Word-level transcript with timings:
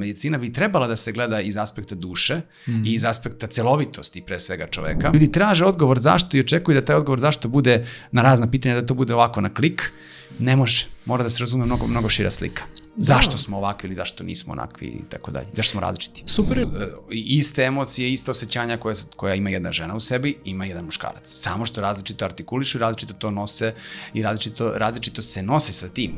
medicina 0.00 0.38
bi 0.38 0.52
trebala 0.52 0.86
da 0.86 0.96
se 0.96 1.12
gleda 1.12 1.40
iz 1.40 1.56
aspekta 1.56 1.94
duše 1.94 2.40
mm. 2.66 2.84
i 2.86 2.94
iz 2.94 3.04
aspekta 3.04 3.46
celovitosti 3.46 4.22
pre 4.22 4.38
svega 4.38 4.66
čoveka. 4.66 5.10
Ljudi 5.14 5.32
traže 5.32 5.64
odgovor 5.64 5.98
zašto 5.98 6.36
i 6.36 6.40
očekuju 6.40 6.74
da 6.74 6.84
taj 6.84 6.96
odgovor 6.96 7.20
zašto 7.20 7.48
bude 7.48 7.86
na 8.12 8.22
razna 8.22 8.50
pitanja, 8.50 8.80
da 8.80 8.86
to 8.86 8.94
bude 8.94 9.14
ovako 9.14 9.40
na 9.40 9.54
klik. 9.54 9.92
Ne 10.38 10.56
može. 10.56 10.86
Mora 11.04 11.22
da 11.22 11.30
se 11.30 11.40
razume 11.40 11.66
mnogo, 11.66 11.86
mnogo 11.86 12.08
šira 12.08 12.30
slika. 12.30 12.64
Zašto 13.02 13.36
smo 13.36 13.56
ovakvi 13.56 13.86
ili 13.86 13.94
zašto 13.94 14.24
nismo 14.24 14.52
onakvi 14.52 14.86
i 14.86 15.02
tako 15.08 15.30
dalje. 15.30 15.46
Zašto 15.52 15.70
smo 15.70 15.80
različiti. 15.80 16.22
Super. 16.26 16.58
E, 16.58 16.66
iste 17.10 17.64
emocije, 17.64 18.12
iste 18.12 18.30
osjećanja 18.30 18.76
koje, 18.76 18.94
koja 19.16 19.34
ima 19.34 19.50
jedna 19.50 19.72
žena 19.72 19.94
u 19.96 20.00
sebi, 20.00 20.38
ima 20.44 20.64
jedan 20.64 20.84
muškarac. 20.84 21.22
Samo 21.24 21.66
što 21.66 21.80
različito 21.80 22.24
artikulišu, 22.24 22.78
različito 22.78 23.14
to 23.14 23.30
nose 23.30 23.74
i 24.14 24.22
različito, 24.22 24.72
različito 24.76 25.22
se 25.22 25.42
nose 25.42 25.72
sa 25.72 25.88
tim. 25.88 26.12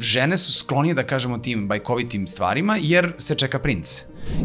Žene 0.00 0.38
su 0.38 0.52
sklonije 0.52 0.94
da 0.94 1.06
kažemo 1.06 1.38
tim 1.38 1.68
bajkovitim 1.68 2.26
stvarima 2.26 2.78
jer 2.80 3.12
se 3.18 3.34
čeka 3.34 3.58
princ. 3.58 4.02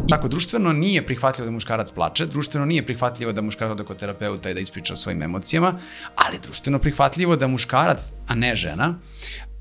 Tako, 0.08 0.28
društveno 0.28 0.72
nije 0.72 1.06
prihvatljivo 1.06 1.46
da 1.46 1.52
muškarac 1.52 1.92
plače, 1.92 2.26
društveno 2.26 2.66
nije 2.66 2.86
prihvatljivo 2.86 3.32
da 3.32 3.42
muškarac 3.42 3.72
ode 3.72 3.84
kod 3.84 3.96
terapeuta 3.96 4.50
i 4.50 4.54
da 4.54 4.60
ispriča 4.60 4.92
o 4.92 4.96
svojim 4.96 5.22
emocijama, 5.22 5.74
ali 6.16 6.38
društveno 6.42 6.78
prihvatljivo 6.78 7.36
da 7.36 7.46
muškarac, 7.46 8.12
a 8.28 8.34
ne 8.34 8.56
žena, 8.56 8.98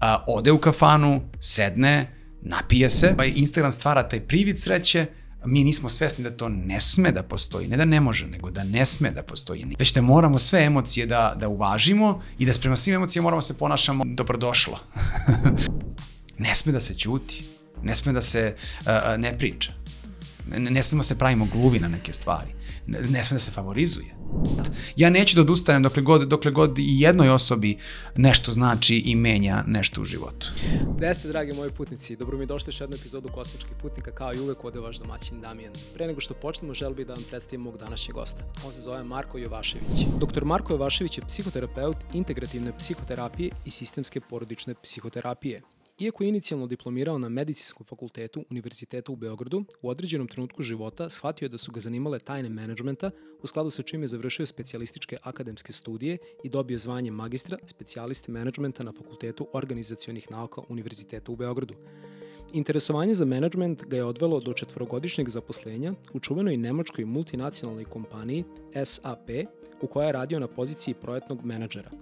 a, 0.02 0.24
ode 0.28 0.52
u 0.52 0.58
kafanu, 0.58 1.22
sedne, 1.40 2.16
napije 2.42 2.90
se, 2.90 3.14
pa 3.18 3.26
Instagram 3.26 3.72
stvara 3.72 4.10
taj 4.10 4.20
privid 4.20 4.60
sreće, 4.60 5.06
mi 5.46 5.64
nismo 5.64 5.90
svesni 5.90 6.24
da 6.24 6.38
to 6.38 6.50
ne 6.50 6.80
sme 6.80 7.12
da 7.12 7.24
postoji, 7.24 7.68
ne 7.68 7.78
da 7.78 7.86
ne 7.86 8.00
može, 8.00 8.28
nego 8.28 8.52
da 8.52 8.64
ne 8.64 8.86
sme 8.86 9.12
da 9.12 9.24
postoji. 9.24 9.66
Već 9.80 9.94
da 9.94 10.02
moramo 10.02 10.40
sve 10.40 10.64
emocije 10.64 11.06
da, 11.06 11.36
da 11.40 11.48
uvažimo 11.48 12.22
i 12.40 12.46
da 12.46 12.54
sprema 12.54 12.76
svim 12.76 12.96
emocijama 12.96 13.24
moramo 13.24 13.42
se 13.42 13.58
ponašamo 13.58 14.04
dobrodošlo. 14.08 14.80
ne 16.46 16.56
sme 16.56 16.72
da 16.72 16.80
se 16.80 16.94
ćuti, 16.94 17.44
ne 17.84 17.96
sme 17.96 18.14
da 18.14 18.22
se 18.22 18.56
uh, 18.80 18.88
ne 19.18 19.38
priča. 19.38 19.72
Ne, 20.48 20.60
ne 20.60 20.84
smemo 20.84 21.04
se 21.04 21.18
pravimo 21.18 21.48
gluvi 21.54 21.80
na 21.80 21.88
neke 21.88 22.14
stvari. 22.14 22.54
Ne, 22.88 23.24
sme 23.24 23.36
da 23.36 23.40
se 23.40 23.52
favorizuje. 23.52 24.16
Ja 24.96 25.10
neću 25.10 25.36
da 25.36 25.42
odustanem 25.42 25.84
dokle 25.84 26.02
god, 26.02 26.28
dokle 26.28 26.52
god 26.52 26.80
i 26.80 27.00
jednoj 27.02 27.30
osobi 27.30 27.78
nešto 28.16 28.52
znači 28.52 28.96
i 28.96 29.16
menja 29.16 29.64
nešto 29.68 30.02
u 30.02 30.06
životu. 30.06 30.48
Jeste, 31.02 31.28
dragi 31.28 31.54
moji 31.54 31.72
putnici, 31.72 32.16
dobro 32.16 32.38
mi 32.38 32.46
došli 32.46 32.70
još 32.70 32.82
jednu 32.82 32.96
epizodu 32.96 33.30
Kosmičkih 33.30 33.74
putnika, 33.82 34.12
kao 34.12 34.34
i 34.34 34.40
uvek 34.40 34.66
ode 34.66 34.80
vaš 34.80 34.98
domaćin 34.98 35.42
Damijan. 35.42 35.74
Pre 35.94 36.08
nego 36.08 36.22
što 36.22 36.34
počnemo, 36.34 36.74
želim 36.74 36.96
bih 36.96 37.08
da 37.08 37.14
vam 37.14 37.24
predstavim 37.30 37.62
mog 37.62 37.78
današnjeg 37.78 38.16
gosta. 38.16 38.44
On 38.66 38.74
se 38.74 38.82
zove 38.82 39.04
Marko 39.04 39.38
Jovašević. 39.38 40.08
Doktor 40.20 40.46
Marko 40.46 40.74
Jovašević 40.74 41.18
je 41.18 41.24
psihoterapeut 41.28 41.98
integrativne 42.14 42.78
psihoterapije 42.78 43.52
i 43.66 43.72
sistemske 43.72 44.20
porodične 44.20 44.74
psihoterapije. 44.84 45.62
Iako 46.00 46.24
je 46.24 46.30
inicijalno 46.30 46.68
diplomirao 46.68 47.18
na 47.18 47.30
Medicinskom 47.30 47.86
fakultetu 47.86 48.46
Univerziteta 48.50 49.12
u 49.12 49.16
Beogradu, 49.16 49.64
u 49.82 49.90
određenom 49.90 50.28
trenutku 50.28 50.64
života 50.64 51.10
shvatio 51.10 51.46
je 51.46 51.50
da 51.50 51.58
su 51.58 51.72
ga 51.72 51.80
zanimale 51.80 52.20
tajne 52.20 52.50
menadžmenta, 52.50 53.12
u 53.42 53.48
skladu 53.48 53.70
sa 53.70 53.84
čim 53.84 54.02
je 54.02 54.08
završio 54.08 54.46
specijalističke 54.46 55.18
akademske 55.24 55.74
studije 55.74 56.18
i 56.44 56.50
dobio 56.50 56.78
zvanje 56.78 57.12
magistra 57.12 57.58
specijaliste 57.66 58.32
menadžmenta 58.32 58.84
na 58.84 58.92
Fakultetu 58.92 59.48
organizacionih 59.54 60.32
nauka 60.32 60.62
Univerziteta 60.70 61.32
u 61.32 61.36
Beogradu. 61.36 61.74
Interesovanje 62.54 63.14
za 63.14 63.26
menadžment 63.26 63.84
ga 63.84 63.96
je 63.96 64.04
odvelo 64.04 64.40
do 64.40 64.54
četvorogodišnjeg 64.54 65.30
zaposlenja 65.30 65.94
u 66.14 66.20
čuvenoj 66.20 66.58
nemačkoj 66.58 67.06
multinacionalnoj 67.06 67.86
kompaniji 67.86 68.44
SAP, 68.86 69.30
u 69.82 69.88
kojoj 69.88 70.08
je 70.08 70.12
radio 70.12 70.40
na 70.40 70.48
poziciji 70.48 70.94
projektnog 70.94 71.46
menadžera– 71.46 71.92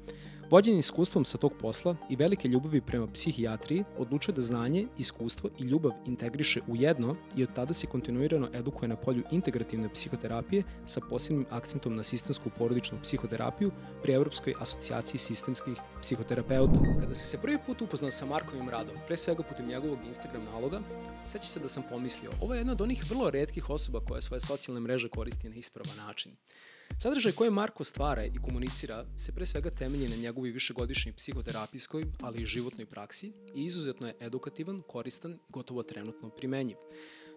Vođen 0.49 0.77
iskustvom 0.77 1.25
sa 1.25 1.37
tog 1.37 1.53
posla 1.61 1.95
i 2.09 2.15
velike 2.15 2.47
ljubavi 2.47 2.81
prema 2.81 3.07
psihijatriji, 3.07 3.83
odlučuje 3.97 4.35
da 4.35 4.41
znanje, 4.41 4.87
iskustvo 4.97 5.49
i 5.59 5.63
ljubav 5.63 5.91
integriše 6.05 6.61
u 6.67 6.75
jedno 6.75 7.15
i 7.35 7.43
od 7.43 7.49
tada 7.55 7.73
se 7.73 7.87
kontinuirano 7.87 8.49
edukuje 8.53 8.89
na 8.89 8.95
polju 8.95 9.23
integrativne 9.31 9.89
psihoterapije 9.93 10.63
sa 10.85 11.01
posebnim 11.09 11.45
akcentom 11.49 11.95
na 11.95 12.03
sistemsku 12.03 12.49
porodičnu 12.57 12.97
psihoterapiju 13.01 13.71
pri 14.01 14.13
Evropskoj 14.13 14.53
asocijaciji 14.59 15.19
sistemskih 15.19 15.77
psihoterapeuta. 16.01 16.79
Kada 16.99 17.15
se 17.15 17.27
se 17.27 17.37
prvi 17.37 17.57
put 17.65 17.81
upoznao 17.81 18.11
sa 18.11 18.25
Markovim 18.25 18.69
radom, 18.69 18.95
pre 19.07 19.17
svega 19.17 19.43
putem 19.43 19.67
njegovog 19.67 19.99
Instagram 20.07 20.43
naloga, 20.45 20.81
seća 21.25 21.47
se 21.47 21.59
da 21.59 21.67
sam 21.67 21.83
pomislio, 21.89 22.31
ovo 22.41 22.53
je 22.53 22.59
jedna 22.59 22.73
od 22.73 22.81
onih 22.81 23.03
vrlo 23.09 23.29
redkih 23.29 23.69
osoba 23.69 23.99
koja 24.07 24.21
svoje 24.21 24.41
socijalne 24.41 24.81
mreže 24.81 25.09
koristi 25.09 25.49
na 25.49 25.55
ispravan 25.55 25.97
način. 25.97 26.31
Sadržaj 26.97 27.31
koje 27.31 27.49
Marko 27.49 27.83
stvara 27.83 28.25
i 28.25 28.39
komunicira 28.43 29.05
se 29.17 29.31
pre 29.31 29.45
svega 29.45 29.69
temelji 29.69 30.07
na 30.07 30.15
njegovoj 30.15 30.51
višegodišnjoj 30.51 31.13
psihoterapijskoj, 31.13 32.05
ali 32.21 32.41
i 32.41 32.45
životnoj 32.45 32.85
praksi 32.85 33.31
i 33.55 33.63
izuzetno 33.63 34.07
je 34.07 34.15
edukativan, 34.19 34.81
koristan 34.87 35.31
i 35.31 35.37
gotovo 35.49 35.83
trenutno 35.83 36.29
primenjiv. 36.29 36.77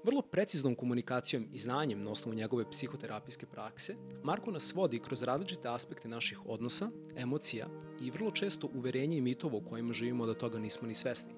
Vrlo 0.05 0.23
preciznom 0.23 0.75
komunikacijom 0.75 1.47
i 1.53 1.59
znanjem 1.59 2.03
na 2.03 2.11
osnovu 2.11 2.37
njegove 2.37 2.71
psihoterapijske 2.71 3.47
prakse, 3.47 3.95
Marko 4.25 4.51
nas 4.51 4.75
vodi 4.75 4.99
kroz 4.99 5.23
različite 5.23 5.69
aspekte 5.69 6.09
naših 6.09 6.47
odnosa, 6.47 6.91
emocija 7.17 7.69
i 8.01 8.11
vrlo 8.11 8.31
često 8.31 8.71
uverenje 8.75 9.17
i 9.17 9.21
mitova 9.21 9.57
u 9.57 9.69
kojima 9.69 9.93
živimo 9.93 10.27
da 10.27 10.35
toga 10.35 10.59
nismo 10.59 10.89
ni 10.89 10.95
svesni. 10.95 11.35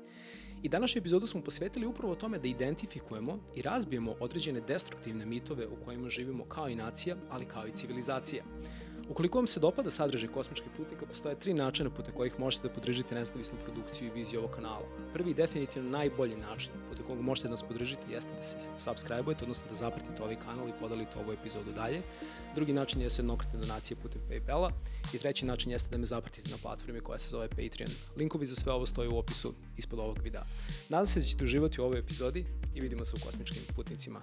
I 0.65 0.69
današnju 0.69 0.99
epizodu 0.99 1.27
smo 1.27 1.41
posvetili 1.41 1.87
upravo 1.87 2.15
tome 2.15 2.39
da 2.39 2.49
identifikujemo 2.49 3.39
i 3.55 3.63
razbijemo 3.63 4.15
određene 4.21 4.61
destruktivne 4.61 5.27
mitove 5.27 5.67
u 5.67 5.85
kojima 5.85 6.09
živimo 6.09 6.45
kao 6.45 6.69
i 6.69 6.75
nacija, 6.75 7.17
ali 7.31 7.49
kao 7.49 7.67
i 7.67 7.73
civilizacija. 7.73 8.45
Ukoliko 9.09 9.39
vam 9.39 9.47
se 9.47 9.61
dopada 9.61 9.91
sadržaj 9.91 10.29
Kosmičkih 10.29 10.71
putnika, 10.77 11.07
postoje 11.07 11.39
tri 11.39 11.55
načina 11.55 11.91
putem 11.91 12.15
kojih 12.15 12.41
možete 12.41 12.69
da 12.69 12.75
podržite 12.75 13.15
nezavisnu 13.15 13.59
produkciju 13.65 14.09
i 14.09 14.11
viziju 14.11 14.41
ovog 14.41 14.51
kanala. 14.51 14.87
Prvi 15.13 15.31
i 15.31 15.35
definitivno 15.35 15.91
najbolji 15.91 16.37
način 16.37 16.73
putem 16.89 17.07
kojeg 17.07 17.21
možete 17.21 17.49
da 17.49 17.51
nas 17.51 17.63
podržite 17.63 18.03
jeste 18.11 18.31
da 18.37 18.43
se 18.43 18.57
subscribe-ujete, 18.79 19.43
odnosno 19.43 19.67
da 19.69 19.75
zapratite 19.75 20.23
ovaj 20.23 20.37
kanal 20.37 20.69
i 20.69 20.73
podelite 20.81 21.19
ovu 21.19 21.33
epizodu 21.33 21.73
dalje. 21.73 22.03
Drugi 22.55 22.73
način 22.73 23.01
je 23.01 23.09
jednokratne 23.19 23.61
donacije 23.61 23.97
putem 23.97 24.21
Paypala 24.31 24.71
i 25.13 25.19
treći 25.19 25.47
način 25.47 25.73
jeste 25.73 25.91
da 25.91 25.99
me 25.99 26.07
zapratite 26.07 26.51
na 26.51 26.57
platformi 26.63 27.01
koja 27.01 27.19
se 27.19 27.31
zove 27.31 27.49
Patreon. 27.49 27.91
Linkovi 28.17 28.47
za 28.47 28.55
sve 28.55 28.73
ovo 28.73 28.87
stoje 28.87 29.09
u 29.09 29.19
opisu 29.19 29.55
ispod 29.77 29.99
ovog 29.99 30.19
videa. 30.23 30.45
Nadam 30.89 31.07
se 31.07 31.21
da 31.21 31.27
ćete 31.27 31.45
uživati 31.45 31.81
u 31.81 31.85
ovoj 31.85 31.99
epizodi 31.99 32.47
i 32.75 32.81
vidimo 32.81 33.05
se 33.05 33.17
u 33.17 33.27
Kosmičkim 33.27 33.63
putnicima. 33.77 34.21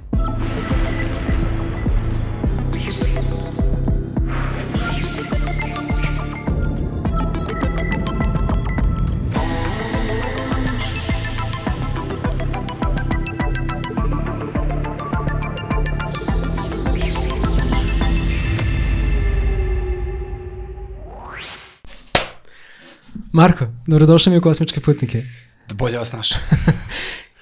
Марко, 23.34 23.66
добродошли 23.88 24.30
ми 24.30 24.36
е 24.36 24.40
у 24.40 24.42
Космички 24.42 24.82
путники. 24.82 25.24
Да 25.70 25.76
Bolje 25.76 25.98
vas 25.98 26.14
našao. 26.14 26.42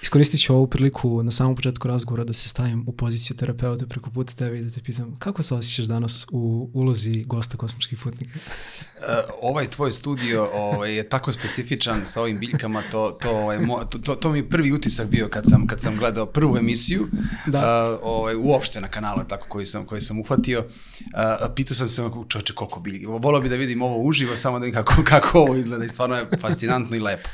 Iskoristit 0.10 0.42
ću 0.42 0.56
ovu 0.56 0.68
priliku 0.68 1.24
na 1.24 1.32
samom 1.32 1.56
početku 1.56 1.88
razgovora 1.88 2.24
da 2.24 2.34
se 2.34 2.50
stavim 2.50 2.84
u 2.88 2.92
poziciju 2.92 3.38
terapeuta 3.38 3.86
preko 3.86 4.10
puta 4.10 4.34
tebe 4.34 4.60
i 4.60 4.62
da 4.62 4.70
te 4.70 4.82
pitam 4.82 5.16
kako 5.20 5.44
se 5.44 5.56
osjećaš 5.56 5.86
danas 5.86 6.26
u 6.32 6.70
ulozi 6.74 7.24
gosta 7.24 7.58
kosmičkih 7.58 8.00
putnika? 8.04 8.40
uh, 8.40 9.06
ovaj 9.50 9.70
tvoj 9.70 9.92
studio 9.92 10.50
ovaj, 10.54 10.96
je 10.96 11.10
tako 11.10 11.32
specifičan 11.32 12.06
sa 12.06 12.22
ovim 12.22 12.40
biljkama, 12.40 12.82
to, 12.92 13.18
to, 13.22 13.32
ovaj, 13.32 13.60
mo, 13.60 13.86
to, 13.86 13.98
to, 13.98 14.16
to 14.16 14.32
mi 14.32 14.38
je 14.38 14.50
prvi 14.50 14.72
utisak 14.72 15.08
bio 15.08 15.30
kad 15.30 15.44
sam, 15.50 15.68
kad 15.68 15.82
sam 15.82 15.98
gledao 15.98 16.26
prvu 16.26 16.58
emisiju, 16.58 17.08
da. 17.48 17.92
uh, 17.94 18.00
ovaj, 18.04 18.36
uopšte 18.36 18.82
na 18.82 18.88
kanalu 18.88 19.24
tako 19.30 19.48
koji 19.48 19.66
sam, 19.66 19.86
koji 19.86 20.02
sam 20.02 20.20
uhvatio. 20.20 20.60
Uh, 20.60 21.54
pitao 21.56 21.76
sam 21.76 21.88
se 21.88 22.02
čoče 22.28 22.54
koliko 22.54 22.80
biljke, 22.80 23.08
volao 23.08 23.42
bi 23.42 23.50
da 23.50 23.56
vidim 23.56 23.82
ovo 23.82 24.04
uživo, 24.04 24.36
samo 24.36 24.60
da 24.60 24.66
vidim 24.66 24.84
kako, 24.84 25.04
kako 25.04 25.40
ovo 25.40 25.56
izgleda 25.56 25.86
i 25.86 25.90
stvarno 25.90 26.16
je 26.16 26.28
fascinantno 26.42 26.96
i 26.96 27.00
lepo. 27.00 27.30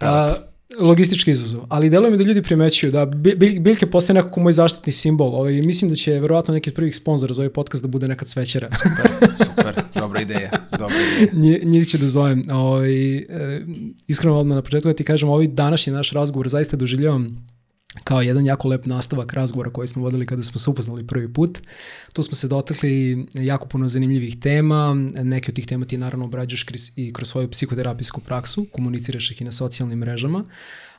Uh, 0.00 0.50
logistički 0.78 1.30
izazov, 1.30 1.60
ali 1.68 1.90
deluje 1.90 2.10
mi 2.10 2.16
da 2.16 2.24
ljudi 2.24 2.42
primećuju 2.42 2.92
da 2.92 3.06
biljke 3.60 3.90
postaje 3.90 4.14
nekako 4.14 4.40
moj 4.40 4.52
zaštitni 4.52 4.92
simbol. 4.92 5.34
Ovaj, 5.34 5.52
mislim 5.52 5.90
da 5.90 5.96
će 5.96 6.12
verovatno 6.20 6.54
neki 6.54 6.70
od 6.70 6.74
prvih 6.74 6.96
sponzora 6.96 7.34
za 7.34 7.42
ovaj 7.42 7.52
podcast 7.52 7.82
da 7.82 7.88
bude 7.88 8.08
neka 8.08 8.24
cvećera. 8.24 8.68
Super, 8.72 9.28
super, 9.36 9.82
dobra 9.94 10.20
ideja, 10.20 10.50
dobra 10.78 10.96
ideja. 11.32 11.58
Njih 11.70 11.88
ću 11.88 11.98
da 11.98 12.08
zovem. 12.08 12.44
Ovaj, 12.52 13.16
e, 13.16 13.66
iskreno 14.06 14.38
odmah 14.38 14.54
na 14.54 14.62
početku 14.62 14.88
da 14.88 14.94
ti 14.94 15.04
kažem, 15.04 15.28
ovaj 15.28 15.46
današnji 15.46 15.92
naš 15.92 16.10
razgovor 16.10 16.48
zaista 16.48 16.76
doživljavam 16.76 17.46
kao 18.04 18.22
jedan 18.22 18.46
jako 18.46 18.68
lep 18.68 18.86
nastavak 18.86 19.32
razgovora 19.32 19.70
koji 19.70 19.88
smo 19.88 20.02
vodili 20.02 20.26
kada 20.26 20.42
smo 20.42 20.58
se 20.58 20.70
upoznali 20.70 21.06
prvi 21.06 21.32
put. 21.32 21.58
Tu 22.12 22.22
smo 22.22 22.34
se 22.34 22.48
dotakli 22.48 23.26
jako 23.34 23.68
puno 23.68 23.88
zanimljivih 23.88 24.40
tema, 24.40 24.94
neke 25.14 25.50
od 25.50 25.54
tih 25.54 25.66
tema 25.66 25.84
ti 25.84 25.98
naravno 25.98 26.24
obrađaš 26.24 26.64
i 26.96 27.12
kroz 27.12 27.28
svoju 27.28 27.50
psihoterapijsku 27.50 28.20
praksu, 28.20 28.66
komuniciraš 28.72 29.30
ih 29.30 29.40
i 29.40 29.44
na 29.44 29.52
socijalnim 29.52 29.98
mrežama, 29.98 30.44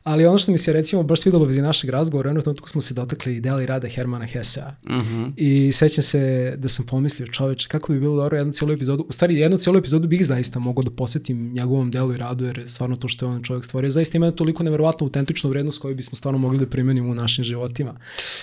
Ali 0.04 0.26
ono 0.26 0.38
što 0.38 0.52
mi 0.52 0.58
se 0.58 0.74
recimo 0.74 1.04
baš 1.04 1.22
svidalo 1.22 1.46
bez 1.46 1.58
našeg 1.58 1.90
razgovora, 1.90 2.30
jednog 2.30 2.44
trenutku 2.44 2.70
smo 2.70 2.82
se 2.82 2.94
dotakli 2.94 3.40
dela 3.40 3.64
i 3.64 3.66
rada 3.66 3.88
Hermana 3.88 4.26
Hesea. 4.26 4.68
Mm 4.84 4.94
-hmm. 4.94 5.34
I 5.38 5.72
sećam 5.72 6.04
se 6.04 6.54
da 6.58 6.70
sam 6.70 6.86
pomislio, 6.86 7.28
čoveče, 7.28 7.68
kako 7.68 7.94
bi 7.94 8.00
bilo 8.00 8.16
dobro 8.16 8.38
jednu 8.38 8.54
cijelu 8.54 8.74
epizodu, 8.74 9.06
u 9.10 9.12
stvari 9.12 9.36
jednu 9.36 9.58
cijelu 9.58 9.78
epizodu 9.80 10.08
bih 10.08 10.26
zaista 10.26 10.60
mogao 10.60 10.84
da 10.84 10.92
posvetim 10.92 11.54
njegovom 11.54 11.92
delu 11.92 12.14
i 12.14 12.18
radu, 12.18 12.46
jer 12.46 12.64
stvarno 12.68 12.96
to 12.96 13.08
što 13.08 13.26
je 13.26 13.30
on 13.30 13.44
čovjek 13.44 13.66
stvorio, 13.66 13.92
zaista 13.92 14.18
ima 14.18 14.32
toliko 14.32 14.64
neverovatno 14.64 15.06
autentičnu 15.06 15.50
vrednost 15.50 15.82
koju 15.82 15.96
bismo 15.96 16.16
stvarno 16.16 16.38
mogli 16.38 16.60
da 16.60 16.66
primenimo 16.66 17.12
u 17.12 17.16
našim 17.16 17.44
životima. 17.44 17.96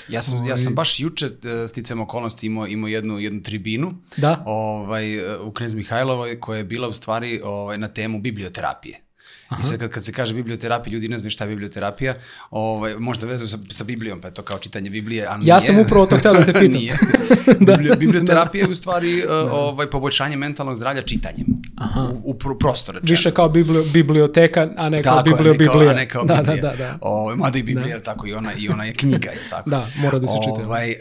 Ja 0.08 0.22
sam, 0.22 0.46
ja 0.46 0.56
sam 0.56 0.75
baš 0.75 1.00
juče 1.00 1.26
e, 1.26 1.69
sticam 1.69 2.00
okolnosti 2.00 2.46
imao, 2.46 2.66
imao 2.66 2.88
jednu, 2.88 3.19
jednu 3.19 3.43
tribinu 3.43 3.94
Da. 4.16 4.43
ovaj, 4.46 5.37
u 5.40 5.52
Knez 5.52 5.75
Mihajlovoj 5.75 6.40
koja 6.40 6.58
je 6.58 6.64
bila 6.64 6.88
u 6.88 6.93
stvari 6.93 7.40
ovaj, 7.44 7.78
na 7.78 7.88
temu 7.88 8.20
biblioterapije. 8.20 9.07
Aha. 9.48 9.60
I 9.60 9.64
sad 9.64 9.78
kad, 9.78 9.90
kad 9.90 10.04
se 10.04 10.12
kaže 10.12 10.34
biblioterapija, 10.34 10.94
ljudi 10.94 11.08
ne 11.08 11.18
znaju 11.18 11.30
šta 11.30 11.44
je 11.44 11.48
biblioterapija, 11.48 12.14
ovaj, 12.50 12.94
možda 12.98 13.26
vezu 13.26 13.46
sa, 13.46 13.58
sa 13.70 13.84
Biblijom, 13.84 14.20
pa 14.20 14.28
je 14.28 14.34
to 14.34 14.42
kao 14.42 14.58
čitanje 14.58 14.90
Biblije, 14.90 15.26
a 15.26 15.36
nije. 15.36 15.48
Ja 15.48 15.60
sam 15.60 15.78
upravo 15.78 16.06
to 16.06 16.18
htio 16.18 16.32
da 16.32 16.44
te 16.44 16.52
pitam. 16.52 16.72
nije. 16.80 16.96
da. 17.60 17.76
Biblio, 17.76 17.96
biblioterapija 17.96 18.64
je 18.64 18.70
u 18.70 18.74
stvari 18.74 19.24
uh, 19.24 19.30
ovaj, 19.52 19.90
poboljšanje 19.90 20.36
mentalnog 20.36 20.76
zdravlja 20.76 21.02
čitanjem. 21.02 21.46
Aha. 21.76 22.02
U, 22.02 22.30
u 22.30 22.34
pro, 22.34 22.58
prostor 22.58 22.94
rečeno. 22.94 23.10
Više 23.10 23.30
kao 23.30 23.48
biblio, 23.48 23.84
biblioteka, 23.92 24.68
a 24.76 24.88
ne 24.88 25.02
kao 25.02 25.16
Tako 25.16 25.28
je, 25.28 25.34
biblio, 25.54 25.58
ne 25.58 25.68
kao- 25.68 25.88
a 25.88 25.92
ne 25.92 26.08
kao 26.08 26.24
da, 26.24 26.34
Biblija. 26.36 26.62
Da, 26.62 26.68
da, 26.68 26.76
da. 26.76 26.98
Ovaj, 27.00 27.36
mada 27.36 27.58
i 27.58 27.62
Biblija, 27.62 27.96
je 27.96 28.02
tako, 28.02 28.26
i 28.26 28.34
ona, 28.34 28.52
i 28.58 28.68
ona 28.68 28.84
je 28.84 28.92
knjiga, 28.92 29.30
je 29.30 29.40
tako. 29.50 29.70
Da, 29.70 29.86
mora 29.96 30.18
da 30.18 30.26
se 30.26 30.38
čita. 30.44 30.66
Ovaj, 30.66 30.90
e, 30.90 30.96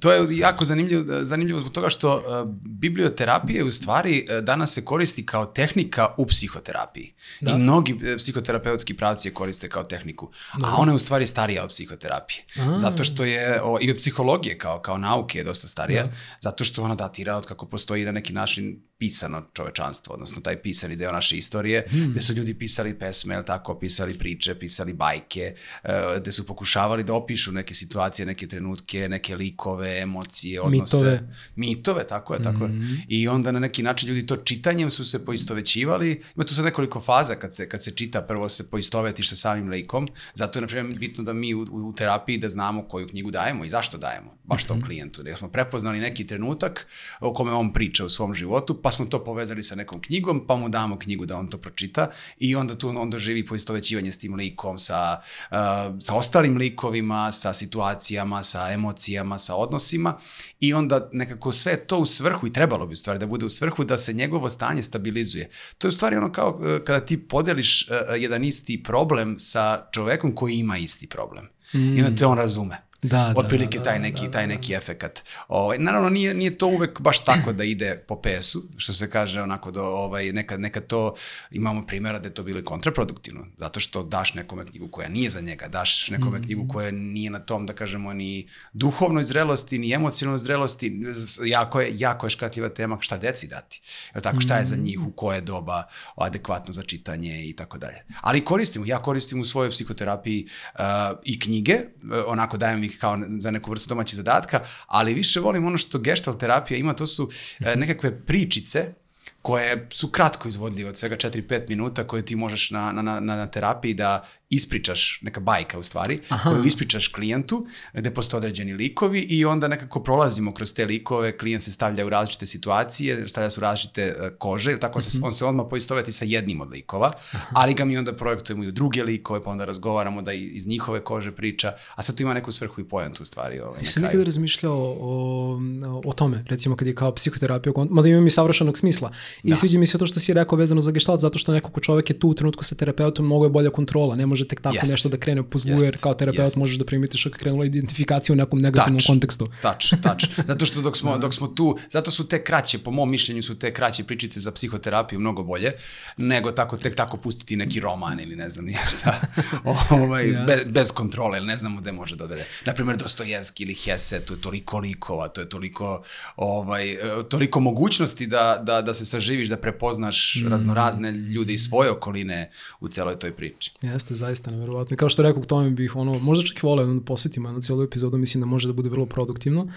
to 0.00 0.12
je 0.12 0.38
jako 0.38 0.64
zanimljivo, 0.64 1.04
zanimljivo 1.24 1.60
zbog 1.60 1.72
toga 1.72 1.88
što 1.88 2.16
e, 2.16 2.20
biblioterapija 2.64 3.64
u 3.64 3.70
stvari 3.70 4.26
danas 4.42 4.72
se 4.74 4.84
koristi 4.84 5.26
kao 5.26 5.46
tehnika 5.46 6.08
u 6.16 6.26
psihoterapiji. 6.26 7.12
Da. 7.40 7.50
I 7.50 7.58
mnogi 7.90 8.12
e, 8.12 8.16
psihoterapeutski 8.16 8.96
pravci 8.96 9.28
je 9.28 9.34
koriste 9.34 9.68
kao 9.68 9.84
tehniku. 9.84 10.30
A 10.64 10.76
ona 10.76 10.92
je 10.92 10.96
u 10.96 10.98
stvari 10.98 11.26
starija 11.26 11.64
od 11.64 11.70
psihoterapije. 11.70 12.44
A. 12.56 12.78
Zato 12.78 13.04
što 13.04 13.24
je, 13.24 13.62
o, 13.62 13.78
i 13.80 13.90
od 13.90 13.96
psihologije 13.96 14.58
kao, 14.58 14.80
kao 14.80 14.98
nauke 14.98 15.38
je 15.38 15.44
dosta 15.44 15.68
starija, 15.68 16.02
Da. 16.04 16.12
zato 16.40 16.64
što 16.64 16.82
ona 16.82 16.94
datira 16.94 17.36
od 17.36 17.46
kako 17.46 17.66
postoji 17.66 18.04
na 18.04 18.12
neki 18.12 18.32
način 18.32 18.82
pisano 19.02 19.42
čovečanstvo, 19.52 20.14
odnosno 20.14 20.42
taj 20.42 20.62
pisani 20.62 20.96
deo 20.96 21.12
naše 21.12 21.36
istorije, 21.36 21.86
Hmm. 21.90 22.10
gde 22.10 22.20
su 22.20 22.32
ljudi 22.34 22.54
pisali 22.54 22.94
pesme, 22.98 23.34
jel 23.34 23.42
tako, 23.44 23.74
pisali 23.78 24.14
priče, 24.14 24.54
pisali 24.54 24.92
bajke, 24.92 25.54
e, 25.84 26.02
gde 26.20 26.32
su 26.32 26.46
pokušavali 26.46 27.04
da 27.04 27.14
opišu 27.14 27.52
neke 27.52 27.74
situacije, 27.74 28.26
neke 28.26 28.46
trenutke, 28.46 29.08
neke 29.08 29.36
likove, 29.36 29.98
emocije, 29.98 30.60
odnose. 30.60 30.96
Mitove. 30.96 31.18
Hmm. 31.18 31.34
Mitove, 31.56 32.06
tako 32.06 32.34
je, 32.34 32.42
tako 32.42 32.64
je. 32.64 32.70
I 33.08 33.28
onda 33.28 33.52
na 33.52 33.60
neki 33.60 33.82
način 33.82 34.08
ljudi 34.08 34.26
to 34.26 34.36
čitanjem 34.36 34.90
su 34.90 35.04
se 35.04 35.24
poistovećivali. 35.24 36.22
Ima 36.36 36.44
tu 36.44 36.54
sad 36.54 36.64
nekoliko 36.64 37.00
faza 37.00 37.34
kad 37.34 37.54
se, 37.54 37.68
kad 37.68 37.82
se 37.82 37.90
čita, 37.90 38.22
prvo 38.22 38.48
se 38.48 38.70
poistovetiš 38.70 39.28
sa 39.28 39.36
samim 39.36 39.68
likom, 39.68 40.08
zato 40.34 40.58
je, 40.58 40.60
na 40.60 40.66
primjer, 40.68 40.98
bitno 40.98 41.24
da 41.24 41.32
mi 41.32 41.54
u, 41.54 41.62
u 41.62 41.92
terapiji 41.92 42.38
da 42.38 42.48
znamo 42.48 42.82
koju 42.88 43.08
knjigu 43.08 43.30
dajemo 43.30 43.64
i 43.64 43.68
zašto 43.68 43.98
dajemo, 43.98 44.36
baš 44.44 44.64
tom 44.64 44.82
klijentu. 44.82 45.22
Da 45.22 45.36
smo 45.36 45.48
prepoznali 45.48 45.98
neki 45.98 46.26
trenutak 46.26 46.86
o 47.20 47.32
kome 47.32 47.52
on 47.52 47.72
priča 47.72 48.04
u 48.04 48.08
svom 48.08 48.34
životu, 48.34 48.82
pa 48.82 48.91
smo 48.92 49.06
to 49.06 49.24
povezali 49.24 49.62
sa 49.62 49.74
nekom 49.74 50.00
knjigom, 50.00 50.46
pa 50.46 50.56
mu 50.56 50.68
damo 50.68 50.98
knjigu 50.98 51.26
da 51.26 51.36
on 51.36 51.48
to 51.48 51.58
pročita 51.58 52.10
i 52.38 52.56
onda 52.56 52.78
tu 52.78 52.88
on 52.88 53.10
doživi 53.10 53.46
poistovećivanje 53.46 54.12
s 54.12 54.18
tim 54.18 54.34
likom, 54.34 54.78
sa, 54.78 55.20
uh, 55.50 55.56
sa 56.00 56.14
ostalim 56.14 56.56
likovima, 56.56 57.32
sa 57.32 57.54
situacijama, 57.54 58.42
sa 58.42 58.70
emocijama, 58.72 59.38
sa 59.38 59.54
odnosima 59.54 60.18
i 60.60 60.74
onda 60.74 61.08
nekako 61.12 61.52
sve 61.52 61.76
to 61.76 61.98
u 61.98 62.06
svrhu 62.06 62.46
i 62.46 62.52
trebalo 62.52 62.86
bi 62.86 62.92
u 62.92 62.96
stvari 62.96 63.18
da 63.18 63.26
bude 63.26 63.46
u 63.46 63.50
svrhu 63.50 63.84
da 63.84 63.98
se 63.98 64.12
njegovo 64.12 64.48
stanje 64.48 64.82
stabilizuje. 64.82 65.50
To 65.78 65.86
je 65.86 65.88
u 65.88 65.92
stvari 65.92 66.16
ono 66.16 66.32
kao 66.32 66.50
uh, 66.50 66.84
kada 66.84 67.06
ti 67.06 67.28
podeliš 67.28 67.88
uh, 67.88 67.96
jedan 68.18 68.44
isti 68.44 68.82
problem 68.82 69.38
sa 69.38 69.88
čovekom 69.92 70.34
koji 70.34 70.54
ima 70.54 70.78
isti 70.78 71.06
problem. 71.06 71.48
Mm. 71.74 71.96
I 71.96 72.02
onda 72.02 72.16
te 72.16 72.26
on 72.26 72.38
razume. 72.38 72.91
Da, 73.02 73.32
da, 73.34 73.40
Otprilike 73.40 73.78
da, 73.78 73.84
taj 73.84 73.94
da, 73.94 74.02
neki, 74.02 74.24
da, 74.24 74.30
taj 74.30 74.42
da. 74.42 74.46
neki 74.54 74.74
efekat. 74.74 75.22
Ovaj, 75.48 75.78
naravno, 75.78 76.08
nije, 76.10 76.34
nije 76.34 76.58
to 76.58 76.66
uvek 76.66 77.00
baš 77.00 77.24
tako 77.24 77.52
da 77.52 77.64
ide 77.64 78.04
po 78.08 78.20
pesu, 78.20 78.64
što 78.76 78.92
se 78.92 79.10
kaže 79.10 79.42
onako 79.42 79.70
do, 79.70 79.82
ovaj, 79.82 80.32
nekad, 80.32 80.60
nekad 80.60 80.86
to, 80.86 81.14
imamo 81.50 81.86
primjera 81.86 82.18
da 82.18 82.28
je 82.28 82.34
to 82.34 82.42
bilo 82.42 82.62
kontraproduktivno, 82.62 83.46
zato 83.58 83.80
što 83.80 84.02
daš 84.02 84.34
nekome 84.34 84.66
knjigu 84.66 84.88
koja 84.88 85.08
nije 85.08 85.30
za 85.30 85.40
njega, 85.40 85.68
daš 85.68 86.10
nekome 86.10 86.38
Mhm. 86.38 86.46
knjigu 86.46 86.68
koja 86.68 86.90
nije 86.90 87.30
na 87.30 87.38
tom, 87.38 87.66
da 87.66 87.72
kažemo, 87.72 88.12
ni 88.12 88.48
duhovnoj 88.72 89.24
zrelosti, 89.24 89.78
ni 89.78 89.92
emocionalnoj 89.92 90.38
zrelosti, 90.38 91.00
jako 91.44 91.80
je, 91.80 91.92
jako 91.94 92.26
je 92.26 92.30
škatljiva 92.30 92.68
tema 92.68 92.98
šta 93.00 93.18
deci 93.18 93.46
dati. 93.46 93.80
Jel 94.14 94.22
tako, 94.22 94.40
šta 94.40 94.56
je 94.56 94.66
za 94.66 94.76
njih, 94.76 95.00
u 95.06 95.12
koje 95.12 95.40
doba 95.40 95.82
adekvatno 96.16 96.72
za 96.74 96.82
čitanje 96.82 97.44
i 97.48 97.56
tako 97.56 97.78
dalje. 97.78 98.02
Ali 98.20 98.44
koristimo, 98.44 98.86
ja 98.86 99.02
koristim 99.02 99.40
u 99.40 99.44
svojoj 99.44 99.70
psihoterapiji 99.70 100.46
uh, 100.74 100.80
i 101.24 101.40
knjige, 101.40 101.74
uh, 101.74 102.10
onako 102.26 102.56
dajem 102.56 102.84
ih 102.84 102.91
kao 102.98 103.18
za 103.38 103.50
neku 103.50 103.70
vrstu 103.70 103.88
domaćih 103.88 104.16
zadatka, 104.16 104.60
ali 104.86 105.14
više 105.14 105.40
volim 105.40 105.66
ono 105.66 105.78
što 105.78 105.98
gestalt 105.98 106.40
terapija 106.40 106.78
ima, 106.78 106.92
to 106.92 107.06
su 107.06 107.24
uh, 107.24 107.30
nekakve 107.76 108.20
pričice 108.26 108.94
koje 109.42 109.86
su 109.90 110.08
kratko 110.08 110.48
izvodljive, 110.48 110.88
od 110.88 110.96
svega 110.96 111.16
4-5 111.16 111.68
minuta, 111.68 112.06
koje 112.06 112.24
ti 112.24 112.36
možeš 112.36 112.70
na, 112.70 112.92
na, 112.92 113.02
na, 113.02 113.20
na 113.20 113.46
terapiji 113.46 113.94
da 113.94 114.24
ispričaš, 114.52 115.18
neka 115.22 115.40
bajka 115.40 115.78
u 115.78 115.82
stvari, 115.82 116.18
Aha. 116.28 116.50
koju 116.50 116.64
ispričaš 116.64 117.08
klijentu, 117.08 117.66
gde 117.92 118.10
postoje 118.10 118.38
određeni 118.38 118.72
likovi 118.72 119.20
i 119.20 119.44
onda 119.44 119.68
nekako 119.68 120.02
prolazimo 120.02 120.54
kroz 120.54 120.74
te 120.74 120.84
likove, 120.84 121.38
klijent 121.38 121.64
se 121.64 121.72
stavlja 121.72 122.06
u 122.06 122.10
različite 122.10 122.46
situacije, 122.46 123.28
stavlja 123.28 123.50
se 123.50 123.60
u 123.60 123.62
različite 123.62 124.02
e, 124.02 124.30
kože, 124.38 124.70
ili 124.70 124.80
tako 124.80 125.00
se, 125.00 125.18
on 125.22 125.32
se 125.32 125.44
odmah 125.44 125.66
poistoveti 125.70 126.12
sa 126.12 126.24
jednim 126.24 126.60
od 126.60 126.70
likova, 126.70 127.12
ali 127.52 127.74
ga 127.74 127.84
mi 127.84 127.98
onda 127.98 128.12
projektujemo 128.12 128.64
i 128.64 128.68
u 128.68 128.72
druge 128.72 129.02
likove, 129.02 129.42
pa 129.42 129.50
onda 129.50 129.64
razgovaramo 129.64 130.22
da 130.22 130.32
iz 130.32 130.66
njihove 130.66 131.04
kože 131.04 131.32
priča, 131.32 131.72
a 131.94 132.02
sad 132.02 132.16
to 132.16 132.22
ima 132.22 132.34
neku 132.34 132.52
svrhu 132.52 132.80
i 132.80 132.84
pojentu 132.84 133.22
u 133.22 133.26
stvari. 133.26 133.60
Ovaj, 133.60 133.74
na 133.74 133.80
Nisam 133.80 134.02
nikada 134.02 134.24
razmišljao 134.24 134.96
o, 135.00 135.60
o 136.04 136.12
tome, 136.12 136.44
recimo 136.48 136.76
kad 136.76 136.88
je 136.88 136.94
kao 136.94 137.14
psihoterapija, 137.14 137.72
mada 137.90 138.08
ima 138.08 138.20
mi 138.20 138.30
savršenog 138.30 138.78
smisla. 138.78 139.10
I 139.42 139.50
Da. 139.50 139.56
sviđa 139.56 139.78
mi 139.78 139.86
se 139.86 139.98
to 139.98 140.06
što 140.06 140.20
si 140.20 140.32
rekao 140.32 140.58
vezano 140.58 140.80
za 140.80 140.90
gestalt, 140.90 141.20
zato 141.20 141.38
što 141.38 141.52
neko 141.52 141.70
ko 141.70 141.80
čovek 141.80 142.10
je 142.10 142.18
tu 142.18 142.28
u 142.28 142.34
trenutku 142.34 142.64
sa 142.64 142.74
terapeutom, 142.74 143.26
mnogo 143.26 143.44
je 143.44 143.50
bolja 143.50 143.70
kontrola. 143.70 144.16
Ne 144.16 144.26
može 144.26 144.41
tek 144.44 144.60
tako 144.60 144.76
Jest. 144.76 144.90
nešto 144.90 145.08
da 145.08 145.16
krene 145.16 145.42
po 145.42 145.58
zlu, 145.58 145.72
Jest. 145.72 145.84
jer 145.84 145.98
kao 146.00 146.14
terapeut 146.14 146.46
Jest. 146.46 146.56
možeš 146.56 146.76
da 146.76 146.84
primitiš 146.84 147.26
ako 147.26 147.38
krenula 147.38 147.64
identifikacija 147.64 148.32
u 148.32 148.36
nekom 148.36 148.60
negativnom 148.60 148.98
Tačno. 148.98 149.12
kontekstu. 149.12 149.48
Tač, 149.62 149.92
tač. 150.02 150.24
Zato 150.50 150.66
što 150.66 150.80
dok 150.80 150.96
smo, 150.96 151.18
dok 151.18 151.34
smo 151.34 151.46
tu, 151.46 151.78
zato 151.90 152.10
su 152.10 152.28
te 152.28 152.44
kraće, 152.44 152.78
po 152.78 152.90
mom 152.90 153.10
mišljenju 153.10 153.42
su 153.42 153.58
te 153.58 153.74
kraće 153.74 154.04
pričice 154.04 154.40
za 154.40 154.52
psihoterapiju 154.52 155.20
mnogo 155.20 155.42
bolje, 155.42 155.72
nego 156.16 156.50
tako, 156.50 156.76
tek 156.76 156.96
tako 156.96 157.16
pustiti 157.16 157.56
neki 157.56 157.80
roman 157.80 158.20
ili 158.20 158.36
ne 158.36 158.50
znam 158.50 158.64
nije 158.64 158.78
šta, 158.88 159.20
ovaj, 160.02 160.28
Jasno. 160.28 160.46
bez, 160.46 160.60
bez 160.66 160.90
kontrole, 160.92 161.38
ili 161.38 161.46
ne 161.46 161.58
znamo 161.58 161.80
gde 161.80 161.92
može 161.92 162.16
da 162.16 162.24
odvede. 162.24 162.46
Naprimjer, 162.66 162.96
Dostojevski 162.96 163.62
ili 163.62 163.74
Hesse, 163.74 164.20
to 164.20 164.34
je 164.34 164.40
toliko 164.40 164.78
likova, 164.78 165.28
to 165.28 165.40
je 165.40 165.48
toliko, 165.48 166.02
ovaj, 166.36 166.90
e, 166.92 166.98
toliko 167.28 167.60
mogućnosti 167.60 168.26
da, 168.26 168.58
da, 168.62 168.82
da 168.82 168.94
se 168.94 169.04
saživiš, 169.06 169.48
da 169.48 169.56
prepoznaš 169.56 170.42
raznorazne 170.48 171.12
ljude 171.12 171.52
iz 171.52 171.62
svoje 171.68 171.90
okoline 171.90 172.50
u 172.80 172.88
celoj 172.88 173.18
toj 173.18 173.36
priči. 173.36 173.70
Jeste, 173.82 174.14
zaista 174.14 174.31
neverovatno. 174.50 174.94
I 174.94 174.96
kao 174.96 175.08
što 175.08 175.22
rekao, 175.22 175.42
k 175.42 175.46
tome 175.46 175.70
bih 175.70 175.96
ono, 175.96 176.18
možda 176.18 176.44
čak 176.44 176.62
i 176.62 176.66
voleo 176.66 176.86
da 176.86 177.00
posvetimo 177.00 177.48
jednu 177.48 177.60
cijelu 177.60 177.82
epizodu, 177.82 178.18
mislim 178.18 178.40
da 178.40 178.46
može 178.46 178.68
da 178.68 178.72
bude 178.72 178.88
vrlo 178.88 179.06
produktivno. 179.06 179.68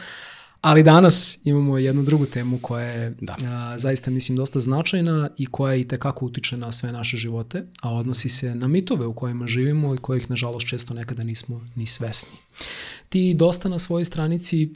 Ali 0.61 0.83
danas 0.83 1.37
imamo 1.43 1.77
jednu 1.77 2.03
drugu 2.03 2.25
temu 2.25 2.57
koja 2.61 2.85
je 2.85 3.15
Da. 3.21 3.35
a, 3.45 3.77
zaista, 3.77 4.11
mislim, 4.11 4.35
dosta 4.35 4.59
značajna 4.59 5.29
i 5.37 5.45
koja 5.45 5.75
i 5.75 5.87
tekako 5.87 6.25
utiče 6.25 6.57
na 6.57 6.71
sve 6.71 6.91
naše 6.91 7.17
živote, 7.17 7.63
a 7.81 7.93
odnosi 7.93 8.29
se 8.29 8.55
na 8.55 8.67
mitove 8.67 9.05
u 9.05 9.13
kojima 9.13 9.47
živimo 9.47 9.95
i 9.95 9.97
kojih, 9.97 10.29
nažalost, 10.29 10.67
često 10.67 10.93
nekada 10.93 11.23
nismo 11.23 11.61
ni 11.75 11.85
svesni. 11.85 12.37
Ti 13.09 13.33
dosta 13.33 13.69
na 13.69 13.79
svojoj 13.79 14.05
stranici 14.05 14.73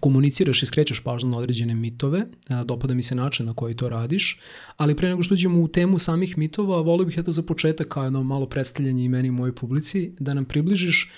komuniciraš 0.00 0.62
i 0.62 0.66
skrećeš 0.66 1.00
pažnju 1.00 1.30
na 1.30 1.38
određene 1.38 1.74
mitove, 1.74 2.24
dopada 2.64 2.94
mi 2.94 3.02
se 3.02 3.14
način 3.14 3.46
na 3.46 3.54
koji 3.54 3.76
to 3.76 3.88
radiš, 3.88 4.40
ali 4.76 4.96
pre 4.96 5.08
nego 5.08 5.22
što 5.22 5.34
uđemo 5.34 5.60
u 5.60 5.68
temu 5.68 5.98
samih 5.98 6.38
mitova, 6.38 6.80
volio 6.80 7.06
bih 7.06 7.18
eto 7.18 7.30
za 7.30 7.42
početak 7.42 7.88
kao 7.88 8.04
jedno 8.04 8.22
malo 8.22 8.46
predstavljanje 8.46 9.04
i 9.04 9.08
meni 9.08 9.28
i 9.28 9.30
mojoj 9.30 9.54
publici, 9.54 10.12
da 10.18 10.34
nam 10.34 10.44
približiš 10.44 11.10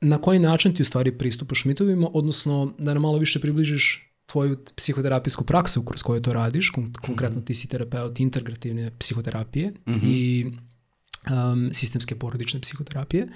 na 0.00 0.18
koji 0.18 0.38
način 0.38 0.74
ti 0.74 0.82
u 0.82 0.84
stvari 0.84 1.18
pristupaš 1.18 1.64
mitovima, 1.64 2.08
odnosno 2.12 2.74
da 2.78 2.94
nam 2.94 3.02
malo 3.02 3.18
više 3.18 3.40
približiš 3.40 4.12
tvoju 4.26 4.58
psihoterapijsku 4.76 5.44
praksu 5.44 5.82
kroz 5.82 6.02
koju 6.02 6.22
to 6.22 6.32
radiš, 6.32 6.70
kon 6.70 6.92
konkretno 6.92 7.40
ti 7.40 7.54
si 7.54 7.68
terapeut 7.68 8.20
integrativne 8.20 8.90
psihoterapije 8.98 9.72
i 10.02 10.46
um, 10.46 11.70
sistemske 11.72 12.14
porodične 12.14 12.60
psihoterapije. 12.60 13.26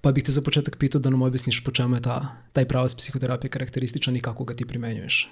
Pa 0.00 0.12
bih 0.12 0.24
te 0.24 0.32
za 0.32 0.42
početak 0.42 0.76
pitao 0.76 1.00
da 1.00 1.10
nam 1.10 1.22
objasniš 1.22 1.64
po 1.64 1.70
čemu 1.70 1.96
je 1.96 2.02
ta, 2.02 2.36
taj 2.52 2.64
pravac 2.64 2.94
psihoterapije 2.94 3.50
karakterističan 3.50 4.16
i 4.16 4.20
kako 4.20 4.44
ga 4.44 4.54
ti 4.54 4.64
primenjuješ. 4.64 5.30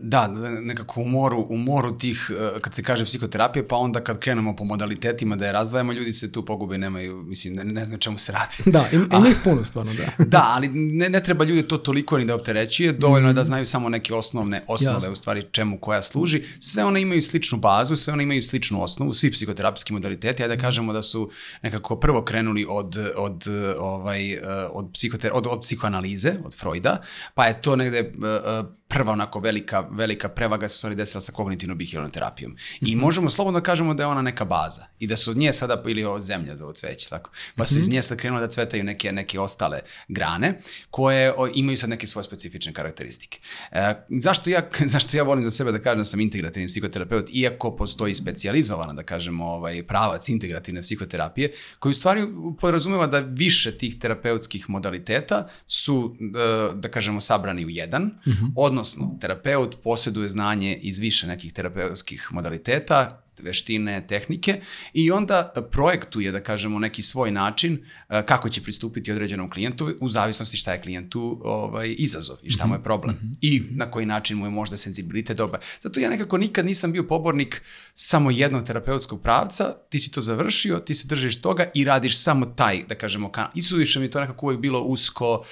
Da, 0.00 0.26
nekako 0.60 1.00
u 1.00 1.04
moru, 1.04 1.46
u 1.50 1.56
moru 1.56 1.98
tih, 1.98 2.30
e, 2.56 2.60
kad 2.60 2.74
se 2.74 2.82
kaže 2.82 3.04
psihoterapije, 3.04 3.68
pa 3.68 3.76
onda 3.76 4.00
kad 4.00 4.18
krenemo 4.18 4.56
po 4.56 4.64
modalitetima 4.64 5.36
da 5.36 5.46
je 5.46 5.52
razdvajamo, 5.52 5.92
ljudi 5.92 6.12
se 6.12 6.32
tu 6.32 6.44
pogube, 6.44 6.78
nemaju, 6.78 7.22
mislim, 7.22 7.54
ne, 7.54 7.64
ne 7.64 7.86
znam 7.86 8.00
čemu 8.00 8.18
se 8.18 8.32
radi. 8.32 8.54
Da, 8.78 8.86
im, 8.92 9.08
ima 9.12 9.28
ih 9.28 9.36
puno 9.44 9.64
stvarno, 9.64 9.92
da. 9.92 10.24
da, 10.38 10.52
ali 10.56 10.68
ne, 10.68 11.08
ne 11.08 11.22
treba 11.22 11.44
ljude 11.44 11.68
to 11.68 11.78
toliko 11.78 12.18
ni 12.18 12.24
da 12.24 12.34
opterećuje, 12.34 12.92
dovoljno 12.92 13.28
je 13.28 13.34
da 13.34 13.44
znaju 13.44 13.66
samo 13.66 13.88
neke 13.88 14.14
osnovne, 14.14 14.64
osnove 14.66 14.96
Jasne. 14.96 15.12
u 15.12 15.16
stvari 15.16 15.44
čemu 15.50 15.78
koja 15.78 16.02
služi. 16.02 16.42
Sve 16.60 16.84
one 16.84 17.00
imaju 17.00 17.22
sličnu 17.22 17.58
bazu, 17.58 17.96
sve 17.96 18.12
one 18.12 18.22
imaju 18.22 18.42
sličnu 18.42 18.82
osnovu, 18.82 19.14
svi 19.14 19.32
psihoterapijski 19.32 19.92
modaliteti, 19.92 20.42
ajde 20.42 20.56
da 20.56 20.62
kažemo 20.62 20.92
da 20.92 21.02
su 21.02 21.30
nekako 21.62 21.96
prvo 21.96 22.24
krenuli 22.24 22.66
od, 22.68 22.96
od, 23.16 23.44
ovaj, 23.80 24.38
od, 24.72 24.90
psihoter, 24.92 25.30
od, 25.34 25.46
od 25.46 25.60
psihoanalize, 25.60 26.34
od 26.44 26.56
Freuda, 26.58 27.00
pa 27.34 27.46
je 27.46 27.62
to 27.62 27.76
negde 27.76 27.98
e, 27.98 28.02
e, 28.02 28.62
prva 28.88 29.12
onako 29.12 29.40
velika, 29.40 29.88
velika 29.90 30.28
prevaga 30.28 30.68
se 30.68 30.74
u 30.74 30.78
stvari 30.78 30.96
desila 30.96 31.20
sa 31.20 31.32
kognitivno-behavioralnom 31.32 32.10
terapijom. 32.10 32.56
I 32.80 32.84
mm 32.84 32.98
-hmm. 32.98 33.02
možemo 33.02 33.30
slobodno 33.30 33.60
da 33.60 33.64
kažemo 33.64 33.94
da 33.94 34.02
je 34.02 34.06
ona 34.06 34.22
neka 34.22 34.44
baza 34.44 34.86
i 34.98 35.06
da 35.06 35.16
su 35.16 35.30
od 35.30 35.36
nje 35.36 35.52
sada, 35.52 35.82
ili 35.86 36.04
ovo 36.04 36.20
zemlja 36.20 36.54
da 36.54 36.72
cveće, 36.72 37.08
tako, 37.08 37.30
pa 37.56 37.66
su 37.66 37.74
mm 37.74 37.76
-hmm. 37.76 37.80
iz 37.80 37.88
nje 37.88 38.02
sad 38.02 38.18
krenule 38.18 38.40
da 38.40 38.48
cvetaju 38.48 38.84
neke, 38.84 39.12
neke 39.12 39.40
ostale 39.40 39.80
grane 40.08 40.58
koje 40.90 41.32
o, 41.36 41.48
imaju 41.54 41.76
sad 41.76 41.90
neke 41.90 42.06
svoje 42.06 42.24
specifične 42.24 42.72
karakteristike. 42.72 43.38
E, 43.72 43.94
zašto, 44.08 44.50
ja, 44.50 44.70
zašto 44.94 45.16
ja 45.16 45.22
volim 45.22 45.44
za 45.44 45.50
sebe 45.50 45.72
da 45.72 45.78
kažem 45.78 45.98
da 45.98 46.04
sam 46.04 46.20
integrativni 46.20 46.68
psihoterapeut, 46.68 47.30
iako 47.32 47.76
postoji 47.76 48.14
specializovana, 48.14 48.92
da 48.92 49.02
kažemo, 49.02 49.44
ovaj, 49.44 49.82
pravac 49.86 50.28
integrativne 50.28 50.82
psihoterapije, 50.82 51.52
koji 51.78 51.90
u 51.90 51.94
stvari 51.94 52.26
podrazumeva 52.60 53.06
da 53.06 53.18
više 53.18 53.67
tih 53.72 53.98
terapeutskih 53.98 54.70
modaliteta 54.70 55.48
su, 55.66 56.16
da, 56.20 56.72
da 56.74 56.88
kažemo, 56.88 57.20
sabrani 57.20 57.66
u 57.66 57.70
jedan, 57.70 58.02
mm 58.02 58.30
-hmm. 58.30 58.52
odnosno 58.56 59.18
terapeut 59.20 59.76
posjeduje 59.82 60.28
znanje 60.28 60.78
iz 60.82 60.98
više 60.98 61.26
nekih 61.26 61.52
terapeutskih 61.52 62.28
modaliteta, 62.30 63.22
veštine, 63.42 64.06
tehnike 64.06 64.60
i 64.92 65.10
onda 65.10 65.52
projektuje, 65.70 66.32
da 66.32 66.40
kažemo, 66.40 66.78
neki 66.78 67.02
svoj 67.02 67.30
način 67.30 67.78
e, 68.08 68.26
kako 68.26 68.48
će 68.48 68.62
pristupiti 68.62 69.12
određenom 69.12 69.50
klijentu 69.50 69.94
u 70.00 70.08
zavisnosti 70.08 70.56
šta 70.56 70.72
je 70.72 70.82
klijentu 70.82 71.40
ovaj, 71.44 71.94
izazov 71.98 72.36
i 72.42 72.50
šta 72.50 72.66
mu 72.66 72.74
je 72.74 72.82
problem 72.82 73.16
mm 73.16 73.26
-hmm. 73.26 73.36
i 73.40 73.62
na 73.70 73.90
koji 73.90 74.06
način 74.06 74.38
mu 74.38 74.46
je 74.46 74.50
možda 74.50 74.76
senzibilitet 74.76 75.36
dobar. 75.36 75.60
Zato 75.82 76.00
ja 76.00 76.10
nekako 76.10 76.38
nikad 76.38 76.66
nisam 76.66 76.92
bio 76.92 77.02
pobornik 77.02 77.62
samo 77.94 78.30
jednog 78.30 78.66
terapeutskog 78.66 79.22
pravca, 79.22 79.74
ti 79.88 80.00
si 80.00 80.10
to 80.10 80.22
završio, 80.22 80.78
ti 80.78 80.94
se 80.94 81.08
držiš 81.08 81.40
toga 81.40 81.70
i 81.74 81.84
radiš 81.84 82.22
samo 82.22 82.46
taj, 82.46 82.84
da 82.88 82.94
kažemo, 82.94 83.32
kanal. 83.32 83.50
I 83.54 83.62
suviše 83.62 84.00
mi 84.00 84.10
to 84.10 84.20
nekako 84.20 84.46
uvek 84.46 84.58
bilo 84.58 84.80
usko, 84.80 85.44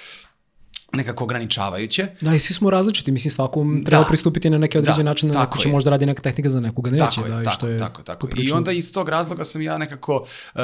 nekako 0.93 1.23
ograničavajuće. 1.23 2.07
Da, 2.21 2.35
i 2.35 2.39
svi 2.39 2.53
smo 2.53 2.69
različiti, 2.69 3.11
mislim 3.11 3.31
svakom 3.31 3.83
treba 3.85 4.03
da, 4.03 4.07
pristupiti 4.07 4.49
na 4.49 4.57
neki 4.57 4.77
određen 4.77 5.05
da, 5.05 5.11
način, 5.11 5.37
ako 5.37 5.57
će 5.57 5.69
je. 5.69 5.71
možda 5.71 5.89
radi 5.89 6.05
neka 6.05 6.21
tehnika 6.21 6.49
za 6.49 6.59
nekoga 6.59 6.91
neće, 6.91 7.05
tako 7.15 7.27
da, 7.27 7.39
je, 7.39 7.43
i 7.43 7.47
što 7.51 7.67
je 7.67 7.79
tako, 7.79 8.03
tako. 8.03 8.27
I 8.37 8.51
onda 8.51 8.71
iz 8.71 8.93
tog 8.93 9.09
razloga 9.09 9.45
sam 9.45 9.61
ja 9.61 9.77
nekako, 9.77 10.25
uh, 10.55 10.61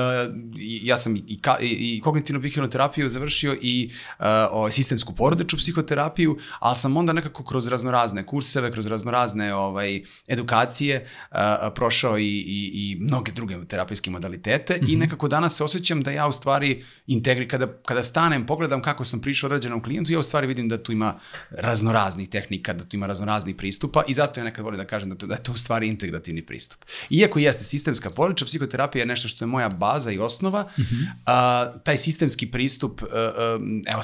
ja 0.61 0.97
sam 0.97 1.15
i, 1.15 1.41
ka, 1.41 1.57
i, 1.61 1.67
i 1.67 2.01
kognitivnu 2.01 2.41
behavioralnu 2.41 2.71
terapiju 2.71 3.09
završio 3.09 3.57
i 3.61 3.91
uh, 4.19 4.25
o, 4.51 4.71
sistemsku 4.71 5.15
porodeču 5.15 5.57
psihoterapiju, 5.57 6.37
ali 6.59 6.75
sam 6.75 6.97
onda 6.97 7.13
nekako 7.13 7.43
kroz 7.43 7.67
raznorazne 7.67 8.25
kurseve, 8.25 8.71
kroz 8.71 8.85
raznorazne 8.85 9.55
ovaj, 9.55 10.01
edukacije 10.27 11.05
uh, 11.31 11.37
prošao 11.75 12.17
i, 12.17 12.23
i, 12.25 12.71
i 12.73 12.97
mnoge 12.99 13.31
druge 13.31 13.65
terapijske 13.67 14.11
modalitete 14.11 14.73
mm 14.73 14.85
-hmm. 14.85 14.89
i 14.89 14.91
mhm. 14.91 14.99
nekako 14.99 15.27
danas 15.27 15.57
se 15.57 15.63
osjećam 15.63 16.01
da 16.01 16.11
ja 16.11 16.27
u 16.27 16.33
stvari 16.33 16.83
integri, 17.07 17.47
kada, 17.47 17.67
kada 17.85 18.03
stanem, 18.03 18.45
pogledam 18.45 18.81
kako 18.81 19.03
sam 19.03 19.21
prišao 19.21 19.47
određenom 19.47 19.83
klijentu, 19.83 20.12
ja 20.13 20.20
u 20.20 20.24
stvari 20.24 20.48
vidim 20.48 20.70
da 20.70 20.84
tu 20.84 20.91
ima 20.91 21.15
raznoraznih 21.50 22.29
tehnika, 22.29 22.74
da 22.74 22.84
tu 22.84 22.96
ima 22.96 23.08
raznoraznih 23.08 23.55
pristupa 23.55 24.03
i 24.08 24.13
zato 24.13 24.39
ja 24.39 24.43
nekad 24.43 24.65
volim 24.65 24.77
da 24.77 24.86
kažem 24.86 25.10
da, 25.10 25.15
to, 25.15 25.27
da 25.27 25.34
je 25.34 25.43
to 25.43 25.51
u 25.51 25.58
stvari 25.58 25.88
integrativni 25.88 26.46
pristup. 26.46 26.86
Iako 27.10 27.39
jeste 27.39 27.63
sistemska 27.63 28.10
porodična 28.10 28.48
psihoterapija 28.48 29.01
je 29.01 29.05
nešto 29.05 29.27
što 29.27 29.46
je 29.46 29.48
moja 29.48 29.70
baza 29.70 30.12
i 30.12 30.20
osnova, 30.20 30.62
mm 30.62 30.82
-hmm. 30.82 31.08
a, 31.25 31.74
taj 31.84 31.98
sistemski 31.98 32.51
pristup, 32.51 33.01
a, 33.01 33.05
a, 33.15 33.60
evo, 33.88 34.01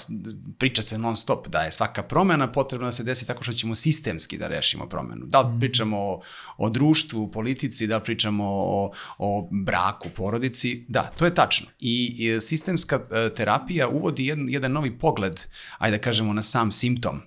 priča 0.58 0.82
se 0.82 0.98
non 0.98 1.18
stop 1.18 1.48
da 1.48 1.60
je 1.60 1.72
svaka 1.72 2.04
promena 2.04 2.52
potrebna 2.52 2.88
da 2.88 2.92
se 2.92 3.04
desi 3.04 3.26
tako 3.26 3.44
što 3.44 3.54
ćemo 3.54 3.76
sistemski 3.76 4.38
da 4.38 4.48
rešimo 4.48 4.90
promenu. 4.90 5.26
Da 5.26 5.42
li 5.42 5.50
mhm. 5.50 5.60
pričamo 5.60 5.98
o, 5.98 6.22
o 6.58 6.70
društvu, 6.70 7.32
politici, 7.32 7.88
da 7.88 7.98
li 7.98 8.04
pričamo 8.04 8.44
o, 8.48 8.92
o 9.18 9.48
braku, 9.52 10.10
porodici, 10.16 10.86
da, 10.88 11.12
to 11.18 11.26
je 11.26 11.34
tačno. 11.34 11.68
I, 11.80 12.16
i 12.20 12.42
sistemska 12.42 13.00
e, 13.12 13.30
terapija 13.36 13.88
uvodi 13.88 14.26
jedan, 14.26 14.50
jedan 14.50 14.72
novi 14.72 14.98
pogled, 14.98 15.42
ajde 15.78 15.98
kažemo, 16.02 16.34
na 16.34 16.44
sam 16.44 16.72
simptom. 16.72 17.22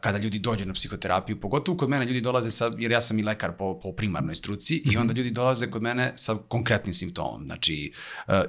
Kada 0.00 0.18
ljudi 0.18 0.38
dođu 0.38 0.66
na 0.66 0.72
psihoterapiju, 0.72 1.40
pogotovo 1.40 1.78
kod 1.78 1.88
mene 1.88 2.04
ljudi 2.04 2.20
dolaze 2.20 2.50
sa, 2.50 2.70
jer 2.78 2.90
ja 2.90 3.00
sam 3.00 3.18
i 3.18 3.22
lekar 3.22 3.56
po, 3.58 3.80
po 3.82 3.92
primarnoj 3.92 4.34
struci, 4.34 4.74
mm 4.74 4.88
-hmm. 4.88 4.94
i 4.94 4.96
onda 4.96 5.12
mhm. 5.12 5.18
ljudi 5.18 5.30
dolaze 5.30 5.70
kod 5.70 5.82
mene 5.82 6.12
sa 6.16 6.36
konkretnim 6.48 6.94
simptomom. 6.94 7.44
Znači, 7.44 7.92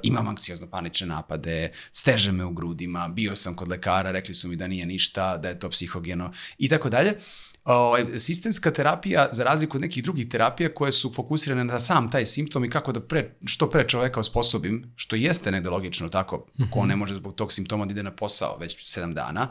imam 0.03 0.27
anksiozno 0.27 0.67
panične 0.69 1.07
napade, 1.07 1.71
steže 1.91 2.31
me 2.31 2.45
u 2.45 2.53
grudima, 2.53 3.07
bio 3.07 3.35
sam 3.35 3.55
kod 3.55 3.67
lekara, 3.67 4.11
rekli 4.11 4.33
su 4.33 4.47
mi 4.47 4.55
da 4.55 4.67
nije 4.67 4.85
ništa, 4.85 5.37
da 5.37 5.49
je 5.49 5.59
to 5.59 5.69
psihogeno 5.69 6.31
i 6.57 6.69
tako 6.69 6.89
dalje. 6.89 7.13
Ovaj, 7.63 8.19
sistemska 8.19 8.71
terapija, 8.71 9.29
za 9.31 9.43
razliku 9.43 9.77
od 9.77 9.81
nekih 9.81 10.03
drugih 10.03 10.27
terapija 10.29 10.73
koje 10.73 10.91
su 10.91 11.13
fokusirane 11.13 11.63
na 11.63 11.79
sam 11.79 12.11
taj 12.11 12.25
simptom 12.25 12.65
i 12.65 12.69
kako 12.69 12.91
da 12.91 13.01
pre, 13.01 13.35
što 13.45 13.69
pre 13.69 13.87
čoveka 13.87 14.19
osposobim, 14.19 14.93
što 14.95 15.15
jeste 15.15 15.51
negde 15.51 15.69
logično 15.69 16.09
tako, 16.09 16.37
mm 16.37 16.63
-hmm. 16.63 16.69
ko 16.69 16.85
ne 16.85 16.95
može 16.95 17.15
zbog 17.15 17.35
tog 17.35 17.53
simptoma 17.53 17.85
da 17.85 17.91
ide 17.91 18.03
na 18.03 18.11
posao 18.11 18.57
već 18.57 18.75
7 18.75 19.13
dana, 19.13 19.49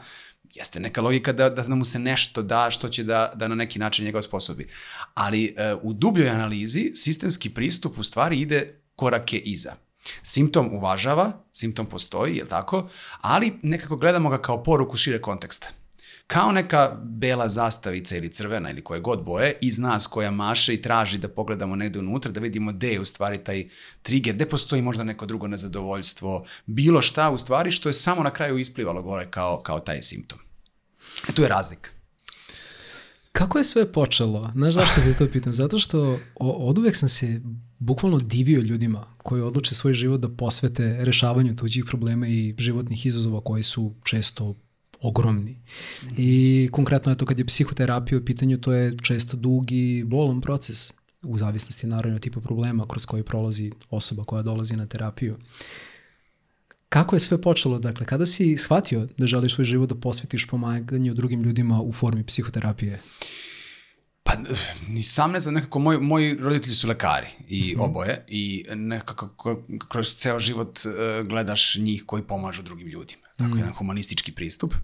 jeste 0.55 0.81
neka 0.81 1.01
logika 1.01 1.33
da, 1.33 1.51
da 1.51 1.75
mu 1.75 1.85
se 1.85 1.99
nešto 1.99 2.43
da 2.43 2.71
što 2.71 2.89
će 2.89 3.05
da, 3.05 3.33
da 3.35 3.49
na 3.49 3.55
neki 3.55 3.79
način 3.79 4.05
njega 4.05 4.19
osposobi. 4.19 4.69
Ali 5.15 5.55
uh, 5.75 5.85
u 5.85 5.93
dubljoj 5.93 6.29
analizi 6.29 6.93
sistemski 6.95 7.51
pristup 7.51 7.99
u 7.99 8.03
stvari 8.03 8.41
ide 8.41 8.75
korake 8.97 9.39
iza. 9.39 9.75
Simptom 10.23 10.75
uvažava, 10.75 11.33
simptom 11.53 11.87
postoji, 11.87 12.37
je 12.37 12.45
tako? 12.45 12.89
Ali 13.21 13.53
nekako 13.63 13.97
gledamo 13.97 14.29
ga 14.29 14.43
kao 14.43 14.63
poruku 14.63 14.97
šire 14.97 15.21
konteksta 15.21 15.69
kao 16.33 16.53
neka 16.53 16.97
bela 17.05 17.49
zastavica 17.49 18.17
ili 18.17 18.29
crvena 18.29 18.71
ili 18.71 18.85
koje 18.85 19.01
god 19.01 19.25
boje 19.25 19.59
iz 19.61 19.79
nas 19.79 20.07
koja 20.07 20.31
maše 20.31 20.75
i 20.75 20.83
traži 20.83 21.19
da 21.19 21.29
pogledamo 21.29 21.77
negde 21.77 21.99
unutra, 21.99 22.33
da 22.33 22.41
vidimo 22.41 22.73
gde 22.73 22.89
je 22.89 23.01
u 23.01 23.05
stvari 23.05 23.45
taj 23.45 23.69
trigger, 24.03 24.35
gde 24.35 24.49
postoji 24.49 24.83
možda 24.83 25.05
neko 25.05 25.27
drugo 25.27 25.49
nezadovoljstvo, 25.49 26.45
bilo 26.67 27.03
šta 27.03 27.31
u 27.31 27.39
stvari 27.39 27.71
što 27.71 27.89
je 27.89 27.93
samo 27.93 28.23
na 28.23 28.31
kraju 28.31 28.59
isplivalo 28.59 29.03
gore 29.03 29.31
kao, 29.31 29.61
kao 29.63 29.81
taj 29.81 30.03
simptom. 30.03 30.39
E 31.29 31.33
tu 31.33 31.43
je 31.43 31.49
razlika. 31.49 31.91
Kako 33.33 33.59
je 33.59 33.65
sve 33.65 33.93
počelo? 33.93 34.51
Znaš 34.55 34.75
zašto 34.75 35.01
te 35.01 35.15
to 35.15 35.27
pitam? 35.33 35.55
Zato 35.55 35.79
što 35.79 36.19
od 36.41 36.79
uvek 36.79 36.97
sam 36.97 37.09
se 37.09 37.41
bukvalno 37.79 38.19
divio 38.19 38.61
ljudima 38.61 39.07
koji 39.23 39.43
odluče 39.43 39.75
svoj 39.75 39.95
život 39.95 40.21
da 40.21 40.29
posvete 40.29 40.97
rešavanju 41.01 41.57
tuđih 41.57 41.85
problema 41.85 42.27
i 42.27 42.55
životnih 42.59 43.07
izazova 43.07 43.41
koji 43.41 43.63
su 43.63 43.95
često 44.05 44.55
ogromni. 45.03 45.59
I 46.17 46.69
konkretno 46.73 47.13
je 47.13 47.17
to 47.17 47.27
kad 47.27 47.39
je 47.39 47.47
psihoterapija 47.47 48.19
u 48.19 48.25
pitanju, 48.25 48.59
to 48.59 48.73
je 48.73 48.97
često 49.03 49.37
dug 49.37 49.73
i 49.73 50.05
bolan 50.07 50.41
proces 50.41 50.93
u 51.23 51.39
zavisnosti 51.39 51.87
naravno 51.87 52.19
tipa 52.19 52.41
problema 52.41 52.87
kroz 52.89 53.07
koji 53.07 53.23
prolazi 53.23 53.73
osoba 53.91 54.25
koja 54.25 54.43
dolazi 54.43 54.77
na 54.77 54.87
terapiju. 54.87 55.37
Kako 56.89 57.17
je 57.17 57.21
sve 57.21 57.41
počelo? 57.41 57.79
Dakle, 57.79 58.07
kada 58.07 58.27
si 58.27 58.57
shvatio 58.57 59.09
da 59.19 59.27
želiš 59.27 59.55
svoj 59.55 59.65
život 59.65 59.89
da 59.89 59.95
posvetiš 59.95 60.47
pomaganju 60.47 61.15
drugim 61.15 61.43
ljudima 61.43 61.81
u 61.81 61.93
formi 61.93 62.27
psihoterapije? 62.27 63.01
Pa, 64.23 64.33
ni 64.89 65.03
sam 65.03 65.33
ne 65.33 65.41
znam, 65.41 65.55
nekako 65.55 65.79
moji, 65.79 65.99
moji 65.99 66.35
roditelji 66.35 66.75
su 66.75 66.89
lekari 66.89 67.27
i 67.49 67.61
mm 67.61 67.79
-hmm. 67.79 67.85
oboje 67.85 68.25
i 68.29 68.65
nekako 68.75 69.65
kroz 69.89 70.17
ceo 70.17 70.39
život 70.39 70.79
uh, 70.85 71.27
gledaš 71.27 71.77
njih 71.77 72.03
koji 72.07 72.23
pomažu 72.23 72.63
drugim 72.63 72.89
ljudima. 72.89 73.23
Tako 73.37 73.49
mm 73.51 73.53
-hmm. 73.53 73.59
jedan 73.59 73.73
humanistički 73.75 74.33
pristup 74.33 74.75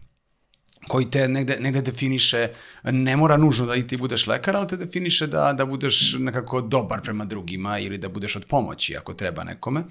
koji 0.88 1.11
te 1.11 1.28
negde, 1.28 1.56
negde 1.61 1.82
definiše, 1.82 2.49
ne 2.85 3.16
mora 3.16 3.37
nužno 3.37 3.66
da 3.66 3.75
i 3.75 3.87
ti 3.87 3.97
budeš 3.97 4.26
lekar, 4.26 4.56
ali 4.56 4.68
te 4.68 4.76
definiše 4.76 5.26
da, 5.26 5.52
da 5.52 5.66
budeš 5.66 6.14
nekako 6.18 6.61
dobar 6.61 7.02
prema 7.02 7.25
drugima 7.25 7.78
ili 7.78 7.99
da 7.99 8.08
budeš 8.08 8.37
od 8.37 8.44
pomoći 8.44 8.97
ako 8.97 9.14
treba 9.14 9.44
nekome, 9.44 9.85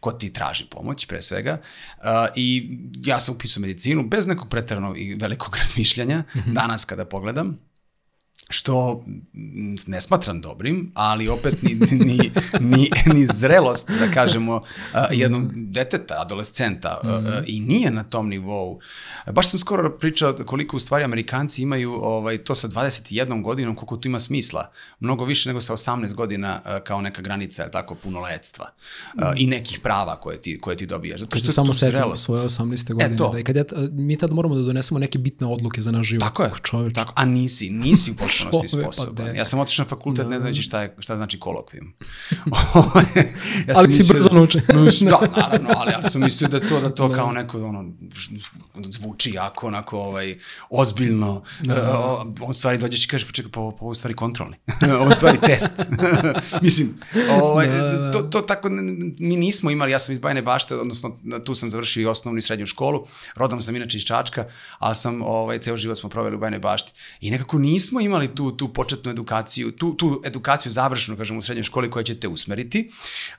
ko 0.00 0.12
ti 0.12 0.32
traži 0.32 0.64
pomoć 0.70 1.06
pre 1.06 1.22
svega. 1.22 1.60
Uh, 1.98 2.04
I 2.36 2.78
ja 3.04 3.20
sam 3.20 3.34
upisao 3.34 3.60
medicinu 3.60 4.02
bez 4.08 4.26
nekog 4.26 4.48
pretarano 4.48 4.96
i 4.96 5.14
velikog 5.14 5.56
razmišljanja, 5.62 6.18
mm 6.18 6.38
-hmm. 6.38 6.52
danas 6.52 6.84
kada 6.84 7.04
pogledam, 7.04 7.58
što 8.48 9.04
ne 9.86 10.00
smatram 10.00 10.40
dobrim, 10.40 10.92
ali 10.94 11.28
opet 11.28 11.62
ni, 11.62 11.74
ni, 11.90 12.30
ni, 12.60 12.90
ni 13.14 13.26
zrelost, 13.26 13.90
da 13.90 14.10
kažemo, 14.14 14.60
jednog 15.10 15.52
deteta, 15.54 16.14
adolescenta 16.18 17.00
mm 17.04 17.08
-hmm. 17.08 17.42
i 17.46 17.60
nije 17.60 17.90
na 17.90 18.04
tom 18.04 18.28
nivou. 18.28 18.80
Baš 19.32 19.50
sam 19.50 19.58
skoro 19.60 19.98
pričao 19.98 20.32
koliko 20.46 20.76
u 20.76 20.80
stvari 20.80 21.04
Amerikanci 21.04 21.62
imaju 21.62 21.92
ovaj, 21.92 22.38
to 22.38 22.54
sa 22.54 22.68
21 22.68 23.42
godinom, 23.42 23.74
koliko 23.74 23.96
to 23.96 24.08
ima 24.08 24.20
smisla. 24.20 24.70
Mnogo 25.00 25.24
više 25.24 25.48
nego 25.48 25.60
sa 25.60 25.72
18 25.72 26.14
godina 26.14 26.60
kao 26.84 27.00
neka 27.00 27.22
granica, 27.22 27.70
tako, 27.70 27.94
punoletstva 27.94 28.66
mm 29.14 29.20
-hmm. 29.20 29.34
i 29.36 29.46
nekih 29.46 29.80
prava 29.80 30.20
koje 30.20 30.42
ti, 30.42 30.60
koje 30.60 30.76
ti 30.76 30.86
dobijaš. 30.86 31.20
Zato 31.20 31.30
kad 31.30 31.42
se 31.42 31.52
samo 31.52 31.74
setim 31.74 32.16
svoje 32.16 32.44
18. 32.44 32.92
godine, 32.92 33.14
e, 33.14 33.16
to. 33.16 33.28
da, 33.28 33.38
i 33.38 33.44
kad 33.44 33.56
ja, 33.56 33.64
mi 33.92 34.16
tad 34.16 34.32
moramo 34.32 34.54
da 34.54 34.62
donesemo 34.62 35.00
neke 35.00 35.18
bitne 35.18 35.46
odluke 35.46 35.82
za 35.82 35.90
naš 35.90 36.06
život. 36.06 36.24
Tako 36.24 36.42
je, 36.42 36.50
čoveč. 36.62 36.94
tako, 36.94 37.12
a 37.16 37.24
nisi, 37.24 37.70
nisi 37.70 38.10
u 38.10 38.14
potpunosti 38.44 38.76
pa 38.84 38.92
sposoban. 38.92 39.26
Pa 39.26 39.32
ja 39.32 39.44
sam 39.44 39.58
otišao 39.58 39.84
na 39.84 39.88
fakultet, 39.88 40.24
no. 40.24 40.30
ne 40.30 40.40
znajući 40.40 40.62
šta, 40.62 40.82
je, 40.82 40.96
šta 40.98 41.16
znači 41.16 41.40
kolokvijum. 41.40 41.86
ja 43.68 43.74
ali 43.76 43.90
si 43.90 44.12
brzo 44.12 44.28
nauči. 44.32 44.60
da, 45.04 45.20
naravno, 45.36 45.70
ali 45.76 45.92
ja 45.92 46.02
sam 46.02 46.20
mislio 46.20 46.48
da 46.48 46.60
to, 46.60 46.80
da 46.80 46.90
to 46.90 47.12
kao 47.12 47.32
neko, 47.32 47.64
ono, 47.64 47.92
zvuči 48.90 49.30
jako, 49.30 49.66
onako, 49.66 49.98
ovaj, 49.98 50.38
ozbiljno. 50.70 51.42
Da. 51.60 51.74
Uh, 52.22 52.48
on 52.48 52.54
stvari 52.54 52.78
dođeš 52.78 53.04
i 53.04 53.08
kažeš, 53.08 53.26
počekaj, 53.26 53.52
pa 53.52 53.60
ovo, 53.60 53.70
pa 53.70 53.84
ovo 53.84 53.94
stvari 53.94 54.14
kontrolni. 54.14 54.56
ovo 55.02 55.10
stvari 55.10 55.38
test. 55.46 55.72
Mislim, 56.62 56.98
ovaj, 57.42 57.66
da, 57.66 57.82
da. 57.82 58.12
To, 58.12 58.22
to 58.22 58.40
tako, 58.40 58.68
mi 59.18 59.36
nismo 59.36 59.70
imali, 59.70 59.92
ja 59.92 59.98
sam 59.98 60.12
iz 60.12 60.18
Bajne 60.18 60.42
bašte, 60.42 60.76
odnosno 60.76 61.18
tu 61.44 61.54
sam 61.54 61.70
završio 61.70 62.02
i 62.02 62.06
osnovnu 62.06 62.38
i 62.38 62.42
srednju 62.42 62.66
školu, 62.66 63.06
rodom 63.34 63.60
sam 63.60 63.76
inače 63.76 63.96
iz 63.96 64.04
Čačka, 64.04 64.44
ali 64.78 64.96
sam, 64.96 65.22
ovaj, 65.22 65.58
ceo 65.58 65.76
život 65.76 65.98
smo 65.98 66.08
proveli 66.08 66.36
u 66.36 66.38
Bajne 66.38 66.58
bašti. 66.58 66.92
I 67.20 67.30
nekako 67.30 67.58
nismo 67.58 68.00
imali 68.00 68.25
tu, 68.28 68.52
tu 68.52 68.68
početnu 68.72 69.10
edukaciju, 69.10 69.72
tu, 69.72 69.94
tu 69.94 70.22
edukaciju 70.24 70.72
završnu, 70.72 71.16
kažem, 71.16 71.38
u 71.38 71.42
srednjoj 71.42 71.62
školi 71.62 71.90
koja 71.90 72.02
će 72.02 72.14
te 72.20 72.28
usmeriti. 72.28 72.90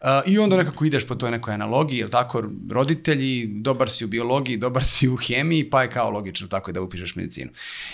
Uh, 0.01 0.07
I 0.25 0.39
onda 0.39 0.57
nekako 0.57 0.85
ideš 0.85 1.07
po 1.07 1.15
toj 1.15 1.31
nekoj 1.31 1.53
analogiji, 1.53 1.99
jer 1.99 2.09
tako, 2.09 2.43
roditelji, 2.69 3.47
dobar 3.47 3.89
si 3.89 4.05
u 4.05 4.07
biologiji, 4.07 4.57
dobar 4.57 4.83
si 4.83 5.07
u 5.07 5.15
hemiji, 5.15 5.69
pa 5.69 5.81
je 5.81 5.91
kao 5.91 6.11
logično 6.11 6.47
tako 6.47 6.71
da 6.71 6.81
upišeš 6.81 7.15
medicinu. 7.15 7.51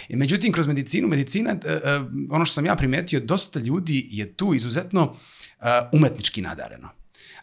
I 0.10 0.16
međutim, 0.16 0.54
kroz 0.54 0.68
medicinu, 0.68 1.08
medicina, 1.08 1.52
uh, 1.52 1.72
uh, 2.02 2.08
ono 2.30 2.46
što 2.46 2.54
sam 2.54 2.66
ja 2.66 2.76
primetio, 2.76 3.20
dosta 3.20 3.60
ljudi 3.60 4.08
je 4.12 4.34
tu 4.34 4.54
izuzetno 4.54 5.04
uh, 5.04 5.68
umetnički 5.92 6.42
nadareno. 6.42 6.90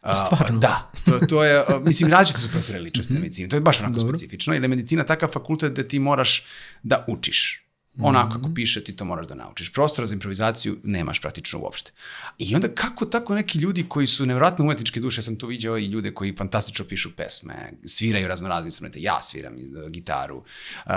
Uh, 0.03 0.13
Stvarno? 0.27 0.59
Da, 0.59 0.93
to, 1.05 1.27
to 1.27 1.45
je, 1.45 1.61
uh, 1.61 1.85
mislim, 1.85 2.11
različite 2.11 2.39
su 2.39 2.51
profile 2.51 2.79
ličnosti 2.79 3.13
mm 3.13 3.17
-hmm. 3.17 3.21
medicine, 3.21 3.49
to 3.49 3.57
je 3.57 3.61
baš 3.61 3.81
onako 3.81 3.99
Dobro. 3.99 4.17
specifično, 4.17 4.53
jer 4.55 4.63
je 4.63 4.69
medicina 4.69 5.05
takav 5.05 5.29
fakultet 5.29 5.73
da 5.73 5.83
ti 5.83 5.99
moraš 5.99 6.45
da 6.83 7.05
učiš. 7.09 7.70
Onako 7.99 8.29
kako 8.31 8.47
mhm. 8.47 8.55
piše 8.55 8.85
ti 8.85 8.97
to 8.97 9.05
moraš 9.05 9.27
da 9.27 9.35
naučiš. 9.35 9.73
Prostora 9.73 10.07
za 10.07 10.15
improvizaciju 10.15 10.77
nemaš 10.85 11.21
praktično 11.21 11.59
uopšte. 11.59 11.93
I 12.39 12.55
onda 12.55 12.69
kako 12.69 13.05
tako 13.05 13.35
neki 13.35 13.59
ljudi 13.59 13.85
koji 13.89 14.07
su 14.07 14.27
nevjerojatno 14.27 14.65
umetničke 14.65 15.01
duše, 15.01 15.23
sam 15.23 15.37
tu 15.37 15.47
viđao 15.47 15.79
i 15.79 15.87
ljude 15.87 16.15
koji 16.15 16.37
fantastično 16.37 16.85
pišu 16.85 17.17
pesme, 17.17 17.73
sviraju 17.85 18.29
raznorazne 18.29 18.69
instrumente, 18.69 19.03
ja 19.03 19.21
sviram 19.23 19.55
uh, 19.55 19.91
gitaru, 19.91 20.37
uh, 20.37 20.93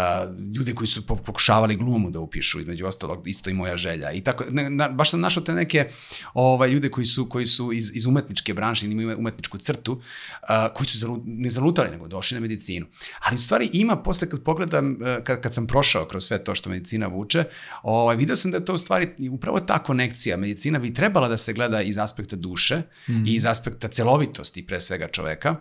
ljude 0.55 0.73
koji 0.75 0.87
su 0.87 1.07
pokušavali 1.07 1.75
glumu 1.75 2.11
da 2.11 2.19
upišu, 2.19 2.59
između 2.59 2.85
ostalog, 2.85 3.27
isto 3.27 3.49
i 3.49 3.53
moja 3.53 3.77
želja. 3.77 4.11
I 4.11 4.21
tako, 4.21 4.43
ne, 4.49 4.69
na, 4.69 4.89
baš 4.89 5.11
sam 5.11 5.19
našao 5.19 5.43
te 5.43 5.53
neke 5.53 5.89
ovaj, 6.33 6.69
ljude 6.69 6.89
koji 6.89 7.05
su, 7.05 7.29
koji 7.29 7.45
su 7.45 7.73
iz, 7.73 7.91
iz 7.93 8.05
umetničke 8.05 8.53
branše, 8.53 8.85
imaju 8.85 9.17
umetničku 9.17 9.57
crtu, 9.57 9.91
uh, 9.93 10.47
koji 10.73 10.87
su 10.87 10.97
zalu, 10.97 11.21
ne 11.25 11.49
zalutali, 11.49 11.91
nego 11.91 12.07
došli 12.07 12.35
na 12.35 12.41
medicinu. 12.41 12.85
Ali 13.19 13.35
u 13.35 13.41
stvari 13.41 13.69
ima, 13.73 13.95
posle 13.95 14.29
kad 14.29 14.43
pogledam, 14.43 14.91
uh, 14.91 15.23
kad, 15.23 15.41
kad 15.41 15.53
sam 15.53 15.67
prošao 15.67 16.05
kroz 16.05 16.25
sve 16.25 16.43
to 16.43 16.55
što 16.55 16.69
medicina 16.69 16.82
medicina 16.83 17.07
vuče, 17.07 17.43
ovaj, 17.83 18.15
video 18.15 18.35
sam 18.35 18.51
da 18.51 18.57
je 18.57 18.65
to 18.65 18.73
u 18.73 18.77
stvari 18.77 19.29
upravo 19.31 19.59
ta 19.59 19.79
konekcija. 19.79 20.37
Medicina 20.37 20.79
bi 20.79 20.93
trebala 20.93 21.27
da 21.27 21.37
se 21.37 21.53
gleda 21.53 21.81
iz 21.81 21.97
aspekta 21.97 22.35
duše 22.35 22.81
mm. 23.07 23.25
i 23.27 23.35
iz 23.35 23.45
aspekta 23.45 23.87
celovitosti 23.87 24.65
pre 24.65 24.79
svega 24.79 25.07
čoveka. 25.07 25.55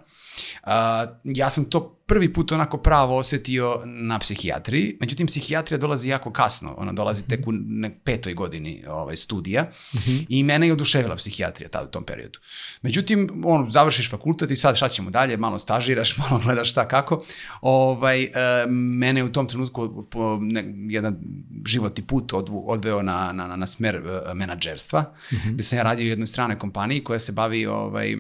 Uh, 0.63 0.71
ja 1.25 1.51
sam 1.51 1.65
to 1.65 2.02
prvi 2.13 2.33
put 2.33 2.53
onako 2.53 2.79
pravo 2.79 3.17
osetio 3.17 3.83
na 3.85 4.19
psihijatriji, 4.19 4.97
međutim 5.01 5.27
psihijatrija 5.27 5.79
dolazi 5.79 6.09
jako 6.09 6.33
kasno, 6.33 6.75
ona 6.79 6.93
dolazi 6.93 7.23
tek 7.23 7.47
u 7.47 7.53
petoj 8.05 8.35
godini 8.35 8.85
ovaj, 8.89 9.17
studija 9.17 9.63
mm 9.63 9.99
-hmm. 9.99 10.27
i 10.29 10.43
mene 10.43 10.67
je 10.67 10.73
oduševila 10.73 11.17
psihijatrija 11.17 11.69
tada 11.69 11.85
u 11.85 11.91
tom 11.91 12.05
periodu. 12.05 12.39
Međutim, 12.83 13.43
on, 13.45 13.71
završiš 13.71 14.11
fakultet 14.11 14.51
i 14.51 14.57
sad 14.57 14.77
šta 14.77 14.89
ćemo 14.89 15.11
dalje, 15.11 15.37
malo 15.37 15.59
stažiraš, 15.59 16.17
malo 16.19 16.41
gledaš 16.45 16.71
šta 16.71 16.89
kako. 16.89 17.23
Ovaj, 17.61 18.23
e, 18.23 18.31
mene 18.69 19.21
je 19.21 19.25
u 19.25 19.33
tom 19.33 19.49
trenutku 19.49 20.07
po, 20.11 20.39
ne, 20.41 20.75
jedan 20.89 21.17
životni 21.67 22.05
put 22.07 22.33
odvu, 22.33 22.65
odveo 22.71 23.03
na, 23.03 23.33
na, 23.33 23.57
na 23.57 23.67
smer 23.67 23.97
e, 23.97 24.35
menadžerstva, 24.35 25.01
mm 25.01 25.37
-hmm. 25.37 25.55
gde 25.55 25.63
sam 25.63 25.79
ja 25.79 25.83
radio 25.83 26.05
u 26.05 26.09
jednoj 26.09 26.27
stranoj 26.27 26.59
kompaniji 26.59 27.05
koja 27.05 27.19
se 27.19 27.33
bavi 27.33 27.67
ovaj, 27.67 28.17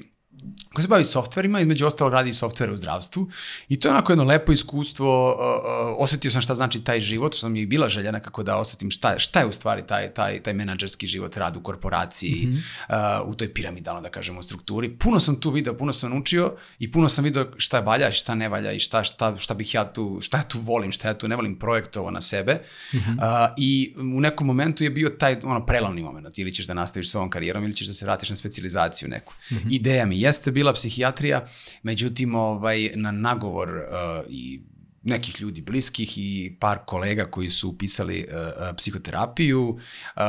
koja 0.73 0.83
se 0.83 0.89
bavi 0.89 1.05
softverima, 1.05 1.61
između 1.61 1.87
ostalo 1.87 2.11
radi 2.11 2.31
i 2.31 2.35
softvere 2.35 2.73
u 2.73 2.77
zdravstvu 2.77 3.31
i 3.69 3.81
to 3.81 3.89
je 3.89 3.93
onako 3.93 4.13
jedno 4.13 4.25
lepo 4.25 4.53
iskustvo, 4.53 5.29
uh, 5.29 5.39
uh, 5.39 5.97
osetio 5.99 6.31
sam 6.31 6.43
šta 6.43 6.55
znači 6.55 6.85
taj 6.85 7.01
život, 7.01 7.37
što 7.37 7.49
mi 7.49 7.61
je 7.61 7.67
bila 7.67 7.89
želja 7.89 8.13
nekako 8.13 8.43
da 8.43 8.57
osetim 8.57 8.91
šta 8.91 9.13
je, 9.13 9.19
šta 9.19 9.41
je 9.41 9.47
u 9.47 9.53
stvari 9.53 9.83
taj, 9.87 10.15
taj, 10.15 10.41
taj 10.41 10.55
menadžerski 10.55 11.07
život, 11.07 11.37
rad 11.37 11.57
u 11.57 11.61
korporaciji, 11.61 12.47
mm 12.47 12.53
-hmm. 12.53 13.23
uh, 13.23 13.29
u 13.29 13.35
toj 13.35 13.55
piramidalno, 13.55 14.01
da 14.01 14.11
kažemo, 14.11 14.43
strukturi. 14.43 14.97
Puno 14.99 15.21
sam 15.21 15.41
tu 15.41 15.51
video, 15.51 15.75
puno 15.75 15.93
sam 15.93 16.11
naučio 16.11 16.55
i 16.79 16.93
puno 16.93 17.09
sam 17.09 17.25
video 17.25 17.47
šta 17.57 17.77
je 17.77 17.83
valja, 17.83 18.13
šta 18.13 18.35
ne 18.35 18.49
valja 18.49 18.73
i 18.73 18.81
šta, 18.81 19.05
šta, 19.05 19.37
šta 19.37 19.55
bih 19.55 19.75
ja 19.75 19.93
tu, 19.93 20.19
šta 20.21 20.37
ja 20.37 20.43
tu 20.43 20.61
volim, 20.61 20.93
šta 20.93 21.09
ja 21.09 21.19
tu 21.19 21.29
ne 21.29 21.37
volim 21.37 21.59
projektovo 21.59 22.11
na 22.11 22.21
sebe. 22.21 22.61
Mm 22.95 22.99
-hmm. 22.99 23.17
uh, 23.17 23.55
I 23.57 23.95
u 23.97 24.21
nekom 24.21 24.47
momentu 24.47 24.85
je 24.85 24.91
bio 24.91 25.09
taj 25.09 25.37
ono 25.43 25.67
prelovni 25.67 26.03
moment, 26.03 26.39
ili 26.39 26.55
ćeš 26.55 26.67
da 26.67 26.75
nastaviš 26.75 27.11
s 27.11 27.15
ovom 27.15 27.31
karijerom 27.31 27.65
ili 27.65 27.75
ćeš 27.75 27.87
da 27.87 27.95
se 27.95 28.05
vratiš 28.05 28.31
na 28.31 28.37
specializaciju 28.37 29.09
neku. 29.09 29.33
Mm 29.51 29.55
-hmm. 29.55 29.69
Ideja 29.71 30.07
mi 30.07 30.21
jeste 30.33 30.53
bila 30.53 30.73
psihijatrija, 30.73 31.47
međutim 31.83 32.35
ovaj, 32.35 32.91
na 32.95 33.11
nagovor 33.11 33.69
uh, 33.69 34.25
i 34.29 34.61
nekih 35.03 35.41
ljudi 35.41 35.61
bliskih 35.61 36.19
i 36.19 36.57
par 36.61 36.79
kolega 36.87 37.25
koji 37.25 37.51
su 37.51 37.69
upisali 37.69 38.27
uh, 38.29 38.77
psihoterapiju 38.77 39.69
uh, 39.69 40.23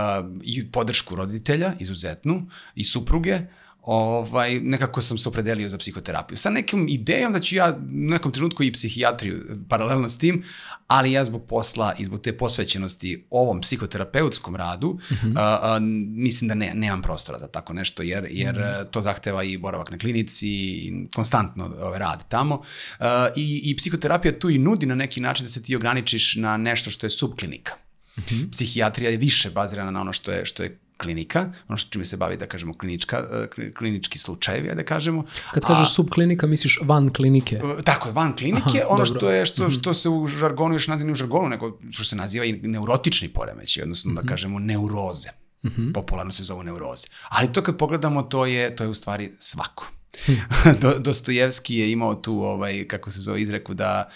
i 0.43 0.71
podršku 0.71 1.15
roditelja, 1.15 1.73
izuzetnu, 1.79 2.49
i 2.75 2.83
supruge, 2.83 3.35
uh, 3.35 3.62
ovaj, 3.83 4.59
nekako 4.59 5.01
sam 5.01 5.17
se 5.17 5.29
opredelio 5.29 5.69
za 5.69 5.77
psihoterapiju. 5.77 6.37
Sa 6.37 6.49
nekom 6.49 6.87
idejom 6.89 7.33
da 7.33 7.39
ću 7.39 7.55
ja 7.55 7.77
u 7.79 7.81
nekom 7.87 8.31
trenutku 8.31 8.63
i 8.63 8.71
psihijatriju 8.71 9.43
paralelno 9.69 10.09
s 10.09 10.17
tim, 10.17 10.43
ali 10.87 11.11
ja 11.11 11.25
zbog 11.25 11.47
posla 11.47 11.93
i 11.97 12.05
zbog 12.05 12.21
te 12.21 12.37
posvećenosti 12.37 13.27
ovom 13.29 13.61
psihoterapeutskom 13.61 14.55
radu, 14.55 14.89
mm 14.93 15.13
-hmm. 15.13 15.33
a, 15.37 15.59
a, 15.61 15.79
mislim 16.15 16.47
da 16.47 16.53
ne, 16.53 16.71
nemam 16.73 17.01
prostora 17.01 17.39
za 17.39 17.47
tako 17.47 17.73
nešto, 17.73 18.03
jer, 18.03 18.27
jer 18.29 18.55
mm 18.55 18.59
-hmm. 18.59 18.85
to 18.91 19.01
zahteva 19.01 19.43
i 19.43 19.57
boravak 19.57 19.91
na 19.91 19.97
klinici 19.97 20.47
i 20.47 21.07
konstantno 21.15 21.65
ove, 21.81 21.99
rad 21.99 22.27
tamo. 22.27 22.61
A, 22.99 23.29
i, 23.35 23.61
I 23.63 23.75
psihoterapija 23.75 24.39
tu 24.39 24.49
i 24.49 24.57
nudi 24.57 24.85
na 24.85 24.95
neki 24.95 25.21
način 25.21 25.45
da 25.45 25.49
se 25.49 25.63
ti 25.63 25.75
ograničiš 25.75 26.35
na 26.35 26.57
nešto 26.57 26.91
što 26.91 27.05
je 27.05 27.09
subklinika. 27.09 27.73
Mm 28.17 28.21
-hmm. 28.21 28.51
Psihijatrija 28.51 29.11
je 29.11 29.17
više 29.17 29.49
bazirana 29.49 29.91
na 29.91 30.01
ono 30.01 30.13
što 30.13 30.31
je, 30.31 30.45
što 30.45 30.63
je 30.63 30.79
klinika, 31.03 31.51
ono 31.67 31.77
što 31.77 31.89
čime 31.89 32.05
se 32.05 32.17
bavi, 32.17 32.37
da 32.37 32.47
kažemo, 32.47 32.73
klinička, 32.73 33.23
e, 33.57 33.71
klinički 33.71 34.19
slučajevi, 34.19 34.75
da 34.75 34.83
kažemo. 34.83 35.23
Kad 35.53 35.65
kažeš 35.65 35.89
A, 35.89 35.93
subklinika, 35.93 36.47
misliš 36.47 36.79
van 36.83 37.13
klinike? 37.13 37.55
E, 37.55 37.83
tako 37.83 38.09
je, 38.09 38.13
van 38.13 38.35
klinike, 38.35 38.79
Aha, 38.79 38.87
ono 38.89 39.05
dobro. 39.05 39.19
što 39.19 39.31
je, 39.31 39.45
što, 39.45 39.63
mhm. 39.63 39.71
što 39.73 39.93
se 39.93 40.09
u 40.09 40.27
žargonu 40.27 40.75
još 40.75 40.87
naziva, 40.87 41.07
ne 41.07 41.11
u 41.11 41.15
žargonu, 41.15 41.49
nego 41.49 41.79
što 41.91 42.03
se 42.03 42.15
naziva 42.15 42.45
i 42.45 42.53
neurotični 42.53 43.27
poremeći, 43.29 43.81
odnosno 43.81 44.09
mm 44.09 44.11
-hmm. 44.11 44.15
da 44.15 44.21
mhm. 44.21 44.29
kažemo 44.29 44.59
neuroze. 44.59 45.29
Mm 45.63 45.69
-hmm. 45.69 45.93
Popularno 45.93 46.31
se 46.31 46.43
zovu 46.43 46.63
neuroze. 46.63 47.07
Ali 47.29 47.53
to 47.53 47.61
kad 47.63 47.77
pogledamo, 47.77 48.23
to 48.23 48.45
je, 48.45 48.75
to 48.75 48.83
je 48.83 48.89
u 48.89 48.93
stvari 48.93 49.31
svako. 49.39 49.85
Do, 50.82 50.99
Dostojevski 50.99 51.76
je 51.76 51.91
imao 51.91 52.15
tu, 52.15 52.43
ovaj, 52.43 52.88
kako 52.88 53.12
se 53.12 53.21
zove, 53.21 53.41
izreku 53.41 53.73
da, 53.73 54.10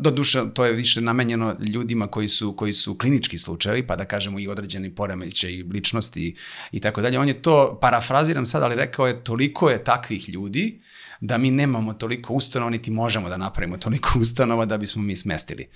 do 0.00 0.10
duša, 0.10 0.44
to 0.44 0.64
je 0.64 0.72
više 0.72 1.00
namenjeno 1.00 1.56
ljudima 1.72 2.06
koji 2.06 2.28
su, 2.28 2.56
koji 2.56 2.72
su 2.72 2.98
klinički 2.98 3.38
slučajevi, 3.38 3.86
pa 3.86 3.96
da 3.96 4.04
kažemo 4.04 4.38
i 4.38 4.48
određeni 4.48 4.94
poremeće 4.94 5.52
i 5.52 5.62
ličnosti 5.62 6.36
i 6.72 6.80
tako 6.80 7.02
dalje. 7.02 7.18
On 7.18 7.28
je 7.28 7.42
to, 7.42 7.78
parafraziram 7.80 8.46
sad, 8.46 8.62
ali 8.62 8.74
rekao 8.74 9.06
je, 9.06 9.24
toliko 9.24 9.70
je 9.70 9.84
takvih 9.84 10.28
ljudi 10.28 10.80
da 11.24 11.38
mi 11.38 11.50
nemamo 11.50 11.94
toliko 11.94 12.34
ustanova, 12.34 12.70
niti 12.70 12.90
možemo 12.90 13.28
da 13.28 13.36
napravimo 13.36 13.76
toliko 13.76 14.18
ustanova 14.22 14.64
da 14.64 14.78
bismo 14.78 15.02
mi 15.02 15.16
smestili 15.16 15.68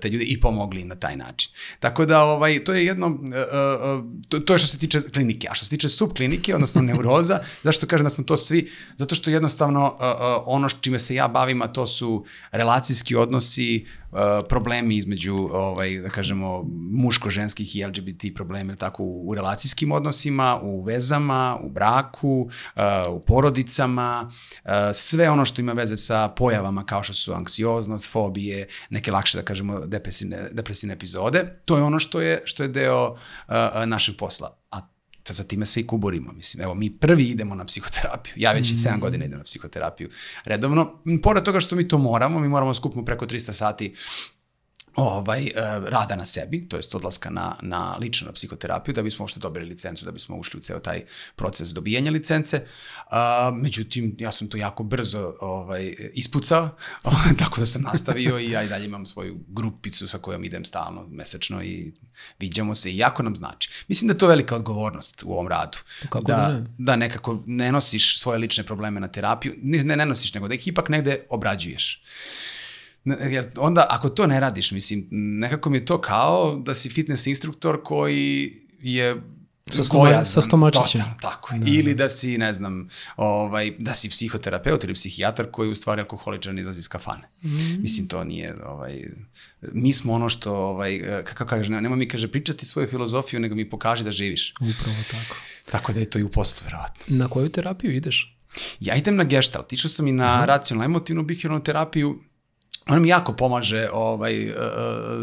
te 0.00 0.08
ljude 0.08 0.24
i 0.24 0.40
pomogli 0.40 0.84
na 0.84 0.94
taj 0.94 1.16
način. 1.16 1.50
Tako 1.80 2.06
da 2.06 2.22
ovaj, 2.22 2.64
to 2.64 2.74
je 2.74 2.84
jedno, 2.86 3.18
to, 4.28 4.40
to 4.40 4.52
je 4.52 4.58
što 4.58 4.68
se 4.68 4.78
tiče 4.78 5.00
klinike, 5.00 5.48
a 5.50 5.54
što 5.54 5.64
se 5.64 5.70
tiče 5.70 5.88
subklinike, 5.88 6.54
odnosno 6.54 6.82
neuroza, 6.88 7.40
zašto 7.62 7.86
kažem 7.86 8.04
da 8.04 8.10
smo 8.10 8.24
to 8.24 8.36
svi, 8.54 8.70
zato 8.96 9.14
što 9.14 9.30
jednostavno 9.30 9.96
ono 10.46 10.68
čime 10.68 10.98
se 10.98 11.14
ja 11.14 11.28
bavim, 11.28 11.62
a 11.62 11.68
to 11.68 11.86
su 11.86 12.24
relacijski 12.52 13.16
odnosi, 13.16 13.86
problemi 14.48 14.96
između, 14.96 15.34
ovaj, 15.36 15.98
da 15.98 16.08
kažemo, 16.08 16.64
muško-ženskih 16.92 17.76
i 17.76 17.84
LGBT 17.84 18.24
problemi, 18.34 18.68
ili 18.68 18.78
tako, 18.78 19.02
u, 19.02 19.30
u 19.30 19.34
relacijskim 19.34 19.92
odnosima, 19.92 20.60
u 20.62 20.82
vezama, 20.82 21.58
u 21.62 21.70
braku, 21.70 22.48
uh, 22.76 22.82
u 23.10 23.20
porodicama, 23.20 24.30
uh, 24.64 24.70
sve 24.92 25.30
ono 25.30 25.44
što 25.44 25.60
ima 25.60 25.72
veze 25.72 25.96
sa 25.96 26.28
pojavama 26.28 26.86
kao 26.86 27.02
što 27.02 27.14
su 27.14 27.32
anksioznost, 27.32 28.10
fobije, 28.10 28.68
neke 28.90 29.12
lakše, 29.12 29.38
da 29.38 29.44
kažemo, 29.44 29.80
depresivne, 29.86 30.48
depresivne 30.52 30.94
epizode. 30.94 31.60
To 31.64 31.76
je 31.76 31.82
ono 31.82 31.98
što 31.98 32.20
je, 32.20 32.42
što 32.44 32.62
je 32.62 32.68
deo 32.68 33.10
uh, 33.10 33.54
našeg 33.86 34.16
posla. 34.16 34.56
A 34.70 34.93
za 35.32 35.44
time 35.44 35.66
svi 35.66 35.86
kuborimo, 35.86 36.32
mislim. 36.32 36.62
Evo, 36.62 36.74
mi 36.74 36.98
prvi 36.98 37.24
idemo 37.24 37.54
na 37.54 37.64
psihoterapiju. 37.64 38.34
Ja 38.36 38.52
već 38.52 38.70
i 38.70 38.74
7 38.74 38.96
mm. 38.96 39.00
godina 39.00 39.24
idem 39.24 39.38
na 39.38 39.44
psihoterapiju 39.44 40.10
redovno. 40.44 41.02
Pored 41.22 41.44
toga 41.44 41.60
što 41.60 41.76
mi 41.76 41.88
to 41.88 41.98
moramo, 41.98 42.38
mi 42.38 42.48
moramo 42.48 42.74
skupiti 42.74 43.04
preko 43.04 43.26
300 43.26 43.52
sati 43.52 43.94
ovaj, 44.96 45.42
uh, 45.42 45.88
rada 45.88 46.16
na 46.16 46.24
sebi, 46.24 46.68
to 46.68 46.76
jest 46.76 46.94
odlaska 46.94 47.30
na, 47.30 47.56
na 47.62 47.96
lično 48.00 48.26
na 48.26 48.32
psihoterapiju, 48.32 48.94
da 48.94 49.02
bismo 49.02 49.22
uopšte 49.22 49.40
dobili 49.40 49.66
licencu, 49.66 50.04
da 50.04 50.12
bismo 50.12 50.36
ušli 50.36 50.58
u 50.58 50.60
ceo 50.60 50.78
taj 50.78 51.04
proces 51.36 51.68
dobijanja 51.68 52.10
licence. 52.10 52.66
Uh, 53.06 53.56
međutim, 53.56 54.16
ja 54.18 54.32
sam 54.32 54.48
to 54.48 54.56
jako 54.56 54.82
brzo 54.82 55.34
ovaj, 55.40 55.94
ispucao, 56.14 56.76
tako 57.38 57.60
da 57.60 57.66
sam 57.66 57.82
nastavio 57.82 58.38
i 58.38 58.50
ja 58.50 58.62
i 58.62 58.68
dalje 58.68 58.84
imam 58.84 59.06
svoju 59.06 59.40
grupicu 59.48 60.08
sa 60.08 60.18
kojom 60.18 60.44
idem 60.44 60.64
stalno, 60.64 61.06
mesečno 61.10 61.62
i 61.62 61.92
viđamo 62.38 62.74
se 62.74 62.92
i 62.92 62.98
jako 62.98 63.22
nam 63.22 63.36
znači. 63.36 63.70
Mislim 63.88 64.08
da 64.08 64.12
je 64.12 64.18
to 64.18 64.26
velika 64.26 64.56
odgovornost 64.56 65.22
u 65.22 65.32
ovom 65.32 65.48
radu. 65.48 65.78
Kako 66.02 66.24
da, 66.24 66.36
da 66.36 66.48
ne? 66.48 66.64
Da 66.78 66.96
nekako 66.96 67.42
ne 67.46 67.72
nosiš 67.72 68.20
svoje 68.20 68.38
lične 68.38 68.64
probleme 68.64 69.00
na 69.00 69.08
terapiju, 69.08 69.54
ne, 69.62 69.96
ne 69.96 70.06
nosiš, 70.06 70.34
nego 70.34 70.48
da 70.48 70.54
ih 70.54 70.68
ipak 70.68 70.88
negde 70.88 71.26
obrađuješ 71.30 72.02
onda 73.56 73.86
ako 73.90 74.08
to 74.08 74.26
ne 74.26 74.40
radiš, 74.40 74.72
mislim, 74.72 75.08
nekako 75.10 75.70
mi 75.70 75.76
je 75.76 75.84
to 75.84 76.00
kao 76.00 76.56
da 76.56 76.74
si 76.74 76.90
fitness 76.90 77.26
instruktor 77.26 77.82
koji 77.84 78.52
je 78.80 79.16
Sa, 79.70 79.84
stoma, 79.84 80.24
sa 80.24 80.40
stomačićem. 80.40 81.00
Total, 81.00 81.14
tako. 81.20 81.54
Da, 81.56 81.70
ili 81.70 81.94
da 81.94 82.08
si, 82.08 82.38
ne 82.38 82.52
znam, 82.54 82.88
ovaj, 83.16 83.72
da 83.78 83.94
si 83.94 84.08
psihoterapeut 84.08 84.84
ili 84.84 84.94
psihijatar 84.94 85.46
koji 85.50 85.70
u 85.70 85.74
stvari 85.74 86.00
alkoholičan 86.00 86.58
izlazi 86.58 86.78
iz 86.78 86.88
kafane. 86.88 87.28
Mm. 87.42 87.82
Mislim, 87.82 88.08
to 88.08 88.24
nije, 88.24 88.54
ovaj, 88.66 89.02
mi 89.72 89.92
smo 89.92 90.12
ono 90.12 90.28
što, 90.28 90.52
ovaj, 90.52 91.00
kako 91.24 91.46
kaže, 91.46 91.70
nema 91.70 91.96
mi, 91.96 92.08
kaže, 92.08 92.28
pričati 92.28 92.66
svoju 92.66 92.88
filozofiju, 92.88 93.40
nego 93.40 93.54
mi 93.54 93.70
pokaži 93.70 94.04
da 94.04 94.10
živiš. 94.10 94.52
Upravo 94.60 94.98
tako. 95.10 95.36
Tako 95.70 95.92
da 95.92 96.00
je 96.00 96.10
to 96.10 96.18
i 96.18 96.22
u 96.22 96.28
postu, 96.28 96.62
verovatno. 96.64 97.16
Na 97.16 97.28
koju 97.28 97.48
terapiju 97.48 97.92
ideš? 97.92 98.36
Ja 98.80 98.94
idem 98.94 99.16
na 99.16 99.24
gestalt, 99.24 99.72
išao 99.72 99.88
sam 99.88 100.08
i 100.08 100.12
na 100.12 100.44
racionalno-emotivnu 100.46 101.24
bihironu 101.24 101.62
terapiju, 101.62 102.20
ona 102.88 102.98
mi 102.98 103.08
jako 103.08 103.32
pomaže, 103.32 103.88
ovaj, 103.92 104.50
uh, 104.50 104.54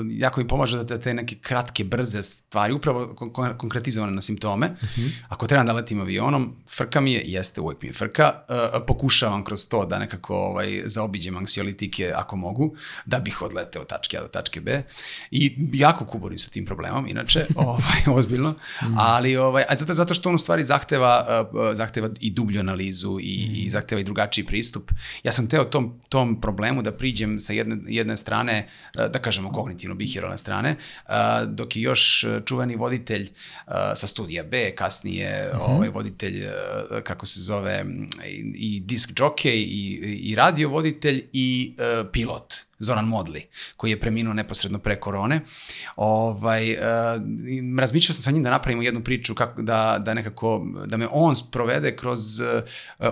jako 0.09 0.39
mi 0.39 0.47
pomaže 0.47 0.77
da 0.77 0.85
te, 0.85 0.97
te 0.97 1.13
neke 1.13 1.35
kratke, 1.35 1.83
brze 1.83 2.23
stvari, 2.23 2.73
upravo 2.73 3.15
kon 3.15 3.57
konkretizovane 3.57 4.11
na 4.11 4.21
simptome. 4.21 4.67
Uh 4.67 4.83
mhm. 4.83 5.01
-huh. 5.01 5.23
Ako 5.29 5.47
trebam 5.47 5.67
da 5.67 5.73
letim 5.73 6.01
avionom, 6.01 6.55
frka 6.69 7.01
mi 7.01 7.13
je, 7.13 7.21
jeste, 7.25 7.61
uvek 7.61 7.81
mi 7.81 7.87
je 7.89 7.93
frka, 7.93 8.33
uh, 8.49 8.81
pokušavam 8.87 9.43
kroz 9.43 9.67
to 9.67 9.85
da 9.85 9.99
nekako 9.99 10.35
ovaj, 10.35 10.81
zaobiđem 10.85 11.37
anksiolitike 11.37 12.13
ako 12.15 12.35
mogu, 12.35 12.75
da 13.05 13.19
bih 13.19 13.41
odleteo 13.41 13.81
od 13.81 13.87
tačke 13.87 14.17
A 14.17 14.21
do 14.21 14.27
tačke 14.27 14.61
B. 14.61 14.83
I 15.31 15.57
jako 15.73 16.05
kuborim 16.05 16.39
sa 16.39 16.49
tim 16.49 16.65
problemom, 16.65 17.07
inače, 17.07 17.45
ovaj, 17.55 18.01
ozbiljno, 18.17 18.51
mm. 18.51 18.97
ali 18.97 19.37
ovaj, 19.37 19.63
a 19.69 19.75
zato, 19.75 19.93
zato 19.93 20.13
što 20.13 20.29
on 20.29 20.35
u 20.35 20.39
stvari 20.39 20.63
zahteva, 20.63 21.47
uh, 21.53 21.59
zahteva 21.73 22.09
i 22.19 22.31
dublju 22.31 22.59
analizu 22.59 23.17
i, 23.21 23.47
mm. 23.49 23.55
i 23.55 23.69
zahteva 23.69 24.01
i 24.01 24.03
drugačiji 24.03 24.45
pristup. 24.45 24.91
Ja 25.23 25.31
sam 25.31 25.47
teo 25.47 25.63
tom, 25.63 25.99
tom 26.09 26.41
problemu 26.41 26.81
da 26.81 26.91
priđem 26.91 27.39
sa 27.39 27.50
sa 27.51 27.55
jedne, 27.55 27.77
jedne 27.87 28.17
strane, 28.17 28.67
e, 28.95 29.07
da 29.09 29.19
kažemo 29.19 29.51
kognitivno-bihiralne 29.51 30.37
strane, 30.37 30.75
e, 30.75 31.13
dok 31.45 31.75
je 31.75 31.81
još 31.81 32.25
čuveni 32.45 32.75
voditelj 32.75 33.23
e, 33.23 33.31
sa 33.95 34.07
studija 34.07 34.43
B, 34.43 34.71
kasnije 34.75 35.51
mhm. 35.53 35.61
-huh. 35.61 35.75
ovaj 35.75 35.89
voditelj, 35.89 36.45
kako 37.03 37.25
se 37.25 37.41
zove, 37.41 37.85
i, 38.25 38.53
i 38.55 38.79
disk 38.79 39.09
jockey, 39.09 39.55
i, 39.55 39.99
i 40.31 40.35
radio 40.35 40.69
voditelj, 40.69 41.23
i 41.33 41.75
pilot 42.11 42.70
Zoran 42.81 43.05
Modli, 43.05 43.45
koji 43.77 43.91
je 43.91 43.99
preminuo 43.99 44.33
neposredno 44.33 44.79
pre 44.79 44.99
korone. 44.99 45.41
Ovaj, 45.95 46.73
uh, 46.73 46.79
razmišljao 47.79 48.13
sam 48.13 48.23
sa 48.23 48.31
njim 48.31 48.43
da 48.43 48.49
napravimo 48.49 48.81
jednu 48.81 49.03
priču 49.03 49.35
kako, 49.35 49.61
da, 49.61 50.01
da 50.05 50.13
nekako, 50.13 50.67
da 50.85 50.97
me 50.97 51.07
on 51.11 51.35
provede 51.51 51.95
kroz 51.95 52.39
uh, 52.39 52.47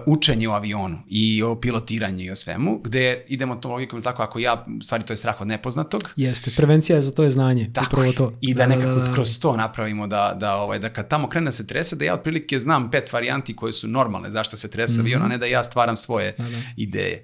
učenje 0.06 0.48
u 0.48 0.52
avionu 0.52 0.98
i 1.08 1.44
o 1.44 1.56
pilotiranju 1.56 2.26
i 2.26 2.32
o 2.32 2.36
svemu, 2.36 2.80
gde 2.84 3.26
idemo 3.28 3.56
to 3.56 3.70
logikom 3.70 4.02
tako, 4.02 4.24
ako 4.24 4.40
ja, 4.40 4.66
stvari 4.84 5.04
to 5.04 5.14
je 5.14 5.18
strah 5.18 5.42
od 5.42 5.48
nepoznatog. 5.48 6.02
Jeste, 6.16 6.52
prevencija 6.58 6.96
je 6.96 7.02
za 7.02 7.12
to 7.12 7.24
je 7.24 7.30
znanje, 7.30 7.70
tako, 7.74 7.88
upravo 7.88 8.14
to. 8.14 8.34
I 8.42 8.54
da, 8.54 8.64
da 8.64 8.68
nekako 8.68 8.90
da, 8.90 9.00
da, 9.00 9.06
da. 9.06 9.12
kroz 9.12 9.40
to 9.40 9.58
napravimo 9.58 10.08
da, 10.08 10.36
da, 10.40 10.56
ovaj, 10.56 10.80
da 10.80 10.90
kad 10.90 11.08
tamo 11.08 11.30
krene 11.30 11.46
da 11.46 11.52
se 11.52 11.68
trese, 11.68 11.96
da 11.96 12.06
ja 12.06 12.14
otprilike 12.14 12.60
znam 12.60 12.92
pet 12.92 13.14
varijanti 13.14 13.56
koje 13.56 13.74
su 13.74 13.88
normalne 13.88 14.32
zašto 14.32 14.58
se 14.58 14.68
trese 14.68 14.94
mm 14.94 14.96
-hmm. 14.96 15.00
avion, 15.00 15.22
a 15.22 15.28
ne 15.28 15.38
da 15.38 15.46
ja 15.46 15.64
stvaram 15.64 15.96
svoje 15.96 16.36
da, 16.38 16.44
da. 16.44 16.58
ideje. 16.78 17.24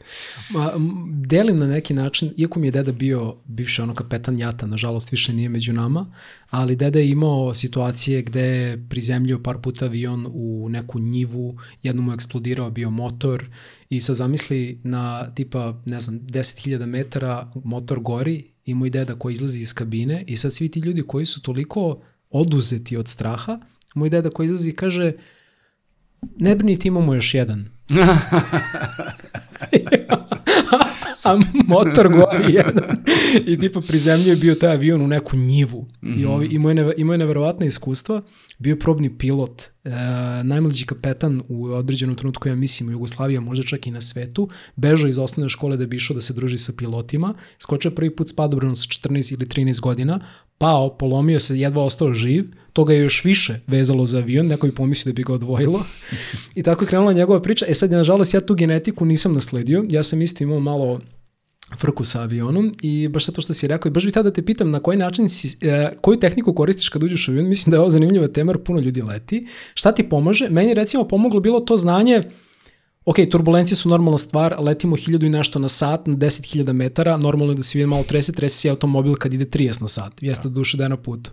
Ma, 0.50 0.72
delim 1.10 1.60
na 1.60 1.68
neki 1.68 1.94
način 1.94 2.34
iako 2.38 2.60
mi 2.60 2.68
je 2.68 2.72
deda 2.72 2.92
bio 2.92 3.36
bivši 3.46 3.82
ono 3.82 3.94
kapetan 3.94 4.40
jata, 4.40 4.66
nažalost 4.66 5.12
više 5.12 5.34
nije 5.34 5.50
među 5.50 5.74
nama, 5.74 6.14
ali 6.50 6.76
deda 6.76 7.00
je 7.00 7.10
imao 7.10 7.54
situacije 7.54 8.22
gde 8.22 8.42
je 8.42 8.88
prizemljio 8.90 9.40
par 9.40 9.58
puta 9.58 9.86
avion 9.86 10.28
u 10.34 10.68
neku 10.70 11.00
njivu, 11.00 11.58
jednom 11.84 12.06
mu 12.06 12.12
je 12.12 12.16
eksplodirao 12.16 12.72
bio 12.72 12.90
motor 12.90 13.46
i 13.90 14.02
sad 14.02 14.16
zamisli 14.16 14.80
na 14.84 15.32
tipa, 15.36 15.82
ne 15.86 16.00
znam, 16.02 16.20
10.000 16.20 16.86
metara 16.86 17.52
motor 17.64 18.00
gori 18.00 18.44
i 18.66 18.74
moj 18.74 18.90
deda 18.90 19.16
koji 19.16 19.34
izlazi 19.34 19.60
iz 19.60 19.74
kabine 19.74 20.24
i 20.28 20.38
sad 20.38 20.54
svi 20.54 20.70
ti 20.70 20.80
ljudi 20.80 21.04
koji 21.08 21.26
su 21.26 21.42
toliko 21.42 22.02
oduzeti 22.30 22.98
od 22.98 23.08
straha, 23.08 23.60
moj 23.96 24.10
deda 24.10 24.30
koji 24.30 24.46
izlazi 24.46 24.70
i 24.70 24.76
kaže 24.76 25.14
ne 26.38 26.56
brinite 26.56 26.88
imamo 26.88 27.14
još 27.14 27.34
jedan. 27.34 27.75
a 31.26 31.40
motor 31.68 32.10
gori 32.10 32.54
jedan. 32.54 33.04
I 33.46 33.60
tipa 33.60 33.82
prizemljio 33.82 34.30
je 34.30 34.36
bio 34.36 34.56
taj 34.56 34.72
avion 34.72 35.02
u 35.02 35.08
neku 35.08 35.38
njivu. 35.38 35.88
Mm 36.02 36.10
-hmm. 36.10 36.22
I 36.22 36.26
ovi, 36.26 36.48
imao, 36.48 36.70
je 36.70 36.76
neve, 36.76 36.94
imao 36.98 37.14
je 37.14 37.18
neverovatne 37.18 37.68
iskustva. 37.68 38.22
Bio 38.58 38.72
je 38.72 38.80
probni 38.80 39.18
pilot, 39.18 39.64
e, 39.86 39.90
najmlađi 40.44 40.86
kapetan 40.86 41.42
u 41.50 41.66
određenom 41.66 42.16
trenutku, 42.16 42.48
ja 42.48 42.56
mislim, 42.56 42.90
u 42.90 42.92
Jugoslaviji, 42.92 43.40
možda 43.40 43.64
čak 43.64 43.88
i 43.88 43.92
na 43.92 44.02
svetu, 44.02 44.50
bežao 44.76 45.10
iz 45.10 45.18
osnovne 45.18 45.50
škole 45.50 45.78
da 45.78 45.86
bi 45.86 45.96
išao 45.96 46.14
da 46.14 46.22
se 46.22 46.34
druži 46.34 46.58
sa 46.58 46.74
pilotima, 46.74 47.34
skočio 47.60 47.92
prvi 47.92 48.16
put 48.16 48.30
s 48.30 48.34
padobranom 48.34 48.76
sa 48.76 48.88
14 48.88 49.34
ili 49.34 49.46
13 49.46 49.80
godina, 49.80 50.20
pao, 50.58 50.98
polomio 50.98 51.40
se, 51.40 51.60
jedva 51.60 51.84
ostao 51.84 52.14
živ, 52.14 52.46
to 52.74 52.84
ga 52.84 52.94
je 52.94 53.04
još 53.04 53.24
više 53.24 53.60
vezalo 53.68 54.06
za 54.06 54.18
avion, 54.18 54.48
neko 54.48 54.68
bi 54.68 54.76
pomislio 54.76 55.14
da 55.14 55.16
bi 55.16 55.24
ga 55.24 55.34
odvojilo. 55.34 55.86
I 56.56 56.64
tako 56.64 56.84
je 56.84 56.88
krenula 56.88 57.14
njegova 57.14 57.42
priča. 57.42 57.66
E 57.70 57.74
sad, 57.74 57.92
nažalost, 57.92 58.34
ja 58.34 58.42
tu 58.42 58.56
genetiku 58.56 59.06
nisam 59.06 59.34
nasledio, 59.34 59.86
ja 59.90 60.04
sam 60.04 60.22
isto 60.22 60.44
imao 60.44 60.60
malo 60.60 61.02
frku 61.78 62.04
sa 62.04 62.22
avionom 62.22 62.72
i 62.82 63.08
baš 63.08 63.26
to 63.26 63.42
što 63.42 63.54
si 63.54 63.68
rekao 63.68 63.90
i 63.90 63.92
baš 63.92 64.04
bih 64.04 64.14
tada 64.14 64.30
da 64.30 64.34
te 64.34 64.46
pitam 64.46 64.72
na 64.72 64.80
koji 64.80 64.98
način 64.98 65.30
si, 65.30 65.58
e, 65.62 65.94
koju 66.02 66.20
tehniku 66.20 66.54
koristiš 66.54 66.90
kad 66.90 67.04
uđeš 67.04 67.28
u 67.28 67.32
avion, 67.32 67.48
mislim 67.48 67.72
da 67.72 67.78
je 67.78 67.82
ovo 67.82 67.92
zanimljiva 67.92 68.28
tema 68.28 68.52
jer 68.52 68.64
puno 68.64 68.80
ljudi 68.80 69.02
leti. 69.02 69.48
Šta 69.74 69.92
ti 69.92 70.10
pomaže? 70.10 70.50
Meni 70.50 70.74
recimo 70.74 71.08
pomoglo 71.08 71.40
bilo 71.40 71.60
to 71.60 71.78
znanje 71.78 72.22
ok, 73.06 73.16
turbulencije 73.32 73.76
su 73.76 73.90
normalna 73.90 74.18
stvar, 74.18 74.56
letimo 74.60 74.96
hiljadu 74.96 75.26
i 75.26 75.30
nešto 75.30 75.60
na 75.60 75.68
sat, 75.68 76.08
na 76.08 76.16
10.000 76.16 76.74
metara, 76.74 77.18
normalno 77.18 77.54
je 77.54 77.58
da 77.58 77.64
se 77.64 77.78
vidi 77.78 77.88
malo 77.88 78.04
trese, 78.04 78.32
trese 78.32 78.58
se 78.58 78.70
automobil 78.70 79.16
kad 79.16 79.34
ide 79.34 79.46
30 79.46 79.82
na 79.82 79.88
sat, 79.88 80.14
jeste 80.22 80.50
da. 80.50 80.54
duše 80.54 80.78
da 80.78 80.84
je 80.84 80.90
na 80.90 80.98
putu. 80.98 81.32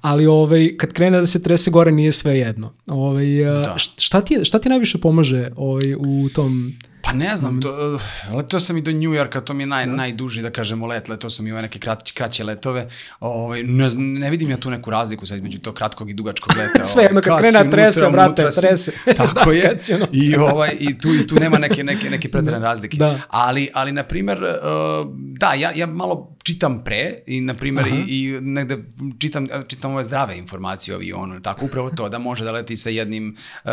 Ali 0.00 0.26
ovaj, 0.26 0.76
kad 0.76 0.92
krene 0.92 1.20
da 1.20 1.26
se 1.26 1.42
trese 1.42 1.70
gore 1.70 1.92
nije 1.92 2.12
sve 2.12 2.38
jedno. 2.38 2.72
Ovaj, 2.86 3.44
da. 3.44 3.74
šta, 3.78 4.20
ti, 4.20 4.44
šta 4.44 4.58
ti 4.58 4.68
najviše 4.68 4.98
pomaže 4.98 5.50
ovaj, 5.56 5.94
u 5.94 6.28
tom 6.34 6.72
Pa 7.02 7.12
ne 7.12 7.36
znam, 7.36 7.62
to, 7.62 7.98
letao 8.36 8.60
sam 8.60 8.76
i 8.76 8.80
do 8.80 8.92
New 8.92 9.14
Yorka, 9.14 9.40
to 9.40 9.54
mi 9.54 9.62
je 9.62 9.66
naj, 9.66 9.86
da. 9.86 9.92
najduži, 9.92 10.42
da 10.42 10.50
kažemo, 10.50 10.86
let, 10.86 11.08
letao 11.08 11.30
sam 11.30 11.46
i 11.46 11.52
ove 11.52 11.62
neke 11.62 11.78
krat, 11.78 12.10
kraće 12.10 12.44
letove, 12.44 12.88
ovaj, 13.20 13.62
ne, 13.62 13.90
ne 13.96 14.30
vidim 14.30 14.50
ja 14.50 14.56
tu 14.56 14.70
neku 14.70 14.90
razliku 14.90 15.26
sad 15.26 15.36
između 15.36 15.58
tog 15.58 15.74
kratkog 15.74 16.10
i 16.10 16.14
dugačkog 16.14 16.56
leta. 16.56 16.86
Sve 16.92 17.02
jedno, 17.02 17.20
kad, 17.20 17.32
kad 17.32 17.40
krene 17.40 17.70
trese, 17.70 18.10
brate, 18.12 18.46
trese. 18.60 18.92
Tako 19.16 19.52
je, 19.52 19.76
i, 20.12 20.36
ovaj, 20.36 20.76
i, 20.80 20.98
tu, 20.98 21.14
i 21.14 21.26
tu 21.26 21.34
nema 21.34 21.58
neke, 21.58 21.84
neke, 21.84 22.10
neke 22.10 22.30
pretrane 22.30 22.58
razlike. 22.58 22.96
Da. 22.96 23.18
Ali, 23.28 23.68
ali, 23.74 23.92
na 23.92 24.02
primer, 24.02 24.38
uh, 24.42 25.10
da, 25.16 25.54
ja, 25.54 25.72
ja 25.74 25.86
malo 25.86 26.36
čitam 26.42 26.84
pre 26.84 27.14
i, 27.26 27.40
na 27.40 27.54
primer, 27.54 27.86
i, 27.86 27.92
i 28.08 28.40
negde 28.40 28.78
čitam, 29.18 29.48
čitam 29.68 29.92
ove 29.92 30.04
zdrave 30.04 30.36
informacije 30.38 30.94
o 30.94 30.98
avionu, 30.98 31.42
tako, 31.42 31.66
upravo 31.66 31.90
to, 31.90 32.08
da 32.08 32.18
može 32.18 32.44
da 32.44 32.52
leti 32.52 32.76
sa 32.76 32.90
jednim 32.90 33.36
uh, 33.64 33.70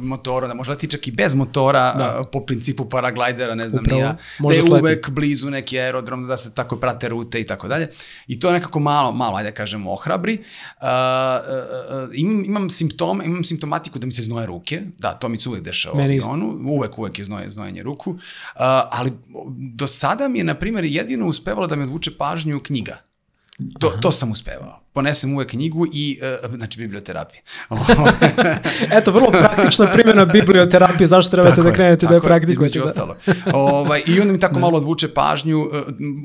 motorom, 0.00 0.48
da 0.48 0.54
može 0.54 0.68
da 0.68 0.72
leti 0.72 0.90
čak 0.90 1.08
i 1.08 1.10
bez 1.10 1.34
motora, 1.34 1.94
da. 1.94 2.20
uh, 2.20 2.26
po 2.32 2.40
principu 2.46 2.69
principu 2.70 2.88
paraglidera, 2.88 3.54
ne 3.54 3.68
znam 3.68 3.84
Upravo, 3.84 4.00
nija, 4.00 4.16
da 4.38 4.54
je 4.54 4.62
sleti. 4.62 4.82
uvek 4.82 5.10
blizu 5.10 5.50
neki 5.50 5.78
aerodrom, 5.78 6.26
da 6.26 6.36
se 6.36 6.54
tako 6.54 6.76
prate 6.76 7.08
rute 7.08 7.40
i 7.40 7.46
tako 7.46 7.68
dalje. 7.68 7.90
I 8.26 8.40
to 8.40 8.52
nekako 8.52 8.80
malo, 8.80 9.12
malo, 9.12 9.36
ajde 9.36 9.50
da 9.50 9.54
kažemo, 9.54 9.92
ohrabri. 9.92 10.34
Uh, 10.34 10.86
uh, 10.86 12.08
uh, 12.08 12.10
imam, 12.14 12.44
imam 12.44 12.70
simptome, 12.70 13.24
imam 13.24 13.44
simptomatiku 13.44 13.98
da 13.98 14.06
mi 14.06 14.12
se 14.12 14.22
znoje 14.22 14.46
ruke, 14.46 14.82
da, 14.98 15.14
to 15.14 15.28
mi 15.28 15.40
se 15.40 15.48
uvek 15.48 15.62
dešava 15.62 15.98
u 15.98 16.00
avionu, 16.00 16.58
uvek, 16.64 16.98
uvek 16.98 17.18
je 17.18 17.24
znoje, 17.24 17.50
znojenje 17.50 17.82
ruku, 17.82 18.10
uh, 18.10 18.20
ali 18.90 19.12
do 19.76 19.86
sada 19.86 20.28
mi 20.28 20.38
je, 20.38 20.44
na 20.44 20.54
primjer, 20.54 20.84
jedino 20.84 21.26
uspevalo 21.26 21.66
da 21.66 21.76
me 21.76 21.84
odvuče 21.84 22.00
odvuče 22.00 22.18
pažnju 22.18 22.60
knjiga. 22.60 23.02
To, 23.78 23.90
to 24.00 24.12
sam 24.12 24.30
uspevao. 24.30 24.79
Ponesem 24.92 25.34
uvek 25.34 25.50
knjigu 25.50 25.86
i, 25.92 26.20
uh, 26.44 26.54
znači, 26.54 26.78
biblioterapije. 26.78 27.42
Eto, 28.98 29.12
vrlo 29.12 29.30
praktična 29.30 29.86
primjena 29.86 30.24
biblioterapije, 30.24 31.06
zašto 31.06 31.30
trebate 31.30 31.56
tako 31.56 31.62
da 31.62 31.72
krenete 31.72 32.06
da 32.06 32.14
je 32.14 32.20
praktikujete. 32.20 32.78
Tako 32.78 32.88
ostalo. 32.88 33.16
ovaj, 33.52 34.02
I 34.06 34.20
onda 34.20 34.32
mi 34.32 34.40
tako 34.40 34.58
malo 34.58 34.78
odvuče 34.78 35.14
pažnju. 35.14 35.58
Uh, 35.58 35.70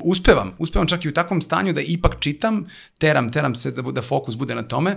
uspevam, 0.04 0.54
uspevam 0.58 0.88
čak 0.88 1.04
i 1.04 1.08
u 1.08 1.12
takvom 1.12 1.42
stanju 1.42 1.72
da 1.72 1.80
ipak 1.80 2.16
čitam, 2.20 2.66
teram, 2.98 3.32
teram 3.32 3.54
se 3.54 3.70
da, 3.70 3.82
da 3.82 4.02
fokus 4.02 4.36
bude 4.36 4.54
na 4.54 4.62
tome. 4.62 4.96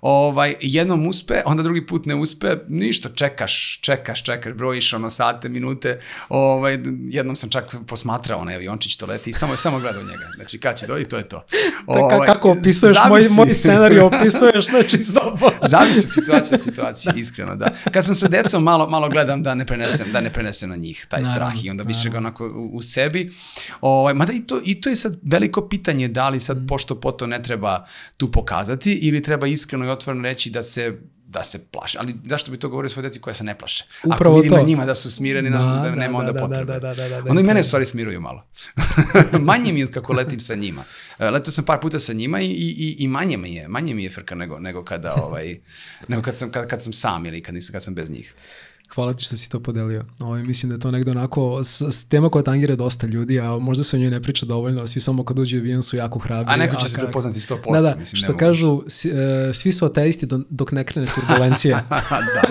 Ovaj, 0.00 0.54
jednom 0.60 1.06
uspe, 1.06 1.34
onda 1.44 1.62
drugi 1.62 1.86
put 1.86 2.06
ne 2.06 2.14
uspe, 2.14 2.56
ništa, 2.68 3.08
čekaš, 3.14 3.80
čekaš, 3.82 4.24
čekaš, 4.24 4.52
brojiš 4.54 4.92
ono 4.92 5.10
sate, 5.10 5.48
minute. 5.48 6.00
Ovaj, 6.28 6.78
jednom 7.08 7.36
sam 7.36 7.50
čak 7.50 7.76
posmatrao 7.86 8.40
onaj 8.40 8.54
aviončić 8.54 8.96
to 8.96 9.06
leti 9.06 9.30
i 9.30 9.32
samo, 9.32 9.56
samo 9.56 9.78
gledao 9.80 10.02
njega. 10.02 10.30
Znači, 10.36 10.58
kad 10.58 10.78
će 10.78 10.86
doći, 10.86 11.04
to 11.04 11.16
je 11.16 11.28
to. 11.28 11.44
Ovaj, 11.86 12.26
kako 12.26 12.50
opisuješ 12.50 12.96
moj, 13.08 13.22
moj 13.30 13.54
scenarij 13.54 14.00
opisuješ, 14.10 14.66
znači 14.66 15.02
slobodno. 15.02 15.68
Zavisi 15.68 16.06
od 16.06 16.12
situacije 16.12 16.54
od 16.54 16.60
situacije, 16.60 17.12
iskreno, 17.16 17.56
da. 17.56 17.70
Kad 17.92 18.04
sam 18.04 18.14
sa 18.14 18.28
decom, 18.28 18.62
malo, 18.62 18.88
malo 18.88 19.08
gledam 19.08 19.42
da 19.42 19.54
ne 19.54 19.66
prenesem, 19.66 20.12
da 20.12 20.20
ne 20.20 20.32
prenesem 20.32 20.70
na 20.70 20.76
njih 20.76 21.06
taj 21.08 21.22
naravno, 21.22 21.36
strah 21.36 21.64
i 21.64 21.70
onda 21.70 21.82
više 21.82 22.10
ga 22.10 22.18
onako 22.18 22.46
u, 22.46 22.76
u 22.76 22.82
sebi. 22.82 23.32
Ovaj, 23.80 24.14
mada 24.14 24.32
i 24.32 24.40
to, 24.40 24.60
i 24.64 24.80
to 24.80 24.90
je 24.90 24.96
sad 24.96 25.18
veliko 25.22 25.68
pitanje 25.68 26.08
da 26.08 26.28
li 26.28 26.40
sad 26.40 26.62
mm. 26.62 26.66
pošto 26.66 27.00
poto 27.00 27.26
ne 27.26 27.42
treba 27.42 27.84
tu 28.16 28.30
pokazati 28.32 28.92
ili 28.92 29.22
treba 29.22 29.46
iskreno 29.46 29.84
i 29.86 29.88
otvoreno 29.88 30.22
reći 30.22 30.50
da 30.50 30.62
se 30.62 30.98
da 31.28 31.44
se 31.44 31.58
plaše. 31.66 31.98
Ali 32.00 32.14
zašto 32.24 32.50
bi 32.50 32.58
to 32.58 32.68
govorio 32.68 32.88
svoj 32.88 33.02
deci 33.02 33.20
koja 33.20 33.34
se 33.34 33.44
ne 33.44 33.58
plaše? 33.58 33.84
Upravo 34.04 34.34
Ako 34.34 34.42
vidim 34.42 34.50
to. 34.50 34.56
na 34.56 34.62
njima 34.62 34.86
da 34.86 34.94
su 34.94 35.10
smireni, 35.10 35.50
da, 35.50 35.58
da, 35.58 35.90
da 35.90 35.94
nema 35.94 36.18
onda 36.18 36.32
da, 36.32 36.40
potrebe. 36.40 36.72
Da, 36.72 36.78
da, 36.78 36.94
da, 36.94 37.08
da, 37.08 37.20
da, 37.20 37.30
onda 37.30 37.40
i 37.40 37.44
mene 37.44 37.60
u 37.60 37.64
stvari 37.64 37.86
smiruju 37.86 38.20
malo. 38.20 38.46
manje 39.40 39.72
mi 39.72 39.80
je 39.80 39.86
kako 39.86 40.12
letim 40.12 40.40
sa 40.40 40.54
njima. 40.54 40.84
E, 41.18 41.30
letao 41.30 41.52
sam 41.52 41.64
par 41.64 41.80
puta 41.80 41.98
sa 41.98 42.12
njima 42.12 42.40
i, 42.40 42.46
i, 42.46 42.96
i 42.98 43.08
manje 43.08 43.36
mi 43.36 43.54
je, 43.54 43.68
manje 43.68 43.94
mi 43.94 44.04
je 44.04 44.10
frka 44.10 44.34
nego, 44.34 44.58
nego 44.58 44.84
kada, 44.84 45.14
ovaj, 45.14 45.60
nego 46.08 46.22
kad 46.22 46.36
sam, 46.36 46.50
kad, 46.50 46.68
kad 46.68 46.82
sam 46.82 46.92
sam 46.92 47.26
ili 47.26 47.42
kad, 47.42 47.54
nisam, 47.54 47.72
kad 47.72 47.82
sam 47.82 47.94
bez 47.94 48.10
njih. 48.10 48.34
Hvala 48.94 49.12
ti 49.12 49.24
što 49.24 49.36
si 49.36 49.50
to 49.50 49.60
podelio. 49.60 50.04
Ovo, 50.20 50.30
ovaj, 50.30 50.42
mislim 50.42 50.70
da 50.70 50.74
je 50.74 50.80
to 50.80 50.90
negde 50.90 51.10
onako 51.10 51.64
s, 51.64 51.82
s 51.82 52.04
tema 52.04 52.28
koja 52.28 52.42
tangira 52.42 52.76
dosta 52.76 53.06
ljudi, 53.06 53.40
a 53.40 53.58
možda 53.58 53.84
se 53.84 53.96
o 53.96 53.98
njoj 53.98 54.10
ne 54.10 54.22
priča 54.22 54.46
dovoljno, 54.46 54.86
svi 54.86 55.00
samo 55.00 55.24
kad 55.24 55.38
uđu 55.38 55.56
u 55.56 55.60
avion 55.60 55.82
su 55.82 55.96
jako 55.96 56.18
hrabri. 56.18 56.54
A 56.54 56.56
neko 56.56 56.76
će 56.76 56.86
a, 56.86 56.88
se 56.88 56.98
prepoznati 56.98 57.38
100%. 57.38 57.72
Da, 57.72 57.80
da, 57.80 57.96
mislim, 57.98 58.16
što 58.16 58.36
kažu, 58.36 58.82
svi, 58.86 59.10
uh, 59.10 59.16
svi 59.54 59.72
su 59.72 59.84
ateisti 59.84 60.26
dok 60.50 60.72
ne 60.72 60.84
krene 60.84 61.08
turbulencije. 61.14 61.74
da. 62.34 62.42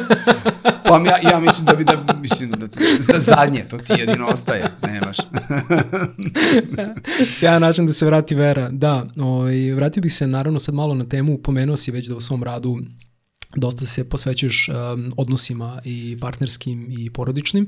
Pa 0.88 0.97
ja, 0.97 1.32
ja 1.32 1.39
mislim 1.39 1.65
da 1.65 1.76
bi 1.76 1.84
da, 1.84 2.06
mislim 2.21 2.52
da 2.52 2.67
za 3.00 3.19
zadnje, 3.19 3.65
to 3.69 3.78
ti 3.78 3.93
jedino 3.97 4.28
ostaje, 4.28 4.71
nemaš. 4.82 5.17
Sjajan 7.38 7.62
način 7.62 7.86
da 7.86 7.93
se 7.93 8.06
vrati 8.06 8.36
vera. 8.36 8.69
Da, 8.69 9.06
ovaj, 9.17 9.71
vratio 9.71 10.02
bih 10.02 10.13
se 10.13 10.28
naravno 10.28 10.60
sad 10.60 10.76
malo 10.76 10.93
na 10.93 11.06
temu, 11.06 11.38
pomenuo 11.38 11.76
si 11.76 11.91
već 11.91 12.08
da 12.08 12.15
u 12.15 12.21
svom 12.21 12.43
radu 12.43 12.78
dosta 13.55 13.86
se 13.86 14.10
posvećuješ 14.10 14.69
um, 14.69 15.12
odnosima 15.17 15.81
i 15.86 16.17
partnerskim 16.21 16.88
i 16.91 17.10
porodičnim. 17.10 17.67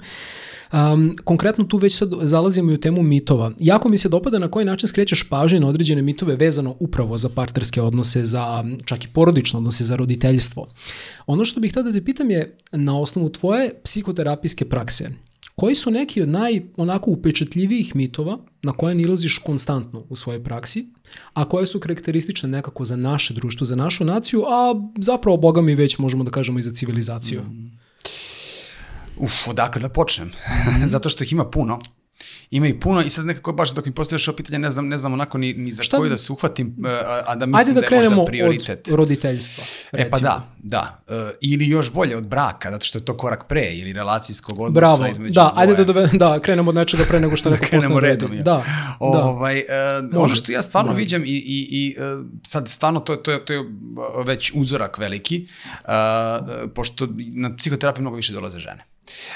Um, 0.73 1.15
konkretno 1.23 1.63
tu 1.63 1.77
već 1.77 1.97
sad 1.97 2.09
zalazimo 2.21 2.71
i 2.71 2.73
u 2.73 2.79
temu 2.79 3.03
mitova. 3.03 3.51
Jako 3.59 3.89
mi 3.89 3.97
se 3.97 4.09
dopada 4.09 4.39
na 4.39 4.51
koji 4.51 4.65
način 4.65 4.89
skrećeš 4.89 5.29
pažnje 5.29 5.59
na 5.59 5.67
određene 5.67 6.01
mitove 6.01 6.35
vezano 6.35 6.75
upravo 6.79 7.17
za 7.17 7.29
partnerske 7.29 7.81
odnose, 7.81 8.25
za 8.25 8.63
čak 8.85 9.05
i 9.05 9.07
porodične 9.07 9.57
odnose, 9.57 9.83
za 9.83 9.95
roditeljstvo. 9.95 10.67
Ono 11.27 11.45
što 11.45 11.59
bih 11.59 11.73
tada 11.73 11.91
da 11.91 11.99
te 11.99 12.05
pitam 12.05 12.31
je 12.31 12.57
na 12.71 12.99
osnovu 12.99 13.29
tvoje 13.29 13.73
psihoterapijske 13.83 14.65
prakse, 14.65 15.09
koji 15.60 15.76
su 15.76 15.91
neki 15.91 16.22
od 16.22 16.30
naj 16.30 16.62
onako 16.78 17.12
upečatljivijih 17.12 17.95
mitova 17.95 18.38
na 18.62 18.72
koje 18.72 18.95
nilaziš 18.95 19.38
konstantno 19.38 20.06
u 20.10 20.15
svojoj 20.15 20.43
praksi, 20.43 20.86
a 21.34 21.50
koje 21.50 21.65
su 21.65 21.80
karakteristične 21.80 22.50
nekako 22.50 22.86
za 22.86 22.95
naše 22.95 23.34
društvo, 23.34 23.65
za 23.65 23.76
našu 23.76 24.06
naciju, 24.06 24.43
a 24.48 24.76
zapravo, 24.98 25.38
boga 25.38 25.62
mi 25.62 25.76
već 25.76 25.98
možemo 25.98 26.24
da 26.24 26.32
kažemo 26.32 26.60
i 26.60 26.62
za 26.62 26.72
civilizaciju? 26.74 27.41
Mm. 27.41 27.80
Uf, 29.17 29.48
odakle 29.48 29.82
da 29.82 29.89
počnem? 29.89 30.32
Zato 30.93 31.10
što 31.10 31.24
ih 31.24 31.32
ima 31.32 31.45
puno 31.45 31.80
ima 32.51 32.67
i 32.67 32.79
puno 32.79 33.01
i 33.01 33.10
sad 33.10 33.25
nekako 33.25 33.51
baš 33.51 33.73
dok 33.73 33.86
mi 33.86 33.91
postavljaš 33.91 34.27
ovo 34.27 34.36
pitanje 34.36 34.60
ne 34.60 34.71
znam, 34.71 34.88
ne 34.88 34.97
znam 34.97 35.13
onako 35.13 35.38
ni, 35.38 35.53
ni 35.53 35.71
za 35.71 35.84
Šta? 35.84 35.97
koju 35.97 36.10
da 36.10 36.17
se 36.17 36.34
uhvatim, 36.34 36.86
e, 36.86 36.89
a, 36.89 37.23
a 37.25 37.36
da 37.36 37.45
mislim 37.45 37.75
da, 37.75 37.82
da 37.82 37.95
je 37.95 38.10
možda 38.10 38.25
prioritet. 38.25 38.69
Ajde 38.69 38.82
da 38.82 38.86
krenemo 38.86 38.93
od 38.93 38.99
roditeljstva. 38.99 39.63
Recimo. 39.91 40.08
E 40.08 40.10
pa 40.10 40.19
da, 40.19 40.47
da. 40.58 41.01
Uh, 41.08 41.15
ili 41.41 41.67
još 41.67 41.91
bolje 41.91 42.17
od 42.17 42.27
braka, 42.27 42.71
zato 42.71 42.86
što 42.86 42.97
je 42.97 43.05
to 43.05 43.17
korak 43.17 43.47
pre 43.47 43.73
ili 43.73 43.93
relacijskog 43.93 44.60
odnosa 44.60 44.79
Bravo, 44.79 45.12
između 45.12 45.34
da, 45.34 45.49
dvoje. 45.53 45.63
ajde 45.63 45.75
da, 45.75 45.84
dove, 45.84 46.08
da 46.23 46.39
krenemo 46.39 46.69
od 46.69 46.75
nečega 46.75 47.03
pre 47.10 47.19
nego 47.19 47.38
što 47.38 47.49
neko 47.49 47.62
da 47.62 47.67
krenemo 47.67 47.99
redom. 47.99 48.34
Ja. 48.34 48.43
Da, 48.43 48.63
ovaj, 48.99 49.63
uh, 50.12 50.23
ono 50.23 50.36
što 50.36 50.51
ja 50.51 50.62
stvarno 50.62 50.91
Može. 50.91 51.03
viđam 51.03 51.25
i, 51.25 51.27
i, 51.27 51.67
i 51.71 51.95
uh, 51.97 52.25
sad 52.43 52.69
stvarno 52.69 52.99
to, 52.99 53.15
to, 53.15 53.32
je, 53.32 53.45
to 53.45 53.53
je 53.53 53.63
već 54.25 54.51
uzorak 54.55 54.97
veliki, 54.97 55.47
uh, 55.84 55.89
pošto 56.75 57.08
na 57.17 57.55
psihoterapiju 57.55 58.01
mnogo 58.01 58.15
više 58.15 58.34
dolaze 58.34 58.60
žene. 58.60 58.86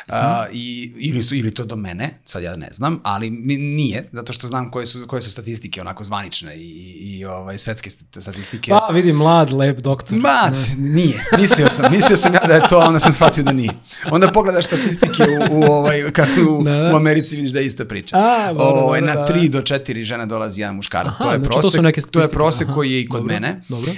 Uh, 0.08 0.14
i, 0.52 0.92
ili, 0.98 1.24
su, 1.24 1.36
ili 1.36 1.54
to 1.54 1.66
do 1.66 1.76
mene, 1.76 2.20
sad 2.26 2.44
ja 2.44 2.56
ne 2.56 2.68
znam, 2.72 3.00
ali 3.04 3.30
mi 3.30 3.58
nije, 3.58 4.10
zato 4.12 4.34
što 4.34 4.48
znam 4.48 4.72
koje 4.72 4.86
su, 4.86 5.08
koje 5.08 5.22
su 5.22 5.32
statistike 5.32 5.82
onako 5.82 6.04
zvanične 6.04 6.56
i, 6.56 6.94
i 7.02 7.26
ovaj, 7.26 7.58
svetske 7.58 7.90
statistike. 8.20 8.72
Pa 8.72 8.94
vidi, 8.94 9.14
mlad, 9.14 9.52
lep 9.52 9.80
doktor. 9.80 10.18
Ma, 10.18 10.52
nije. 10.78 11.26
Mislio 11.38 11.70
sam, 11.70 11.92
mislio 11.92 12.18
sam 12.18 12.34
ja 12.34 12.40
da 12.48 12.54
je 12.54 12.62
to, 12.70 12.80
onda 12.80 13.00
sam 13.00 13.14
shvatio 13.14 13.44
da 13.44 13.52
nije. 13.52 13.72
Onda 14.12 14.32
pogledaš 14.32 14.66
statistike 14.66 15.24
u, 15.24 15.60
u, 15.60 15.64
ovaj, 15.64 16.12
kako 16.12 16.42
u, 16.50 16.64
da, 16.64 16.72
da. 16.72 16.94
u 16.94 16.96
Americi 16.96 17.36
vidiš 17.36 17.52
da 17.52 17.60
je 17.60 17.66
ista 17.66 17.86
priča. 17.86 18.18
A, 18.18 18.54
dobro, 18.54 18.66
ovaj, 18.66 19.02
dobro, 19.02 19.16
na 19.16 19.28
3 19.28 19.50
do 19.50 19.62
4 19.62 20.04
žene 20.04 20.26
dolazi 20.26 20.62
jedan 20.62 20.76
muškarac. 20.76 21.14
Aha, 21.14 21.24
to 21.24 21.32
je 21.32 21.38
znači, 21.38 21.52
prosek, 21.52 21.76
to, 21.76 21.82
neke 21.82 22.02
to 22.02 22.20
je 22.20 22.30
prosek 22.30 22.68
Aha, 22.68 22.74
koji 22.74 22.92
je 22.92 23.02
i 23.02 23.08
kod 23.08 23.22
dobro, 23.22 23.34
mene. 23.34 23.62
Dobro. 23.70 23.92
Uh, 23.92 23.98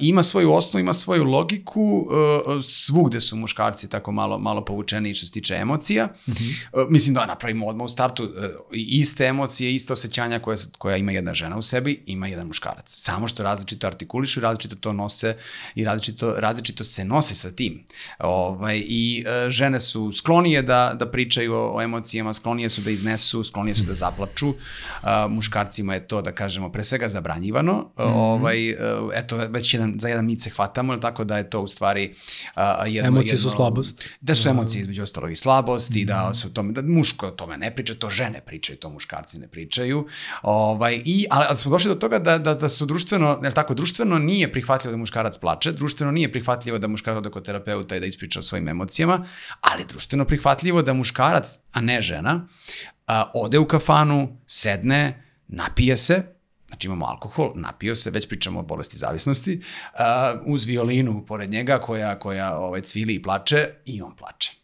ima 0.00 0.22
svoju 0.22 0.52
osnovu, 0.52 0.80
ima 0.80 0.92
svoju 0.92 1.24
logiku, 1.24 1.82
uh, 1.82 2.64
svugde 2.64 3.20
su 3.20 3.36
muškarci 3.36 3.88
tako 3.88 4.12
malo, 4.12 4.38
malo 4.38 4.64
povučeni 4.64 4.97
što 5.14 5.26
se 5.26 5.32
tiče 5.32 5.54
emocija. 5.54 6.06
Mm 6.06 6.32
-hmm. 6.32 6.54
uh, 6.72 6.90
mislim 6.90 7.14
da 7.14 7.26
napravimo 7.26 7.66
odmah 7.66 7.84
u 7.84 7.88
startu 7.88 8.24
uh, 8.24 8.30
iste 8.72 9.26
emocije, 9.26 9.74
iste 9.74 9.92
osjećanja 9.92 10.38
koje, 10.38 10.58
koja 10.78 10.96
ima 10.96 11.12
jedna 11.12 11.34
žena 11.34 11.58
u 11.58 11.62
sebi, 11.62 12.02
ima 12.06 12.26
jedan 12.26 12.46
muškarac. 12.46 12.84
Samo 12.86 13.28
što 13.28 13.42
različito 13.42 13.86
artikulišu, 13.86 14.40
različito 14.40 14.76
to 14.76 14.92
nose 14.92 15.36
i 15.74 15.84
različito, 15.84 16.34
različito 16.36 16.84
se 16.84 17.04
nose 17.04 17.34
sa 17.34 17.50
tim. 17.50 17.84
Ovaj, 18.18 18.82
I 18.86 19.24
uh, 19.26 19.50
žene 19.50 19.80
su 19.80 20.12
sklonije 20.12 20.62
da, 20.62 20.96
da 20.98 21.10
pričaju 21.10 21.54
o, 21.54 21.76
o 21.76 21.82
emocijama, 21.82 22.34
sklonije 22.34 22.70
su 22.70 22.80
da 22.80 22.90
iznesu, 22.90 23.44
sklonije 23.44 23.74
su 23.74 23.84
da 23.84 23.94
zaplaču. 23.94 24.48
Uh, 24.48 24.56
muškarcima 25.28 25.94
je 25.94 26.06
to, 26.06 26.22
da 26.22 26.32
kažemo, 26.32 26.72
pre 26.72 26.84
svega 26.84 27.08
zabranjivano. 27.08 27.72
Mm 27.72 28.02
-hmm. 28.02 28.12
ovaj, 28.14 28.72
uh, 28.72 28.78
eto, 29.14 29.36
već 29.36 29.74
jedan, 29.74 29.94
za 29.98 30.08
jedan 30.08 30.26
mit 30.26 30.42
se 30.42 30.50
hvatamo, 30.50 30.96
tako 30.96 31.24
da 31.24 31.38
je 31.38 31.50
to 31.50 31.60
u 31.60 31.66
stvari 31.68 32.14
uh, 32.56 32.62
jedno... 32.86 33.08
Emocije 33.08 33.34
jedno, 33.34 33.50
su 33.50 33.56
slabost. 33.56 34.08
Da 34.20 34.34
su 34.34 34.48
emocije 34.48 34.86
između 34.88 35.02
ostalo 35.02 35.28
i 35.28 35.36
slabosti, 35.36 36.02
mm. 36.02 36.06
da 36.06 36.34
su 36.34 36.52
tome, 36.52 36.72
da 36.72 36.82
muško 36.82 37.26
o 37.26 37.30
tome 37.30 37.58
ne 37.58 37.74
priča, 37.74 37.94
to 37.94 38.10
žene 38.10 38.40
pričaju, 38.40 38.78
to 38.78 38.90
muškarci 38.90 39.38
ne 39.38 39.48
pričaju. 39.48 40.06
Ovaj, 40.42 41.02
i, 41.04 41.26
ali, 41.30 41.44
ali 41.48 41.56
smo 41.56 41.70
došli 41.70 41.88
do 41.88 41.94
toga 41.94 42.18
da, 42.18 42.38
da, 42.38 42.54
da 42.54 42.68
su 42.68 42.86
društveno, 42.86 43.40
jer 43.42 43.52
tako, 43.52 43.74
društveno 43.74 44.18
nije 44.18 44.52
prihvatljivo 44.52 44.90
da 44.90 44.96
muškarac 44.96 45.38
plače, 45.38 45.72
društveno 45.72 46.12
nije 46.12 46.32
prihvatljivo 46.32 46.78
da 46.78 46.88
muškarac 46.88 47.18
ode 47.18 47.30
kod 47.30 47.44
terapeuta 47.44 47.96
i 47.96 48.00
da 48.00 48.06
ispriča 48.06 48.38
o 48.38 48.42
svojim 48.42 48.68
emocijama, 48.68 49.24
ali 49.60 49.84
društveno 49.88 50.24
prihvatljivo 50.24 50.82
da 50.82 50.92
muškarac, 50.92 51.58
a 51.72 51.80
ne 51.80 52.02
žena, 52.02 52.48
a, 53.06 53.30
ode 53.34 53.58
u 53.58 53.66
kafanu, 53.66 54.40
sedne, 54.46 55.24
napije 55.48 55.96
se, 55.96 56.22
znači 56.68 56.86
imamo 56.86 57.06
alkohol, 57.06 57.52
napio 57.54 57.96
se, 57.96 58.10
već 58.10 58.28
pričamo 58.28 58.60
o 58.60 58.62
bolesti 58.62 58.98
zavisnosti, 58.98 59.60
uh, 59.60 60.00
uz 60.46 60.64
violinu 60.64 61.24
pored 61.26 61.50
njega 61.50 61.78
koja, 61.78 62.18
koja 62.18 62.58
ovaj, 62.58 62.80
cvili 62.80 63.14
i 63.14 63.22
plače 63.22 63.68
i 63.84 64.02
on 64.02 64.16
plače 64.16 64.57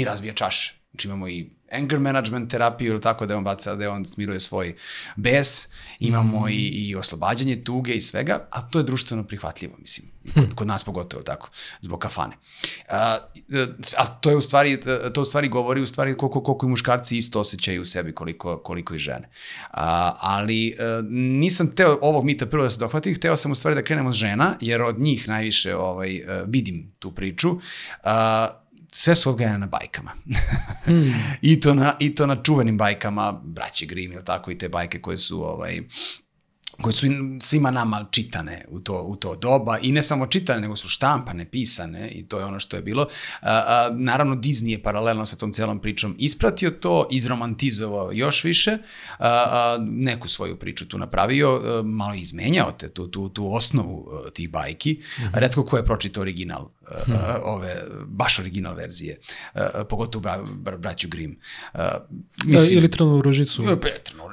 i 0.00 0.04
razbija 0.04 0.34
čaše. 0.34 0.74
Znači 0.90 1.08
imamo 1.08 1.28
i 1.28 1.50
anger 1.72 2.00
management 2.00 2.50
terapiju 2.50 2.92
ili 2.92 3.00
tako 3.00 3.26
da 3.26 3.36
on 3.36 3.44
baca, 3.44 3.74
da 3.74 3.90
on 3.90 4.04
smiruje 4.04 4.40
svoj 4.40 4.74
bes, 5.16 5.68
imamo 5.98 6.40
mm. 6.40 6.48
i, 6.48 6.54
i 6.54 6.96
oslobađanje 6.96 7.64
tuge 7.64 7.94
i 7.94 8.00
svega, 8.00 8.48
a 8.50 8.62
to 8.62 8.78
je 8.78 8.82
društveno 8.82 9.24
prihvatljivo, 9.24 9.74
mislim, 9.78 10.10
kod, 10.34 10.44
hm. 10.44 10.54
kod 10.54 10.66
nas 10.66 10.84
pogotovo 10.84 11.22
tako, 11.22 11.50
zbog 11.80 11.98
kafane. 11.98 12.36
A, 12.88 13.18
a 13.96 14.06
to 14.06 14.30
je 14.30 14.36
u 14.36 14.40
stvari, 14.40 14.80
to 15.14 15.22
u 15.22 15.24
stvari 15.24 15.48
govori 15.48 15.80
u 15.80 15.86
stvari 15.86 16.16
koliko, 16.16 16.42
koliko 16.42 16.66
i 16.66 16.68
muškarci 16.68 17.18
isto 17.18 17.40
osjećaju 17.40 17.82
u 17.82 17.84
sebi 17.84 18.14
koliko, 18.14 18.58
koliko 18.58 18.94
i 18.94 18.98
žene. 18.98 19.28
A, 19.70 20.16
ali 20.20 20.74
a, 20.78 21.02
nisam 21.10 21.70
teo 21.70 21.98
ovog 22.02 22.24
mita 22.24 22.46
prvo 22.46 22.64
da 22.64 22.70
se 22.70 22.78
dohvatim, 22.78 23.14
hteo 23.14 23.36
sam 23.36 23.52
u 23.52 23.54
stvari 23.54 23.74
da 23.74 23.84
krenemo 23.84 24.12
s 24.12 24.16
žena, 24.16 24.54
jer 24.60 24.82
od 24.82 24.98
njih 24.98 25.28
najviše 25.28 25.76
ovaj, 25.76 26.22
vidim 26.46 26.94
tu 26.98 27.14
priču. 27.14 27.58
A, 28.04 28.48
sve 28.98 29.14
su 29.14 29.30
odgajane 29.30 29.58
na 29.58 29.66
bajkama. 29.66 30.12
hmm. 30.84 31.14
I, 31.42 31.60
to 31.60 31.74
na, 31.74 31.96
I 31.98 32.14
to 32.14 32.26
na 32.26 32.42
čuvenim 32.42 32.78
bajkama, 32.78 33.32
braće 33.32 33.86
Grimm 33.86 34.12
ili 34.12 34.24
tako, 34.24 34.50
i 34.50 34.58
te 34.58 34.68
bajke 34.68 35.00
koje 35.00 35.16
su 35.16 35.42
ovaj, 35.42 35.80
koje 36.82 36.92
su 36.92 37.06
svima 37.40 37.70
nama 37.70 38.06
čitane 38.10 38.64
u 38.68 38.80
to, 38.80 39.02
u 39.02 39.16
to 39.16 39.36
doba 39.36 39.78
i 39.82 39.92
ne 39.92 40.02
samo 40.02 40.26
čitane, 40.26 40.60
nego 40.60 40.76
su 40.76 40.88
štampane, 40.88 41.50
pisane 41.50 42.10
i 42.10 42.28
to 42.28 42.38
je 42.38 42.44
ono 42.44 42.60
što 42.60 42.76
je 42.76 42.82
bilo. 42.82 43.02
A, 43.02 43.08
a, 43.40 43.90
naravno, 43.92 44.36
Disney 44.36 44.70
je 44.70 44.82
paralelno 44.82 45.26
sa 45.26 45.36
tom 45.36 45.52
celom 45.52 45.80
pričom 45.80 46.16
ispratio 46.18 46.70
to, 46.70 47.08
izromantizovao 47.10 48.12
još 48.12 48.44
više, 48.44 48.70
a, 48.70 48.78
a, 49.18 49.78
neku 49.80 50.28
svoju 50.28 50.56
priču 50.56 50.88
tu 50.88 50.98
napravio, 50.98 51.60
a, 51.64 51.82
malo 51.82 52.14
izmenjao 52.14 52.72
te, 52.72 52.88
tu, 52.88 53.08
tu, 53.08 53.28
tu 53.28 53.54
osnovu 53.54 54.08
a, 54.26 54.30
tih 54.30 54.50
bajki. 54.50 54.92
Mm 54.92 55.22
-hmm. 55.22 55.30
Redko 55.32 55.64
ko 55.64 55.76
je 55.76 55.84
pročitao 55.84 56.20
original, 56.20 56.68
a, 56.90 57.12
a, 57.12 57.40
ove, 57.44 57.82
baš 58.06 58.38
original 58.38 58.74
verzije, 58.74 59.18
a, 59.54 59.84
pogotovo 59.88 60.22
bra, 60.22 60.44
bra, 60.54 60.76
braću 60.76 61.08
Grimm. 61.08 61.36
A, 61.72 61.88
mislim, 62.44 62.74
da, 62.74 62.78
ili 62.78 62.90
Trnu 62.90 63.22
ružicu. 63.22 63.62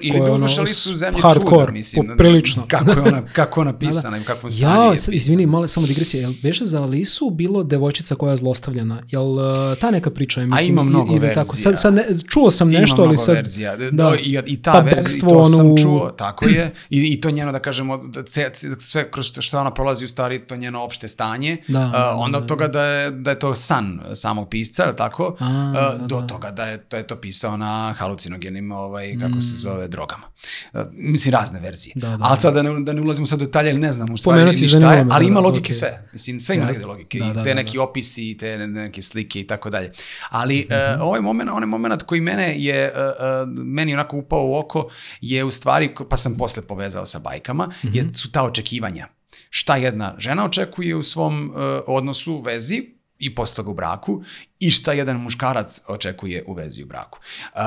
Ili 0.02 0.20
da 0.20 0.32
uzmeš 0.32 0.58
Alisu 0.58 0.96
zemlje 0.96 1.22
čuda, 1.22 1.72
mislim. 1.72 2.08
Po, 2.08 2.35
prilično. 2.36 2.66
Kako 2.76 2.92
je 2.92 3.02
ona, 3.02 3.22
kako 3.34 3.62
ona 3.62 3.74
pisana 3.78 4.10
da, 4.10 4.10
da. 4.10 4.18
i 4.18 4.24
kakvom 4.24 4.52
stanju 4.52 4.76
ja, 4.76 4.84
je 4.84 4.92
pisana. 4.94 5.16
Izvini, 5.16 5.46
malo 5.46 5.68
samo 5.68 5.88
digresija, 5.88 6.22
jel 6.22 6.34
beše 6.44 6.66
za 6.66 6.82
Alisu 6.82 7.30
bilo 7.30 7.64
devojčica 7.64 8.16
koja 8.16 8.32
je 8.32 8.38
zlostavljana? 8.38 9.02
Jel 9.10 9.24
uh, 9.24 9.78
ta 9.82 9.92
neka 9.92 10.10
priča 10.10 10.42
je, 10.42 10.48
mislim, 10.48 10.60
A 10.60 10.72
ima 10.72 10.84
mnogo 10.84 11.16
i, 11.16 11.20
verzija. 11.20 11.44
Tako. 11.44 11.56
Sad, 11.56 11.82
sad 11.82 11.94
ne, 11.94 12.06
čuo 12.30 12.52
sam 12.52 12.70
nešto, 12.70 13.04
ali 13.04 13.18
sad... 13.18 13.28
Ima 13.28 13.34
mnogo 13.34 13.42
verzija. 13.42 13.76
Da, 13.76 13.92
da, 13.92 14.16
i, 14.20 14.40
i 14.46 14.62
ta 14.62 14.72
pa 14.72 14.80
verzija, 14.80 15.18
i 15.18 15.20
to 15.20 15.38
onu... 15.38 15.46
sam 15.46 15.78
čuo, 15.78 16.10
tako 16.10 16.46
je. 16.46 16.74
I, 16.90 17.14
I 17.14 17.22
to 17.22 17.32
njeno, 17.32 17.52
da 17.52 17.60
kažemo, 17.60 17.98
da 17.98 18.24
ce, 18.24 18.52
sve 18.80 19.12
kroz 19.12 19.32
što 19.40 19.60
ona 19.60 19.72
prolazi 19.72 20.06
u 20.06 20.08
stvari, 20.08 20.40
to 20.40 20.56
njeno 20.56 20.84
opšte 20.84 21.08
stanje. 21.08 21.58
Da, 21.68 21.86
uh, 21.86 22.22
onda 22.22 22.38
od 22.38 22.46
toga 22.46 22.68
da 22.68 22.84
je, 22.84 23.12
da 23.12 23.30
je 23.30 23.40
to 23.40 23.56
san 23.56 24.02
samog 24.16 24.50
pisca, 24.50 24.84
je 24.84 24.96
tako? 24.96 25.36
A, 25.40 25.74
uh, 25.96 26.02
da, 26.02 26.08
do 26.08 26.22
da. 26.22 26.28
toga 26.28 26.52
da 26.52 26.66
je, 26.66 26.86
da 26.92 26.98
je 26.98 27.08
to 27.08 27.16
pisao 27.16 27.58
na 27.58 27.94
halucinogenim, 27.98 28.72
ovaj, 28.72 29.18
kako 29.20 29.36
mm. 29.36 29.42
se 29.42 29.56
zove, 29.56 29.88
drogama. 29.88 30.28
Uh, 30.74 30.82
mislim, 30.92 31.34
razne 31.34 31.60
verzije. 31.60 31.94
Da, 31.96 32.10
da, 32.10 32.25
Ali 32.30 32.42
sad 32.42 32.54
da 32.54 32.62
ne, 32.62 32.80
da 32.80 32.94
ne 32.94 33.02
ulazimo 33.02 33.28
sad 33.28 33.42
u 33.42 33.46
detalje, 33.46 33.74
ne 33.74 33.92
znam 33.92 34.14
u 34.14 34.18
stvari 34.18 34.46
ni 34.46 34.68
šta 34.68 34.94
je, 34.94 35.06
ali 35.12 35.28
ima 35.28 35.42
da, 35.42 35.48
logike 35.48 35.74
okay. 35.74 35.80
sve. 35.80 36.08
Mislim, 36.14 36.40
sve 36.40 36.56
ima 36.56 36.66
negde 36.66 36.86
logike. 36.86 37.20
Da, 37.20 37.34
da, 37.34 37.44
te 37.44 37.50
da, 37.50 37.56
neki 37.56 37.78
da. 37.78 37.84
opisi, 37.84 38.38
te 38.40 38.58
neke 38.58 39.02
slike 39.02 39.40
i 39.40 39.48
tako 39.48 39.70
dalje. 39.70 39.92
Ali 40.30 40.68
mm 40.70 40.74
-hmm. 40.74 40.96
uh, 40.96 41.02
ovaj 41.02 41.22
moment, 41.22 41.50
onaj 41.54 41.68
moment 41.68 42.04
koji 42.04 42.22
mene 42.22 42.56
je, 42.58 42.92
uh, 42.92 43.00
uh, 43.00 43.64
meni 43.66 43.94
onako 43.94 44.18
upao 44.18 44.48
u 44.48 44.56
oko, 44.56 44.90
je 45.22 45.44
u 45.44 45.52
stvari, 45.52 45.90
pa 46.10 46.18
sam 46.18 46.38
posle 46.38 46.68
povezao 46.68 47.06
sa 47.06 47.20
bajkama, 47.20 47.68
mm 47.68 47.88
-hmm. 47.88 47.96
je, 47.96 48.04
mhm. 48.04 48.14
su 48.14 48.32
ta 48.32 48.44
očekivanja. 48.44 49.08
Šta 49.50 49.76
jedna 49.76 50.16
žena 50.18 50.46
očekuje 50.46 50.96
u 50.96 51.04
svom 51.04 51.50
uh, 51.50 51.56
odnosu, 51.88 52.42
vezi, 52.42 52.95
i 53.20 53.36
posle 53.36 53.56
toga 53.56 53.70
u 53.70 53.74
braku 53.74 54.24
i 54.60 54.72
šta 54.72 54.94
jedan 54.94 55.18
muškarac 55.18 55.82
očekuje 55.88 56.44
u 56.48 56.54
vezi 56.54 56.84
u 56.84 56.88
braku. 56.88 57.20
Uh, 57.54 57.62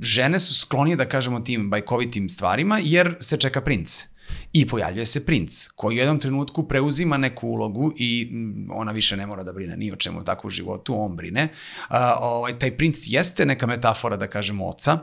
žene 0.00 0.40
su 0.40 0.54
sklonije 0.54 0.96
da 0.96 1.08
kažemo 1.08 1.40
tim 1.40 1.70
bajkovitim 1.70 2.28
stvarima 2.28 2.80
jer 2.82 3.16
se 3.20 3.36
čeka 3.36 3.60
princ. 3.60 4.04
I 4.52 4.66
pojavljuje 4.68 5.06
se 5.06 5.26
princ, 5.26 5.68
koji 5.74 5.96
u 5.96 5.98
jednom 5.98 6.18
trenutku 6.18 6.68
preuzima 6.68 7.16
neku 7.16 7.48
ulogu 7.48 7.92
i 7.96 8.28
mm, 8.32 8.70
ona 8.70 8.92
više 8.92 9.16
ne 9.16 9.26
mora 9.26 9.42
da 9.42 9.52
brine 9.52 9.76
ni 9.76 9.92
o 9.92 9.96
čemu 9.96 10.24
tako 10.24 10.46
u 10.46 10.50
životu, 10.50 10.94
on 10.96 11.16
brine. 11.16 11.48
Uh, 11.90 11.96
ovaj, 12.20 12.58
taj 12.58 12.76
princ 12.76 12.98
jeste 13.06 13.46
neka 13.46 13.66
metafora, 13.66 14.16
da 14.16 14.26
kažemo, 14.26 14.68
oca, 14.68 14.98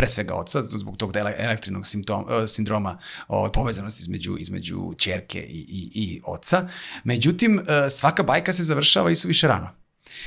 pre 0.00 0.08
svega 0.08 0.34
oca, 0.34 0.62
zbog 0.62 0.96
tog 0.96 1.16
elektrinog 1.16 1.86
simptom, 1.86 2.24
uh, 2.24 2.48
sindroma 2.48 2.98
ovaj, 3.28 3.52
povezanosti 3.52 4.02
između, 4.02 4.36
između 4.38 4.94
čerke 4.98 5.42
i, 5.42 5.58
i, 5.68 5.90
i 5.94 6.20
oca. 6.24 6.68
Međutim, 7.04 7.58
uh, 7.58 7.64
svaka 7.90 8.22
bajka 8.22 8.52
se 8.52 8.64
završava 8.64 9.10
i 9.10 9.14
su 9.14 9.28
više 9.28 9.48
rano. 9.48 9.68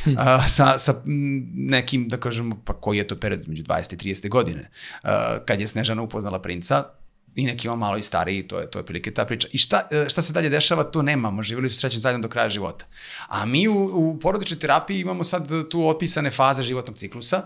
Hmm. 0.04 0.14
Uh, 0.14 0.46
sa, 0.48 0.78
sa 0.78 1.02
nekim, 1.06 2.08
da 2.10 2.18
kažemo, 2.18 2.62
pa 2.66 2.74
koji 2.74 2.98
je 2.98 3.08
to 3.08 3.20
period 3.20 3.48
među 3.48 3.64
20. 3.64 3.94
i 3.94 4.14
30. 4.14 4.30
godine. 4.30 4.70
Uh, 5.04 5.10
kad 5.46 5.62
je 5.62 5.68
Snežana 5.68 6.02
upoznala 6.02 6.42
princa, 6.42 6.84
i 7.36 7.46
neki 7.46 7.70
on 7.70 7.80
malo 7.80 7.98
i 7.98 8.04
stariji, 8.04 8.48
to 8.48 8.60
je, 8.60 8.72
to 8.72 8.80
je 8.80 8.86
prilike 8.86 9.12
ta 9.12 9.26
priča. 9.26 9.48
I 9.52 9.58
šta, 9.58 9.88
e, 9.92 10.06
šta 10.10 10.22
se 10.22 10.34
dalje 10.34 10.50
dešava, 10.50 10.84
to 10.84 11.02
nemamo, 11.02 11.44
živjeli 11.44 11.70
su 11.70 11.80
srećni 11.80 12.00
zajedno 12.00 12.22
do 12.22 12.30
kraja 12.30 12.50
života. 12.50 12.86
A 13.28 13.46
mi 13.46 13.68
u, 13.68 13.74
u 13.94 14.20
porodičnoj 14.20 14.60
terapiji 14.60 15.00
imamo 15.00 15.24
sad 15.24 15.50
tu 15.70 15.88
opisane 15.88 16.32
faze 16.32 16.64
životnog 16.64 16.98
ciklusa, 16.98 17.44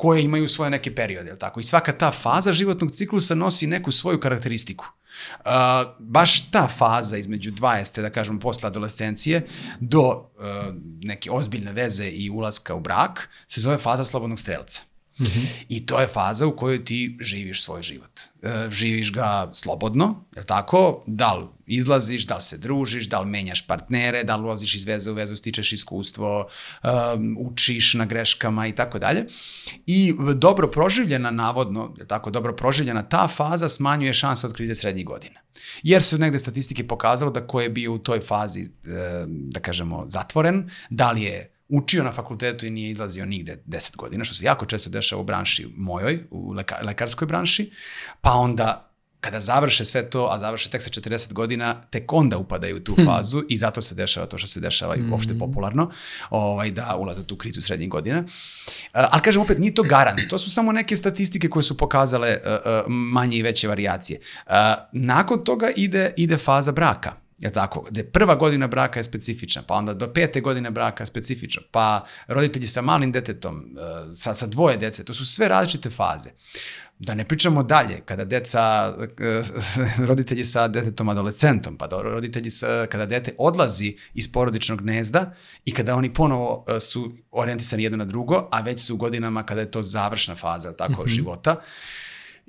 koje 0.00 0.22
imaju 0.22 0.48
svoje 0.48 0.70
neke 0.70 0.94
periode, 0.94 1.38
tako? 1.38 1.60
I 1.60 1.62
svaka 1.62 1.92
ta 1.92 2.10
faza 2.10 2.52
životnog 2.52 2.90
ciklusa 2.90 3.34
nosi 3.34 3.66
neku 3.66 3.92
svoju 3.92 4.20
karakteristiku. 4.20 4.84
Uh, 5.38 5.50
baš 5.98 6.50
ta 6.50 6.68
faza 6.68 7.16
između 7.16 7.52
20. 7.52 8.00
da 8.00 8.10
kažemo 8.10 8.40
posle 8.40 8.66
adolescencije 8.66 9.46
do 9.80 10.08
uh, 10.08 10.24
neke 11.02 11.30
ozbiljne 11.30 11.72
veze 11.72 12.08
i 12.08 12.30
ulaska 12.30 12.74
u 12.74 12.80
brak 12.80 13.28
se 13.46 13.60
zove 13.60 13.78
faza 13.78 14.04
slobodnog 14.04 14.40
strelca. 14.40 14.82
Mm 15.20 15.24
-hmm. 15.24 15.64
I 15.68 15.86
to 15.86 16.00
je 16.00 16.06
faza 16.06 16.46
u 16.46 16.56
kojoj 16.56 16.84
ti 16.84 17.18
živiš 17.20 17.62
svoj 17.62 17.82
život. 17.82 18.20
E, 18.42 18.70
živiš 18.70 19.12
ga 19.12 19.50
slobodno, 19.52 20.24
je 20.36 20.42
tako? 20.42 21.04
Da 21.06 21.34
li 21.34 21.46
izlaziš, 21.66 22.26
da 22.26 22.34
li 22.34 22.42
se 22.42 22.58
družiš, 22.58 23.08
da 23.08 23.20
li 23.20 23.30
menjaš 23.30 23.66
partnere, 23.66 24.24
da 24.24 24.36
li 24.36 24.42
ulaziš 24.42 24.74
iz 24.74 24.84
veze 24.84 25.10
u 25.10 25.14
vezu, 25.14 25.36
stičeš 25.36 25.72
iskustvo, 25.72 26.48
um, 26.82 27.36
učiš 27.40 27.94
na 27.94 28.04
greškama 28.04 28.66
i 28.66 28.74
tako 28.74 28.98
dalje. 28.98 29.26
I 29.86 30.14
dobro 30.34 30.70
proživljena, 30.70 31.30
navodno, 31.30 31.94
je 31.98 32.06
tako, 32.06 32.30
dobro 32.30 32.56
proživljena 32.56 33.02
ta 33.02 33.28
faza 33.28 33.68
smanjuje 33.68 34.14
šanse 34.14 34.46
od 34.46 34.52
krize 34.52 34.74
srednjih 34.74 35.06
godina. 35.06 35.40
Jer 35.82 36.02
su 36.02 36.18
negde 36.18 36.38
statistike 36.38 36.88
pokazalo 36.88 37.30
da 37.30 37.46
ko 37.46 37.60
je 37.60 37.68
bio 37.68 37.92
u 37.92 37.98
toj 37.98 38.20
fazi, 38.20 38.60
e, 38.60 38.68
da 39.26 39.60
kažemo, 39.60 40.04
zatvoren, 40.06 40.70
da 40.90 41.10
li 41.10 41.22
je 41.22 41.59
učio 41.70 42.04
na 42.04 42.12
fakultetu 42.12 42.66
i 42.66 42.70
nije 42.70 42.90
izlazio 42.90 43.26
nigde 43.26 43.62
10 43.66 43.96
godina, 43.96 44.24
što 44.24 44.34
se 44.34 44.44
jako 44.44 44.66
često 44.66 44.90
dešava 44.90 45.22
u 45.22 45.24
branši 45.24 45.68
mojoj, 45.76 46.18
u 46.30 46.52
leka, 46.52 46.76
lekarskoj 46.82 47.26
branši, 47.26 47.70
pa 48.20 48.32
onda 48.32 48.90
kada 49.20 49.40
završe 49.40 49.84
sve 49.84 50.10
to, 50.10 50.28
a 50.30 50.38
završe 50.38 50.70
tek 50.70 50.82
sa 50.82 50.90
40 50.90 51.32
godina, 51.32 51.82
tek 51.90 52.12
onda 52.12 52.38
upadaju 52.38 52.76
u 52.76 52.80
tu 52.80 52.94
hmm. 52.94 53.06
fazu 53.06 53.38
hmm. 53.38 53.46
i 53.50 53.56
zato 53.56 53.82
se 53.82 53.94
dešava 53.94 54.26
to 54.26 54.38
što 54.38 54.46
se 54.46 54.60
dešava 54.60 54.96
i 54.96 55.10
uopšte 55.10 55.32
hmm. 55.32 55.38
popularno, 55.38 55.90
ovaj, 56.30 56.70
da 56.70 56.96
ulaze 56.96 57.20
u 57.20 57.24
tu 57.24 57.36
krizu 57.36 57.60
srednjih 57.60 57.88
godina. 57.88 58.18
Uh, 58.20 58.24
ali 58.92 59.22
kažem 59.22 59.42
opet, 59.42 59.58
nije 59.58 59.74
to 59.74 59.82
garant, 59.82 60.20
to 60.28 60.38
su 60.38 60.50
samo 60.50 60.72
neke 60.72 60.96
statistike 60.96 61.48
koje 61.48 61.62
su 61.62 61.76
pokazale 61.76 62.38
uh, 62.44 62.52
uh, 62.52 62.84
manje 62.88 63.36
i 63.36 63.42
veće 63.42 63.68
varijacije. 63.68 64.20
Nakon 64.92 65.44
toga 65.44 65.70
ide, 65.76 66.14
ide 66.16 66.36
faza 66.36 66.72
braka 66.72 67.12
je 67.40 67.52
tako, 67.52 67.86
gde 67.90 68.04
prva 68.04 68.34
godina 68.34 68.66
braka 68.66 69.00
je 69.00 69.04
specifična, 69.04 69.62
pa 69.62 69.74
onda 69.74 69.94
do 69.94 70.12
pete 70.12 70.40
godine 70.40 70.70
braka 70.70 71.02
je 71.02 71.06
specifična, 71.06 71.62
pa 71.70 72.04
roditelji 72.26 72.66
sa 72.66 72.82
malim 72.82 73.12
detetom, 73.12 73.76
e, 74.10 74.14
sa, 74.14 74.34
sa 74.34 74.46
dvoje 74.46 74.76
dece, 74.76 75.04
to 75.04 75.14
su 75.14 75.26
sve 75.26 75.48
različite 75.48 75.90
faze. 75.90 76.30
Da 76.98 77.14
ne 77.14 77.24
pričamo 77.24 77.62
dalje, 77.62 78.00
kada 78.04 78.24
deca, 78.24 78.94
e, 79.18 79.42
roditelji 80.08 80.44
sa 80.44 80.68
detetom 80.68 81.08
adolescentom, 81.08 81.76
pa 81.76 81.86
do 81.86 82.02
roditelji 82.02 82.50
sa, 82.50 82.86
kada 82.90 83.06
dete 83.06 83.34
odlazi 83.38 83.96
iz 84.14 84.32
porodičnog 84.32 84.82
gnezda 84.82 85.32
i 85.64 85.74
kada 85.74 85.94
oni 85.94 86.12
ponovo 86.14 86.64
e, 86.68 86.80
su 86.80 87.12
orijentisani 87.30 87.82
jedno 87.82 87.98
na 87.98 88.04
drugo, 88.04 88.48
a 88.52 88.60
već 88.60 88.80
su 88.80 88.94
u 88.94 88.96
godinama 88.96 89.46
kada 89.46 89.60
je 89.60 89.70
to 89.70 89.82
završna 89.82 90.36
faza 90.36 90.72
tako, 90.72 91.02
mm 91.02 91.04
-hmm. 91.04 91.14
života, 91.14 91.56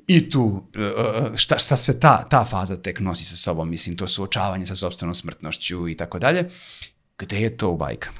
I 0.07 0.29
tu, 0.29 0.63
e, 0.75 0.81
e, 0.81 1.37
šta, 1.37 1.59
šta 1.59 1.77
sve 1.77 1.99
ta, 1.99 2.27
ta 2.29 2.45
faza 2.45 2.81
tek 2.81 2.99
nosi 2.99 3.25
sa 3.25 3.35
sobom, 3.35 3.69
mislim, 3.69 3.95
to 3.97 4.07
suočavanje 4.07 4.65
sa 4.65 4.75
sobstvenom 4.75 5.15
smrtnošću 5.15 5.87
i 5.87 5.97
tako 5.97 6.19
dalje 6.19 6.49
gde 7.17 7.41
je 7.41 7.57
to 7.57 7.69
u 7.69 7.77
bajkama? 7.77 8.17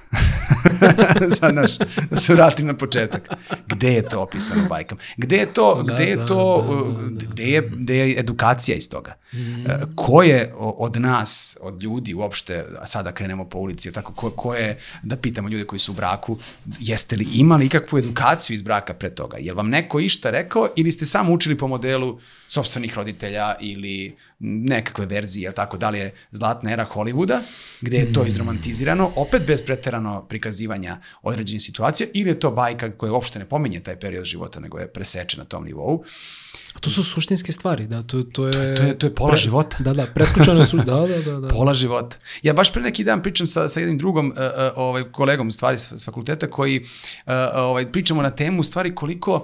Sad, 1.39 1.56
naš, 1.56 1.77
da 2.10 2.17
se 2.17 2.34
vratim 2.34 2.67
na 2.67 2.77
početak. 2.77 3.30
Gde 3.67 3.93
je 3.93 4.10
to 4.10 4.21
opisano 4.21 4.65
u 4.65 4.69
bajkama? 4.69 5.01
Gde 5.17 5.38
je 5.38 5.54
to, 5.54 5.84
da, 5.84 5.93
gde 5.93 6.04
je 6.04 6.15
da, 6.15 6.25
to, 6.25 6.67
da, 6.67 7.01
da, 7.01 7.10
da, 7.10 7.25
gde, 7.32 7.43
je, 7.43 7.62
gde 7.75 7.97
je 7.97 8.19
edukacija 8.19 8.77
iz 8.77 8.89
toga? 8.89 9.15
Mm. 9.34 9.65
Ko 9.95 10.23
je 10.23 10.54
od 10.58 11.01
nas, 11.01 11.58
od 11.62 11.84
ljudi 11.84 12.13
uopšte, 12.13 12.65
a 12.80 12.88
sada 12.88 13.12
krenemo 13.12 13.49
po 13.49 13.58
ulici, 13.58 13.91
tako, 13.91 14.13
ko, 14.13 14.30
ko 14.30 14.56
je, 14.56 14.77
da 15.04 15.17
pitamo 15.17 15.49
ljude 15.49 15.65
koji 15.65 15.80
su 15.80 15.91
u 15.91 15.95
braku, 15.95 16.38
jeste 16.80 17.15
li 17.15 17.27
imali 17.34 17.65
ikakvu 17.65 17.99
edukaciju 17.99 18.54
iz 18.54 18.62
braka 18.62 18.93
pre 18.93 19.15
toga? 19.15 19.38
Je 19.38 19.54
vam 19.54 19.69
neko 19.69 19.99
išta 19.99 20.30
rekao 20.30 20.67
ili 20.75 20.91
ste 20.91 21.06
samo 21.06 21.34
učili 21.34 21.58
po 21.58 21.67
modelu 21.67 22.19
sobstvenih 22.47 22.95
roditelja 22.95 23.56
ili 23.60 24.15
nekakve 24.43 25.06
verzije, 25.06 25.45
ili 25.45 25.56
tako, 25.56 25.77
da 25.77 25.89
li 25.89 25.99
je 25.99 26.13
zlatna 26.32 26.71
era 26.71 26.88
Hollywooda, 26.93 27.39
gde 27.82 27.97
je 27.97 28.13
to 28.13 28.23
mm. 28.23 28.27
izromantizirano, 28.27 29.12
opet 29.15 29.43
bez 29.47 29.65
preterano 29.65 30.25
prikazivanja 30.27 30.97
određenih 31.21 31.62
situacija, 31.62 32.08
ili 32.13 32.30
je 32.30 32.39
to 32.39 32.51
bajka 32.51 32.91
koja 32.91 33.13
uopšte 33.13 33.39
ne 33.39 33.49
pominje 33.49 33.80
taj 33.80 33.99
period 33.99 34.25
života, 34.25 34.60
nego 34.60 34.80
je 34.80 34.93
preseče 34.93 35.38
na 35.38 35.45
tom 35.45 35.65
nivou. 35.65 36.04
A 36.73 36.79
to 36.79 36.89
su 36.89 37.03
suštinske 37.03 37.51
stvari, 37.51 37.87
da, 37.87 38.03
to, 38.03 38.23
to 38.23 38.47
je... 38.47 38.51
To, 38.51 38.81
to 38.81 38.83
je, 38.83 38.99
to 38.99 39.07
je 39.07 39.15
pola 39.15 39.31
pre, 39.31 39.39
života. 39.39 39.77
Da, 39.79 39.93
da, 39.93 40.05
preskočeno 40.05 40.63
su, 40.65 40.77
da, 40.89 40.95
da, 40.95 41.21
da, 41.21 41.39
da. 41.39 41.47
Pola 41.47 41.73
života. 41.73 42.17
Ja 42.43 42.53
baš 42.53 42.73
pre 42.73 42.81
neki 42.81 43.03
dan 43.03 43.21
pričam 43.21 43.47
sa, 43.47 43.69
sa 43.69 43.79
jednim 43.79 43.97
drugom 43.97 44.27
uh, 44.27 44.37
uh, 44.37 44.43
ovaj, 44.75 45.03
kolegom, 45.11 45.47
u 45.47 45.51
stvari, 45.51 45.77
s, 45.77 45.91
s 45.91 46.05
fakulteta, 46.05 46.47
koji 46.47 46.79
uh, 46.79 47.33
ovaj, 47.53 47.91
pričamo 47.91 48.21
na 48.21 48.31
temu, 48.31 48.61
u 48.61 48.63
stvari, 48.63 48.95
koliko 48.95 49.35
uh, 49.35 49.41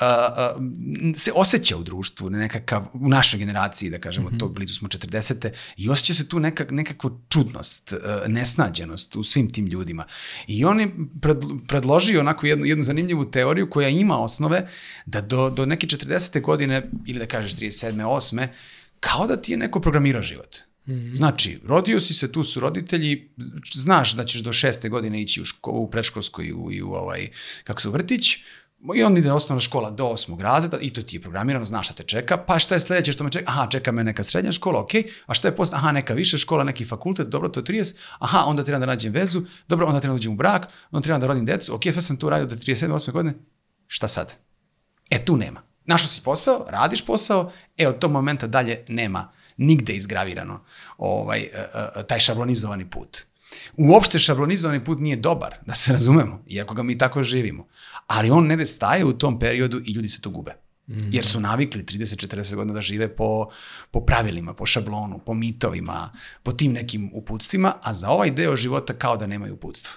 uh, 0.00 1.16
se 1.16 1.32
osjeća 1.34 1.76
u 1.76 1.82
društvu, 1.82 2.30
nekakav, 2.30 2.86
u 2.92 3.08
našoj 3.08 3.38
generaciji, 3.38 3.90
da 3.90 3.98
kažemo, 3.98 4.28
mm 4.28 4.32
-hmm. 4.32 4.38
to 4.38 4.48
blizu 4.48 4.74
smo 4.74 4.88
40. 4.88 5.50
I 5.76 5.90
osjeća 5.90 6.14
se 6.14 6.28
tu 6.28 6.38
neka, 6.38 6.66
nekakva 6.70 7.10
čudnost, 7.28 7.92
uh, 7.92 8.28
nesnađenost 8.28 9.16
u 9.16 9.22
svim 9.22 9.52
tim 9.52 9.66
ljudima. 9.66 10.04
I 10.46 10.64
on 10.64 10.80
je 10.80 10.88
pred, 11.20 11.38
predložio 11.68 12.20
onako 12.20 12.46
jednu, 12.46 12.66
jednu 12.66 12.84
zanimljivu 12.84 13.24
teoriju 13.24 13.70
koja 13.70 13.88
ima 13.88 14.18
osnove 14.18 14.68
da 15.06 15.20
do, 15.20 15.50
do 15.50 15.66
neke 15.66 15.86
40. 15.86 16.40
godine 16.40 16.49
godine, 16.50 16.82
ili 17.06 17.18
da 17.18 17.26
kažeš 17.26 17.56
37. 17.56 17.94
8. 17.94 18.48
kao 19.00 19.26
da 19.26 19.36
ti 19.36 19.52
je 19.52 19.58
neko 19.58 19.80
programirao 19.80 20.22
život. 20.22 20.56
Mm 20.86 20.92
-hmm. 20.92 21.16
Znači, 21.16 21.60
rodio 21.64 22.00
si 22.00 22.14
se, 22.14 22.32
tu 22.32 22.44
su 22.44 22.60
roditelji, 22.60 23.30
znaš 23.72 24.12
da 24.12 24.24
ćeš 24.24 24.40
do 24.40 24.52
šeste 24.52 24.88
godine 24.88 25.22
ići 25.22 25.42
u, 25.42 25.44
ško, 25.44 25.70
u 25.70 25.90
predškolskoj 25.90 26.46
i 26.46 26.52
u, 26.52 26.72
i 26.72 26.82
u 26.82 26.92
ovaj, 26.92 27.28
kako 27.64 27.80
se 27.80 27.88
u 27.88 27.92
vrtić, 27.92 28.36
I 28.96 29.02
onda 29.02 29.20
ide 29.20 29.32
osnovna 29.32 29.60
škola 29.60 29.90
do 29.90 30.06
osmog 30.06 30.40
razreda 30.40 30.78
i 30.80 30.90
to 30.92 31.02
ti 31.02 31.16
je 31.16 31.20
programirano, 31.20 31.64
znaš 31.64 31.86
šta 31.86 31.94
te 31.94 32.02
čeka, 32.02 32.36
pa 32.36 32.58
šta 32.58 32.74
je 32.74 32.80
sledeće 32.80 33.12
što 33.12 33.24
me 33.24 33.30
čeka? 33.30 33.44
Aha, 33.52 33.66
čeka 33.70 33.92
me 33.92 34.04
neka 34.04 34.24
srednja 34.24 34.52
škola, 34.52 34.80
ok, 34.80 34.90
a 35.26 35.34
šta 35.34 35.48
je 35.48 35.56
posle? 35.56 35.76
Aha, 35.76 35.92
neka 35.92 36.14
viša 36.14 36.38
škola, 36.38 36.64
neki 36.64 36.84
fakultet, 36.84 37.28
dobro, 37.28 37.48
to 37.48 37.60
je 37.60 37.64
30, 37.64 37.96
aha, 38.18 38.44
onda 38.46 38.64
treba 38.64 38.78
da 38.78 38.86
nađem 38.86 39.12
vezu, 39.12 39.42
dobro, 39.68 39.86
onda 39.86 40.00
treba 40.00 40.12
da 40.12 40.16
uđem 40.16 40.32
u 40.32 40.36
brak, 40.36 40.68
onda 40.90 41.04
treba 41.04 41.18
da 41.18 41.26
rodim 41.26 41.44
decu, 41.44 41.74
ok, 41.74 41.82
sve 41.92 42.02
sam 42.02 42.16
tu 42.16 42.30
radio 42.30 42.46
do 42.46 42.56
37. 42.56 42.88
8. 42.88 43.12
godine, 43.12 43.34
šta 43.86 44.08
sad? 44.08 44.34
E, 45.10 45.24
tu 45.24 45.36
nema. 45.36 45.69
Našao 45.84 46.08
si 46.08 46.20
posao, 46.20 46.66
radiš 46.68 47.06
posao, 47.06 47.52
e, 47.76 47.88
od 47.88 47.98
tog 47.98 48.12
momenta 48.12 48.46
dalje 48.46 48.84
nema 48.88 49.32
nigde 49.56 49.92
izgravirano 49.92 50.60
ovaj, 50.98 51.40
e, 51.40 51.48
e, 51.96 52.06
taj 52.06 52.20
šablonizovani 52.20 52.90
put. 52.90 53.18
Uopšte 53.76 54.18
šablonizovani 54.18 54.84
put 54.84 54.98
nije 55.00 55.16
dobar, 55.16 55.54
da 55.66 55.74
se 55.74 55.92
razumemo, 55.92 56.44
iako 56.46 56.74
ga 56.74 56.82
mi 56.82 56.98
tako 56.98 57.22
živimo. 57.22 57.66
Ali 58.06 58.30
on 58.30 58.46
ne 58.46 58.66
staje 58.66 59.04
u 59.04 59.12
tom 59.12 59.38
periodu 59.38 59.80
i 59.84 59.92
ljudi 59.92 60.08
se 60.08 60.20
to 60.20 60.30
gube. 60.30 60.52
Mm 60.86 60.94
-hmm. 60.94 61.08
Jer 61.12 61.24
su 61.26 61.40
navikli 61.40 61.84
30-40 61.84 62.54
godina 62.54 62.74
da 62.74 62.82
žive 62.82 63.16
po, 63.16 63.48
po 63.90 64.00
pravilima, 64.00 64.54
po 64.54 64.66
šablonu, 64.66 65.18
po 65.18 65.34
mitovima, 65.34 66.12
po 66.42 66.52
tim 66.52 66.72
nekim 66.72 67.10
uputstvima, 67.14 67.74
a 67.82 67.94
za 67.94 68.08
ovaj 68.08 68.30
deo 68.30 68.56
života 68.56 68.92
kao 68.94 69.16
da 69.16 69.26
nemaju 69.26 69.54
uputstva. 69.54 69.92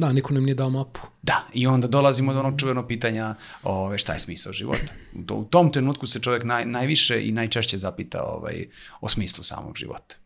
Da, 0.00 0.12
niko 0.12 0.34
nam 0.34 0.44
nije 0.44 0.54
dao 0.54 0.70
mapu. 0.70 1.00
Da, 1.22 1.46
i 1.54 1.66
onda 1.66 1.88
dolazimo 1.88 2.32
do 2.32 2.40
onog 2.40 2.60
čuvenog 2.60 2.86
pitanja 2.88 3.34
ove, 3.62 3.98
šta 3.98 4.12
je 4.12 4.18
smisao 4.18 4.52
života. 4.52 4.92
U, 5.30 5.34
u 5.34 5.44
tom 5.44 5.72
trenutku 5.72 6.06
se 6.06 6.20
čovjek 6.20 6.44
naj, 6.44 6.66
najviše 6.66 7.28
i 7.28 7.32
najčešće 7.32 7.78
zapita 7.78 8.22
ovaj, 8.22 8.66
o 9.00 9.08
smislu 9.08 9.44
samog 9.44 9.76
života 9.76 10.19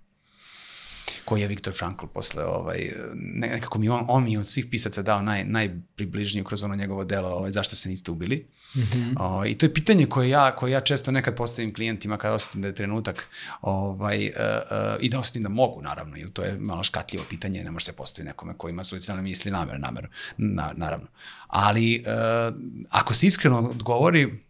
koji 1.25 1.41
je 1.41 1.49
Viktor 1.49 1.73
Frankl 1.73 2.07
posle, 2.07 2.45
ovaj, 2.45 2.93
nekako 3.15 3.79
mi 3.79 3.89
on, 3.89 4.05
on 4.09 4.25
mi 4.25 4.37
od 4.37 4.49
svih 4.49 4.67
pisaca 4.71 5.03
dao 5.03 5.23
naj, 5.23 5.45
najpribližnije 5.45 6.45
kroz 6.45 6.65
ono 6.65 6.75
njegovo 6.75 7.05
delo, 7.05 7.29
ovaj, 7.29 7.53
zašto 7.53 7.77
se 7.77 7.89
niste 7.89 8.11
ubili. 8.11 8.47
Mm 8.75 8.81
-hmm. 8.81 9.15
o, 9.21 9.47
I 9.47 9.55
to 9.55 9.67
je 9.67 9.75
pitanje 9.75 10.07
koje 10.07 10.29
ja, 10.29 10.51
koje 10.57 10.73
ja 10.73 10.81
često 10.81 11.11
nekad 11.11 11.37
postavim 11.37 11.75
klijentima 11.75 12.17
kada 12.17 12.35
osetim 12.35 12.63
da 12.63 12.69
je 12.69 12.75
trenutak 12.75 13.29
ovaj, 13.61 14.27
uh, 14.27 14.33
uh, 14.33 14.97
i 15.01 15.09
da 15.09 15.19
osetim 15.19 15.43
da 15.43 15.49
mogu, 15.49 15.83
naravno, 15.83 16.17
jer 16.17 16.31
to 16.31 16.43
je 16.43 16.59
malo 16.59 16.85
škatljivo 16.85 17.25
pitanje, 17.31 17.65
ne 17.65 17.71
može 17.71 17.87
se 17.87 17.93
postaviti 17.93 18.29
nekome 18.29 18.55
ko 18.59 18.69
ima 18.69 18.85
suicidalne 18.85 19.23
misli 19.23 19.51
namer, 19.51 19.81
namer, 19.81 20.09
na, 20.37 20.73
naravno. 20.77 21.07
Ali 21.47 22.05
uh, 22.07 22.55
ako 22.91 23.15
se 23.15 23.27
iskreno 23.27 23.59
odgovori, 23.59 24.45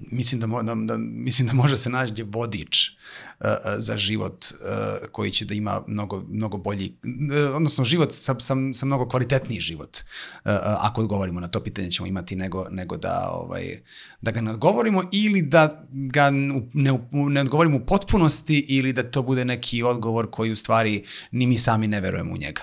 mislim 0.00 0.40
da, 0.40 0.46
mo, 0.46 0.62
da, 0.62 0.74
da, 0.74 0.96
mislim 0.98 1.48
da 1.48 1.54
može 1.54 1.76
se 1.76 1.90
naći 1.90 2.22
vodič 2.22 2.90
uh, 3.40 3.46
za 3.78 3.96
život 3.96 4.44
uh, 4.44 5.08
koji 5.12 5.30
će 5.30 5.44
da 5.44 5.54
ima 5.54 5.82
mnogo, 5.86 6.24
mnogo 6.28 6.56
bolji, 6.56 6.94
uh, 7.04 7.54
odnosno 7.54 7.84
život 7.84 8.12
sa, 8.12 8.34
sa, 8.38 8.54
sa 8.74 8.86
mnogo 8.86 9.08
kvalitetniji 9.08 9.60
život. 9.60 9.98
Uh, 9.98 10.52
ako 10.80 11.00
odgovorimo 11.00 11.40
na 11.40 11.48
to 11.48 11.60
pitanje 11.60 11.90
ćemo 11.90 12.06
imati 12.06 12.36
nego, 12.36 12.66
nego 12.70 12.96
da, 12.96 13.30
ovaj, 13.32 13.80
da 14.20 14.30
ga 14.30 14.40
ne 14.40 14.50
odgovorimo 14.50 15.02
ili 15.12 15.42
da 15.42 15.82
ga 15.92 16.30
ne, 16.30 16.98
ne 17.12 17.40
odgovorimo 17.40 17.76
u 17.76 17.86
potpunosti 17.86 18.58
ili 18.68 18.92
da 18.92 19.10
to 19.10 19.22
bude 19.22 19.44
neki 19.44 19.82
odgovor 19.82 20.30
koji 20.30 20.52
u 20.52 20.56
stvari 20.56 21.04
ni 21.30 21.46
mi 21.46 21.58
sami 21.58 21.86
ne 21.86 22.00
verujemo 22.00 22.34
u 22.34 22.36
njega. 22.36 22.62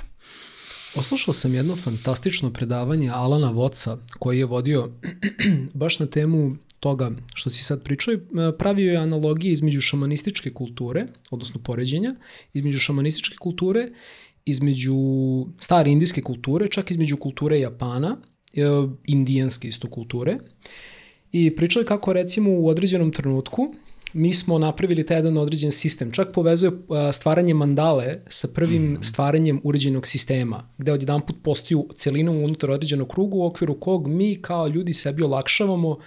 Oslušao 0.96 1.34
sam 1.34 1.56
jedno 1.56 1.76
fantastično 1.76 2.54
predavanje 2.54 3.10
Alana 3.10 3.52
Voca 3.52 3.98
koji 4.20 4.40
je 4.40 4.46
vodio 4.46 4.90
baš 5.74 6.00
na 6.00 6.08
temu 6.08 6.56
toga 6.80 7.12
što 7.34 7.50
si 7.50 7.64
sad 7.64 7.84
pričao, 7.84 8.14
e, 8.14 8.18
pravio 8.58 8.92
je 8.92 8.98
analogije 8.98 9.54
između 9.54 9.82
šamanističke 9.82 10.54
kulture, 10.54 11.06
odnosno 11.32 11.62
poređenja, 11.64 12.16
između 12.54 12.80
šamanističke 12.80 13.36
kulture, 13.38 13.90
između 14.46 14.96
stare 15.60 15.92
indijske 15.92 16.22
kulture, 16.22 16.68
čak 16.70 16.92
između 16.92 17.18
kulture 17.18 17.60
Japana, 17.60 18.18
e, 18.54 18.62
indijanske 19.06 19.68
isto 19.68 19.90
kulture. 19.90 20.38
I 21.32 21.56
pričao 21.56 21.80
je 21.80 21.86
kako 21.86 22.14
recimo 22.14 22.52
u 22.52 22.68
određenom 22.68 23.12
trenutku 23.12 23.74
mi 24.14 24.34
smo 24.34 24.60
napravili 24.60 25.06
taj 25.06 25.18
jedan 25.18 25.38
određen 25.38 25.72
sistem, 25.72 26.12
čak 26.12 26.32
povezuje 26.34 26.72
e, 26.72 27.14
stvaranje 27.14 27.54
mandale 27.54 28.20
sa 28.30 28.48
prvim 28.48 28.98
-hmm. 28.98 29.04
stvaranjem 29.04 29.62
uređenog 29.64 30.08
sistema, 30.08 30.70
gde 30.78 30.92
odjedan 30.92 31.22
put 31.22 31.36
postaju 31.44 31.88
celinu 31.96 32.32
unutar 32.32 32.72
određenog 32.72 33.08
kruga 33.08 33.36
u 33.36 33.46
okviru 33.46 33.80
kog 33.80 34.08
mi 34.08 34.36
kao 34.42 34.68
ljudi 34.68 34.94
sebi 34.94 35.24
olakšavamo 35.24 35.90
uh, 35.90 35.98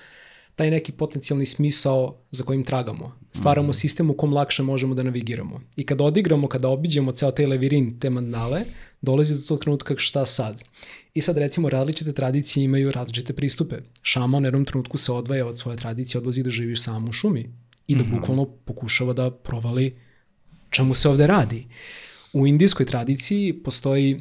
taj 0.60 0.70
neki 0.70 0.92
potencijalni 0.92 1.46
smisao 1.46 2.16
za 2.30 2.44
kojim 2.44 2.64
tragamo. 2.64 3.16
Stvaramo 3.32 3.68
mm. 3.68 3.74
sistem 3.74 4.10
u 4.10 4.14
kom 4.14 4.32
lakše 4.32 4.62
možemo 4.62 4.94
da 4.94 5.02
navigiramo. 5.02 5.60
I 5.76 5.86
kada 5.86 6.04
odigramo, 6.04 6.48
kada 6.48 6.68
obiđemo 6.68 7.12
ceo 7.12 7.30
taj 7.30 7.46
levirin, 7.46 7.94
te 8.00 8.10
mandale, 8.10 8.64
dolazi 9.00 9.34
do 9.34 9.40
tog 9.40 9.60
trenutka 9.60 9.94
šta 9.96 10.26
sad. 10.26 10.60
I 11.14 11.22
sad 11.22 11.38
recimo 11.38 11.70
različite 11.70 12.12
tradicije 12.12 12.64
imaju 12.64 12.92
različite 12.92 13.32
pristupe. 13.32 13.76
Šaman 14.02 14.44
u 14.44 14.46
jednom 14.46 14.64
trenutku 14.64 14.98
se 14.98 15.12
odvaja 15.12 15.46
od 15.46 15.58
svoje 15.58 15.78
tradicije, 15.78 16.18
odlazi 16.18 16.42
da 16.42 16.50
živiš 16.50 16.82
sam 16.82 17.08
u 17.08 17.12
šumi 17.12 17.46
i 17.86 17.94
da 17.94 18.02
mm 18.02 18.06
-hmm. 18.06 18.20
bukvalno 18.20 18.44
pokušava 18.44 19.12
da 19.12 19.30
provali 19.30 19.92
čemu 20.70 20.94
se 20.94 21.08
ovde 21.08 21.26
radi. 21.26 21.66
U 22.32 22.46
indijskoj 22.46 22.86
tradiciji 22.86 23.52
postoji, 23.62 24.14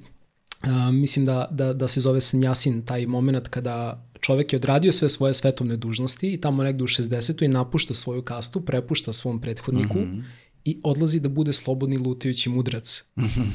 uh, 0.63 0.93
mislim 0.93 1.25
da, 1.25 1.47
da, 1.51 1.73
da 1.73 1.87
se 1.87 1.99
zove 1.99 2.21
sanjasin, 2.21 2.85
taj 2.85 3.05
moment 3.05 3.47
kada 3.47 4.05
čovek 4.19 4.53
je 4.53 4.57
odradio 4.57 4.91
sve 4.91 5.09
svoje 5.09 5.33
svetovne 5.33 5.77
dužnosti 5.77 6.33
i 6.33 6.41
tamo 6.41 6.63
negde 6.63 6.83
u 6.83 6.87
60. 6.87 7.45
i 7.45 7.47
napušta 7.47 7.93
svoju 7.93 8.21
kastu, 8.21 8.61
prepušta 8.61 9.13
svom 9.13 9.41
prethodniku 9.41 9.99
mm 9.99 10.05
-hmm. 10.05 10.23
i 10.65 10.79
odlazi 10.83 11.19
da 11.19 11.29
bude 11.29 11.53
slobodni 11.53 11.97
lutajući 11.97 12.49
mudrac. 12.49 13.03
Mm 13.15 13.21
-hmm. 13.25 13.45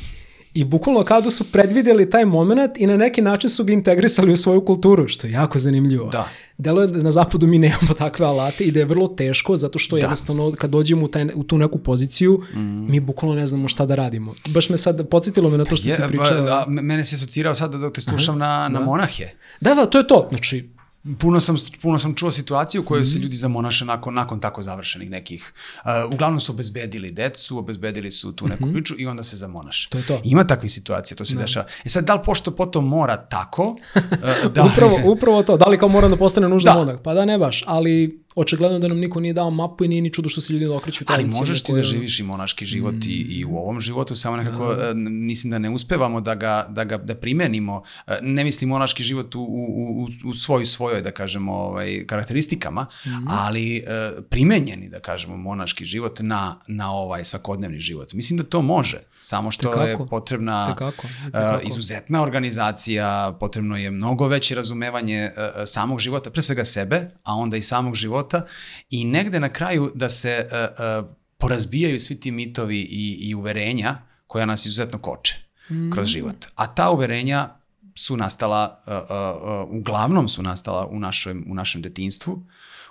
I 0.54 0.64
bukvalno 0.64 1.04
kao 1.04 1.20
da 1.20 1.30
su 1.30 1.44
predvideli 1.44 2.10
taj 2.10 2.24
moment 2.24 2.72
i 2.76 2.86
na 2.86 2.96
neki 2.96 3.22
način 3.22 3.50
su 3.50 3.64
ga 3.64 3.72
integrisali 3.72 4.32
u 4.32 4.36
svoju 4.36 4.64
kulturu, 4.64 5.08
što 5.08 5.26
je 5.26 5.32
jako 5.32 5.58
zanimljivo. 5.58 6.08
Da. 6.10 6.28
Delo 6.58 6.80
je 6.80 6.86
da 6.86 7.02
na 7.02 7.10
zapadu 7.10 7.46
mi 7.46 7.58
nemamo 7.58 7.94
takve 7.98 8.26
alate 8.26 8.64
i 8.64 8.70
da 8.70 8.78
je 8.78 8.84
vrlo 8.84 9.08
teško, 9.08 9.56
zato 9.56 9.78
što 9.78 9.96
da. 9.96 10.00
jednostavno 10.02 10.52
kad 10.52 10.70
dođemo 10.70 11.04
u, 11.04 11.08
taj, 11.08 11.26
u 11.34 11.42
tu 11.42 11.58
neku 11.58 11.78
poziciju, 11.78 12.42
mm. 12.54 12.90
mi 12.90 13.00
bukvalno 13.00 13.34
ne 13.34 13.46
znamo 13.46 13.68
šta 13.68 13.86
da 13.86 13.94
radimo. 13.94 14.34
Baš 14.48 14.68
me 14.68 14.76
sad, 14.76 15.08
podsjetilo 15.08 15.50
me 15.50 15.58
na 15.58 15.64
to 15.64 15.76
što 15.76 15.88
je, 15.88 15.94
si 15.94 16.02
pričao. 16.08 16.64
Mene 16.68 17.04
se 17.04 17.16
asocirao 17.16 17.54
sad 17.54 17.74
dok 17.74 17.94
te 17.94 18.00
slušam 18.00 18.42
Aha, 18.42 18.50
na, 18.50 18.68
na 18.68 18.78
da. 18.78 18.84
monahe. 18.84 19.28
Da, 19.60 19.74
da, 19.74 19.86
to 19.86 19.98
je 19.98 20.06
to. 20.06 20.26
Znači, 20.28 20.73
puno 21.20 21.40
sam, 21.40 21.56
puno 21.82 21.98
sam 21.98 22.14
čuo 22.14 22.32
situaciju 22.32 22.80
u 22.80 22.84
kojoj 22.84 23.00
mm 23.00 23.04
-hmm. 23.04 23.12
se 23.12 23.18
ljudi 23.18 23.36
zamonaše 23.36 23.84
nakon, 23.84 24.14
nakon 24.14 24.40
tako 24.40 24.62
završenih 24.62 25.10
nekih. 25.10 25.52
Uh, 25.84 26.12
uglavnom 26.12 26.40
su 26.40 26.52
obezbedili 26.52 27.10
decu, 27.10 27.58
obezbedili 27.58 28.10
su 28.10 28.32
tu 28.32 28.48
neku 28.48 28.66
mm 28.66 28.68
-hmm. 28.68 28.72
priču 28.72 28.94
i 28.98 29.06
onda 29.06 29.22
se 29.22 29.36
zamonaše. 29.36 29.88
To 29.90 29.98
je 29.98 30.06
to. 30.06 30.20
Ima 30.24 30.46
takvih 30.46 30.72
situacija, 30.72 31.16
to 31.16 31.24
se 31.24 31.34
no. 31.34 31.38
Da. 31.38 31.44
dešava. 31.44 31.66
E 31.84 31.88
sad, 31.88 32.04
da 32.04 32.14
li 32.14 32.20
pošto 32.24 32.50
potom 32.50 32.88
mora 32.88 33.16
tako? 33.16 33.64
Uh, 34.14 34.52
da... 34.52 34.64
upravo, 34.64 35.00
upravo 35.04 35.42
to. 35.42 35.56
Da 35.56 35.64
li 35.64 35.78
kao 35.78 35.88
mora 35.88 36.08
da 36.08 36.16
postane 36.16 36.48
nužno 36.48 36.72
da. 36.72 36.78
monak? 36.78 37.02
Pa 37.02 37.14
da 37.14 37.24
ne 37.24 37.38
baš, 37.38 37.62
ali 37.66 38.23
očigledno 38.34 38.78
da 38.78 38.88
nam 38.88 38.98
niko 38.98 39.20
nije 39.20 39.32
dao 39.32 39.50
mapu 39.50 39.84
i 39.84 39.88
nije 39.88 40.02
ni 40.02 40.12
čudo 40.12 40.28
što 40.28 40.40
se 40.40 40.52
ljudi 40.52 40.66
okreću 40.66 41.04
Ali 41.08 41.24
možeš 41.24 41.62
ti 41.62 41.72
da 41.72 41.82
živiš 41.82 42.20
i 42.20 42.22
monaški 42.22 42.64
život 42.64 42.94
mm. 42.94 43.08
i, 43.08 43.12
i 43.12 43.44
u 43.44 43.56
ovom 43.56 43.80
životu, 43.80 44.14
samo 44.14 44.36
nekako 44.36 44.74
da. 44.74 44.92
mislim 44.94 45.50
da 45.50 45.58
ne 45.58 45.70
uspevamo 45.70 46.20
da 46.20 46.34
ga, 46.34 46.66
da 46.68 46.84
ga 46.84 46.96
da 46.96 47.14
primenimo. 47.14 47.82
E, 48.06 48.18
ne 48.22 48.44
mislim 48.44 48.70
monaški 48.70 49.02
život 49.02 49.34
u, 49.34 49.40
u, 49.40 50.02
u, 50.02 50.08
u 50.28 50.34
svoj 50.34 50.66
svojoj, 50.66 51.02
da 51.02 51.10
kažemo, 51.10 51.52
ovaj, 51.52 52.04
karakteristikama, 52.06 52.86
mm. 53.06 53.10
ali 53.28 53.76
e, 53.76 53.82
primenjeni, 54.30 54.88
da 54.88 55.00
kažemo, 55.00 55.36
monaški 55.36 55.84
život 55.84 56.18
na, 56.20 56.56
na 56.66 56.92
ovaj 56.92 57.24
svakodnevni 57.24 57.78
život. 57.78 58.12
Mislim 58.12 58.36
da 58.36 58.44
to 58.44 58.62
može, 58.62 59.02
samo 59.18 59.50
što 59.50 59.68
Tekako. 59.68 59.84
je 59.84 60.06
potrebna 60.10 60.66
Tekako. 60.66 61.06
Tekako. 61.24 61.60
Izuzetna 61.68 62.22
organizacija, 62.22 63.36
potrebno 63.40 63.76
je 63.76 63.90
mnogo 63.90 64.28
veće 64.28 64.54
razumevanje 64.54 65.30
samog 65.66 66.00
života, 66.00 66.30
pre 66.30 66.42
svega 66.42 66.64
sebe, 66.64 67.10
a 67.22 67.34
onda 67.34 67.56
i 67.56 67.62
samog 67.62 67.94
života 67.94 68.23
života 68.24 68.46
i 68.90 69.04
negde 69.04 69.40
na 69.40 69.48
kraju 69.48 69.92
da 69.94 70.08
se 70.08 70.48
uh, 70.50 71.04
uh, 71.04 71.10
porazbijaju 71.38 72.00
svi 72.00 72.20
ti 72.20 72.30
mitovi 72.30 72.78
i, 72.78 73.28
i 73.28 73.34
uverenja 73.34 73.98
koja 74.26 74.46
nas 74.46 74.66
izuzetno 74.66 74.98
koče 74.98 75.34
mm. 75.70 75.90
kroz 75.90 76.08
život. 76.08 76.46
A 76.54 76.66
ta 76.66 76.90
uverenja 76.90 77.56
su 77.94 78.16
nastala, 78.16 78.82
uh, 78.86 78.92
uh, 78.92 79.70
uh, 79.70 79.80
uglavnom 79.80 80.28
su 80.28 80.42
nastala 80.42 80.86
u 80.86 80.98
našem, 80.98 81.44
u 81.48 81.54
našem 81.54 81.82
detinstvu, 81.82 82.46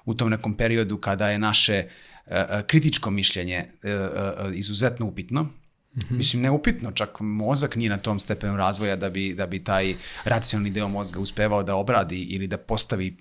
u 0.05 0.13
tom 0.13 0.29
nekom 0.29 0.57
periodu 0.57 0.97
kada 0.97 1.29
je 1.29 1.39
naše 1.39 1.86
uh, 1.86 2.34
kritičko 2.67 3.11
mišljenje 3.11 3.65
uh, 3.65 3.89
uh, 3.89 4.55
izuzetno 4.55 5.05
upitno, 5.05 5.49
Mm 5.95 5.99
-hmm. 5.99 6.17
Mislim, 6.17 6.41
neupitno, 6.41 6.91
čak 6.91 7.19
mozak 7.19 7.75
nije 7.75 7.89
na 7.89 7.97
tom 7.97 8.19
stepenu 8.19 8.57
razvoja 8.57 8.95
da 8.95 9.09
bi, 9.09 9.33
da 9.33 9.47
bi 9.47 9.63
taj 9.63 9.95
racionalni 10.23 10.69
deo 10.69 10.87
mozga 10.87 11.19
uspevao 11.19 11.63
da 11.63 11.75
obradi 11.75 12.21
ili 12.21 12.47
da 12.47 12.57
postavi 12.57 13.17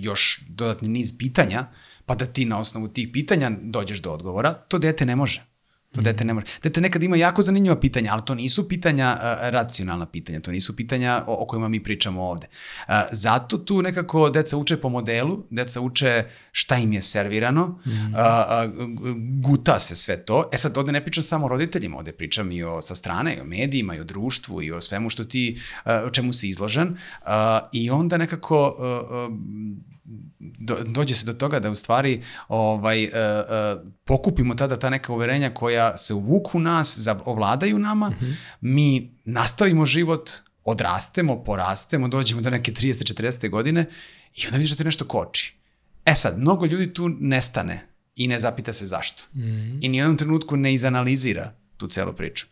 još 0.00 0.44
dodatni 0.48 0.88
niz 0.88 1.18
pitanja, 1.18 1.66
pa 2.06 2.14
da 2.14 2.26
ti 2.26 2.44
na 2.44 2.58
osnovu 2.58 2.88
tih 2.88 3.08
pitanja 3.12 3.50
dođeš 3.62 3.98
do 3.98 4.12
odgovora, 4.12 4.52
to 4.52 4.78
dete 4.78 5.06
ne 5.06 5.16
može. 5.16 5.55
To 5.96 6.02
dete 6.02 6.24
ne 6.24 6.34
može. 6.34 6.46
Dete 6.62 6.80
nekad 6.80 7.02
ima 7.02 7.16
jako 7.16 7.42
zanimljiva 7.42 7.80
pitanja, 7.80 8.12
ali 8.12 8.22
to 8.26 8.34
nisu 8.34 8.68
pitanja 8.68 9.16
uh, 9.16 9.50
racionalna 9.50 10.06
pitanja, 10.06 10.40
to 10.40 10.50
nisu 10.50 10.76
pitanja 10.76 11.24
o, 11.26 11.42
o 11.42 11.46
kojima 11.46 11.68
mi 11.68 11.82
pričamo 11.82 12.22
ovde. 12.22 12.46
Uh, 12.88 12.94
zato 13.12 13.58
tu 13.58 13.82
nekako 13.82 14.30
deca 14.30 14.56
uče 14.56 14.76
po 14.76 14.88
modelu, 14.88 15.44
deca 15.50 15.80
uče 15.80 16.24
šta 16.52 16.76
im 16.76 16.92
je 16.92 17.02
servirano, 17.02 17.66
mm. 17.66 17.90
uh, 17.90 17.96
uh, 17.96 19.16
guta 19.40 19.80
se 19.80 19.96
sve 19.96 20.24
to. 20.24 20.50
E 20.52 20.58
sad, 20.58 20.78
ovde 20.78 20.92
ne 20.92 21.04
pričam 21.04 21.22
samo 21.22 21.46
o 21.46 21.48
roditeljima, 21.48 21.96
ovde 21.96 22.12
pričam 22.12 22.52
i 22.52 22.62
o 22.62 22.82
sa 22.82 22.94
strane, 22.94 23.36
i 23.36 23.40
o 23.40 23.44
medijima, 23.44 23.94
i 23.94 24.00
o 24.00 24.04
društvu, 24.04 24.62
i 24.62 24.72
o 24.72 24.80
svemu 24.80 25.10
što 25.10 25.24
ti, 25.24 25.60
uh, 25.84 26.12
čemu 26.12 26.32
si 26.32 26.48
izložen. 26.48 26.88
Uh, 26.88 27.28
I 27.72 27.90
onda 27.90 28.16
nekako 28.16 28.74
uh, 28.78 29.30
uh, 29.30 29.95
do, 30.38 30.78
dođe 30.84 31.14
se 31.14 31.26
do 31.26 31.32
toga 31.32 31.60
da 31.60 31.70
u 31.70 31.74
stvari 31.74 32.22
ovaj, 32.48 33.04
uh, 33.04 33.10
uh, 33.10 33.90
pokupimo 34.04 34.54
tada 34.54 34.78
ta 34.78 34.90
neka 34.90 35.12
uverenja 35.12 35.50
koja 35.50 35.98
se 35.98 36.14
uvuku 36.14 36.58
nas, 36.58 37.08
ovladaju 37.24 37.78
nama, 37.78 38.10
mm 38.10 38.16
-hmm. 38.20 38.34
mi 38.60 39.10
nastavimo 39.24 39.86
život, 39.86 40.30
odrastemo, 40.64 41.44
porastemo, 41.44 42.08
dođemo 42.08 42.40
do 42.40 42.50
neke 42.50 42.72
30. 42.72 43.14
40. 43.14 43.50
godine 43.50 43.86
i 44.34 44.46
onda 44.46 44.56
vidiš 44.56 44.70
da 44.70 44.76
te 44.76 44.84
nešto 44.84 45.04
koči. 45.04 45.56
E 46.04 46.14
sad, 46.14 46.38
mnogo 46.38 46.66
ljudi 46.66 46.94
tu 46.94 47.08
nestane 47.08 47.86
i 48.14 48.28
ne 48.28 48.40
zapita 48.40 48.72
se 48.72 48.86
zašto. 48.86 49.22
Mm 49.34 49.40
-hmm. 49.40 49.78
I 49.82 49.88
ni 49.88 49.98
u 49.98 50.00
jednom 50.00 50.16
trenutku 50.16 50.56
ne 50.56 50.74
izanalizira 50.74 51.52
tu 51.76 51.88
celu 51.88 52.12
priču 52.12 52.46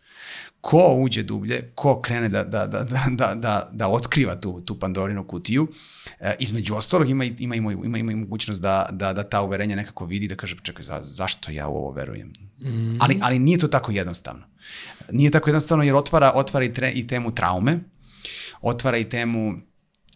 ko 0.65 0.95
uđe 0.99 1.23
dublje, 1.23 1.71
ko 1.75 2.01
krene 2.01 2.29
da, 2.29 2.43
da, 2.43 2.65
da, 2.67 2.83
da, 2.83 3.05
da, 3.09 3.35
da, 3.35 3.69
da 3.71 3.87
otkriva 3.87 4.35
tu, 4.35 4.61
tu 4.61 4.79
Pandorinu 4.79 5.23
kutiju, 5.27 5.67
e, 6.19 6.35
između 6.39 6.75
ostalog 6.75 7.09
ima, 7.09 7.23
ima, 7.23 7.55
ima, 7.55 7.71
ima, 7.71 7.97
ima 7.97 8.15
mogućnost 8.15 8.61
da, 8.61 8.89
da, 8.91 9.13
da 9.13 9.23
ta 9.23 9.41
uverenja 9.41 9.75
nekako 9.75 10.05
vidi, 10.05 10.27
da 10.27 10.35
kaže, 10.35 10.55
čekaj, 10.63 10.85
za, 10.85 10.99
zašto 11.03 11.51
ja 11.51 11.67
u 11.67 11.75
ovo 11.75 11.91
verujem? 11.91 12.33
Mm. 12.61 12.97
Ali, 13.01 13.19
ali 13.21 13.39
nije 13.39 13.57
to 13.57 13.67
tako 13.67 13.91
jednostavno. 13.91 14.47
Nije 15.11 15.31
tako 15.31 15.49
jednostavno 15.49 15.83
jer 15.83 15.95
otvara, 15.95 16.31
otvara 16.35 16.65
i, 16.65 16.73
tre, 16.73 16.91
i 16.91 17.07
temu 17.07 17.35
traume, 17.35 17.79
otvara 18.61 18.97
i 18.97 19.09
temu 19.09 19.53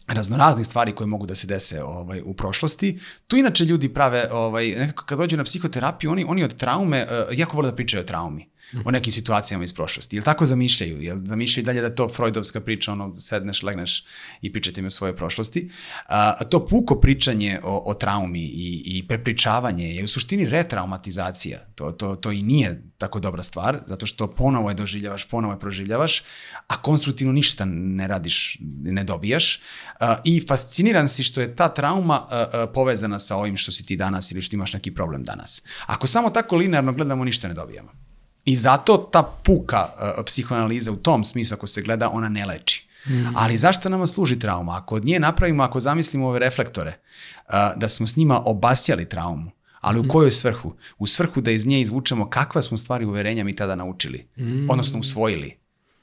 raznoraznih 0.06 0.66
stvari 0.66 0.94
koje 0.94 1.06
mogu 1.06 1.26
da 1.26 1.34
se 1.34 1.46
dese 1.46 1.82
ovaj 1.82 2.22
u 2.24 2.34
prošlosti. 2.34 2.98
Tu 3.26 3.36
inače 3.36 3.64
ljudi 3.64 3.94
prave 3.94 4.28
ovaj 4.32 4.68
nekako 4.70 5.04
kad 5.04 5.18
dođu 5.18 5.36
na 5.36 5.44
psihoterapiju 5.44 6.10
oni 6.10 6.24
oni 6.28 6.44
od 6.44 6.56
traume 6.56 7.06
uh, 7.06 7.38
jako 7.38 7.56
vole 7.56 7.70
da 7.70 7.76
pričaju 7.76 8.00
o 8.00 8.06
traumi 8.06 8.50
o 8.84 8.90
nekim 8.90 9.12
situacijama 9.12 9.64
iz 9.64 9.72
prošlosti. 9.72 10.16
Jel 10.16 10.24
tako 10.24 10.46
zamišljaju? 10.46 11.00
Jel 11.00 11.18
zamišljaju 11.24 11.64
dalje 11.64 11.80
da 11.80 11.94
to 11.94 12.08
Freudovska 12.08 12.60
priča, 12.60 12.92
ono, 12.92 13.20
sedneš, 13.20 13.62
legneš 13.62 14.04
i 14.40 14.52
pričate 14.52 14.80
im 14.80 14.86
o 14.86 14.90
svojoj 14.90 15.16
prošlosti. 15.16 15.70
A, 16.06 16.44
to 16.44 16.66
puko 16.66 17.00
pričanje 17.00 17.60
o, 17.62 17.82
o 17.86 17.94
traumi 17.94 18.44
i, 18.44 18.82
i 18.84 19.08
prepričavanje 19.08 19.94
je 19.94 20.04
u 20.04 20.08
suštini 20.08 20.48
retraumatizacija. 20.48 21.58
To, 21.74 21.92
to, 21.92 22.16
to 22.16 22.32
i 22.32 22.42
nije 22.42 22.82
tako 22.98 23.20
dobra 23.20 23.42
stvar, 23.42 23.80
zato 23.86 24.06
što 24.06 24.34
ponovo 24.34 24.70
je 24.70 24.74
doživljavaš, 24.74 25.28
ponovo 25.28 25.54
je 25.54 25.60
proživljavaš, 25.60 26.22
a 26.66 26.82
konstruktivno 26.82 27.32
ništa 27.32 27.64
ne 27.64 28.06
radiš, 28.06 28.58
ne 28.82 29.04
dobijaš. 29.04 29.60
I 30.24 30.44
fasciniran 30.48 31.08
si 31.08 31.24
što 31.24 31.40
je 31.40 31.56
ta 31.56 31.68
trauma 31.68 32.26
povezana 32.74 33.18
sa 33.18 33.36
ovim 33.36 33.56
što 33.56 33.72
si 33.72 33.86
ti 33.86 33.96
danas 33.96 34.32
ili 34.32 34.42
što 34.42 34.56
imaš 34.56 34.72
neki 34.72 34.94
problem 34.94 35.24
danas. 35.24 35.62
Ako 35.86 36.06
samo 36.06 36.30
tako 36.30 36.56
linearno 36.56 36.92
gledamo, 36.92 37.24
ništa 37.24 37.48
ne 37.48 37.54
dobijamo. 37.54 38.09
I 38.50 38.56
zato 38.56 38.96
ta 38.96 39.22
puka 39.22 39.88
uh, 39.94 40.24
psihoanaliza 40.26 40.92
u 40.92 40.96
tom 40.96 41.24
smislu, 41.24 41.54
ako 41.54 41.66
se 41.66 41.82
gleda, 41.82 42.10
ona 42.10 42.28
ne 42.28 42.46
leči. 42.46 42.88
Mm. 43.06 43.36
Ali 43.36 43.56
zašto 43.56 43.88
nama 43.88 44.06
služi 44.06 44.38
trauma? 44.38 44.76
Ako 44.76 44.94
od 44.94 45.04
nje 45.04 45.20
napravimo, 45.20 45.62
ako 45.62 45.80
zamislimo 45.80 46.28
ove 46.28 46.38
reflektore, 46.38 46.92
uh, 47.46 47.54
da 47.76 47.88
smo 47.88 48.06
s 48.06 48.16
njima 48.16 48.42
obasjali 48.44 49.08
traumu, 49.08 49.50
ali 49.80 49.98
u 49.98 50.02
mhm. 50.02 50.10
kojoj 50.10 50.30
svrhu? 50.30 50.74
U 50.98 51.06
svrhu 51.06 51.40
da 51.40 51.50
iz 51.50 51.66
nje 51.66 51.80
izvučemo 51.80 52.30
kakva 52.30 52.62
smo 52.62 52.78
stvari 52.78 53.04
uverenja 53.04 53.44
mi 53.44 53.56
tada 53.56 53.74
naučili, 53.74 54.28
mm. 54.36 54.70
odnosno 54.70 54.98
usvojili 54.98 55.56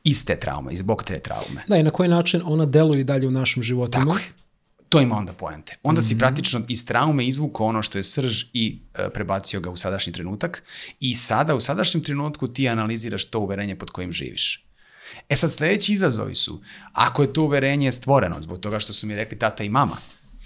iz 0.04 0.26
te 0.26 0.40
traume, 0.40 0.74
iz 0.74 0.82
bog 0.82 1.04
te 1.04 1.20
traume. 1.20 1.64
Da, 1.68 1.78
i 1.78 1.84
na 1.84 1.92
koji 1.92 2.10
način 2.10 2.42
ona 2.46 2.66
deluje 2.66 3.04
dalje 3.04 3.28
u 3.28 3.32
našem 3.32 3.64
životima. 3.64 4.06
Tako 4.06 4.18
je 4.18 4.47
to 4.90 5.02
ima 5.02 5.16
onda 5.16 5.34
poente. 5.34 5.78
Onda 5.84 6.00
mm 6.00 6.04
-hmm. 6.04 6.08
si 6.08 6.14
mhm. 6.14 6.20
praktično 6.20 6.62
iz 6.68 6.86
traume 6.86 7.28
izvukao 7.28 7.66
ono 7.66 7.82
što 7.82 7.98
je 7.98 8.04
srž 8.04 8.44
i 8.54 8.82
e, 8.94 9.10
prebacio 9.10 9.60
ga 9.60 9.70
u 9.70 9.78
sadašnji 9.78 10.14
trenutak 10.14 10.64
i 11.00 11.16
sada 11.16 11.56
u 11.56 11.60
sadašnjem 11.60 12.04
trenutku 12.04 12.48
ti 12.48 12.70
analiziraš 12.70 13.26
to 13.26 13.40
uverenje 13.40 13.76
pod 13.76 13.92
kojim 13.92 14.14
živiš. 14.14 14.68
E 15.30 15.36
sad 15.36 15.52
sledeći 15.52 15.94
izazovi 15.94 16.36
su, 16.36 16.62
ako 16.94 17.22
je 17.22 17.34
to 17.34 17.44
uverenje 17.44 17.92
stvoreno 17.92 18.42
zbog 18.42 18.60
toga 18.60 18.80
što 18.80 18.94
su 18.94 19.08
mi 19.08 19.16
rekli 19.16 19.40
tata 19.40 19.64
i 19.64 19.70
mama, 19.70 19.98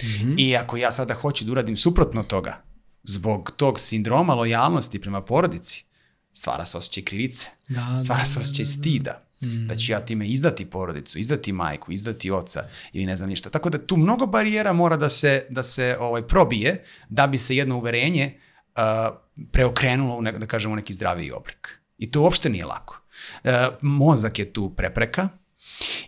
mm 0.03 0.05
-hmm. 0.05 0.35
i 0.37 0.57
ako 0.57 0.77
ja 0.77 0.91
sada 0.91 1.13
hoću 1.13 1.45
da 1.45 1.51
uradim 1.51 1.77
suprotno 1.77 2.23
toga, 2.23 2.63
zbog 3.03 3.53
tog 3.57 3.79
sindroma 3.79 4.33
lojalnosti 4.33 5.01
prema 5.01 5.21
porodici, 5.21 5.85
stvara 6.33 6.65
se 6.65 6.77
osjećaj 6.77 7.03
krivice, 7.03 7.47
da, 7.69 7.97
stvara 8.03 8.25
se 8.25 8.35
da, 8.35 8.41
osjećaj 8.41 8.63
da, 8.63 8.69
da, 8.69 8.73
stida, 8.73 9.30
mm. 9.41 9.67
da 9.67 9.75
ću 9.75 9.91
ja 9.91 10.05
time 10.05 10.27
izdati 10.27 10.65
porodicu, 10.65 11.19
izdati 11.19 11.51
majku, 11.51 11.91
izdati 11.91 12.31
oca 12.31 12.63
ili 12.93 13.05
ne 13.05 13.17
znam 13.17 13.29
ništa. 13.29 13.49
Tako 13.49 13.69
da 13.69 13.85
tu 13.85 13.97
mnogo 13.97 14.25
barijera 14.25 14.73
mora 14.73 14.97
da 14.97 15.09
se, 15.09 15.45
da 15.49 15.63
se 15.63 15.97
ovaj, 15.99 16.27
probije 16.27 16.83
da 17.09 17.27
bi 17.27 17.37
se 17.37 17.55
jedno 17.55 17.77
uverenje 17.77 18.39
uh, 18.75 19.15
preokrenulo 19.51 20.17
u, 20.17 20.21
ne, 20.21 20.31
da 20.31 20.45
kažemo, 20.45 20.75
neki 20.75 20.93
zdraviji 20.93 21.31
oblik. 21.31 21.79
I 21.97 22.11
to 22.11 22.21
uopšte 22.21 22.49
nije 22.49 22.65
lako. 22.65 23.01
Uh, 23.43 23.51
mozak 23.81 24.39
je 24.39 24.53
tu 24.53 24.75
prepreka, 24.75 25.29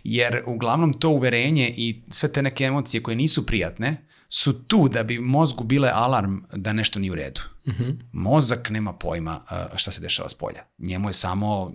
jer 0.04 0.42
uglavnom 0.46 0.92
to 0.92 1.08
uverenje 1.08 1.74
i 1.76 2.02
sve 2.08 2.32
te 2.32 2.42
neke 2.42 2.64
emocije 2.64 3.02
koje 3.02 3.16
nisu 3.16 3.46
prijatne 3.46 3.96
su 4.28 4.52
tu 4.52 4.88
da 4.88 5.02
bi 5.02 5.18
mozgu 5.18 5.64
bile 5.64 5.90
alarm 5.94 6.38
da 6.52 6.72
nešto 6.72 6.98
nije 6.98 7.12
u 7.12 7.14
redu. 7.14 7.40
Mm 7.66 7.70
-hmm. 7.70 7.96
Mozak 8.12 8.70
nema 8.70 8.92
pojma 8.92 9.40
šta 9.76 9.90
se 9.90 10.00
dešava 10.00 10.28
s 10.28 10.34
polja. 10.34 10.64
Njemu 10.78 11.08
je 11.08 11.12
samo, 11.12 11.72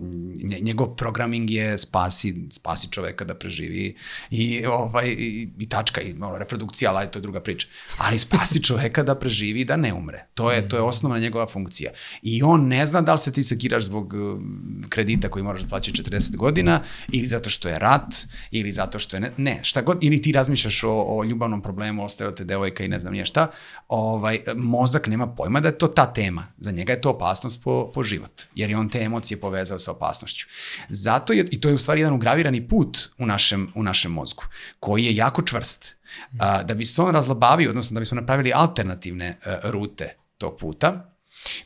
njegov 0.60 0.96
programing 0.96 1.50
je 1.50 1.78
spasi, 1.78 2.48
spasi 2.52 2.88
čoveka 2.90 3.24
da 3.24 3.34
preživi 3.34 3.96
i, 4.30 4.66
ovaj, 4.66 5.08
i, 5.08 5.48
i 5.58 5.68
tačka, 5.68 6.00
i 6.00 6.14
malo, 6.14 6.38
reprodukcija, 6.38 6.94
ali 6.94 7.10
to 7.10 7.18
je 7.18 7.22
druga 7.22 7.40
priča. 7.40 7.68
Ali 7.98 8.18
spasi 8.18 8.62
čoveka 8.68 9.02
da 9.02 9.14
preživi 9.14 9.64
da 9.64 9.76
ne 9.76 9.94
umre. 9.94 10.26
To 10.34 10.52
je, 10.52 10.68
to 10.68 10.76
je 10.76 10.82
osnovna 10.82 11.18
njegova 11.18 11.46
funkcija. 11.46 11.90
I 12.22 12.42
on 12.42 12.66
ne 12.66 12.86
zna 12.86 13.00
da 13.00 13.12
li 13.12 13.18
se 13.18 13.32
ti 13.32 13.44
sekiraš 13.44 13.84
zbog 13.84 14.14
uh, 14.14 14.40
kredita 14.88 15.28
koji 15.28 15.42
moraš 15.42 15.60
da 15.60 15.68
plaći 15.68 15.92
40 15.92 16.36
godina, 16.36 16.80
ili 17.12 17.28
zato 17.28 17.50
što 17.50 17.68
je 17.68 17.78
rat, 17.78 18.14
ili 18.50 18.72
zato 18.72 18.98
što 18.98 19.16
je 19.16 19.20
ne, 19.20 19.32
ne 19.36 19.60
šta 19.62 19.82
god, 19.82 19.98
ili 20.04 20.22
ti 20.22 20.32
razmišljaš 20.32 20.84
o, 20.84 20.90
o 20.90 21.24
ljubavnom 21.24 21.62
problemu, 21.62 22.04
ostaje 22.04 22.34
te 22.34 22.44
devojka 22.44 22.84
i 22.84 22.88
ne 22.88 22.98
znam 22.98 23.12
nije 23.12 23.24
šta, 23.24 23.50
ovaj, 23.88 24.40
mozak 24.56 25.06
nema 25.06 25.26
pojma 25.26 25.60
da 25.60 25.72
to 25.80 25.88
ta 25.88 26.12
tema. 26.12 26.46
Za 26.58 26.70
njega 26.70 26.92
je 26.92 27.00
to 27.00 27.10
opasnost 27.10 27.62
po, 27.62 27.90
po 27.94 28.02
život, 28.02 28.42
jer 28.54 28.70
je 28.70 28.76
on 28.76 28.88
te 28.88 29.00
emocije 29.02 29.40
povezao 29.40 29.78
sa 29.78 29.92
opasnošću. 29.92 30.46
Zato 30.88 31.32
je, 31.32 31.48
i 31.50 31.60
to 31.60 31.68
je 31.68 31.74
u 31.74 31.78
stvari 31.78 32.00
jedan 32.00 32.14
ugravirani 32.14 32.68
put 32.68 33.10
u 33.18 33.26
našem, 33.26 33.72
u 33.74 33.82
našem 33.82 34.12
mozgu, 34.12 34.44
koji 34.80 35.04
je 35.04 35.16
jako 35.16 35.42
čvrst. 35.42 35.96
A, 36.38 36.62
da 36.62 36.74
bi 36.74 36.84
se 36.84 37.02
on 37.02 37.14
razlabavio, 37.14 37.70
odnosno 37.70 37.94
da 37.94 38.00
bismo 38.00 38.20
napravili 38.20 38.52
alternativne 38.54 39.38
a, 39.44 39.50
e, 39.50 39.60
rute 39.70 40.16
tog 40.38 40.56
puta, 40.58 41.14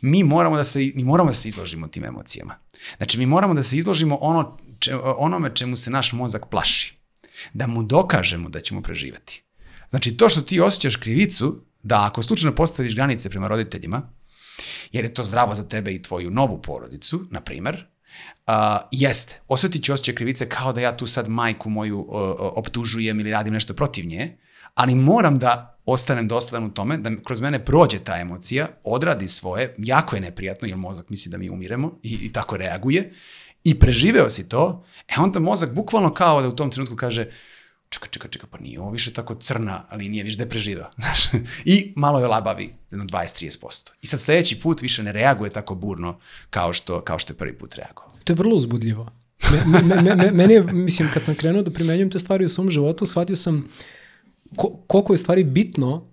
mi 0.00 0.24
moramo 0.24 0.56
da 0.56 0.64
se, 0.64 0.92
mi 0.94 1.04
moramo 1.04 1.30
da 1.30 1.34
se 1.34 1.48
izložimo 1.48 1.88
tim 1.88 2.04
emocijama. 2.04 2.58
Znači, 2.96 3.18
mi 3.18 3.26
moramo 3.26 3.54
da 3.54 3.62
se 3.62 3.76
izložimo 3.76 4.18
ono, 4.20 4.58
če, 4.78 4.96
onome 4.96 5.50
čemu 5.54 5.76
se 5.76 5.90
naš 5.90 6.12
mozak 6.12 6.46
plaši. 6.50 6.98
Da 7.52 7.66
mu 7.66 7.82
dokažemo 7.82 8.48
da 8.48 8.60
ćemo 8.60 8.82
preživati. 8.82 9.42
Znači, 9.90 10.16
to 10.16 10.28
što 10.28 10.40
ti 10.40 10.60
osjećaš 10.60 10.96
krivicu, 10.96 11.64
da 11.84 12.06
ako 12.06 12.22
slučajno 12.22 12.54
postaviš 12.54 12.94
granice 12.94 13.30
prema 13.30 13.48
roditeljima, 13.48 14.02
jer 14.92 15.04
je 15.04 15.14
to 15.14 15.24
zdravo 15.24 15.54
za 15.54 15.68
tebe 15.68 15.94
i 15.94 16.02
tvoju 16.02 16.30
novu 16.30 16.62
porodicu, 16.62 17.20
na 17.30 17.40
primer, 17.40 17.86
uh, 18.46 18.54
jeste, 18.90 19.40
osjetit 19.48 19.84
ću 19.84 19.92
osjećaj 19.92 20.14
krivice 20.14 20.48
kao 20.48 20.72
da 20.72 20.80
ja 20.80 20.96
tu 20.96 21.06
sad 21.06 21.28
majku 21.28 21.70
moju 21.70 22.00
uh, 22.00 22.06
optužujem 22.38 23.20
ili 23.20 23.30
radim 23.30 23.54
nešto 23.54 23.74
protiv 23.74 24.06
nje, 24.06 24.38
ali 24.74 24.94
moram 24.94 25.38
da 25.38 25.80
ostanem 25.86 26.28
dosledan 26.28 26.68
u 26.68 26.74
tome, 26.74 26.96
da 26.96 27.10
kroz 27.24 27.40
mene 27.40 27.64
prođe 27.64 27.98
ta 27.98 28.20
emocija, 28.20 28.68
odradi 28.84 29.28
svoje, 29.28 29.74
jako 29.78 30.16
je 30.16 30.22
neprijatno, 30.22 30.68
jer 30.68 30.76
mozak 30.76 31.10
misli 31.10 31.30
da 31.30 31.38
mi 31.38 31.50
umiremo 31.50 31.98
i, 32.02 32.18
i 32.22 32.32
tako 32.32 32.56
reaguje, 32.56 33.12
i 33.64 33.78
preživeo 33.78 34.30
si 34.30 34.48
to, 34.48 34.84
e 35.08 35.14
onda 35.20 35.40
mozak 35.40 35.74
bukvalno 35.74 36.14
kao 36.14 36.42
da 36.42 36.48
u 36.48 36.56
tom 36.56 36.70
trenutku 36.70 36.96
kaže, 36.96 37.28
čekaj, 37.94 38.08
čekaj, 38.10 38.30
čekaj, 38.30 38.48
pa 38.50 38.58
nije 38.58 38.80
ovo 38.80 38.90
više 38.90 39.12
tako 39.12 39.34
crna 39.34 39.84
linija, 39.92 40.24
više 40.24 40.36
da 40.36 40.42
je 40.42 40.48
preživao. 40.48 40.90
I 41.64 41.92
malo 41.96 42.20
je 42.20 42.26
labavi, 42.26 42.74
jedno 42.90 43.04
20-30%. 43.04 43.90
I 44.02 44.06
sad 44.06 44.20
sledeći 44.20 44.60
put 44.60 44.82
više 44.82 45.02
ne 45.02 45.12
reaguje 45.12 45.50
tako 45.50 45.74
burno 45.74 46.18
kao 46.50 46.72
što, 46.72 47.00
kao 47.00 47.18
što 47.18 47.32
je 47.32 47.36
prvi 47.36 47.58
put 47.58 47.74
reagovao. 47.74 48.10
To 48.24 48.32
je 48.32 48.36
vrlo 48.36 48.56
uzbudljivo. 48.56 49.10
Me, 49.50 49.82
me, 49.82 50.02
me, 50.02 50.14
me, 50.14 50.30
meni 50.30 50.54
je, 50.54 50.62
mislim, 50.62 51.08
kad 51.14 51.24
sam 51.24 51.34
krenuo 51.34 51.62
da 51.62 51.70
primenjujem 51.70 52.10
te 52.10 52.18
stvari 52.18 52.44
u 52.44 52.48
svom 52.48 52.70
životu, 52.70 53.06
shvatio 53.06 53.36
sam 53.36 53.68
ko, 54.56 54.68
koliko 54.86 55.12
je 55.12 55.18
stvari 55.18 55.44
bitno 55.44 56.06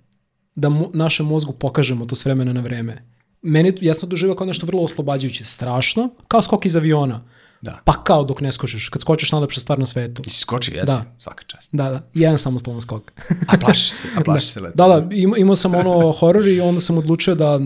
da 0.55 0.69
mo, 0.69 0.91
našem 0.93 1.25
mozgu 1.25 1.53
pokažemo 1.53 2.05
to 2.05 2.15
s 2.15 2.25
vremena 2.25 2.53
na 2.53 2.61
vreme. 2.61 3.05
Meni, 3.41 3.73
ja 3.81 3.93
sam 3.93 4.09
doživao 4.09 4.35
kao 4.35 4.47
nešto 4.47 4.65
vrlo 4.65 4.83
oslobađajuće, 4.83 5.43
strašno, 5.43 6.09
kao 6.27 6.41
skok 6.41 6.65
iz 6.65 6.75
aviona 6.75 7.23
Da. 7.61 7.79
Pa 7.85 8.03
kao 8.03 8.23
dok 8.23 8.41
ne 8.41 8.51
skočiš, 8.51 8.89
kad 8.89 9.01
skočiš 9.01 9.31
najlepša 9.31 9.59
stvar 9.59 9.79
na 9.79 9.85
svetu. 9.85 10.21
I 10.25 10.29
skoči, 10.29 10.71
jesi, 10.71 10.85
da. 10.85 11.15
svaka 11.17 11.43
čast. 11.43 11.69
Da, 11.71 11.89
da, 11.89 12.07
jedan 12.13 12.37
samostalan 12.37 12.81
skok. 12.81 13.11
a 13.47 13.57
plašiš 13.57 13.91
se, 13.91 14.07
a 14.17 14.23
plašiš 14.25 14.47
da. 14.47 14.51
se 14.51 14.59
leto. 14.59 14.75
Da, 14.75 14.87
da, 14.87 15.15
ima, 15.15 15.37
imao 15.37 15.55
sam 15.55 15.75
ono 15.75 16.11
horor 16.11 16.47
i 16.47 16.61
onda 16.61 16.81
sam 16.81 16.97
odlučio 16.97 17.35
da, 17.35 17.59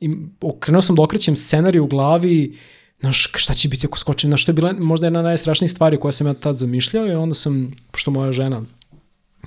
im, 0.00 0.36
krenuo 0.60 0.82
sam 0.82 0.96
da 0.96 1.02
okrećem 1.02 1.36
scenarij 1.36 1.80
u 1.80 1.86
glavi 1.86 2.58
znaš, 3.00 3.30
šta 3.34 3.54
će 3.54 3.68
biti 3.68 3.86
ako 3.86 3.98
skočim, 3.98 4.30
znaš, 4.30 4.42
što 4.42 4.50
je 4.50 4.54
bila 4.54 4.72
možda 4.72 5.06
jedna 5.06 5.22
najstrašnijih 5.22 5.70
stvari 5.70 6.00
koja 6.00 6.12
sam 6.12 6.26
ja 6.26 6.34
tad 6.34 6.56
zamišljao 6.56 7.06
i 7.06 7.12
onda 7.12 7.34
sam, 7.34 7.72
pošto 7.90 8.10
moja 8.10 8.32
žena, 8.32 8.62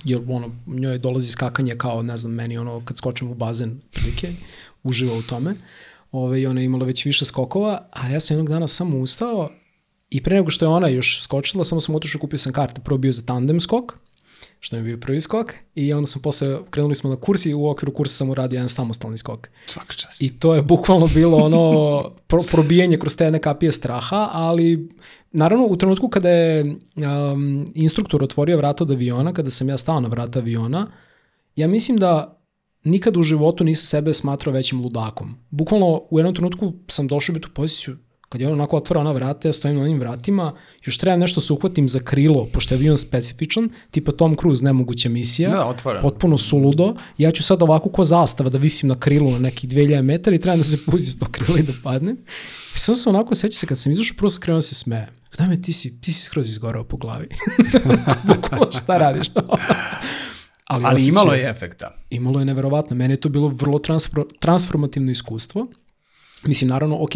jer 0.04 0.20
ono, 0.28 0.50
njoj 0.66 0.98
dolazi 0.98 1.30
skakanje 1.32 1.76
kao, 1.78 2.02
ne 2.02 2.16
znam, 2.16 2.32
meni 2.32 2.58
ono, 2.58 2.84
kad 2.84 2.98
skočim 2.98 3.30
u 3.30 3.34
bazen, 3.34 3.80
prilike, 3.92 4.32
uživa 4.82 5.14
u 5.14 5.22
tome, 5.22 5.54
Ove, 6.12 6.40
i 6.40 6.46
ona 6.46 6.60
je 6.60 6.64
imala 6.64 6.84
već 6.84 7.04
više 7.04 7.24
skokova, 7.24 7.88
a 7.90 8.08
ja 8.08 8.20
sam 8.20 8.34
jednog 8.34 8.48
dana 8.48 8.68
samo 8.68 8.98
ustao 8.98 9.50
i 10.10 10.22
pre 10.22 10.36
nego 10.36 10.50
što 10.50 10.64
je 10.64 10.68
ona 10.68 10.88
još 10.88 11.22
skočila, 11.22 11.64
samo 11.64 11.80
sam 11.80 11.94
otišao 11.94 12.20
kupio 12.20 12.38
sam 12.38 12.52
karte. 12.52 12.80
Prvo 12.84 12.98
bio 12.98 13.12
za 13.12 13.22
tandem 13.22 13.60
skok, 13.60 13.94
što 14.60 14.76
mi 14.76 14.80
je 14.80 14.84
bio 14.84 14.96
prvi 14.96 15.20
skok 15.20 15.52
i 15.74 15.92
onda 15.92 16.06
sam 16.06 16.22
posle, 16.22 16.58
krenuli 16.70 16.94
smo 16.94 17.10
na 17.10 17.16
kurs 17.16 17.46
i 17.46 17.54
u 17.54 17.68
okviru 17.68 17.94
kursa 17.94 18.14
sam 18.14 18.30
uradio 18.30 18.56
jedan 18.56 18.68
samostalni 18.68 19.18
skok. 19.18 19.48
Svaka 19.66 19.94
čast. 19.94 20.22
I 20.22 20.38
to 20.38 20.54
je 20.54 20.62
bukvalno 20.62 21.06
bilo 21.06 21.38
ono 21.38 22.02
pro, 22.26 22.42
probijanje 22.42 22.96
kroz 22.96 23.16
te 23.16 23.38
kapije 23.38 23.72
straha, 23.72 24.28
ali 24.32 24.88
naravno 25.32 25.66
u 25.66 25.76
trenutku 25.76 26.08
kada 26.08 26.28
je 26.28 26.64
um, 26.64 27.66
instruktor 27.74 28.22
otvorio 28.22 28.56
vrata 28.56 28.84
od 28.84 28.90
aviona, 28.90 29.32
kada 29.32 29.50
sam 29.50 29.68
ja 29.68 29.78
stao 29.78 30.00
na 30.00 30.08
vrata 30.08 30.38
aviona, 30.38 30.86
ja 31.56 31.68
mislim 31.68 31.96
da 31.96 32.40
nikad 32.84 33.16
u 33.16 33.22
životu 33.22 33.64
nisam 33.64 33.86
sebe 33.86 34.14
smatrao 34.14 34.52
većim 34.52 34.80
ludakom. 34.80 35.36
Bukvalno 35.50 36.02
u 36.10 36.18
jednom 36.18 36.34
trenutku 36.34 36.72
sam 36.88 37.08
došao 37.08 37.36
u 37.36 37.38
tu 37.38 37.48
poziciju, 37.54 37.96
kad 38.28 38.40
je 38.40 38.46
on 38.46 38.52
onako 38.52 38.76
otvara 38.76 39.00
ona 39.00 39.12
vrata, 39.12 39.48
ja 39.48 39.52
stojim 39.52 39.76
na 39.76 39.82
onim 39.82 40.00
vratima, 40.00 40.52
još 40.84 40.98
treba 40.98 41.16
nešto 41.16 41.40
se 41.40 41.52
uhvatim 41.52 41.88
za 41.88 42.00
krilo, 42.00 42.46
pošto 42.46 42.74
je 42.74 42.78
avion 42.78 42.98
specifičan, 42.98 43.68
tipa 43.90 44.12
Tom 44.12 44.36
Cruise, 44.36 44.64
nemoguća 44.64 45.08
misija, 45.08 45.50
Da, 45.50 45.64
otvoreno. 45.64 46.02
potpuno 46.02 46.38
suludo, 46.38 46.88
ja 47.18 47.32
ću 47.32 47.42
sad 47.42 47.62
ovako 47.62 47.88
ko 47.90 48.04
zastava 48.04 48.50
da 48.50 48.58
visim 48.58 48.88
na 48.88 48.94
krilu 48.96 49.30
na 49.30 49.38
nekih 49.38 49.70
2000 49.70 50.02
metara 50.02 50.36
i 50.36 50.40
treba 50.40 50.56
da 50.56 50.64
se 50.64 50.78
puzi 50.84 51.06
s 51.06 51.18
to 51.18 51.26
krilo 51.26 51.58
i 51.58 51.62
da 51.62 51.72
padnem. 51.82 52.16
I 52.74 52.78
sam 52.78 52.94
onako, 53.06 53.34
seća 53.34 53.58
se, 53.58 53.66
kad 53.66 53.78
sam 53.78 53.92
izašao, 53.92 54.16
prvo 54.16 54.30
sam 54.30 54.40
krenuo 54.40 54.58
da 54.58 54.62
se 54.62 54.74
smeje. 54.74 55.08
Kada 55.30 55.46
me, 55.46 55.62
ti 55.62 55.72
si, 55.72 56.00
ti 56.00 56.12
si 56.12 56.22
skroz 56.22 56.48
izgorao 56.48 56.84
po 56.84 56.96
glavi. 56.96 57.28
Bukvalno 58.26 58.70
šta 58.72 58.98
radiš? 58.98 59.26
Ali 60.66 60.84
osjećaj- 60.86 61.08
imalo 61.08 61.34
je 61.34 61.50
efekta. 61.50 61.94
imalo 62.10 62.38
je 62.38 62.44
neverovatno. 62.44 62.96
Meni 62.96 63.12
je 63.12 63.20
to 63.20 63.28
bilo 63.28 63.48
vrlo 63.48 63.78
transfor, 63.78 64.26
transformativno 64.40 65.10
iskustvo. 65.10 65.66
Mislim, 66.44 66.70
naravno, 66.70 66.96
ok, 67.02 67.10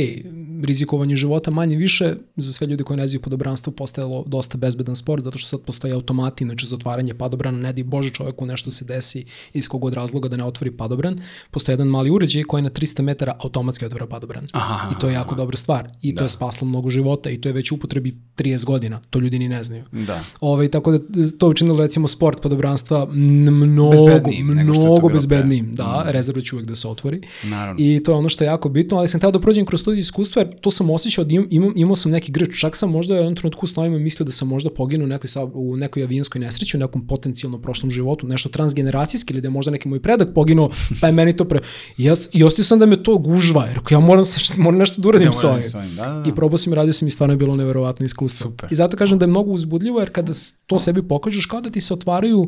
rizikovanje 0.62 1.16
života 1.16 1.51
manje 1.51 1.77
više 1.77 2.14
za 2.37 2.53
sve 2.53 2.66
ljude 2.66 2.85
koji 2.85 2.97
ne 2.97 3.09
znaju 3.09 3.20
padobranstvo 3.20 3.73
postajalo 3.73 4.25
dosta 4.27 4.59
bezbedan 4.59 4.97
sport, 4.97 5.25
zato 5.25 5.39
što 5.39 5.49
sad 5.49 5.61
postoje 5.61 5.95
automati, 5.95 6.45
znači 6.45 6.66
za 6.66 6.77
otvaranje 6.77 7.14
padobrana, 7.14 7.59
ne 7.59 7.73
di 7.73 7.83
Bože 7.83 8.11
čovjeku 8.11 8.47
nešto 8.47 8.70
se 8.70 8.85
desi 8.85 9.25
iz 9.53 9.68
kog 9.68 9.85
od 9.85 9.95
razloga 9.95 10.29
da 10.29 10.37
ne 10.37 10.45
otvori 10.45 10.70
padobran. 10.70 11.20
Postoji 11.51 11.73
jedan 11.73 11.89
mali 11.89 12.11
uređaj 12.11 12.43
koji 12.43 12.62
na 12.62 12.70
300 12.70 13.03
metara 13.03 13.37
automatski 13.39 13.85
otvara 13.85 14.07
padobran. 14.07 14.47
Aha, 14.53 14.91
I 14.97 15.01
to 15.01 15.09
je 15.09 15.14
jako 15.14 15.35
dobra 15.35 15.57
stvar. 15.57 15.89
I 16.03 16.14
to 16.14 16.18
Da. 16.18 16.25
je 16.25 16.31
spaslo 16.31 16.68
mnogo 16.68 16.91
života 16.91 17.31
i 17.31 17.41
to 17.41 17.49
je 17.49 17.53
već 17.53 17.73
u 17.73 17.75
upotrebi 17.75 18.16
30 18.37 18.64
godina. 18.64 19.01
To 19.11 19.18
ljudi 19.18 19.39
ni 19.39 19.49
ne 19.49 19.64
znaju. 19.64 19.85
Da. 19.93 20.20
Ovaj, 20.41 20.68
tako 20.68 20.93
da 20.93 20.99
to 21.39 21.49
učinilo 21.49 21.79
recimo 21.79 22.09
sport 22.09 22.43
padobranstva 22.43 23.07
mnogo, 23.07 23.91
Bezbednijim 23.91 24.47
to 24.47 24.62
mnogo 24.73 25.09
bezbednijim. 25.09 25.75
Da, 25.75 26.05
rezerva 26.09 26.41
će 26.43 26.55
uvek 26.55 26.66
da 26.66 26.75
se 26.75 26.89
otvori. 26.89 27.20
Naravno. 27.43 27.85
I 27.85 28.03
to 28.03 28.12
je 28.12 28.16
ono 28.16 28.29
što 28.29 28.45
je 28.45 28.47
jako 28.47 28.68
bitno, 28.68 28.99
ali 28.99 29.09
sam 29.13 29.21
teo 29.21 29.31
da 29.31 29.41
prođem 29.41 29.67
kroz 29.67 29.85
to 29.85 29.93
iskustvo, 29.93 30.41
jer 30.41 30.61
to 30.61 30.71
sam 30.71 30.91
osjećao 30.91 31.25
da 31.25 31.35
imam, 31.35 31.47
imam, 31.51 31.73
imao 31.77 31.97
sam 31.97 32.13
neki 32.13 32.33
grč, 32.33 32.61
čak 32.61 32.77
sam 32.77 32.91
možda 32.91 33.15
u 33.15 33.17
jednom 33.17 33.37
trenutku 33.37 33.67
s 33.67 33.77
novima 33.77 33.99
mislio 33.99 34.25
da 34.25 34.33
sam 34.33 34.49
možda 34.49 34.71
poginuo 34.71 35.05
u 35.05 35.09
nekoj, 35.09 35.29
u 35.55 35.77
nekoj 35.77 36.03
avijanskoj 36.03 36.41
nesreći, 36.41 36.77
u 36.77 36.81
nekom 36.81 37.07
potencijalno 37.07 37.59
prošlom 37.59 37.91
životu, 37.91 38.27
nešto 38.27 38.49
transgeneracijski 38.49 39.33
ili 39.35 39.41
da 39.41 39.47
je 39.47 39.51
možda 39.51 39.71
neki 39.71 39.89
moj 39.89 40.01
predak 40.01 40.29
poginuo, 40.35 40.71
pa 41.01 41.07
je 41.07 41.13
meni 41.13 41.37
to 41.37 41.45
pre... 41.45 41.61
I, 41.97 42.05
ja, 42.05 42.17
i 42.33 42.45
ostio 42.45 42.65
sam 42.65 42.79
da 42.79 42.87
me 42.87 43.03
to 43.03 43.19
gužva, 43.19 43.65
jer 43.67 43.79
ja 43.91 44.01
moram, 44.01 44.25
moram 44.57 44.79
nešto 44.79 45.03
da 45.03 45.09
uradim 45.09 45.29
ovim. 45.45 45.63
s 45.63 45.75
ovim, 45.75 45.97
da, 45.97 46.03
da, 46.03 46.23
da. 46.23 46.31
I 46.31 46.35
probao 46.35 46.59
sam 46.59 46.73
i 46.73 46.77
radio 46.77 46.93
sam 46.93 47.09
i 47.09 47.11
stvarno 47.11 47.33
je 47.33 47.39
bilo 47.39 47.57
neverovatno 47.57 48.07
iskustvo. 48.07 48.51
Super. 48.51 48.69
I 48.73 48.75
zato 48.75 48.97
kažem 48.97 49.19
da 49.19 49.25
je 49.25 49.31
mnogo 49.31 49.51
uzbudljivo 49.51 50.01
jer 50.01 50.11
kada 50.11 50.33
to 50.67 50.79
sebi 50.79 51.09
pokažeš 51.09 51.47
kao 51.47 51.61
da 51.61 51.71
ti 51.71 51.81
se 51.81 51.95
otvaraju 51.95 52.47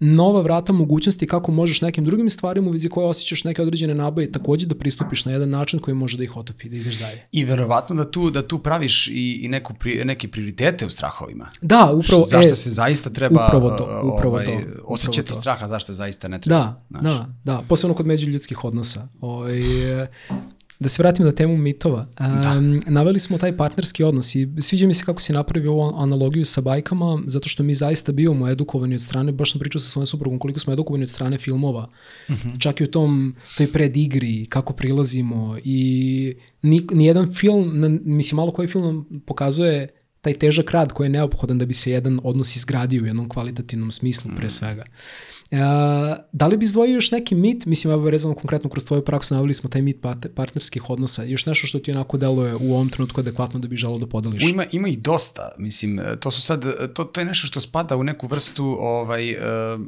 nova 0.00 0.40
vrata 0.40 0.72
mogućnosti 0.72 1.26
kako 1.26 1.52
možeš 1.52 1.80
nekim 1.80 2.04
drugim 2.04 2.30
stvarima 2.30 2.68
u 2.68 2.72
vizi 2.72 2.88
koje 2.88 3.06
osjećaš 3.06 3.44
neke 3.44 3.62
određene 3.62 3.94
naboje 3.94 4.32
takođe 4.32 4.66
da 4.66 4.74
pristupiš 4.74 5.24
na 5.24 5.32
jedan 5.32 5.50
način 5.50 5.78
koji 5.78 5.94
može 5.94 6.16
da 6.16 6.24
ih 6.24 6.36
otopi, 6.36 6.68
da 6.68 6.76
ideš 6.76 6.98
dalje. 6.98 7.22
I 7.32 7.44
verovatno 7.44 7.96
da 7.96 8.10
tu, 8.10 8.30
da 8.30 8.48
tu 8.48 8.58
praviš 8.58 9.08
i, 9.08 9.40
i 9.42 9.48
neku 9.48 9.74
pri, 9.74 10.04
neke 10.04 10.28
prioritete 10.28 10.86
u 10.86 10.90
strahovima. 10.90 11.50
Da, 11.62 11.90
upravo, 11.94 12.24
zašto 12.24 12.52
e, 12.52 12.56
se 12.56 12.70
zaista 12.70 13.10
treba 13.10 13.46
upravo 13.46 13.70
to, 13.70 13.84
uh, 13.84 14.14
upravo 14.14 14.34
ovaj, 14.34 14.44
to, 14.44 14.52
upravo 14.52 14.84
osjećati 14.84 15.28
to. 15.28 15.34
straha, 15.34 15.68
zašto 15.68 15.94
zaista 15.94 16.28
ne 16.28 16.40
treba. 16.40 16.58
Da, 16.58 16.84
znaš. 16.90 17.02
da, 17.14 17.26
da, 17.44 17.62
posebno 17.68 17.94
kod 17.94 18.06
međuljudskih 18.06 18.64
odnosa. 18.64 19.08
Ovaj, 19.20 20.02
e, 20.02 20.08
da 20.84 20.88
se 20.88 21.02
vratim 21.02 21.26
na 21.26 21.32
temu 21.32 21.56
mitova. 21.56 22.06
Um, 22.20 22.82
Naveli 22.86 23.18
smo 23.18 23.38
taj 23.38 23.56
partnerski 23.56 24.04
odnos 24.04 24.34
i 24.34 24.48
sviđa 24.60 24.86
mi 24.86 24.94
se 24.94 25.04
kako 25.04 25.22
si 25.22 25.32
napravio 25.32 25.72
ovu 25.72 25.94
analogiju 25.96 26.44
sa 26.44 26.60
bajkama, 26.60 27.22
zato 27.26 27.48
što 27.48 27.62
mi 27.62 27.74
zaista 27.74 28.12
bivamo 28.12 28.48
edukovani 28.48 28.94
od 28.94 29.00
strane, 29.00 29.32
baš 29.32 29.52
sam 29.52 29.60
pričao 29.60 29.80
sa 29.80 29.88
svojom 29.88 30.06
suprugom 30.06 30.38
koliko 30.38 30.60
smo 30.60 30.72
edukovani 30.72 31.02
od 31.02 31.10
strane 31.10 31.38
filmova. 31.38 31.88
Čak 32.58 32.80
i 32.80 32.84
u 32.84 32.90
tom, 32.90 33.34
toj 33.56 33.72
predigri, 33.72 34.46
kako 34.46 34.72
prilazimo 34.72 35.58
i 35.64 36.34
ni, 36.62 36.86
nijedan 36.92 37.34
film, 37.34 37.72
mislim 38.04 38.36
malo 38.36 38.52
koji 38.52 38.68
film 38.68 39.22
pokazuje 39.26 39.88
taj 40.20 40.38
težak 40.38 40.70
rad 40.70 40.92
koji 40.92 41.06
je 41.06 41.10
neophodan 41.10 41.58
da 41.58 41.66
bi 41.66 41.74
se 41.74 41.90
jedan 41.90 42.20
odnos 42.24 42.56
izgradio 42.56 43.02
u 43.02 43.06
jednom 43.06 43.28
kvalitativnom 43.28 43.90
smislu 43.90 44.30
pre 44.36 44.50
svega. 44.50 44.84
Da 46.32 46.46
li 46.46 46.56
bi 46.56 46.64
izdvojio 46.64 46.94
još 46.94 47.10
neki 47.10 47.34
mit, 47.34 47.66
mislim, 47.66 47.92
evo 47.92 48.02
vezano 48.02 48.34
konkretno 48.34 48.70
kroz 48.70 48.84
tvoju 48.86 49.04
praksu, 49.04 49.34
navili 49.34 49.54
smo 49.54 49.70
taj 49.70 49.82
mit 49.82 49.96
partnerskih 50.34 50.90
odnosa, 50.90 51.22
još 51.22 51.46
nešto 51.46 51.66
što 51.66 51.78
ti 51.78 51.90
onako 51.90 52.16
deluje 52.16 52.54
u 52.54 52.74
ovom 52.74 52.88
trenutku 52.88 53.20
adekvatno 53.20 53.60
da 53.60 53.68
bi 53.68 53.76
želao 53.76 53.98
da 53.98 54.06
podeliš? 54.06 54.42
U, 54.44 54.48
ima, 54.48 54.64
ima 54.72 54.88
ih 54.88 54.98
dosta, 54.98 55.52
mislim, 55.58 56.00
to 56.20 56.30
su 56.30 56.42
sad, 56.42 56.64
to, 56.94 57.04
to 57.04 57.20
je 57.20 57.24
nešto 57.24 57.46
što 57.46 57.60
spada 57.60 57.96
u 57.96 58.02
neku 58.02 58.26
vrstu, 58.26 58.76
ovaj, 58.80 59.30
uh, 59.32 59.38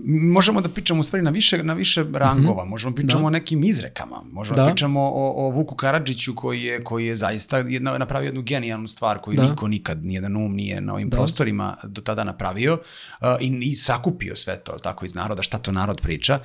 možemo 0.07 0.61
da 0.61 0.69
pričamo 0.69 1.01
u 1.01 1.03
stvari 1.03 1.23
na 1.23 1.31
više, 1.31 1.63
na 1.63 1.75
više 1.75 2.05
rangova, 2.13 2.65
možemo 2.65 2.91
da 2.91 2.95
pričamo 2.95 3.21
Da. 3.23 3.27
o 3.27 3.31
nekim 3.31 3.65
izrekama, 3.65 4.23
možemo 4.33 4.57
Da. 4.57 4.63
da, 4.63 4.69
pričamo 4.69 5.01
o, 5.01 5.47
o 5.47 5.51
Vuku 5.51 5.75
Karadžiću 5.75 6.35
koji 6.35 6.63
je, 6.63 6.85
koji 6.85 7.07
je 7.07 7.17
zaista 7.17 7.59
jedna, 7.59 7.99
napravio 7.99 8.27
jednu 8.27 8.43
genijalnu 8.43 8.89
stvar 8.89 9.19
koju 9.19 9.37
Da. 9.37 9.43
niko 9.43 9.69
nikad, 9.69 10.05
nijedan 10.05 10.37
um 10.37 10.55
nije 10.55 10.81
na 10.81 10.93
ovim 10.95 11.09
Da. 11.09 11.17
prostorima 11.17 11.77
do 11.85 12.01
tada 12.01 12.25
napravio 12.25 12.73
uh, 13.21 13.27
i, 13.41 13.59
i 13.63 13.75
sakupio 13.75 14.37
sve 14.37 14.57
to, 14.57 14.73
tako 14.73 15.05
iz 15.05 15.15
naroda, 15.15 15.43
šta 15.43 15.56
to 15.59 15.73
narod 15.73 16.01
priča. 16.03 16.41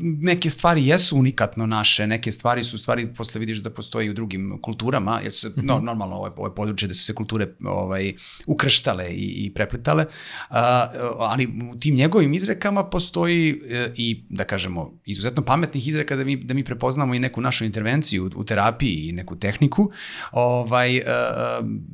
Neke 0.00 0.50
stvari 0.50 0.86
jesu 0.86 1.16
unikatno 1.16 1.66
naše, 1.66 2.06
neke 2.06 2.32
stvari 2.32 2.64
su 2.64 2.78
stvari, 2.78 3.14
posle 3.14 3.38
vidiš 3.38 3.58
da 3.58 3.70
postoji 3.70 4.10
u 4.10 4.14
drugim 4.14 4.58
kulturama, 4.62 5.20
jer 5.22 5.32
se, 5.32 5.52
no, 5.56 5.80
normalno 5.80 6.16
ovo 6.16 6.26
je, 6.26 6.32
ovo 6.36 6.46
je 6.46 6.54
područje 6.54 6.88
da 6.88 6.94
su 6.94 7.02
se 7.02 7.14
kulture 7.14 7.48
ovaj, 7.64 8.14
ukrštale 8.46 9.08
i, 9.10 9.46
i 9.46 9.54
preplitale, 9.54 10.04
uh, 10.04 10.56
ali 11.18 11.48
u 11.72 11.76
tim 11.80 11.94
njegovim 11.94 12.34
izrekama 12.34 12.84
postoji 12.84 13.62
e, 13.70 13.92
i, 13.96 14.24
da 14.28 14.44
kažemo, 14.44 14.92
izuzetno 15.04 15.42
pametnih 15.42 15.88
izreka 15.88 16.16
da 16.16 16.24
mi, 16.24 16.36
da 16.36 16.54
mi 16.54 16.64
prepoznamo 16.64 17.14
i 17.14 17.18
neku 17.18 17.40
našu 17.40 17.64
intervenciju 17.64 18.24
u, 18.24 18.40
u 18.40 18.44
terapiji 18.44 19.08
i 19.08 19.12
neku 19.12 19.36
tehniku, 19.36 19.90
ovaj, 20.32 20.98
uh, 20.98 21.04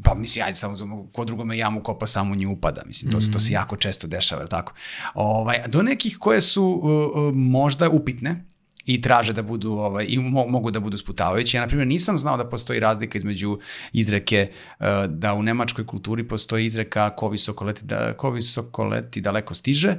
pa 0.05 0.15
mislim, 0.15 0.45
ajde 0.45 0.57
samo, 0.57 1.09
ko 1.13 1.25
drugome 1.25 1.59
jamu 1.59 1.83
kopa, 1.83 2.07
samo 2.07 2.35
nju 2.35 2.53
upada, 2.53 2.83
mislim, 2.87 3.13
to, 3.13 3.21
se 3.21 3.31
to 3.31 3.41
se 3.41 3.53
jako 3.53 3.77
često 3.77 4.07
dešava, 4.07 4.43
jel 4.43 4.49
tako? 4.49 4.73
Ovaj, 5.15 5.59
do 5.67 5.83
nekih 5.83 6.19
koje 6.19 6.38
su 6.41 6.65
uh, 6.65 7.25
uh, 7.25 7.35
možda 7.35 7.89
upitne, 7.89 8.45
i 8.89 9.01
traže 9.01 9.33
da 9.33 9.43
budu 9.43 9.73
ovaj 9.73 10.07
i 10.09 10.19
mo, 10.19 10.47
mogu 10.47 10.71
da 10.71 10.81
budu 10.81 10.99
sputavajući. 10.99 11.57
Ja 11.57 11.61
na 11.61 11.67
primjer 11.69 11.89
nisam 11.89 12.19
znao 12.19 12.37
da 12.37 12.49
postoji 12.49 12.81
razlika 12.81 13.19
između 13.19 13.59
izreke 13.93 14.51
uh, 14.51 14.87
da 15.09 15.35
u 15.35 15.43
nemačkoj 15.43 15.87
kulturi 15.87 16.29
postoji 16.29 16.67
izreka 16.67 17.11
ko 17.11 17.29
visoko 17.29 17.65
leti 17.65 17.85
da 17.85 18.13
ko 18.17 18.31
visoko 18.31 18.85
leti 18.85 19.21
daleko 19.21 19.55
stiže, 19.55 19.97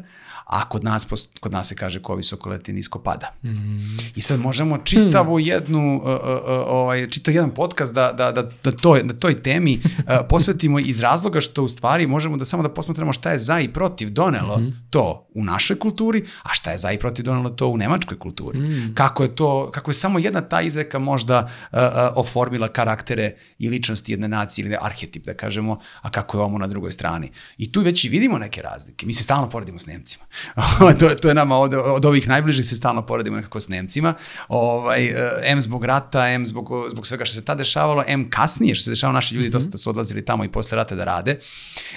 a 0.49 0.69
kod 0.69 0.83
nas 0.83 1.07
kod 1.39 1.51
nas 1.51 1.67
se 1.67 1.75
kaže 1.75 2.01
ko 2.01 2.15
visoko 2.15 2.49
leti 2.49 2.73
nisko 2.73 2.99
pada. 2.99 3.33
Mm. 3.43 3.97
I 4.15 4.21
sad 4.21 4.39
možemo 4.39 4.77
čitavu 4.77 5.39
jednu 5.39 5.97
uh, 5.97 6.03
uh, 6.03 6.09
uh, 6.09 6.41
ovaj 6.67 7.09
čitav 7.09 7.33
jedan 7.33 7.51
podcast 7.51 7.93
da 7.93 8.13
da 8.17 8.31
da 8.31 8.49
da 8.63 8.71
toj 8.71 9.03
na 9.03 9.13
toj 9.13 9.43
temi 9.43 9.79
uh, 9.83 10.03
posvetimo 10.29 10.79
iz 10.79 10.99
razloga 10.99 11.41
što 11.41 11.63
u 11.63 11.67
stvari 11.67 12.07
možemo 12.07 12.37
da 12.37 12.45
samo 12.45 12.63
da 12.63 12.69
posmatramo 12.69 13.13
šta 13.13 13.31
je 13.31 13.39
za 13.39 13.59
i 13.59 13.67
protiv 13.67 14.09
donelo 14.09 14.57
mm 14.57 14.61
-hmm. 14.61 14.73
to 14.89 15.27
u 15.33 15.43
našoj 15.43 15.79
kulturi, 15.79 16.25
a 16.43 16.53
šta 16.53 16.71
je 16.71 16.77
za 16.77 16.91
i 16.91 16.99
protiv 16.99 17.25
donelo 17.25 17.49
to 17.49 17.67
u 17.67 17.77
nemačkoj 17.77 18.19
kulturi. 18.19 18.59
Mm. 18.59 18.93
Kako 18.95 19.23
je 19.23 19.35
to 19.35 19.71
kako 19.71 19.91
je 19.91 19.95
samo 19.95 20.19
jedna 20.19 20.41
ta 20.41 20.61
izreka 20.61 20.99
možda 20.99 21.39
uh, 21.71 21.79
uh, 21.79 21.83
oformila 22.15 22.67
karaktere 22.67 23.35
i 23.59 23.69
ličnosti 23.69 24.11
jedne 24.11 24.27
nacije 24.27 24.65
ili 24.65 24.77
arhetip 24.81 25.25
da 25.25 25.33
kažemo, 25.33 25.79
a 26.01 26.09
kako 26.09 26.37
je 26.37 26.43
ovo 26.43 26.57
na 26.57 26.67
drugoj 26.67 26.91
strani. 26.91 27.31
I 27.57 27.71
tu 27.71 27.81
već 27.81 28.05
i 28.05 28.09
vidimo 28.09 28.37
neke 28.37 28.61
razlike. 28.61 29.05
Mi 29.05 29.13
se 29.13 29.23
stalno 29.23 29.49
poredimo 29.49 29.79
s 29.79 29.85
Nemcima. 29.85 30.25
to, 30.99 31.15
to 31.15 31.27
je 31.27 31.33
nama 31.33 31.57
od, 31.57 31.73
od 31.73 32.05
ovih 32.05 32.27
najbližih 32.27 32.65
se 32.65 32.75
stalno 32.75 33.05
poredimo 33.05 33.37
nekako 33.37 33.59
s 33.59 33.67
Nemcima. 33.67 34.13
Ovaj, 34.47 35.05
eh, 35.05 35.41
M 35.43 35.61
zbog 35.61 35.85
rata, 35.85 36.29
M 36.29 36.47
zbog, 36.47 36.69
zbog 36.89 37.07
svega 37.07 37.25
što 37.25 37.35
se 37.35 37.45
tad 37.45 37.57
dešavalo, 37.57 38.03
M 38.07 38.29
kasnije 38.29 38.75
što 38.75 38.83
se 38.83 38.89
dešavalo, 38.89 39.13
naši 39.13 39.35
ljudi 39.35 39.47
mm 39.47 39.51
-hmm. 39.51 39.53
dosta 39.53 39.77
su 39.77 39.89
odlazili 39.89 40.25
tamo 40.25 40.43
i 40.43 40.51
posle 40.51 40.75
rata 40.75 40.95
da 40.95 41.03
rade, 41.03 41.39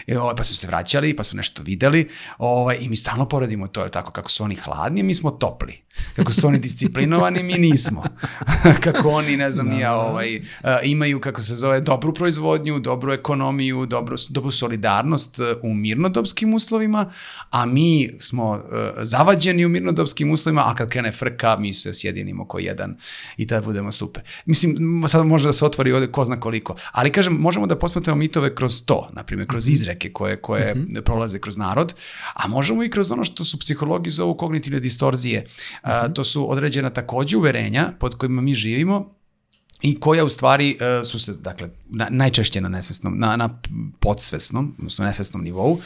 e, 0.06 0.18
ovaj, 0.18 0.34
pa 0.36 0.44
su 0.44 0.56
se 0.56 0.66
vraćali, 0.66 1.16
pa 1.16 1.24
su 1.24 1.36
nešto 1.36 1.62
videli 1.62 2.08
ovaj, 2.38 2.76
i 2.80 2.88
mi 2.88 2.96
stalno 2.96 3.28
poredimo 3.28 3.68
to, 3.68 3.88
tako 3.88 4.10
kako 4.10 4.30
su 4.30 4.44
oni 4.44 4.54
hladni, 4.54 5.02
mi 5.02 5.14
smo 5.14 5.30
topli. 5.30 5.82
Kako 6.16 6.32
su 6.32 6.46
oni 6.46 6.58
disciplinovani, 6.66 7.42
mi 7.42 7.54
nismo. 7.54 8.04
kako 8.84 9.08
oni, 9.08 9.36
ne 9.36 9.50
znam, 9.50 9.68
da, 9.68 9.74
nija, 9.74 9.94
ovaj, 9.94 10.36
uh, 10.36 10.42
imaju, 10.82 11.20
kako 11.20 11.40
se 11.40 11.54
zove, 11.54 11.80
dobru 11.80 12.14
proizvodnju, 12.14 12.78
dobru 12.78 13.12
ekonomiju, 13.12 13.86
dobru, 13.86 14.16
dobru 14.28 14.50
solidarnost 14.50 15.38
uh, 15.38 15.46
u 15.62 15.74
mirnodopskim 15.74 16.54
uslovima, 16.54 17.10
a 17.50 17.66
mi 17.66 18.10
smo 18.20 18.31
uh, 18.40 18.60
zavađeni 19.02 19.66
u 19.66 19.68
mirnodopskim 19.68 20.30
uslovima, 20.30 20.62
a 20.66 20.74
kad 20.74 20.88
krene 20.88 21.12
frka, 21.12 21.56
mi 21.56 21.74
se 21.74 21.94
sjedinimo 21.94 22.48
ko 22.48 22.58
jedan 22.58 22.96
i 23.36 23.46
tada 23.46 23.66
budemo 23.66 23.92
super. 23.92 24.22
Mislim, 24.46 25.04
sad 25.08 25.26
može 25.26 25.48
da 25.48 25.52
se 25.52 25.64
otvori 25.64 25.92
ovde 25.92 26.06
ko 26.06 26.24
zna 26.24 26.40
koliko. 26.40 26.76
Ali 26.92 27.12
kažem, 27.12 27.32
možemo 27.32 27.66
da 27.66 27.78
posmatramo 27.78 28.18
mitove 28.18 28.54
kroz 28.54 28.82
to, 28.84 29.08
na 29.12 29.24
primjer, 29.24 29.48
kroz 29.48 29.66
mhm. 29.66 29.72
izreke 29.72 30.12
koje, 30.12 30.36
koje 30.36 30.74
mm 30.74 30.78
-hmm. 30.78 31.00
prolaze 31.00 31.38
kroz 31.38 31.56
narod, 31.56 31.94
a 32.34 32.48
možemo 32.48 32.84
i 32.84 32.90
kroz 32.90 33.10
ono 33.10 33.24
što 33.24 33.44
su 33.44 33.58
psihologi 33.58 34.10
zovu 34.10 34.34
kognitivne 34.36 34.80
distorzije. 34.80 35.40
Mm 35.40 35.44
-hmm. 35.44 36.04
a, 36.04 36.08
to 36.08 36.24
su 36.24 36.50
određena 36.50 36.90
takođe 36.90 37.36
uverenja 37.36 37.92
pod 37.98 38.14
kojima 38.14 38.42
mi 38.42 38.54
živimo, 38.54 39.21
i 39.82 40.00
koja 40.00 40.24
u 40.24 40.28
stvari 40.28 40.76
uh, 40.76 41.08
su 41.08 41.18
se, 41.18 41.32
dakle, 41.32 41.68
na, 41.88 42.08
najčešće 42.10 42.60
na 42.60 42.68
nesvesnom, 42.68 43.18
na, 43.18 43.36
na 43.36 43.60
podsvesnom, 44.00 44.74
odnosno 44.78 45.04
nesvesnom 45.04 45.44
nivou, 45.44 45.72
uh, 45.72 45.80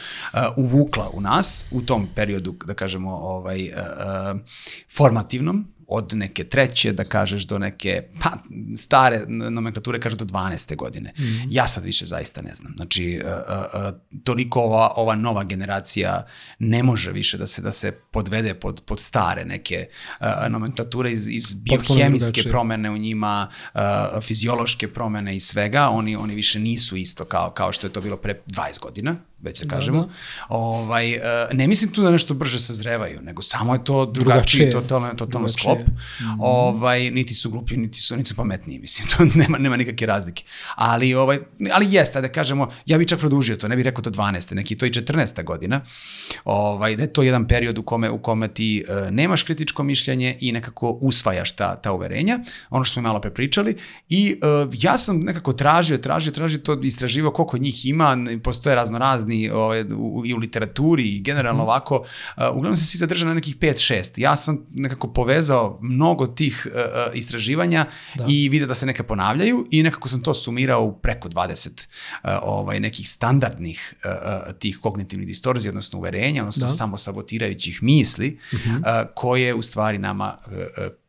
uvukla 0.55 1.09
u 1.13 1.21
nas 1.21 1.65
u 1.71 1.81
tom 1.81 2.07
periodu, 2.15 2.55
da 2.65 2.73
kažemo, 2.73 3.11
ovaj, 3.11 3.67
uh, 3.67 4.39
formativnom, 4.97 5.67
od 5.87 6.13
neke 6.13 6.43
treće, 6.43 6.93
da 6.93 7.03
kažeš, 7.03 7.43
do 7.43 7.59
neke, 7.59 8.03
pa, 8.23 8.29
stare 8.77 9.25
nomenklature, 9.27 9.99
kažeš 9.99 10.17
do 10.17 10.25
12. 10.25 10.75
godine. 10.75 11.13
Mm 11.17 11.21
-hmm. 11.21 11.47
Ja 11.49 11.67
sad 11.67 11.83
više 11.83 12.05
zaista 12.05 12.41
ne 12.41 12.55
znam. 12.55 12.73
Znači, 12.75 13.21
uh, 13.25 13.31
uh, 13.31 13.99
toliko 14.23 14.61
ova, 14.61 14.93
ova 14.95 15.15
nova 15.15 15.43
generacija 15.43 16.25
ne 16.59 16.83
može 16.83 17.11
više 17.11 17.37
da 17.37 17.47
se 17.47 17.61
da 17.61 17.71
se 17.71 17.91
podvede 17.91 18.53
pod, 18.53 18.83
pod 18.85 18.99
stare 18.99 19.45
neke 19.45 19.87
uh, 20.19 20.27
nomenklature 20.49 21.11
iz, 21.11 21.27
iz 21.29 21.53
biohemijske 21.53 22.43
promene 22.43 22.91
u 22.91 22.97
njima, 22.97 23.47
fiziološke 24.21 24.87
promene 24.93 25.35
i 25.35 25.39
svega. 25.39 25.89
Oni, 25.89 26.15
oni 26.15 26.35
više 26.35 26.59
nisu 26.59 26.97
isto 26.97 27.25
kao, 27.25 27.51
kao 27.51 27.71
što 27.71 27.87
je 27.87 27.93
to 27.93 28.01
bilo 28.01 28.17
pre 28.17 28.41
20 28.47 28.79
godina 28.79 29.15
već 29.41 29.61
da 29.61 29.75
kažemo. 29.75 30.01
Da, 30.01 30.07
da. 30.07 30.13
Ovaj, 30.49 31.13
uh, 31.13 31.21
ne 31.51 31.67
mislim 31.67 31.91
tu 31.91 32.01
da 32.01 32.11
nešto 32.11 32.33
brže 32.33 32.59
sazrevaju, 32.59 33.21
nego 33.21 33.41
samo 33.41 33.73
je 33.73 33.83
to 33.83 34.05
drugačiji, 34.05 34.23
drugačije, 34.23 34.71
totalno, 34.71 35.09
totalno 35.09 35.47
drugačije. 35.47 35.75
sklop. 35.75 35.79
Mm. 36.21 36.41
Ovaj, 36.41 37.11
niti 37.11 37.33
su 37.33 37.49
glupi, 37.49 37.77
niti 37.77 38.01
su, 38.01 38.15
niti 38.15 38.29
su 38.29 38.35
pametniji, 38.35 38.79
mislim, 38.79 39.07
to 39.07 39.25
nema, 39.41 39.57
nema 39.57 39.77
nikakve 39.77 40.07
razlike. 40.07 40.43
Ali, 40.75 41.13
ovaj, 41.13 41.39
ali 41.73 41.87
jeste, 41.89 42.21
da 42.21 42.31
kažemo, 42.31 42.69
ja 42.85 42.97
bih 42.97 43.07
čak 43.07 43.19
produžio 43.19 43.55
to, 43.55 43.67
ne 43.67 43.75
bih 43.75 43.85
rekao 43.85 44.03
to 44.03 44.09
12. 44.09 44.55
neki 44.55 44.77
to 44.77 44.85
i 44.85 44.89
14. 44.89 45.43
godina, 45.43 45.81
ovaj, 46.45 46.95
da 46.95 47.03
je 47.03 47.13
to 47.13 47.23
jedan 47.23 47.47
period 47.47 47.77
u 47.77 47.83
kome, 47.83 48.09
u 48.09 48.21
kome 48.21 48.47
ti 48.47 48.85
uh, 48.89 49.11
nemaš 49.11 49.43
kritičko 49.43 49.83
mišljenje 49.83 50.37
i 50.39 50.51
nekako 50.51 50.89
usvajaš 50.89 51.51
ta, 51.51 51.75
ta 51.75 51.91
uverenja, 51.91 52.39
ono 52.69 52.85
što 52.85 52.93
smo 52.93 53.01
malo 53.01 53.21
prepričali, 53.21 53.77
i 54.09 54.39
uh, 54.65 54.73
ja 54.73 54.97
sam 54.97 55.19
nekako 55.19 55.53
tražio, 55.53 55.97
tražio, 55.97 56.31
tražio 56.31 56.59
to, 56.59 56.79
istraživao 56.83 57.31
koliko 57.31 57.57
njih 57.57 57.85
ima, 57.85 58.17
postoje 58.43 58.75
razno 58.75 58.99
razni 59.27 59.49
ovaj, 59.49 59.81
u, 59.81 60.23
i 60.25 60.33
u 60.33 60.37
literaturi 60.37 61.03
i 61.03 61.21
generalno 61.21 61.63
mm. 61.63 61.67
ovako, 61.67 61.95
uh, 61.95 62.43
uglavnom 62.51 62.77
se 62.77 62.85
svi 62.85 62.97
zadrža 62.97 63.25
na 63.25 63.33
nekih 63.33 63.57
5-6. 63.57 64.13
Ja 64.17 64.37
sam 64.37 64.65
nekako 64.73 65.13
povezao 65.13 65.79
mnogo 65.81 66.27
tih 66.27 66.67
uh, 66.67 67.15
istraživanja 67.15 67.85
da. 68.15 68.25
i 68.29 68.49
vidio 68.49 68.67
da 68.67 68.75
se 68.75 68.85
neke 68.85 69.03
ponavljaju 69.03 69.67
i 69.71 69.83
nekako 69.83 70.09
sam 70.09 70.23
to 70.23 70.33
sumirao 70.33 70.83
u 70.83 70.99
preko 70.99 71.29
20 71.29 71.67
uh, 72.23 72.29
ovaj, 72.41 72.79
nekih 72.79 73.09
standardnih 73.09 73.93
uh, 74.05 74.53
tih 74.59 74.79
kognitivnih 74.81 75.27
distorzija, 75.27 75.71
odnosno 75.71 75.99
uverenja, 75.99 76.41
odnosno 76.41 76.67
da. 76.67 76.73
samo 76.73 76.97
sabotirajućih 76.97 77.83
misli, 77.83 78.29
mm 78.29 78.55
-hmm. 78.55 78.77
uh, 78.77 79.09
koje 79.15 79.53
u 79.53 79.61
stvari 79.61 79.97
nama 79.97 80.37
uh, 80.47 80.53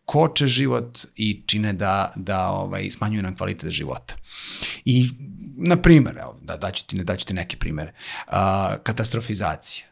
koče 0.05 0.47
život 0.47 0.99
i 1.17 1.43
čine 1.47 1.73
da, 1.73 2.13
da 2.17 2.49
ovaj, 2.49 2.91
smanjuju 2.91 3.23
nam 3.23 3.37
kvalitet 3.37 3.71
života. 3.71 4.15
I, 4.85 5.11
na 5.59 5.77
primjer, 5.77 6.19
evo, 6.19 6.39
da, 6.43 6.57
daću 6.57 6.87
ti, 6.87 7.05
daću 7.05 7.27
ti 7.27 7.35
neke 7.35 7.57
primere, 7.57 7.93
uh, 8.27 8.35
katastrofizacija. 8.83 9.87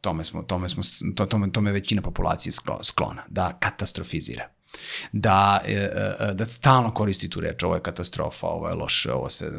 Tome, 0.00 0.24
smo, 0.24 0.42
tome, 0.42 0.68
smo, 0.68 0.82
to, 1.14 1.26
tome, 1.26 1.52
tome 1.52 1.72
većina 1.72 2.02
populacije 2.02 2.52
sklona, 2.82 3.24
da 3.28 3.58
katastrofizira 3.60 4.48
da, 5.12 5.60
e, 5.66 5.72
e, 5.72 6.34
da 6.34 6.46
stalno 6.46 6.94
koristi 6.94 7.30
tu 7.30 7.40
reč, 7.40 7.62
ovo 7.62 7.74
je 7.74 7.82
katastrofa, 7.82 8.46
ovo 8.46 8.68
je 8.68 8.74
loše, 8.74 9.12
ovo 9.12 9.28
se, 9.30 9.52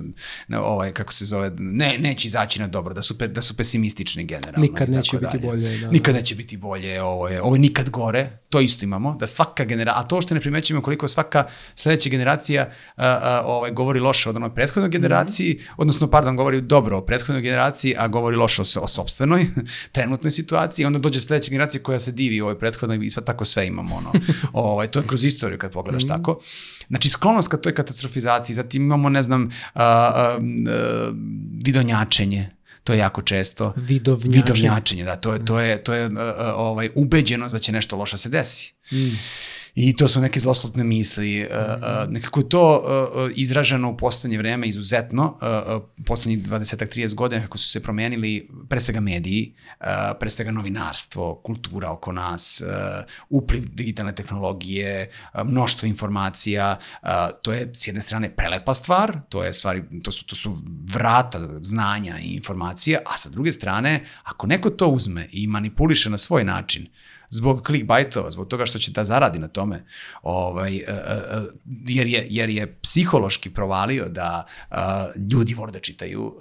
ovo 0.57 0.84
je, 0.84 0.93
kako 0.93 1.13
se 1.13 1.26
zove, 1.26 1.51
ne, 1.59 1.97
neće 1.99 2.28
izaći 2.28 2.59
na 2.59 2.67
dobro, 2.67 2.93
da 2.93 3.01
su, 3.01 3.17
pe, 3.17 3.28
da 3.28 3.41
su 3.41 3.57
pesimistični 3.57 4.26
generalno. 4.26 4.61
Nikad 4.61 4.89
neće 4.89 5.17
biti 5.17 5.38
dalje. 5.38 5.47
bolje. 5.47 5.78
Da, 5.78 5.91
nikad 5.91 6.15
neće 6.15 6.36
biti 6.36 6.57
bolje, 6.57 7.01
ovo 7.03 7.28
je, 7.28 7.41
ovo 7.41 7.55
je 7.55 7.59
nikad 7.59 7.89
gore, 7.89 8.30
to 8.50 8.60
isto 8.60 8.86
imamo, 8.86 9.16
da 9.20 9.28
svaka 9.28 9.66
generacija, 9.66 10.02
a 10.02 10.08
to 10.08 10.22
što 10.22 10.34
ne 10.34 10.41
primećujemo 10.41 10.82
koliko 10.82 11.08
svaka 11.08 11.45
sledeća 11.76 12.10
generacija 12.10 12.70
a, 12.95 13.20
a, 13.24 13.43
ovaj, 13.45 13.72
govori 13.72 14.00
loše 14.00 14.30
od 14.30 14.36
onoj 14.36 14.56
prethodnoj 14.56 14.89
generaciji, 14.89 15.54
mm 15.54 15.58
-hmm. 15.58 15.74
odnosno, 15.78 16.08
pardon, 16.08 16.36
govori 16.36 16.62
dobro 16.62 16.97
o 16.97 17.02
prethodnoj 17.02 17.41
generaciji, 17.41 17.95
a 17.97 18.08
govori 18.08 18.38
loše 18.38 18.62
o, 18.62 18.66
o 18.82 18.88
sobstvenoj, 18.88 19.47
trenutnoj 19.91 20.32
situaciji, 20.32 20.86
onda 20.86 21.00
dođe 21.00 21.22
sledeća 21.22 21.50
generacija 21.50 21.84
koja 21.84 22.00
se 22.00 22.12
divi 22.12 22.41
ovoj 22.41 22.60
prethodnoj 22.60 23.06
i 23.06 23.10
sad 23.10 23.26
tako 23.26 23.45
sve 23.45 23.68
imamo, 23.68 23.95
ono, 23.95 24.12
ovaj, 24.54 24.88
to 24.88 25.00
je 25.00 25.08
kroz 25.08 25.24
istoriju 25.24 25.58
kad 25.58 25.72
pogledaš 25.72 26.04
mm. 26.04 26.08
tako. 26.08 26.39
Znači, 26.88 27.10
sklonost 27.10 27.47
ka 27.47 27.58
toj 27.58 27.76
katastrofizaciji, 27.76 28.56
zatim 28.56 28.82
imamo, 28.82 29.10
ne 29.10 29.24
znam, 29.24 29.50
a, 29.74 29.84
a, 29.84 30.38
a, 30.38 30.39
vidonjačenje, 31.66 32.50
to 32.84 32.93
je 32.93 32.99
jako 32.99 33.21
često. 33.21 33.73
Vidovnjačenje. 33.75 34.38
Vidovnjačenje, 34.38 35.03
da, 35.03 35.15
to 35.15 35.34
je, 35.34 35.45
to 35.45 35.59
je, 35.59 35.84
to 35.84 35.93
je 35.93 36.05
uh, 36.05 36.13
ovaj, 36.55 36.89
ubeđeno 36.95 37.49
da 37.49 37.59
će 37.59 37.71
nešto 37.71 37.95
loše 37.95 38.17
se 38.17 38.30
desi. 38.30 38.73
Mm. 38.91 39.17
I 39.82 39.95
to 39.95 40.07
su 40.07 40.21
neke 40.21 40.39
zloslutne 40.39 40.84
misli. 40.84 41.41
Uh, 41.41 41.49
uh, 41.49 42.11
nekako 42.11 42.39
je 42.39 42.49
to 42.49 42.80
uh, 42.80 43.32
izraženo 43.36 43.89
u 43.89 43.97
poslednje 43.97 44.38
vreme 44.38 44.67
izuzetno, 44.67 45.38
poslednjih 46.05 46.47
20-30 46.47 47.15
godina 47.15 47.41
kako 47.41 47.57
su 47.57 47.69
se 47.69 47.84
promenili 47.84 48.49
pre 48.69 48.80
svega 48.80 48.99
mediji, 48.99 49.53
pre 50.19 50.30
svega 50.30 50.51
novinarstvo, 50.51 51.36
kultura 51.36 51.91
oko 51.91 52.11
nas, 52.11 52.63
upliv 53.30 53.65
digitalne 53.73 54.15
tehnologije, 54.15 55.09
mnoštvo 55.43 55.88
informacija. 55.88 56.80
To 57.41 57.53
je 57.53 57.71
s 57.73 57.88
jedne 57.88 58.01
strane 58.01 58.36
prelepa 58.36 58.73
stvar, 58.73 59.19
to 59.30 59.43
je 59.43 59.53
stvari, 59.53 59.84
to 60.03 60.11
su, 60.11 60.25
to 60.25 60.36
su 60.36 60.57
vrata 60.93 61.49
znanja 61.61 62.19
i 62.19 62.36
informacija, 62.36 62.99
a 63.05 63.17
sa 63.17 63.30
druge 63.30 63.51
strane, 63.51 64.03
ako 64.23 64.47
neko 64.47 64.69
to 64.69 64.88
uzme 64.88 65.27
i 65.32 65.47
manipuliše 65.47 66.09
na 66.09 66.17
svoj 66.17 66.43
način, 66.43 66.88
zbog 67.30 67.61
clickbaitova, 67.65 68.32
zbog 68.32 68.47
toga 68.47 68.65
što 68.65 68.80
će 68.80 68.91
da 68.91 69.05
zaradi 69.05 69.39
na 69.39 69.47
tome, 69.47 69.86
ovaj, 70.21 70.75
uh, 70.75 70.82
uh, 70.88 71.43
jer, 71.88 72.07
je, 72.07 72.27
jer 72.30 72.49
je 72.49 72.80
psihološki 72.82 73.49
provalio 73.49 74.09
da 74.09 74.45
ljudi 75.32 75.53
vole 75.53 75.71
da 75.71 75.80
čitaju 75.80 76.36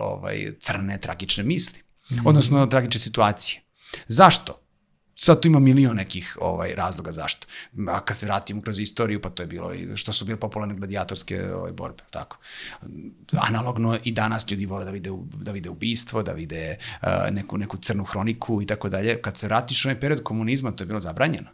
ovaj, 0.00 0.52
crne, 0.60 1.00
tragične 1.00 1.44
misli, 1.44 1.78
mm 2.10 2.26
odnosno 2.26 2.66
tragične 2.66 3.00
situacije. 3.00 3.62
Zašto? 4.06 4.67
Sad 5.20 5.42
tu 5.42 5.48
ima 5.48 5.58
milion 5.58 5.96
nekih 5.96 6.36
ovaj, 6.40 6.74
razloga 6.74 7.12
zašto. 7.12 7.46
A 7.88 8.00
kad 8.00 8.16
se 8.16 8.26
vratimo 8.26 8.62
kroz 8.62 8.78
istoriju, 8.78 9.22
pa 9.22 9.30
to 9.30 9.42
je 9.42 9.46
bilo 9.46 9.74
i 9.74 9.96
što 9.96 10.12
su 10.12 10.24
bile 10.24 10.40
popularne 10.40 10.74
gladijatorske 10.74 11.54
ovaj, 11.54 11.72
borbe, 11.72 12.02
tako. 12.10 12.38
Analogno 13.32 13.98
i 14.04 14.12
danas 14.12 14.50
ljudi 14.50 14.66
vole 14.66 14.84
da 14.84 14.90
vide, 14.90 15.10
da 15.36 15.52
vide 15.52 15.70
ubistvo, 15.70 16.22
da 16.22 16.32
vide 16.32 16.76
uh, 17.02 17.08
neku, 17.30 17.58
neku 17.58 17.76
crnu 17.76 18.04
hroniku 18.04 18.62
i 18.62 18.66
tako 18.66 18.88
dalje. 18.88 19.22
Kad 19.22 19.36
se 19.36 19.46
vratiš 19.46 19.84
u 19.84 19.88
onaj 19.88 20.00
period 20.00 20.22
komunizma, 20.22 20.72
to 20.72 20.84
je 20.84 20.86
bilo 20.88 21.00
zabranjeno. 21.00 21.48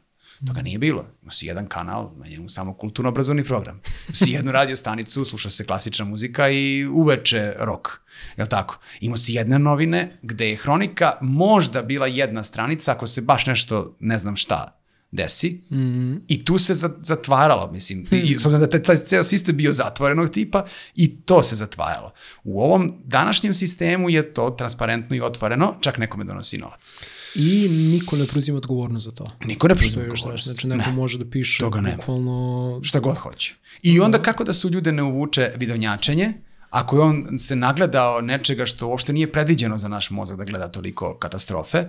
Toga 0.47 0.63
nije 0.63 0.79
bilo. 0.79 1.07
Ima 1.23 1.31
si 1.31 1.47
jedan 1.47 1.67
kanal, 1.67 2.11
na 2.17 2.27
njemu 2.27 2.49
samo 2.49 2.75
kulturno-obrazovni 2.75 3.45
program. 3.45 3.81
Si 4.13 4.31
jednu 4.31 4.53
radio 4.53 4.77
stanicu, 4.77 5.25
sluša 5.25 5.51
se 5.51 5.65
klasična 5.65 6.05
muzika 6.05 6.49
i 6.49 6.87
uveče 6.87 7.55
rok. 7.59 8.01
Jel 8.37 8.47
tako? 8.47 8.79
Ima 9.01 9.17
si 9.17 9.33
jedne 9.33 9.59
novine 9.59 10.19
gde 10.23 10.51
je 10.51 10.57
hronika 10.57 11.13
možda 11.21 11.83
bila 11.83 12.07
jedna 12.07 12.43
stranica 12.43 12.93
ako 12.93 13.07
se 13.07 13.21
baš 13.21 13.47
nešto, 13.47 13.97
ne 14.01 14.19
znam 14.19 14.37
šta, 14.37 14.84
desi 15.15 15.61
mm 15.71 15.77
-hmm. 15.77 16.21
i 16.29 16.45
tu 16.45 16.59
se 16.59 16.75
zatvaralo, 17.03 17.71
mislim, 17.73 17.99
mm. 17.99 18.07
i 18.13 18.39
s 18.39 18.45
da 18.45 18.83
taj 18.83 18.97
ceo 18.97 19.25
sistem 19.25 19.57
bio 19.57 19.73
zatvorenog 19.73 20.31
tipa 20.31 20.65
i 20.95 21.17
to 21.17 21.43
se 21.43 21.57
zatvaralo. 21.57 22.13
U 22.45 22.63
ovom 22.63 22.93
današnjem 23.05 23.55
sistemu 23.55 24.11
je 24.11 24.35
to 24.35 24.51
transparentno 24.51 25.17
i 25.17 25.21
otvoreno, 25.21 25.75
čak 25.81 25.99
nekome 25.99 26.25
donosi 26.25 26.59
novac. 26.59 26.93
I 27.35 27.69
niko 27.69 28.17
ne 28.17 28.27
preuzima 28.27 28.59
odgovornost 28.59 29.05
za 29.05 29.13
to. 29.13 29.25
Niko 29.45 29.69
ne 29.69 29.75
preuzima 29.75 30.03
odgovornost. 30.03 30.45
Znači, 30.45 30.67
neko 30.67 30.91
ne. 30.91 30.97
može 30.97 31.19
da 31.19 31.31
piše 31.31 31.61
Toga 31.61 31.83
bukvalno... 31.97 32.81
Šta 32.83 33.01
god 33.01 33.17
hoće. 33.17 33.55
I 33.83 34.01
onda 34.01 34.23
kako 34.23 34.45
da 34.45 34.53
se 34.53 34.67
u 34.67 34.71
ljude 34.71 34.93
ne 34.93 35.03
uvuče 35.03 35.53
vidovnjačenje, 35.57 36.33
ako 36.71 36.97
je 36.97 37.03
on 37.03 37.39
se 37.39 37.57
nagledao 37.57 38.21
nečega 38.21 38.67
što 38.67 38.89
uopšte 38.89 39.13
nije 39.13 39.33
predviđeno 39.33 39.79
za 39.79 39.89
naš 39.89 40.11
mozak 40.11 40.37
da 40.37 40.45
gleda 40.45 40.69
toliko 40.69 41.15
katastrofe, 41.19 41.85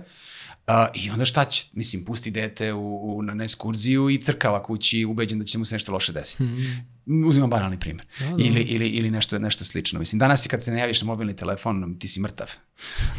Uh, 0.68 0.74
I 0.94 1.10
onda 1.10 1.24
šta 1.24 1.44
će? 1.44 1.68
Mislim, 1.72 2.04
pusti 2.04 2.30
dete 2.30 2.72
u, 2.72 3.16
u, 3.16 3.22
na, 3.22 3.34
na 3.34 3.44
eskurziju 3.44 4.10
i 4.10 4.22
crkava 4.22 4.62
kući, 4.62 5.04
ubeđen 5.04 5.38
da 5.38 5.44
će 5.44 5.58
mu 5.58 5.64
se 5.64 5.74
nešto 5.74 5.92
loše 5.92 6.12
desiti. 6.12 6.42
Mm. 6.42 6.95
Uzimam 7.06 7.50
banalni 7.50 7.80
primjer. 7.80 8.06
Da, 8.20 8.26
da. 8.26 8.44
Ili, 8.44 8.60
ili, 8.60 8.88
ili 8.88 9.10
nešto, 9.10 9.38
nešto 9.38 9.64
slično. 9.64 9.98
Mislim, 9.98 10.18
danas 10.18 10.46
je 10.46 10.48
kad 10.48 10.62
se 10.62 10.70
ne 10.70 10.80
javiš 10.80 11.00
na 11.00 11.06
mobilni 11.06 11.36
telefon, 11.36 11.98
ti 11.98 12.08
si 12.08 12.20
mrtav. 12.20 12.46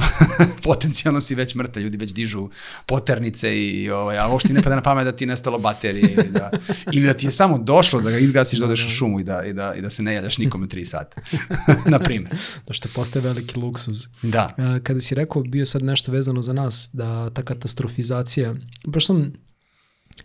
Potencijalno 0.63 1.21
si 1.21 1.35
već 1.35 1.55
mrtav, 1.55 1.83
ljudi 1.83 1.97
već 1.97 2.13
dižu 2.13 2.49
poternice 2.85 3.57
i 3.57 3.89
ovaj, 3.89 4.17
a 4.17 4.27
uopšte 4.27 4.53
ne 4.53 4.61
pada 4.61 4.75
na 4.75 4.81
pamet 4.81 5.05
da 5.05 5.11
ti 5.11 5.23
je 5.23 5.27
nestalo 5.27 5.59
baterije 5.59 6.13
ili 6.13 6.31
da, 6.31 6.51
ili 6.93 7.05
da 7.05 7.13
ti 7.13 7.25
je 7.25 7.31
samo 7.31 7.57
došlo 7.57 8.01
da 8.01 8.11
ga 8.11 8.17
izgasiš, 8.17 8.59
da 8.59 8.65
odeš 8.65 8.85
u 8.85 8.89
šumu 8.89 9.19
i 9.19 9.23
da, 9.23 9.43
i 9.43 9.53
da, 9.53 9.73
i 9.73 9.81
da 9.81 9.89
se 9.89 10.03
ne 10.03 10.13
javljaš 10.13 10.37
nikome 10.37 10.67
tri 10.67 10.85
sata. 10.85 11.21
na 11.85 11.99
primjer. 11.99 12.35
Da 12.67 12.73
što 12.73 12.89
postaje 12.95 13.23
veliki 13.23 13.59
luksuz. 13.59 14.07
Da. 14.21 14.79
Kada 14.83 14.99
si 14.99 15.15
rekao, 15.15 15.43
bio 15.43 15.65
sad 15.65 15.83
nešto 15.83 16.11
vezano 16.11 16.41
za 16.41 16.53
nas, 16.53 16.89
da 16.93 17.29
ta 17.29 17.41
katastrofizacija, 17.41 18.55
baš 18.85 19.05
sam 19.05 19.31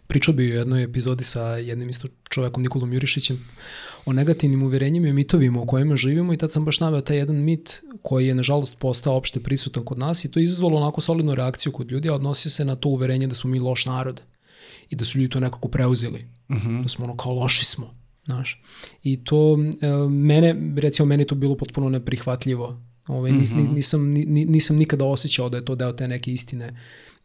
Pričao 0.07 0.34
bi 0.34 0.53
u 0.53 0.55
jednoj 0.55 0.82
epizodi 0.82 1.24
sa 1.24 1.43
jednim 1.43 1.88
isto 1.88 2.09
čovekom 2.28 2.62
Nikolom 2.62 2.93
Jurišićem 2.93 3.49
o 4.05 4.12
negativnim 4.12 4.62
uverenjima 4.62 5.09
i 5.09 5.12
mitovima 5.12 5.61
u 5.61 5.66
kojima 5.66 5.97
živimo 5.97 6.34
i 6.34 6.36
tad 6.36 6.53
sam 6.53 6.64
baš 6.64 6.80
naveo 6.80 7.01
taj 7.01 7.16
jedan 7.16 7.36
mit 7.36 7.82
koji 8.03 8.26
je 8.26 8.34
nažalost 8.34 8.78
postao 8.78 9.16
opšte 9.16 9.40
prisutan 9.40 9.84
kod 9.84 9.99
nas 9.99 10.24
i 10.24 10.30
to 10.30 10.40
je 10.40 10.45
izazvalo 10.45 10.76
onako 10.76 11.01
solidnu 11.01 11.34
reakciju 11.34 11.72
kod 11.72 11.93
ljudi, 11.93 12.09
a 12.09 12.14
odnosio 12.14 12.51
se 12.51 12.64
na 12.64 12.76
to 12.76 12.88
uverenje 12.88 13.26
da 13.26 13.34
smo 13.34 13.51
mi 13.51 13.61
loš 13.61 13.86
narod 13.86 14.22
i 14.90 14.97
da 14.97 15.05
su 15.05 15.18
ljudi 15.18 15.30
to 15.30 15.40
nekako 15.40 15.68
preuzeli, 15.68 16.26
uh 16.49 16.57
mhm. 16.57 16.68
-huh. 16.68 16.82
da 16.82 16.88
smo 16.88 17.05
ono 17.05 17.16
kao 17.16 17.32
loši 17.32 17.64
smo, 17.64 17.95
znaš. 18.24 18.62
I 19.03 19.24
to, 19.24 19.59
e, 19.82 20.09
mene, 20.09 20.57
recimo 20.76 21.07
meni 21.07 21.26
to 21.26 21.34
bilo 21.34 21.57
potpuno 21.57 21.88
neprihvatljivo, 21.88 22.82
Ove, 23.07 23.19
ovaj, 23.19 23.33
nis, 23.33 23.51
mhm. 23.51 23.75
nisam, 23.75 24.13
nisam 24.27 24.77
nikada 24.77 25.05
osjećao 25.05 25.49
da 25.49 25.57
je 25.57 25.65
to 25.65 25.75
deo 25.75 25.93
te 25.93 26.09
neke 26.09 26.33
istine 26.33 26.73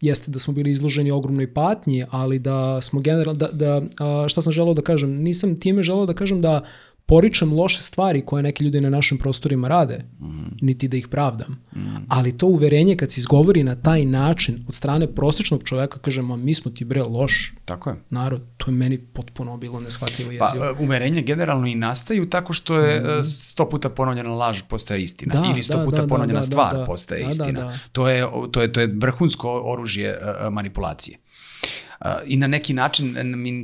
jeste 0.02 0.32
da 0.32 0.40
smo 0.40 0.54
bili 0.54 0.72
izloženi 0.72 1.12
ogromnoj 1.12 1.54
patnji, 1.54 2.06
ali 2.10 2.40
da 2.40 2.82
smo 2.82 3.00
generalno, 3.00 3.34
da, 3.34 3.48
da 3.52 3.82
šta 4.28 4.42
sam 4.42 4.54
želeo 4.54 4.74
da 4.74 4.82
kažem, 4.82 5.10
nisam 5.10 5.60
time 5.60 5.84
želeo 5.84 6.06
da 6.06 6.14
kažem 6.14 6.42
da 6.42 6.66
poričem 7.08 7.54
loše 7.54 7.82
stvari 7.82 8.26
koje 8.26 8.44
neki 8.44 8.64
ljudi 8.64 8.82
na 8.82 8.90
našim 8.90 9.18
prostorima 9.18 9.68
rade, 9.68 10.06
mm. 10.20 10.26
niti 10.62 10.88
da 10.88 10.98
ih 10.98 11.08
pravdam. 11.08 11.60
Mm. 11.76 11.80
Ali 12.08 12.38
to 12.38 12.48
uverenje 12.48 12.96
kad 12.96 13.12
se 13.12 13.20
izgovori 13.20 13.64
na 13.64 13.76
taj 13.76 14.06
način 14.06 14.66
od 14.68 14.76
strane 14.76 15.08
prosječnog 15.16 15.64
čoveka, 15.64 16.00
kažemo, 16.00 16.36
mi 16.36 16.54
smo 16.54 16.72
ti 16.72 16.86
bre 16.86 17.04
loš 17.04 17.54
tako 17.66 17.90
je. 17.90 17.96
narod, 18.10 18.42
to 18.58 18.72
je 18.72 18.76
meni 18.76 18.98
potpuno 18.98 19.58
bilo 19.58 19.80
neshvatljivo 19.80 20.32
jezivo. 20.32 20.74
Pa, 20.76 20.84
uverenje 20.84 21.22
generalno 21.22 21.68
i 21.68 21.76
nastaju 21.76 22.30
tako 22.30 22.54
što 22.54 22.80
je 22.80 23.00
mm. 23.00 23.24
sto 23.24 23.70
puta 23.70 23.90
ponovljena 23.90 24.30
laž 24.30 24.62
postaje 24.70 25.04
istina 25.04 25.42
da, 25.42 25.48
ili 25.52 25.64
sto 25.64 25.78
da, 25.78 25.86
puta 25.86 25.98
da, 25.98 26.02
da 26.02 26.08
ponovljena 26.08 26.40
da, 26.40 26.46
stvar 26.46 26.74
da, 26.74 26.80
da, 26.80 26.86
postaje 26.86 27.24
da, 27.24 27.30
istina. 27.30 27.60
Da, 27.60 27.66
da. 27.66 27.78
To, 27.92 28.10
je, 28.10 28.26
to, 28.52 28.62
je, 28.62 28.74
to 28.74 28.80
je 28.80 28.94
vrhunsko 28.98 29.62
oružje 29.66 30.20
manipulacije. 30.52 31.18
I 32.26 32.38
na 32.38 32.48
neki 32.48 32.74
način 32.74 33.16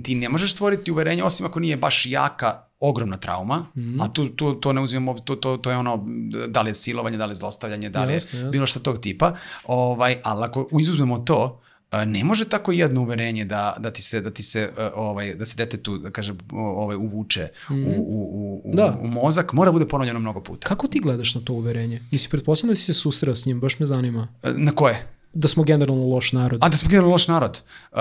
ti 0.04 0.16
ne 0.16 0.30
možeš 0.30 0.54
stvoriti 0.54 0.92
uverenje 0.92 1.24
osim 1.24 1.46
ako 1.46 1.60
nije 1.60 1.78
baš 1.78 2.06
jaka 2.06 2.62
ogromna 2.80 3.18
trauma, 3.18 3.66
mm 3.76 4.02
a 4.02 4.14
tu, 4.14 4.30
tu, 4.30 4.54
to 4.54 4.74
ne 4.74 4.82
uzimamo, 4.82 5.20
to, 5.20 5.36
to, 5.36 5.58
to 5.58 5.72
je 5.72 5.78
ono, 5.78 6.06
da 6.48 6.62
li 6.62 6.70
je 6.70 6.74
silovanje, 6.74 7.18
da 7.18 7.26
li 7.26 7.32
je 7.32 7.36
zlostavljanje, 7.36 7.90
da 7.90 8.04
li 8.04 8.12
je 8.12 8.16
jasne, 8.16 8.40
jasne. 8.40 8.52
bilo 8.52 8.68
što 8.68 8.80
tog 8.80 9.00
tipa, 9.00 9.36
ovaj, 9.64 10.18
ali 10.24 10.46
ako 10.46 10.68
izuzmemo 10.80 11.20
to, 11.20 11.60
ne 12.06 12.24
može 12.24 12.46
tako 12.46 12.72
jedno 12.72 13.02
uverenje 13.02 13.46
da, 13.46 13.76
da 13.80 13.92
ti 13.92 14.02
se 14.02 14.22
da 14.22 14.32
ti 14.32 14.44
se 14.44 14.72
ovaj 14.96 15.36
da 15.36 15.46
se 15.46 15.56
detetu 15.58 15.98
da 15.98 16.12
kaže 16.12 16.34
ovaj 16.52 16.96
uvuče 16.96 17.48
mm. 17.70 17.74
u, 17.74 17.94
u, 17.98 18.62
u, 18.66 18.76
da. 18.76 18.98
u 19.02 19.08
mozak 19.08 19.54
mora 19.54 19.72
bude 19.72 19.88
ponovljeno 19.88 20.20
mnogo 20.20 20.42
puta. 20.42 20.68
Kako 20.68 20.88
ti 20.88 21.00
gledaš 21.00 21.36
na 21.36 21.42
to 21.42 21.54
uverenje? 21.54 22.02
Nisi 22.12 22.30
pretpostavljam 22.30 22.72
da 22.72 22.76
si 22.76 22.84
se 22.84 22.94
susreo 22.94 23.36
s 23.36 23.46
njim, 23.46 23.60
baš 23.60 23.80
me 23.80 23.86
zanima. 23.86 24.28
Na 24.44 24.72
koje? 24.72 25.13
Da 25.34 25.48
smo 25.48 25.64
generalno 25.64 26.08
loš 26.08 26.32
narod. 26.32 26.60
A 26.64 26.70
da 26.70 26.78
smo 26.78 26.90
generalno 26.90 27.12
loš 27.12 27.28
narod? 27.28 27.62
Uh, 27.92 28.00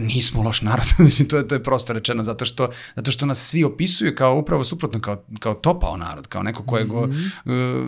nismo 0.00 0.42
loš 0.42 0.62
narod, 0.62 0.86
mislim, 0.98 1.28
to 1.28 1.36
je, 1.36 1.48
to 1.48 1.54
je 1.54 1.62
prosto 1.62 1.92
rečeno, 1.92 2.24
zato 2.24 2.44
što, 2.44 2.68
zato 2.96 3.10
što 3.10 3.26
nas 3.26 3.38
svi 3.38 3.64
opisuju 3.64 4.14
kao 4.14 4.38
upravo 4.38 4.64
suprotno, 4.64 5.00
kao, 5.00 5.24
kao 5.38 5.54
topao 5.54 5.96
narod, 5.96 6.26
kao 6.26 6.42
neko 6.42 6.62
ko 6.62 6.78
je 6.78 6.84
go, 6.84 7.06
mm 7.06 7.10
-hmm. 7.10 7.80
uh, 7.80 7.86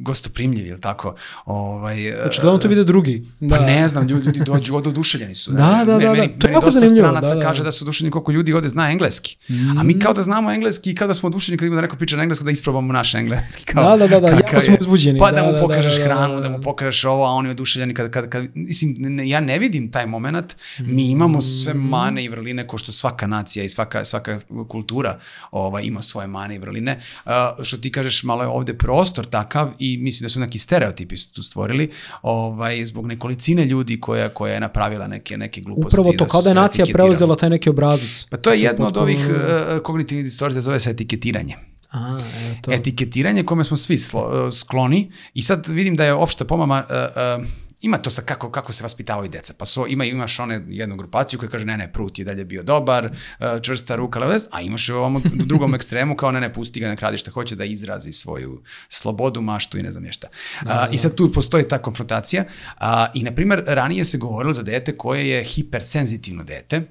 gostoprimljiv, 0.00 0.66
ili 0.66 0.80
tako? 0.80 1.14
Ovaj, 1.44 2.10
uh, 2.10 2.16
Očigledno 2.26 2.58
to 2.58 2.68
vide 2.68 2.84
drugi. 2.84 3.26
Da. 3.40 3.56
Pa 3.56 3.64
ne 3.64 3.88
znam, 3.88 4.08
ljudi, 4.08 4.26
ljudi 4.26 4.40
dođu, 4.46 4.76
od 4.76 4.86
oduševljeni 4.86 5.34
su. 5.34 5.52
Da, 5.64 5.84
da, 5.86 5.92
da. 5.92 5.98
da. 5.98 6.12
Meni, 6.12 6.38
to 6.38 6.46
je 6.46 6.52
meni 6.52 6.64
dosta 6.64 6.88
stranaca 6.88 7.34
da, 7.34 7.34
da. 7.34 7.40
kaže 7.40 7.62
da 7.64 7.72
su 7.72 7.84
oduševljeni 7.84 8.10
koliko 8.10 8.32
ljudi 8.32 8.52
ovde 8.52 8.68
zna 8.68 8.90
engleski. 8.90 9.36
Mm. 9.48 9.78
A 9.78 9.82
mi 9.82 9.98
kao 9.98 10.12
da 10.12 10.22
znamo 10.22 10.52
engleski 10.52 10.90
i 10.90 10.94
kao 10.94 11.08
da 11.08 11.14
smo 11.14 11.26
oduševljeni 11.26 11.58
kada 11.58 11.66
ima 11.66 11.76
da 11.76 11.82
neko 11.82 11.96
priča 11.96 12.16
na 12.16 12.22
engleskom 12.22 12.44
da 12.44 12.50
isprobamo 12.50 12.92
naš 12.92 13.14
engleski. 13.14 13.64
Kao, 13.64 13.96
da, 13.96 14.06
da, 14.06 14.20
da, 14.20 14.20
da, 14.20 14.28
jako 14.28 14.60
smo 14.60 14.76
uzbuđeni. 14.80 15.18
Pa 15.18 15.30
da, 15.30 15.42
da 15.42 15.52
mu 15.52 15.58
pokažeš 15.60 16.02
hranu, 16.04 16.40
da 16.40 16.48
mu 16.48 16.60
pokažeš 16.60 17.04
ovo, 17.04 17.24
a 17.24 17.30
oni 17.30 17.48
oduševljeni 17.64 17.94
kada, 17.94 18.10
kada, 18.10 18.30
kada 18.30 18.48
mislim, 18.54 18.96
ne, 18.98 19.28
ja 19.28 19.40
ne 19.40 19.58
vidim 19.58 19.90
taj 19.90 20.06
moment, 20.06 20.56
mi 20.78 21.10
imamo 21.10 21.42
sve 21.42 21.74
mane 21.74 22.24
i 22.24 22.28
vrline 22.28 22.66
ko 22.66 22.78
što 22.78 22.92
svaka 22.92 23.26
nacija 23.26 23.64
i 23.64 23.68
svaka, 23.68 24.04
svaka 24.04 24.40
kultura 24.68 25.18
ovaj, 25.50 25.84
ima 25.84 26.02
svoje 26.02 26.26
mane 26.26 26.54
i 26.54 26.58
vrline. 26.58 27.00
Uh, 27.24 27.32
što 27.62 27.76
ti 27.76 27.92
kažeš, 27.92 28.22
malo 28.22 28.42
je 28.42 28.48
ovde 28.48 28.74
prostor 28.74 29.26
takav 29.26 29.72
i 29.78 29.96
mislim 29.96 30.24
da 30.24 30.28
su 30.28 30.40
neki 30.40 30.58
stereotipi 30.58 31.16
tu 31.34 31.42
stvorili 31.42 31.90
ovaj, 32.22 32.84
zbog 32.84 33.06
nekolicine 33.06 33.64
ljudi 33.64 34.00
koja, 34.00 34.28
koja 34.28 34.54
je 34.54 34.60
napravila 34.60 35.08
neke, 35.08 35.36
neke 35.36 35.60
gluposti. 35.60 36.00
Upravo 36.00 36.12
to, 36.12 36.24
da 36.24 36.30
kao 36.30 36.42
da 36.42 36.48
je 36.48 36.54
nacija 36.54 36.86
preuzela 36.92 37.36
taj 37.36 37.50
neki 37.50 37.70
obrazac. 37.70 38.26
Pa 38.30 38.36
to 38.36 38.52
je 38.52 38.60
jedno 38.60 38.86
od 38.86 38.96
ovih 38.96 39.18
uh, 39.18 39.80
kognitivnih 39.82 40.24
distorcija, 40.24 40.60
zove 40.60 40.80
se 40.80 40.90
etiketiranje. 40.90 41.56
A, 41.94 42.18
to. 42.62 42.72
Etiketiranje 42.72 43.42
kome 43.42 43.64
smo 43.64 43.76
svi 43.76 43.98
slo, 43.98 44.50
skloni 44.50 45.12
i 45.34 45.42
sad 45.42 45.66
vidim 45.66 45.96
da 45.96 46.04
je 46.04 46.14
opšta 46.14 46.44
pomama 46.44 46.84
uh, 46.88 47.40
uh, 47.40 47.46
ima 47.84 47.98
to 47.98 48.10
sa 48.10 48.22
kako, 48.22 48.50
kako 48.50 48.72
se 48.72 48.82
vaspitavaju 48.82 49.28
deca. 49.28 49.54
Pa 49.58 49.66
so, 49.66 49.86
ima, 49.86 50.04
imaš 50.04 50.38
one 50.40 50.62
jednu 50.68 50.96
grupaciju 50.96 51.38
koja 51.38 51.50
kaže 51.50 51.64
ne, 51.64 51.76
ne, 51.76 51.92
Prut 51.92 52.18
je 52.18 52.24
dalje 52.24 52.44
bio 52.44 52.62
dobar, 52.62 53.04
e, 53.04 53.60
čvrsta 53.62 53.96
ruka, 53.96 54.40
a 54.50 54.60
imaš 54.60 54.88
u 54.88 54.94
ovom 54.94 55.22
drugom 55.24 55.74
ekstremu 55.78 56.16
kao 56.16 56.32
ne, 56.32 56.40
ne, 56.40 56.52
pusti 56.52 56.80
ga, 56.80 56.88
ne 56.88 56.96
kradi 56.96 57.18
šta 57.18 57.30
hoće 57.30 57.56
da 57.56 57.64
izrazi 57.64 58.12
svoju 58.12 58.62
slobodu, 58.88 59.40
maštu 59.40 59.78
i 59.78 59.82
ne 59.82 59.90
znam 59.90 60.12
šta. 60.12 60.28
Da, 60.62 60.68
da, 60.68 60.74
da. 60.74 60.88
I 60.92 60.98
sad 60.98 61.14
tu 61.14 61.32
postoji 61.32 61.68
ta 61.68 61.78
konfrontacija. 61.78 62.44
A, 62.78 63.06
I, 63.14 63.22
na 63.22 63.32
primer, 63.32 63.64
ranije 63.66 64.04
se 64.04 64.18
govorilo 64.18 64.54
za 64.54 64.62
dete 64.62 64.96
koje 64.96 65.28
je 65.28 65.44
hipersenzitivno 65.44 66.44
dete, 66.44 66.82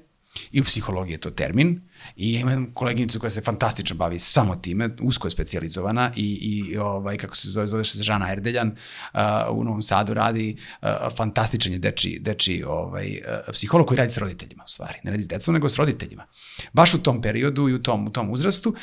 I 0.52 0.60
u 0.60 0.64
psihologiji 0.64 1.14
je 1.14 1.20
to 1.20 1.30
termin. 1.30 1.80
I 2.16 2.34
imam 2.34 2.70
koleginicu 2.74 3.20
koja 3.20 3.30
se 3.30 3.40
fantastično 3.40 3.96
bavi 3.96 4.18
samo 4.18 4.56
time, 4.56 4.90
usko 5.02 5.26
je 5.26 5.30
specializowana 5.30 6.10
i, 6.16 6.38
i 6.42 6.76
ovaj, 6.76 7.16
kako 7.16 7.36
se 7.36 7.50
zove, 7.50 7.66
zove 7.66 7.84
se 7.84 8.02
Žana 8.02 8.32
Erdeljan, 8.32 8.68
uh, 8.68 9.20
u 9.50 9.64
Novom 9.64 9.82
Sadu 9.82 10.14
radi 10.14 10.56
uh, 10.82 10.88
fantastičan 11.16 11.72
je 11.72 11.78
deči, 11.78 12.18
deči 12.20 12.64
ovaj, 12.66 13.06
uh, 13.06 13.52
psiholog 13.52 13.86
koji 13.86 13.98
radi 13.98 14.10
s 14.10 14.18
roditeljima 14.18 14.64
u 14.64 14.68
stvari. 14.68 14.98
Ne 15.04 15.10
radi 15.10 15.22
s 15.22 15.28
decom, 15.28 15.54
nego 15.54 15.68
s 15.68 15.76
roditeljima. 15.76 16.26
Baš 16.72 16.94
u 16.94 17.02
tom 17.02 17.22
periodu 17.22 17.68
i 17.68 17.74
u 17.74 17.82
tom, 17.82 18.06
u 18.06 18.10
tom 18.10 18.30
uzrastu 18.30 18.68
uh, 18.68 18.76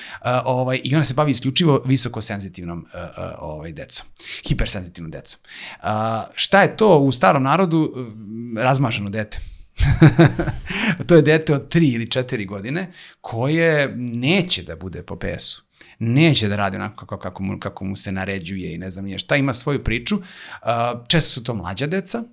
ovaj, 0.45 0.81
i 0.83 0.95
ona 0.95 1.03
se 1.03 1.13
bavi 1.13 1.31
isključivo 1.31 1.81
visoko 1.85 2.21
senzitivnom 2.21 2.79
uh, 2.79 2.85
uh, 2.93 3.23
ovaj, 3.39 3.71
decom, 3.71 4.05
hipersenzitivnom 4.47 5.11
decom. 5.11 5.39
Uh, 5.83 5.87
šta 6.35 6.61
je 6.61 6.77
to 6.77 6.97
u 6.97 7.11
starom 7.11 7.43
narodu? 7.43 7.93
Uh, 7.95 8.61
razmaženo 8.61 9.09
dete 9.09 9.39
to 11.07 11.15
je 11.15 11.21
dete 11.21 11.53
od 11.53 11.73
3 11.73 11.95
ili 11.95 12.05
4 12.05 12.47
godine 12.47 12.91
koje 13.21 13.93
neće 13.97 14.63
da 14.63 14.75
bude 14.75 15.03
po 15.03 15.19
PS-u 15.19 15.71
neće 16.03 16.47
da 16.47 16.55
radi 16.55 16.77
onako 16.77 17.05
kako, 17.05 17.17
kako, 17.17 17.43
mu, 17.43 17.59
kako 17.59 17.85
mu 17.85 17.95
se 17.95 18.11
naređuje 18.11 18.73
i 18.73 18.77
ne 18.77 18.91
znam 18.91 19.05
nije 19.05 19.19
šta, 19.19 19.35
ima 19.35 19.53
svoju 19.53 19.83
priču. 19.83 20.17
Često 21.07 21.29
su 21.29 21.43
to 21.43 21.53
mlađa 21.53 21.87
deca, 21.87 22.23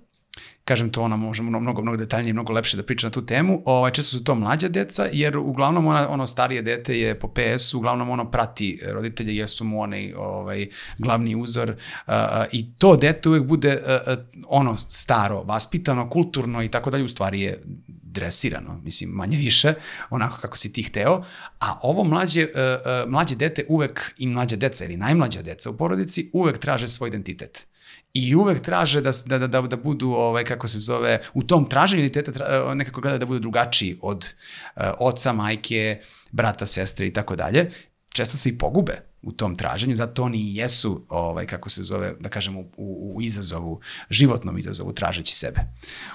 kažem 0.69 0.89
to 0.89 1.01
ona 1.01 1.15
može 1.15 1.41
mnogo, 1.43 1.81
mnogo 1.81 1.97
detaljnije, 1.97 2.33
mnogo 2.33 2.53
lepše 2.53 2.77
da 2.77 2.83
priča 2.83 3.07
na 3.07 3.11
tu 3.11 3.25
temu, 3.25 3.61
ovaj, 3.65 3.91
često 3.91 4.17
su 4.17 4.23
to 4.23 4.35
mlađa 4.35 4.67
deca, 4.67 5.07
jer 5.11 5.37
uglavnom 5.37 5.87
ona, 5.87 6.09
ono 6.09 6.27
starije 6.27 6.61
dete 6.61 6.99
je 6.99 7.15
po 7.19 7.27
PS, 7.27 7.73
uglavnom 7.73 8.09
ono 8.09 8.31
prati 8.31 8.79
roditelje, 8.85 9.35
jer 9.35 9.49
su 9.49 9.65
mu 9.65 9.81
onaj 9.81 10.13
ovaj, 10.13 10.67
glavni 10.97 11.35
uzor. 11.35 11.69
Uh, 11.69 12.13
i 12.51 12.73
to 12.77 12.95
dete 12.97 13.29
uvek 13.29 13.43
bude 13.43 13.81
uh, 13.81 14.13
ono 14.47 14.77
staro, 14.89 15.43
vaspitano, 15.43 16.09
kulturno 16.09 16.63
i 16.63 16.69
tako 16.69 16.89
dalje, 16.89 17.03
u 17.03 17.07
stvari 17.07 17.41
je 17.41 17.63
dresirano, 17.87 18.79
mislim, 18.83 19.09
manje 19.09 19.37
više, 19.37 19.73
onako 20.09 20.37
kako 20.41 20.57
si 20.57 20.73
ti 20.73 20.83
hteo, 20.83 21.23
a 21.59 21.79
ovo 21.81 22.03
mlađe, 22.03 22.43
uh, 22.45 23.11
mlađe 23.11 23.35
dete 23.35 23.65
uvek, 23.69 24.13
i 24.17 24.27
mlađe 24.27 24.55
deca 24.55 24.85
ili 24.85 24.97
najmlađa 24.97 25.41
deca 25.41 25.69
u 25.69 25.77
porodici, 25.77 26.29
uvek 26.33 26.57
traže 26.57 26.87
svoj 26.87 27.07
identitet 27.07 27.65
i 28.13 28.35
uvek 28.35 28.61
traže 28.61 29.01
da, 29.01 29.11
da, 29.25 29.47
da, 29.47 29.61
da 29.61 29.77
budu, 29.77 30.11
ovaj, 30.11 30.45
kako 30.45 30.67
se 30.67 30.79
zove, 30.79 31.21
u 31.33 31.43
tom 31.43 31.69
traženju 31.69 32.03
identiteta 32.03 32.31
tra, 32.31 32.75
nekako 32.75 33.01
gleda 33.01 33.17
da 33.17 33.25
budu 33.25 33.39
drugačiji 33.39 33.97
od 34.01 34.33
uh, 34.75 34.83
oca, 34.99 35.33
majke, 35.33 36.01
brata, 36.31 36.65
sestre 36.65 37.07
i 37.07 37.13
tako 37.13 37.35
dalje. 37.35 37.71
Često 38.13 38.37
se 38.37 38.49
i 38.49 38.57
pogube 38.57 39.01
u 39.21 39.31
tom 39.31 39.55
traženju, 39.55 39.95
zato 39.95 40.23
oni 40.23 40.37
i 40.37 40.55
jesu, 40.55 41.05
ovaj, 41.09 41.45
kako 41.45 41.69
se 41.69 41.83
zove, 41.83 42.13
da 42.19 42.29
kažemo, 42.29 42.59
u, 42.59 43.13
u 43.15 43.21
izazovu, 43.21 43.79
životnom 44.09 44.57
izazovu, 44.57 44.93
tražeći 44.93 45.35
sebe, 45.35 45.61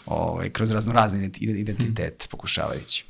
ovaj, 0.06 0.50
kroz 0.50 0.70
raznorazne 0.70 1.30
identitet, 1.40 2.22
hmm. 2.22 2.30
pokušavajući. 2.30 3.04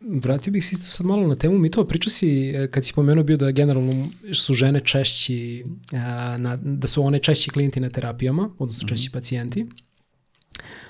Vratio 0.00 0.52
bih 0.52 0.64
se 0.64 0.74
isto 0.74 0.86
sad 0.86 1.06
malo 1.06 1.26
na 1.26 1.36
temu 1.36 1.58
mitova. 1.58 1.86
Pričao 1.86 2.10
si, 2.10 2.48
e, 2.48 2.70
kad 2.70 2.84
si 2.84 2.92
pomenuo 2.92 3.24
bio 3.24 3.36
da 3.36 3.50
generalno 3.50 4.08
su 4.34 4.54
žene 4.54 4.80
češći, 4.80 5.64
a, 5.92 6.36
na, 6.38 6.56
da 6.56 6.86
su 6.86 7.02
one 7.02 7.18
češći 7.18 7.50
klijenti 7.50 7.80
na 7.80 7.90
terapijama, 7.90 8.50
odnosno 8.58 8.84
mhm. 8.84 8.94
češći 8.94 9.08
mm 9.08 9.10
-hmm. 9.10 9.12
pacijenti. 9.12 9.66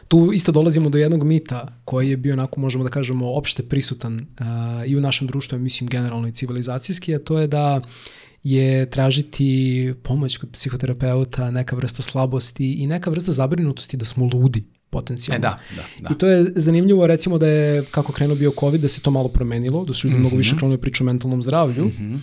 Tu 0.08 0.30
isto 0.32 0.52
dolazimo 0.52 0.88
do 0.88 0.98
jednog 0.98 1.24
mita 1.24 1.80
koji 1.84 2.10
je 2.10 2.16
bio 2.16 2.32
onako, 2.32 2.60
možemo 2.60 2.84
da 2.84 2.90
kažemo, 2.90 3.32
opšte 3.32 3.62
prisutan 3.62 4.14
uh, 4.14 4.90
i 4.90 4.96
u 4.96 5.00
našem 5.00 5.26
društvu, 5.26 5.58
mislim 5.58 5.88
generalno 5.88 6.28
i 6.28 6.32
civilizacijski, 6.32 7.14
a 7.14 7.18
to 7.18 7.38
je 7.38 7.46
da 7.46 7.80
je 8.42 8.90
tražiti 8.90 9.94
pomoć 10.02 10.36
kod 10.36 10.50
psihoterapeuta, 10.50 11.50
neka 11.50 11.76
vrsta 11.76 12.02
slabosti 12.02 12.72
i 12.72 12.86
neka 12.86 13.10
vrsta 13.10 13.32
zabrinutosti 13.32 13.96
da 13.96 14.04
smo 14.04 14.28
ludi 14.32 14.64
potencijalno. 14.96 15.36
E 15.36 15.40
da, 15.40 15.58
da, 15.76 15.84
da. 16.02 16.14
I 16.14 16.18
to 16.18 16.26
je 16.26 16.52
zanimljivo 16.56 17.06
recimo 17.06 17.38
da 17.38 17.48
je 17.48 17.84
kako 17.90 18.12
krenuo 18.12 18.36
bio 18.36 18.52
COVID 18.60 18.80
da 18.80 18.88
se 18.88 19.00
to 19.00 19.10
malo 19.10 19.28
promenilo, 19.28 19.84
da 19.84 19.92
su 19.92 20.06
ljudi 20.06 20.14
mm 20.14 20.16
-hmm. 20.16 20.20
mnogo 20.20 20.36
više 20.36 20.50
Mhm. 20.50 20.58
krenuli 20.58 20.78
priču 20.78 21.04
o 21.04 21.06
mentalnom 21.06 21.42
zdravlju. 21.42 21.84
Mm 21.84 21.92
-hmm. 21.98 22.18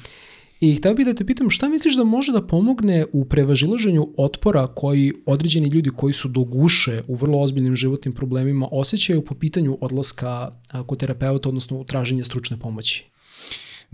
I 0.63 0.75
hteo 0.75 0.93
bih 0.93 1.05
da 1.05 1.13
te 1.13 1.25
pitam 1.25 1.49
šta 1.49 1.67
misliš 1.69 1.95
da 1.95 2.03
može 2.03 2.31
da 2.31 2.41
pomogne 2.41 3.05
u 3.13 3.25
prevažilaženju 3.25 4.07
otpora 4.17 4.67
koji 4.67 5.13
određeni 5.25 5.67
ljudi 5.69 5.89
koji 5.89 6.13
su 6.13 6.27
do 6.27 6.43
guše 6.43 7.01
u 7.07 7.15
vrlo 7.15 7.41
ozbiljnim 7.41 7.75
životnim 7.75 8.13
problemima 8.13 8.67
osjećaju 8.71 9.25
po 9.25 9.35
pitanju 9.35 9.77
odlaska 9.81 10.51
kod 10.87 10.99
terapeuta, 10.99 11.49
odnosno 11.49 11.77
u 11.77 11.83
traženje 11.83 12.23
stručne 12.23 12.57
pomoći? 12.59 13.12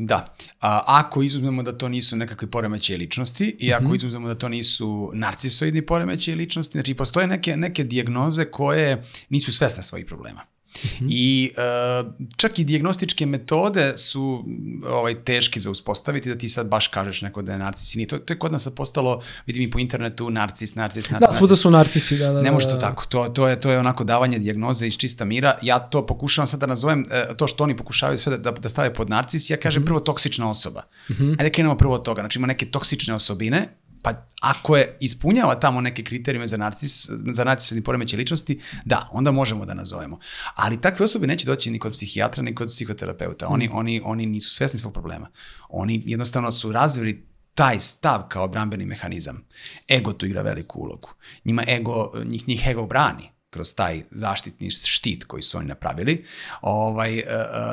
Da. 0.02 0.36
A, 0.62 0.84
ako 0.86 1.22
izuzmemo 1.24 1.64
da 1.64 1.78
to 1.78 1.90
nisu 1.90 2.16
nekakvi 2.16 2.52
poremećaje 2.52 2.98
ličnosti 2.98 3.56
i 3.60 3.74
ako 3.74 3.96
izuzmemo 3.96 4.28
da 4.28 4.36
to 4.36 4.50
nisu 4.50 5.12
narcisoidni 5.14 5.86
poremećaje 5.86 6.36
ličnosti, 6.36 6.72
znači 6.72 6.94
postoje 6.94 7.28
neke, 7.28 7.58
neke 7.58 7.84
dijagnoze 7.84 8.46
koje 8.46 9.04
nisu 9.30 9.54
svesne 9.54 9.84
svojih 9.84 10.06
problema. 10.06 10.42
I 11.10 11.52
e, 11.58 11.62
čak 12.38 12.60
i 12.60 12.64
dijagnostičke 12.64 13.26
metode 13.26 13.94
su 13.98 14.46
ovaj 14.88 15.24
teški 15.24 15.60
za 15.60 15.72
uspostaviti 15.72 16.30
da 16.30 16.38
ti 16.38 16.50
sad 16.50 16.68
baš 16.68 16.88
kažeš 16.88 17.22
neko 17.22 17.42
da 17.42 17.54
je 17.54 17.60
narcis 17.60 17.96
i 17.96 17.98
nije. 17.98 18.08
To, 18.08 18.18
to 18.18 18.34
je 18.34 18.40
kod 18.40 18.52
nas 18.52 18.68
postalo, 18.76 19.22
vidim 19.46 19.64
i 19.64 19.72
po 19.72 19.80
internetu, 19.80 20.30
narcis, 20.30 20.76
narcis, 20.76 21.10
narcis. 21.10 21.30
Da, 21.30 21.38
svuda 21.38 21.56
su 21.56 21.72
narcisi, 21.72 22.18
da, 22.18 22.32
da. 22.32 22.42
Ne 22.42 22.52
može 22.52 22.66
da, 22.66 22.72
to 22.72 22.80
da. 22.80 22.88
tako. 22.88 23.06
To, 23.06 23.30
to, 23.30 23.48
je, 23.48 23.62
to 23.62 23.72
je 23.72 23.80
onako 23.80 24.04
davanje 24.04 24.40
dijagnoze 24.40 24.88
iz 24.88 24.98
čista 24.98 25.26
mira. 25.26 25.58
Ja 25.62 25.80
to 25.80 26.06
pokušavam 26.06 26.48
sad 26.48 26.60
da 26.60 26.66
nazovem, 26.66 27.06
e, 27.12 27.38
to 27.38 27.48
što 27.48 27.64
oni 27.64 27.78
pokušavaju 27.78 28.20
sve 28.20 28.38
da, 28.38 28.52
da, 28.52 28.60
da 28.60 28.70
stave 28.70 28.94
pod 28.94 29.10
narcis, 29.10 29.50
ja 29.50 29.58
kažem 29.58 29.86
prvo 29.86 30.00
toksična 30.00 30.50
osoba. 30.50 30.82
Ajde 31.40 31.50
krenemo 31.50 31.78
prvo 31.78 31.96
od 31.96 32.04
toga. 32.04 32.22
Znači 32.22 32.40
ima 32.40 32.48
neke 32.48 32.66
toksične 32.66 33.14
osobine, 33.14 33.68
pa 34.02 34.26
ako 34.42 34.78
je 34.78 34.98
ispunjava 35.00 35.60
tamo 35.60 35.82
neke 35.82 36.04
kriterijume 36.04 36.48
za 36.48 36.58
narcis, 36.58 37.10
za 37.34 37.44
narcisoidni 37.44 37.84
poremećaj 37.84 38.18
ličnosti, 38.18 38.60
da, 38.86 39.10
onda 39.12 39.32
možemo 39.32 39.66
da 39.66 39.74
nazovemo. 39.74 40.20
Ali 40.56 40.82
takve 40.82 41.04
osobe 41.04 41.28
neće 41.28 41.46
doći 41.46 41.72
ni 41.72 41.80
kod 41.80 41.92
psihijatra, 41.92 42.44
ni 42.44 42.56
kod 42.56 42.68
psihoterapeuta. 42.68 43.48
Oni, 43.48 43.70
oni, 43.74 44.02
oni 44.04 44.26
nisu 44.26 44.50
svesni 44.50 44.80
svog 44.80 44.94
problema. 44.94 45.30
Oni 45.70 46.04
jednostavno 46.06 46.52
su 46.52 46.72
razvili 46.72 47.28
taj 47.56 47.80
stav 47.80 48.24
kao 48.30 48.48
brambeni 48.48 48.86
mehanizam. 48.86 49.46
Ego 49.90 50.14
tu 50.14 50.26
igra 50.26 50.42
veliku 50.42 50.80
ulogu. 50.80 51.10
Njima 51.46 51.64
ego, 51.68 52.12
njih, 52.26 52.48
njih 52.48 52.68
ego 52.68 52.86
brani 52.86 53.39
kroz 53.50 53.76
taj 53.76 54.04
zaštitni 54.12 54.72
štit 54.72 55.24
koji 55.26 55.44
su 55.44 55.58
oni 55.58 55.68
napravili, 55.68 56.26
ovaj, 56.62 57.18
e, 57.18 57.22
e, 57.22 57.26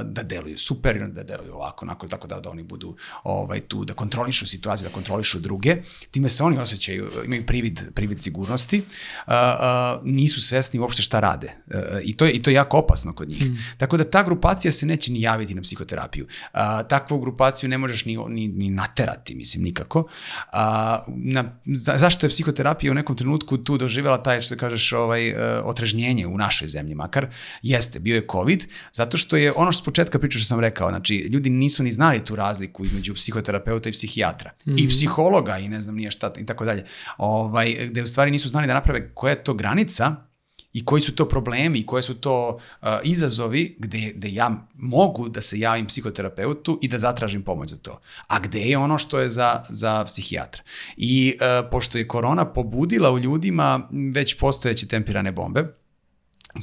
da 0.04 0.22
deluju 0.22 0.58
super, 0.58 1.08
da 1.08 1.22
deluju 1.22 1.54
ovako, 1.54 1.84
onako, 1.84 2.08
tako 2.08 2.26
da, 2.26 2.40
da 2.40 2.50
oni 2.50 2.62
budu 2.62 2.96
ovaj, 3.24 3.60
tu, 3.60 3.84
da 3.84 3.94
kontrolišu 3.94 4.46
situaciju, 4.46 4.88
da 4.88 4.94
kontrolišu 4.94 5.38
druge. 5.38 5.76
Time 6.10 6.28
se 6.28 6.42
oni 6.42 6.58
osjećaju, 6.58 7.10
imaju 7.24 7.46
privid, 7.46 7.80
privid 7.94 8.18
sigurnosti, 8.18 8.82
uh, 9.26 9.32
nisu 10.04 10.40
svesni 10.40 10.80
uopšte 10.80 11.02
šta 11.02 11.20
rade. 11.20 11.52
I, 12.04 12.16
to 12.16 12.24
je, 12.24 12.32
I 12.32 12.42
to 12.42 12.50
je 12.50 12.54
jako 12.54 12.78
opasno 12.78 13.12
kod 13.12 13.28
njih. 13.28 13.50
Mm. 13.50 13.56
Tako 13.78 13.96
da 13.96 14.10
ta 14.10 14.22
grupacija 14.22 14.72
se 14.72 14.86
neće 14.86 15.12
ni 15.12 15.20
javiti 15.20 15.54
na 15.54 15.62
psihoterapiju. 15.62 16.26
Takvu 16.88 17.18
grupaciju 17.18 17.68
ne 17.68 17.78
možeš 17.78 18.04
ni, 18.04 18.18
ni, 18.28 18.48
ni 18.48 18.70
naterati, 18.70 19.34
mislim, 19.34 19.62
nikako. 19.62 20.08
Na, 21.08 21.58
za, 21.66 21.94
zašto 21.96 22.26
je 22.26 22.30
psihoterapija 22.30 22.92
u 22.92 22.94
nekom 22.94 23.16
trenutku 23.16 23.58
tu 23.58 23.78
doživjela 23.78 24.22
taj, 24.22 24.40
što 24.40 24.56
kažeš, 24.56 24.92
ovaj, 24.92 25.34
otrežnjenje 25.66 26.26
u 26.26 26.38
našoj 26.38 26.68
zemlji 26.68 26.94
makar, 26.94 27.26
jeste, 27.62 28.00
bio 28.00 28.14
je 28.14 28.26
COVID, 28.32 28.66
zato 28.92 29.16
što 29.16 29.36
je 29.36 29.52
ono 29.56 29.72
što 29.72 29.82
s 29.82 29.84
početka 29.84 30.18
priča 30.18 30.38
što 30.38 30.48
sam 30.48 30.60
rekao, 30.60 30.88
znači 30.88 31.16
ljudi 31.16 31.50
nisu 31.50 31.82
ni 31.82 31.92
znali 31.92 32.24
tu 32.24 32.36
razliku 32.36 32.84
između 32.84 33.14
psihoterapeuta 33.14 33.88
i 33.88 33.92
psihijatra 33.92 34.50
mm 34.66 34.70
-hmm. 34.70 34.84
i 34.84 34.88
psihologa 34.88 35.58
i 35.58 35.68
ne 35.68 35.82
znam 35.82 35.94
nije 35.94 36.10
šta 36.10 36.32
i 36.38 36.46
tako 36.46 36.64
dalje. 36.64 36.84
Ovaj, 37.18 37.86
gde 37.90 38.02
u 38.02 38.06
stvari 38.06 38.30
nisu 38.30 38.48
znali 38.48 38.66
da 38.66 38.74
naprave 38.74 39.10
koja 39.14 39.30
je 39.30 39.44
to 39.44 39.54
granica 39.54 40.16
i 40.76 40.84
koji 40.84 41.02
su 41.02 41.14
to 41.14 41.28
problemi 41.28 41.78
i 41.78 41.86
koje 41.86 42.02
su 42.02 42.14
to 42.14 42.58
uh, 42.82 42.88
izazovi 43.04 43.76
gde, 43.78 44.12
gde 44.14 44.32
ja 44.32 44.50
mogu 44.74 45.28
da 45.28 45.40
se 45.40 45.58
javim 45.58 45.86
psihoterapeutu 45.86 46.78
i 46.82 46.88
da 46.88 46.98
zatražim 46.98 47.42
pomoć 47.42 47.70
za 47.70 47.76
to. 47.76 48.00
A 48.28 48.40
gde 48.40 48.60
je 48.60 48.78
ono 48.78 48.98
što 48.98 49.18
je 49.18 49.30
za, 49.30 49.64
za 49.68 50.04
psihijatra. 50.04 50.62
I 50.96 51.34
uh, 51.34 51.68
pošto 51.70 51.98
je 51.98 52.08
korona 52.08 52.44
pobudila 52.44 53.10
u 53.10 53.18
ljudima 53.18 53.88
već 54.14 54.36
postojeće 54.38 54.88
tempirane 54.88 55.32
bombe, 55.32 55.64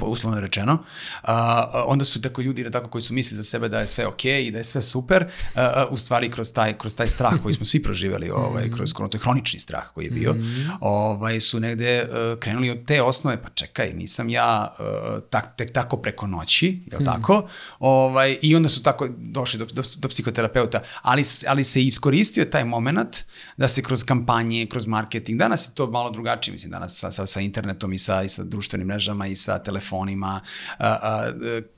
uslovno 0.01 0.39
rečeno, 0.39 0.73
uh, 0.73 1.29
onda 1.85 2.05
su 2.05 2.21
tako 2.21 2.41
ljudi 2.41 2.71
tako 2.71 2.89
koji 2.89 3.01
su 3.01 3.13
mislili 3.13 3.37
za 3.37 3.43
sebe 3.43 3.69
da 3.69 3.79
je 3.79 3.87
sve 3.87 4.07
ok 4.07 4.25
i 4.25 4.51
da 4.51 4.57
je 4.57 4.63
sve 4.63 4.81
super, 4.81 5.25
uh, 5.55 5.61
u 5.89 5.97
stvari 5.97 6.31
kroz 6.31 6.53
taj, 6.53 6.77
kroz 6.77 6.95
taj 6.95 7.07
strah 7.07 7.33
koji 7.43 7.53
smo 7.53 7.65
svi 7.65 7.83
proživjeli, 7.83 8.29
ovaj, 8.45 8.69
kroz 8.71 8.93
to 8.93 9.09
je 9.13 9.19
hronični 9.19 9.59
strah 9.59 9.83
koji 9.93 10.05
je 10.05 10.11
bio, 10.11 10.35
ovaj, 10.79 11.39
su 11.39 11.59
negde 11.59 12.03
uh, 12.03 12.39
krenuli 12.39 12.69
od 12.69 12.85
te 12.85 13.01
osnove, 13.01 13.41
pa 13.41 13.49
čekaj, 13.49 13.93
nisam 13.93 14.29
ja 14.29 14.75
uh, 14.79 15.23
tak, 15.29 15.57
tek 15.57 15.73
tako 15.73 15.97
preko 15.97 16.27
noći, 16.27 16.83
je 16.91 16.97
li 16.97 17.05
tako? 17.05 17.47
Ovaj, 17.79 18.37
I 18.41 18.55
onda 18.55 18.69
su 18.69 18.83
tako 18.83 19.07
došli 19.17 19.59
do, 19.59 19.65
do, 19.65 19.83
do 19.97 20.07
psihoterapeuta, 20.07 20.81
ali, 21.01 21.23
ali 21.47 21.63
se 21.63 21.83
iskoristio 21.83 22.45
taj 22.45 22.63
moment 22.63 23.17
da 23.57 23.67
se 23.67 23.81
kroz 23.81 24.03
kampanje, 24.03 24.65
kroz 24.65 24.87
marketing, 24.87 25.39
danas 25.39 25.67
je 25.67 25.73
to 25.73 25.87
malo 25.87 26.11
drugačije, 26.11 26.53
mislim, 26.53 26.71
danas 26.71 26.99
sa, 26.99 27.11
sa, 27.11 27.27
sa 27.27 27.39
internetom 27.39 27.93
i 27.93 27.97
sa, 27.97 28.23
i 28.23 28.29
sa 28.29 28.43
društvenim 28.43 28.87
mrežama 28.87 29.27
i 29.27 29.35
sa 29.35 29.59
telefonom 29.59 29.82
telefonima, 29.83 30.41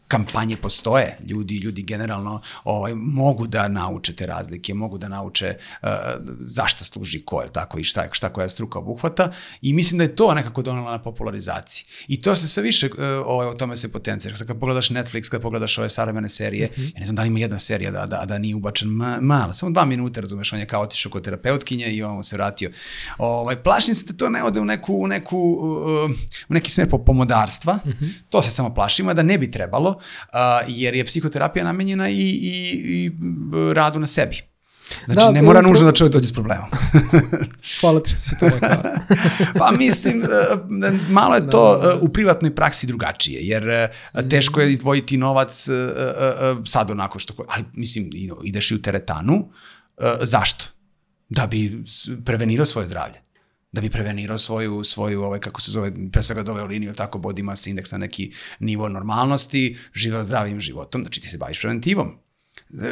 kampanje 0.07 0.57
postoje, 0.57 1.17
ljudi 1.25 1.57
ljudi 1.57 1.83
generalno 1.83 2.41
ovaj 2.63 2.93
mogu 2.95 3.47
da 3.47 3.67
nauče 3.67 4.15
te 4.15 4.25
razlike, 4.25 4.73
mogu 4.73 4.97
da 4.97 5.07
nauče 5.07 5.57
uh, 5.81 5.89
zašto 6.39 6.83
služi 6.83 7.21
ko 7.25 7.41
je 7.41 7.51
tako 7.53 7.79
i 7.79 7.83
šta 7.83 8.07
šta 8.11 8.29
koja 8.29 8.49
struka 8.49 8.79
obuhvata 8.79 9.31
i 9.61 9.73
mislim 9.73 9.97
da 9.97 10.03
je 10.03 10.15
to 10.15 10.33
nekako 10.33 10.61
donelo 10.61 10.91
na 10.91 11.01
popularizaciji. 11.01 11.85
I 12.07 12.21
to 12.21 12.35
se 12.35 12.47
sve 12.47 12.63
više 12.63 12.87
uh, 12.87 12.99
ovaj 13.25 13.47
o 13.47 13.53
tome 13.53 13.75
se 13.75 13.91
potencira. 13.91 14.35
Kad 14.47 14.59
pogledaš 14.59 14.89
Netflix, 14.89 15.29
kad 15.29 15.41
pogledaš 15.41 15.77
ove 15.77 15.89
savremene 15.89 16.29
serije, 16.29 16.67
mm 16.67 16.81
-hmm. 16.81 16.93
ja 16.95 16.99
ne 16.99 17.05
znam 17.05 17.15
da 17.15 17.21
li 17.21 17.27
ima 17.27 17.39
jedna 17.39 17.59
serija 17.59 17.91
da 17.91 18.05
da 18.05 18.25
da 18.25 18.37
nije 18.37 18.55
ubačen 18.55 18.89
ma, 18.89 19.21
mala, 19.21 19.53
samo 19.53 19.71
dva 19.71 19.85
minuta, 19.85 20.21
razumeš, 20.21 20.53
on 20.53 20.59
je 20.59 20.67
kao 20.67 20.81
otišao 20.81 21.11
kod 21.11 21.23
terapeutkinje 21.23 21.87
i 21.87 22.03
on 22.03 22.23
se 22.23 22.35
vratio. 22.35 22.71
Ovaj 23.17 23.63
plašim 23.63 23.95
se 23.95 24.05
da 24.05 24.13
to 24.13 24.29
ne 24.29 24.43
ode 24.43 24.59
u 24.59 24.65
neku 24.65 24.93
u 24.95 25.07
neku 25.07 25.37
uh, 25.37 26.11
u 26.49 26.53
neki 26.53 26.71
smer 26.71 26.89
pomodarstva. 27.05 27.79
Mm 27.85 27.89
-hmm. 27.89 28.09
To 28.29 28.41
se 28.41 28.51
samo 28.51 28.73
plašimo 28.73 29.13
da 29.13 29.23
ne 29.23 29.37
bi 29.37 29.51
trebalo 29.51 29.95
jer 30.67 30.95
je 30.95 31.05
psihoterapija 31.05 31.65
namenjena 31.65 32.09
i, 32.09 32.13
i, 32.13 32.81
i 32.85 33.11
radu 33.73 33.99
na 33.99 34.07
sebi. 34.07 34.41
Znači, 35.05 35.25
da, 35.25 35.31
ne 35.31 35.41
mora 35.41 35.61
nužno 35.61 35.85
da 35.85 35.91
čovjek 35.91 36.13
dođe 36.13 36.27
s 36.27 36.33
problemom. 36.33 36.69
Hvala 37.81 38.03
ti 38.03 38.09
što 38.09 38.19
si 38.19 38.37
to 38.39 38.47
rekao. 38.47 38.83
pa 39.59 39.71
mislim, 39.71 40.23
malo 41.09 41.35
je 41.35 41.49
to 41.49 41.79
da, 41.81 41.87
da. 41.87 41.95
u 41.95 42.09
privatnoj 42.09 42.55
praksi 42.55 42.87
drugačije, 42.87 43.47
jer 43.47 43.89
teško 44.29 44.61
je 44.61 44.73
izdvojiti 44.73 45.17
novac 45.17 45.67
sad 46.65 46.91
onako 46.91 47.19
što... 47.19 47.33
Ali 47.49 47.63
mislim, 47.73 48.09
ideš 48.43 48.71
i 48.71 48.75
u 48.75 48.81
teretanu. 48.81 49.49
Zašto? 50.21 50.65
Da 51.29 51.47
bi 51.47 51.83
prevenirao 52.25 52.65
svoje 52.65 52.87
zdravlje 52.87 53.24
da 53.75 53.81
bi 53.81 53.89
prevenirao 53.89 54.37
svoju, 54.37 54.83
svoju 54.83 55.23
ovaj, 55.23 55.39
kako 55.39 55.61
se 55.61 55.71
zove, 55.71 55.91
pre 56.11 56.23
svega 56.23 56.43
doveo 56.43 56.65
liniju, 56.65 56.93
tako 56.93 57.19
body 57.19 57.43
mass 57.43 57.67
indeks 57.67 57.91
na 57.91 57.97
neki 57.97 58.31
nivo 58.59 58.89
normalnosti, 58.89 59.77
živeo 59.93 60.23
zdravim 60.23 60.59
životom, 60.59 61.01
znači 61.01 61.21
ti 61.21 61.27
se 61.27 61.37
baviš 61.37 61.59
preventivom. 61.59 62.17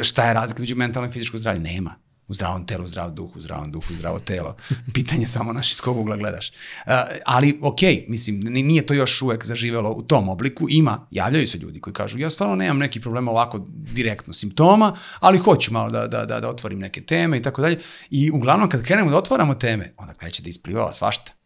Šta 0.02 0.26
je 0.28 0.34
razlika 0.34 0.60
među 0.60 0.76
mentalno 0.76 1.08
i 1.08 1.12
fizičko 1.12 1.38
zdravlje? 1.38 1.60
Nema. 1.60 2.03
U 2.28 2.34
zdravom 2.34 2.66
telu, 2.66 2.86
zdrav 2.86 3.10
duh, 3.10 3.36
u 3.36 3.40
zdravom 3.40 3.70
duhu, 3.72 3.94
zdravo 3.94 4.18
telo. 4.18 4.56
Pitanje 4.94 5.26
samo 5.26 5.52
naš 5.52 5.72
iz 5.72 5.80
kog 5.80 5.98
ugla 5.98 6.16
gledaš. 6.16 6.50
Uh, 6.50 6.92
ali, 7.26 7.58
ok, 7.62 7.80
mislim, 8.08 8.40
nije 8.40 8.86
to 8.86 8.94
još 8.94 9.22
uvek 9.22 9.44
zaživelo 9.44 9.90
u 9.90 10.02
tom 10.02 10.28
obliku. 10.28 10.66
Ima, 10.70 11.06
javljaju 11.10 11.48
se 11.48 11.58
ljudi 11.58 11.80
koji 11.80 11.94
kažu, 11.94 12.18
ja 12.18 12.30
stvarno 12.30 12.56
nemam 12.56 12.78
neki 12.78 13.00
problema 13.00 13.30
ovako 13.30 13.66
direktno 13.68 14.32
simptoma, 14.32 14.96
ali 15.20 15.38
hoću 15.38 15.72
malo 15.72 15.90
da, 15.90 16.06
da, 16.06 16.24
da, 16.24 16.40
da 16.40 16.48
otvorim 16.48 16.78
neke 16.78 17.00
teme 17.00 17.38
i 17.38 17.42
tako 17.42 17.62
dalje. 17.62 17.78
I 18.10 18.30
uglavnom, 18.30 18.68
kad 18.68 18.82
krenemo 18.82 19.10
da 19.10 19.18
otvaramo 19.18 19.54
teme, 19.54 19.94
onda 19.96 20.14
kreće 20.14 20.42
da 20.42 20.48
isplivava 20.48 20.92
svašta. 20.92 21.43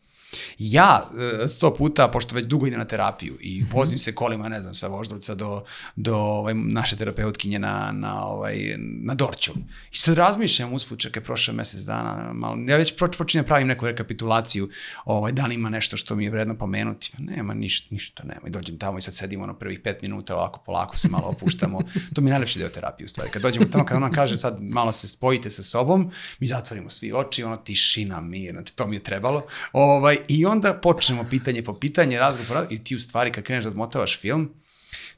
Ja 0.59 1.11
sto 1.49 1.75
puta, 1.75 2.09
pošto 2.09 2.35
već 2.35 2.47
dugo 2.47 2.67
idem 2.67 2.79
na 2.79 2.85
terapiju 2.85 3.37
i 3.41 3.65
vozim 3.73 3.99
se 3.99 4.15
kolima, 4.15 4.49
ne 4.49 4.61
znam, 4.61 4.75
sa 4.75 4.89
Voždovca 4.89 5.35
do, 5.35 5.65
do 5.97 6.17
ovaj, 6.17 6.55
naše 6.55 6.97
terapeutkinje 6.97 7.59
na, 7.59 7.91
na, 7.93 8.25
ovaj, 8.25 8.75
na 8.79 9.15
Dorčovi. 9.15 9.61
I 9.93 9.97
sad 9.97 10.15
razmišljam 10.15 10.73
usput, 10.73 10.99
čekaj, 10.99 11.23
prošle 11.23 11.55
mesec 11.55 11.81
dana, 11.81 12.33
malo, 12.33 12.57
ja 12.69 12.77
već 12.77 12.95
počinjem 13.19 13.45
pravim 13.45 13.69
neku 13.69 13.87
rekapitulaciju, 13.87 14.69
ovaj, 15.05 15.33
da 15.33 15.47
li 15.47 15.55
ima 15.55 15.71
nešto 15.71 15.97
što 15.97 16.17
mi 16.17 16.25
je 16.25 16.31
vredno 16.31 16.55
pomenuti. 16.55 17.11
Pa 17.17 17.23
nema, 17.23 17.55
ništa, 17.55 17.87
ništa 17.91 18.23
nema. 18.25 18.47
I 18.47 18.51
dođem 18.51 18.79
tamo 18.79 18.99
i 18.99 19.03
sad 19.03 19.15
sedimo 19.15 19.45
ono 19.45 19.55
prvih 19.55 19.81
pet 19.81 20.03
minuta, 20.03 20.37
ovako 20.37 20.61
polako 20.67 20.97
se 20.97 21.09
malo 21.09 21.29
opuštamo. 21.29 21.81
to 22.15 22.21
mi 22.21 22.29
je 22.29 22.33
najlepši 22.33 22.59
deo 22.59 22.69
terapije 22.69 23.05
u 23.05 23.09
stvari. 23.09 23.31
Kad 23.31 23.43
dođemo 23.43 23.67
tamo, 23.67 23.85
kad 23.85 23.97
ona 23.97 24.11
kaže 24.11 24.37
sad 24.37 24.63
malo 24.63 24.93
se 24.93 25.09
spojite 25.09 25.51
sa 25.51 25.63
sobom, 25.63 26.11
mi 26.39 26.47
zatvorimo 26.47 26.91
svi 26.91 27.13
oči, 27.13 27.43
ono 27.43 27.57
tišina, 27.57 28.21
mir, 28.21 28.53
znači 28.53 28.77
to 28.77 28.87
mi 28.87 28.97
je 28.97 29.03
trebalo. 29.03 29.47
Ovaj, 29.73 30.18
I 30.29 30.47
onda 30.47 30.75
počnemo 30.75 31.25
pitanje 31.31 31.63
po 31.63 31.75
pitanje, 31.75 32.19
razgovor 32.19 32.49
po 32.49 32.55
razgovor, 32.55 32.81
i 32.81 32.85
ti 32.85 32.97
u 32.97 32.99
stvari 32.99 33.33
kad 33.33 33.45
kreneš 33.45 33.65
da 33.65 33.71
odmotavaš 33.71 34.19
film, 34.21 34.55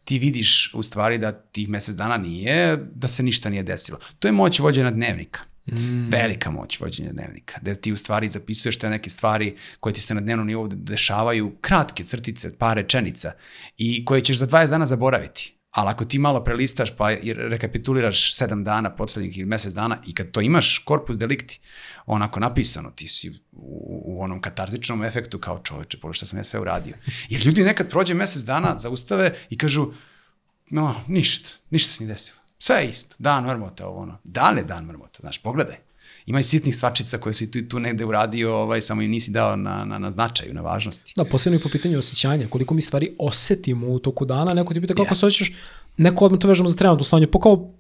ti 0.05 0.19
vidiš 0.19 0.71
u 0.75 0.83
stvari 0.83 1.19
da 1.19 1.33
tih 1.33 1.69
mesec 1.69 1.95
dana 1.95 2.17
nije, 2.17 2.77
da 2.95 3.09
se 3.09 3.23
ništa 3.23 3.51
nije 3.51 3.63
desilo. 3.63 3.99
To 4.19 4.29
je 4.29 4.33
moć 4.33 4.59
vođena 4.59 4.91
dnevnika. 4.91 5.41
Mm. 5.67 6.09
Velika 6.09 6.51
moć 6.51 6.81
vođenja 6.81 7.13
dnevnika, 7.13 7.59
da 7.63 7.75
ti 7.75 7.93
u 7.93 7.97
stvari 7.97 8.29
zapisuješ 8.29 8.79
te 8.79 8.91
neke 8.91 9.11
stvari 9.11 9.57
koje 9.81 9.93
ti 9.93 10.01
se 10.01 10.15
na 10.15 10.21
dnevnom 10.21 10.47
nivou 10.47 10.69
dešavaju, 10.69 11.57
kratke 11.61 12.05
crtice, 12.05 12.59
par 12.59 12.77
rečenica 12.77 13.33
i 13.77 14.05
koje 14.05 14.21
ćeš 14.21 14.39
za 14.39 14.47
20 14.47 14.71
dana 14.71 14.87
zaboraviti. 14.87 15.60
Ali 15.71 15.91
ako 15.91 16.05
ti 16.05 16.19
malo 16.19 16.45
prelistaš 16.45 16.97
pa 16.97 17.11
rekapituliraš 17.37 18.37
sedam 18.37 18.65
dana, 18.65 18.97
poslednjih 18.97 19.39
ili 19.39 19.47
mesec 19.47 19.75
dana 19.75 19.99
i 20.07 20.15
kad 20.15 20.31
to 20.31 20.41
imaš 20.41 20.79
korpus 20.79 21.19
delikti, 21.19 21.61
onako 22.07 22.41
napisano, 22.41 22.91
ti 22.91 23.09
si 23.09 23.31
u, 23.31 23.37
u 24.05 24.23
onom 24.23 24.41
katarzičnom 24.41 25.05
efektu 25.05 25.39
kao 25.39 25.59
čoveče, 25.59 26.01
polo 26.01 26.15
šta 26.15 26.27
sam 26.27 26.39
ja 26.39 26.45
sve 26.45 26.61
uradio. 26.61 26.97
Jer 27.29 27.47
ljudi 27.47 27.65
nekad 27.65 27.91
prođe 27.91 28.15
mesec 28.15 28.43
dana, 28.43 28.79
zaustave 28.79 29.35
i 29.51 29.59
kažu, 29.59 29.93
no, 30.71 30.95
ništa, 31.07 31.51
ništa 31.71 31.93
se 31.93 32.05
nije 32.05 32.13
desilo. 32.13 32.39
Sve 32.59 32.77
je 32.77 32.89
isto, 32.89 33.17
dan 33.19 33.45
mrmota, 33.45 33.87
ovo 33.87 34.01
ono. 34.01 34.19
Da 34.25 34.51
li 34.51 34.61
je 34.61 34.65
dan 34.65 34.85
mrmota, 34.85 35.19
znaš, 35.21 35.39
pogledaj. 35.39 35.90
Ima 36.31 36.41
i 36.41 36.43
sitnih 36.43 36.77
stvačica 36.77 37.19
koje 37.19 37.35
si 37.35 37.51
tu, 37.51 37.63
tu 37.69 37.79
negde 37.79 38.05
uradio, 38.05 38.57
ovaj, 38.57 38.81
samo 38.81 39.03
im 39.03 39.11
nisi 39.11 39.31
dao 39.31 39.57
na, 39.57 39.85
na, 39.85 39.99
na 39.99 40.11
značaju, 40.11 40.55
na 40.55 40.61
važnosti. 40.61 41.13
Da, 41.17 41.25
posebno 41.25 41.59
i 41.59 41.63
po 41.63 41.69
pitanju 41.69 41.99
osjećanja. 41.99 42.47
Koliko 42.49 42.75
mi 42.75 42.81
stvari 42.81 43.13
osetimo 43.19 43.87
u 43.89 43.99
toku 43.99 44.25
dana, 44.25 44.55
neko 44.55 44.75
ti 44.75 44.81
pita 44.81 44.95
kako 44.95 45.15
yes. 45.15 45.19
se 45.19 45.27
osjećaš, 45.27 45.53
neko 45.97 46.25
odmah 46.25 46.41
to 46.41 46.49
vežemo 46.49 46.69
za 46.69 46.77
trenutno 46.77 47.05
stanje, 47.05 47.27
pa 47.27 47.41
kao 47.41 47.75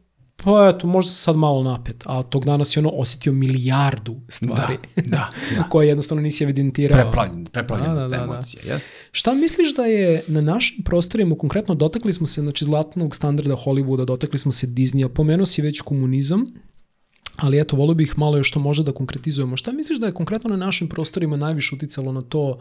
pa 0.45 0.73
eto, 0.75 0.87
možda 0.87 1.13
sad 1.13 1.37
malo 1.37 1.63
napet, 1.63 2.03
a 2.07 2.23
tog 2.23 2.45
dana 2.45 2.65
si 2.65 2.79
ono 2.79 2.89
osetio 2.89 3.33
milijardu 3.33 4.21
stvari 4.29 4.79
da, 4.97 5.03
da, 5.03 5.31
da. 5.57 5.63
koje 5.71 5.89
jednostavno 5.89 6.23
nisi 6.23 6.45
evidentirao. 6.45 7.01
Preplavljen, 7.01 7.47
preplavljenost 7.47 8.07
da, 8.07 8.17
da, 8.17 8.17
da, 8.17 8.33
emocija, 8.33 8.63
da. 8.65 8.73
jest. 8.73 8.93
Šta 9.13 9.35
misliš 9.35 9.75
da 9.75 9.85
je 9.85 10.23
na 10.27 10.41
našim 10.41 10.85
prostorima, 10.85 11.39
konkretno 11.39 11.75
dotakli 11.75 12.13
smo 12.13 12.27
se 12.27 12.41
znači, 12.41 12.65
zlatnog 12.65 13.17
standarda 13.17 13.57
Hollywooda, 13.57 14.05
dotakli 14.05 14.39
smo 14.39 14.53
se 14.53 14.67
Disneya, 14.67 15.09
pomenuo 15.09 15.47
si 15.47 15.63
već 15.63 15.81
komunizam, 15.81 16.47
ali 17.41 17.61
eto, 17.61 17.77
volio 17.77 17.95
bih 17.95 18.19
malo 18.19 18.37
još 18.37 18.49
što 18.49 18.61
može 18.61 18.85
da 18.85 18.93
konkretizujemo. 18.93 19.57
Šta 19.57 19.73
misliš 19.73 19.99
da 19.99 20.07
je 20.07 20.15
konkretno 20.15 20.51
na 20.51 20.57
našim 20.57 20.89
prostorima 20.89 21.37
najviše 21.37 21.75
uticalo 21.75 22.13
na 22.13 22.23
to 22.23 22.59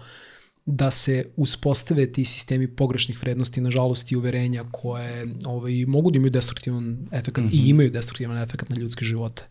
da 0.66 0.92
se 0.92 1.26
uspostave 1.36 2.12
ti 2.12 2.26
sistemi 2.26 2.68
pogrešnih 2.68 3.22
vrednosti, 3.22 3.62
nažalost 3.62 4.12
i 4.12 4.16
uverenja 4.16 4.66
koje 4.72 5.28
ovaj, 5.46 5.86
mogu 5.88 6.12
da 6.12 6.18
imaju 6.18 6.32
destruktivan 6.32 6.98
efekt 7.12 7.38
mm 7.38 7.42
-hmm. 7.42 7.54
i 7.54 7.58
mhm. 7.60 7.70
imaju 7.70 7.92
destruktivan 7.92 8.38
efekt 8.38 8.70
na 8.70 8.76
ljudske 8.76 9.06
živote. 9.06 9.44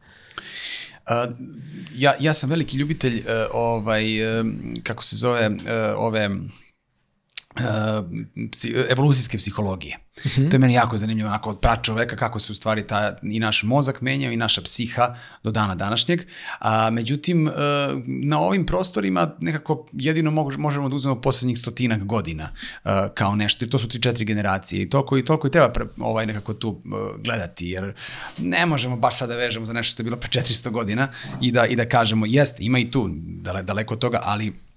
Uh, 1.09 1.35
ja, 1.97 2.15
ja 2.21 2.35
sam 2.35 2.51
veliki 2.51 2.77
ljubitelj 2.77 3.17
uh, 3.19 3.25
ovaj, 3.53 4.41
uh, 4.41 4.47
kako 4.83 5.05
se 5.05 5.17
zove, 5.17 5.49
uh, 5.49 5.57
ove 5.97 6.31
psi, 8.53 8.75
evolucijske 8.89 9.39
psihologije. 9.39 9.97
Mm 9.97 10.29
-hmm. 10.29 10.51
To 10.51 10.55
je 10.55 10.59
meni 10.59 10.75
jako 10.75 10.97
zanimljivo, 10.97 11.29
onako 11.29 11.51
od 11.51 11.59
čoveka, 11.83 12.17
kako 12.17 12.39
se 12.39 12.53
u 12.53 12.55
stvari 12.55 12.87
ta, 12.87 13.17
i 13.23 13.41
naš 13.41 13.63
mozak 13.63 14.01
menjao 14.01 14.33
i 14.33 14.37
naša 14.37 14.63
psiha 14.63 15.15
do 15.43 15.51
dana 15.51 15.75
današnjeg. 15.75 16.21
A, 16.59 16.91
međutim, 16.91 17.49
e, 17.49 17.53
na 18.07 18.41
ovim 18.41 18.67
prostorima 18.67 19.31
nekako 19.41 19.87
jedino 19.93 20.31
možemo 20.59 20.89
da 20.89 20.97
uzmemo 20.97 21.21
poslednjih 21.21 21.59
stotinak 21.59 22.05
godina 22.05 22.49
e, 22.85 22.89
kao 23.15 23.37
nešto. 23.37 23.65
I 23.65 23.71
to 23.71 23.79
su 23.79 23.89
tri, 23.89 24.03
četiri 24.03 24.25
generacije 24.25 24.83
i 24.83 24.91
toliko 24.91 25.19
i 25.19 25.25
toliko 25.25 25.47
i 25.47 25.51
treba 25.51 25.69
pre, 25.69 25.85
ovaj 25.99 26.27
nekako 26.27 26.55
tu 26.55 26.83
e, 26.85 26.89
gledati, 27.25 27.67
jer 27.67 27.95
ne 28.39 28.67
možemo 28.67 28.97
baš 28.97 29.19
sada 29.19 29.35
da 29.35 29.39
vežemo 29.39 29.67
za 29.67 29.73
nešto 29.73 29.93
što 29.93 30.03
je 30.03 30.05
bilo 30.05 30.17
pre 30.17 30.29
400 30.29 30.71
godina 30.71 31.09
i 31.41 31.53
da, 31.53 31.67
i 31.67 31.77
da 31.77 31.89
kažemo, 31.89 32.27
jeste, 32.27 32.65
ima 32.65 32.79
i 32.79 32.91
tu 32.91 33.09
dale, 33.19 33.63
daleko 33.63 33.95
od 33.95 34.01
toga, 34.01 34.21
ali 34.25 34.68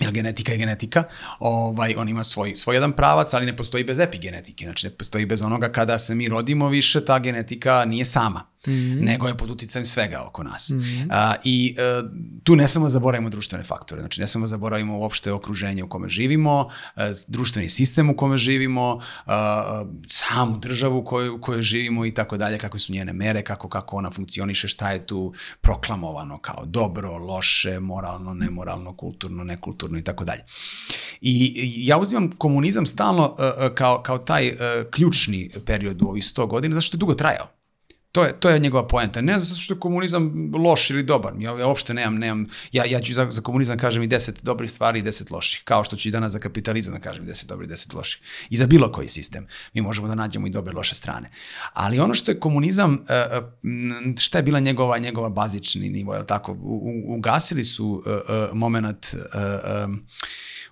jer 0.00 0.10
genetika 0.10 0.52
je 0.52 0.58
genetika, 0.58 1.04
ovaj, 1.38 1.94
on 1.98 2.08
ima 2.08 2.24
svoj, 2.24 2.56
svoj 2.56 2.76
jedan 2.76 2.92
pravac, 2.92 3.34
ali 3.34 3.46
ne 3.46 3.56
postoji 3.56 3.84
bez 3.84 3.98
epigenetike, 3.98 4.64
znači 4.64 4.86
ne 4.86 4.90
postoji 4.90 5.26
bez 5.26 5.42
onoga 5.42 5.68
kada 5.68 5.98
se 5.98 6.14
mi 6.14 6.28
rodimo 6.28 6.68
više, 6.68 7.04
ta 7.04 7.18
genetika 7.18 7.84
nije 7.84 8.04
sama 8.04 8.53
mm 8.66 8.72
-hmm. 8.72 9.04
nego 9.04 9.28
je 9.28 9.36
pod 9.36 9.50
uticajem 9.50 9.84
svega 9.84 10.22
oko 10.22 10.42
nas. 10.42 10.70
Mm 10.70 10.80
-hmm. 10.80 11.06
A, 11.10 11.34
I 11.44 11.76
a, 11.78 11.82
e, 11.82 12.02
tu 12.44 12.56
ne 12.56 12.68
samo 12.68 12.90
zaboravimo 12.90 13.30
društvene 13.30 13.64
faktore, 13.64 14.00
znači 14.00 14.20
ne 14.20 14.26
samo 14.26 14.46
zaboravimo 14.46 14.98
uopšte 14.98 15.32
okruženje 15.32 15.84
u 15.84 15.88
kome 15.88 16.08
živimo, 16.08 16.68
a, 16.94 17.06
e, 17.06 17.12
društveni 17.28 17.68
sistem 17.68 18.10
u 18.10 18.16
kome 18.16 18.38
živimo, 18.38 19.00
a, 19.26 19.84
samu 20.08 20.58
državu 20.58 20.98
u 20.98 21.04
kojoj, 21.04 21.28
u 21.28 21.40
kojoj 21.40 21.62
živimo 21.62 22.06
i 22.06 22.14
tako 22.14 22.36
dalje, 22.36 22.58
kakve 22.58 22.80
su 22.80 22.92
njene 22.92 23.12
mere, 23.12 23.42
kako, 23.42 23.68
kako 23.68 23.96
ona 23.96 24.10
funkcioniše, 24.10 24.68
šta 24.68 24.90
je 24.90 25.06
tu 25.06 25.34
proklamovano 25.60 26.38
kao 26.38 26.64
dobro, 26.64 27.18
loše, 27.18 27.80
moralno, 27.80 28.34
nemoralno, 28.34 28.96
kulturno, 28.96 29.44
nekulturno 29.44 29.98
i 29.98 30.04
tako 30.04 30.24
dalje. 30.24 30.44
I 31.20 31.74
ja 31.86 31.98
uzimam 31.98 32.30
komunizam 32.30 32.86
stalno 32.86 33.36
uh, 33.38 33.74
kao, 33.74 34.02
kao 34.02 34.18
taj 34.18 34.48
uh, 34.48 34.56
ključni 34.90 35.50
period 35.66 36.02
u 36.02 36.08
ovih 36.08 36.24
100 36.24 36.46
godina, 36.46 36.74
zašto 36.74 36.96
je 36.96 36.98
dugo 36.98 37.14
trajao. 37.14 37.63
To 38.14 38.24
je, 38.24 38.32
to 38.40 38.50
je 38.50 38.58
njegova 38.58 38.86
poenta. 38.86 39.20
Ne 39.20 39.40
zato 39.40 39.60
što 39.60 39.74
je 39.74 39.80
komunizam 39.80 40.52
loš 40.54 40.90
ili 40.90 41.02
dobar. 41.02 41.32
Ja, 41.38 41.58
ja 41.58 41.66
uopšte 41.66 41.94
nemam, 41.94 42.14
nemam 42.14 42.46
ja, 42.72 42.84
ja 42.84 43.00
ću 43.00 43.14
za, 43.14 43.26
za 43.30 43.40
komunizam 43.40 43.78
kažem 43.78 44.02
i 44.02 44.06
deset 44.06 44.44
dobrih 44.44 44.70
stvari 44.70 44.98
i 44.98 45.02
deset 45.02 45.30
loših. 45.30 45.62
Kao 45.64 45.84
što 45.84 45.96
ću 45.96 46.08
i 46.08 46.10
danas 46.12 46.32
za 46.32 46.38
kapitalizam 46.38 46.94
da 46.94 47.00
kažem 47.00 47.24
i 47.24 47.26
deset 47.26 47.48
dobrih 47.48 47.66
i 47.66 47.70
deset 47.70 47.94
loših. 47.94 48.46
I 48.50 48.56
za 48.56 48.66
bilo 48.66 48.92
koji 48.92 49.08
sistem. 49.08 49.46
Mi 49.72 49.80
možemo 49.80 50.08
da 50.08 50.14
nađemo 50.14 50.46
i 50.46 50.50
dobre 50.50 50.72
i 50.72 50.74
loše 50.74 50.94
strane. 50.94 51.30
Ali 51.72 52.00
ono 52.00 52.14
što 52.14 52.30
je 52.30 52.40
komunizam, 52.40 53.04
e, 53.08 53.14
e, 53.14 53.40
šta 54.18 54.38
je 54.38 54.42
bila 54.42 54.60
njegova, 54.60 54.98
njegova 54.98 55.28
bazični 55.28 55.88
nivo, 55.88 56.14
je 56.14 56.26
tako? 56.26 56.56
Ugasili 57.06 57.64
su 57.64 57.86
uh, 57.86 58.04
moment 58.52 59.14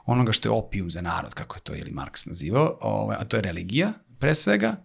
onoga 0.06 0.32
što 0.32 0.48
je 0.48 0.52
opijum 0.52 0.90
za 0.90 1.00
narod, 1.00 1.34
kako 1.34 1.56
je 1.56 1.60
to 1.60 1.74
ili 1.74 1.90
Marks 1.90 2.26
nazivao, 2.26 2.78
ovaj, 2.80 3.16
a 3.20 3.24
to 3.24 3.36
je 3.36 3.42
religija, 3.42 3.92
pre 4.22 4.34
svega, 4.34 4.76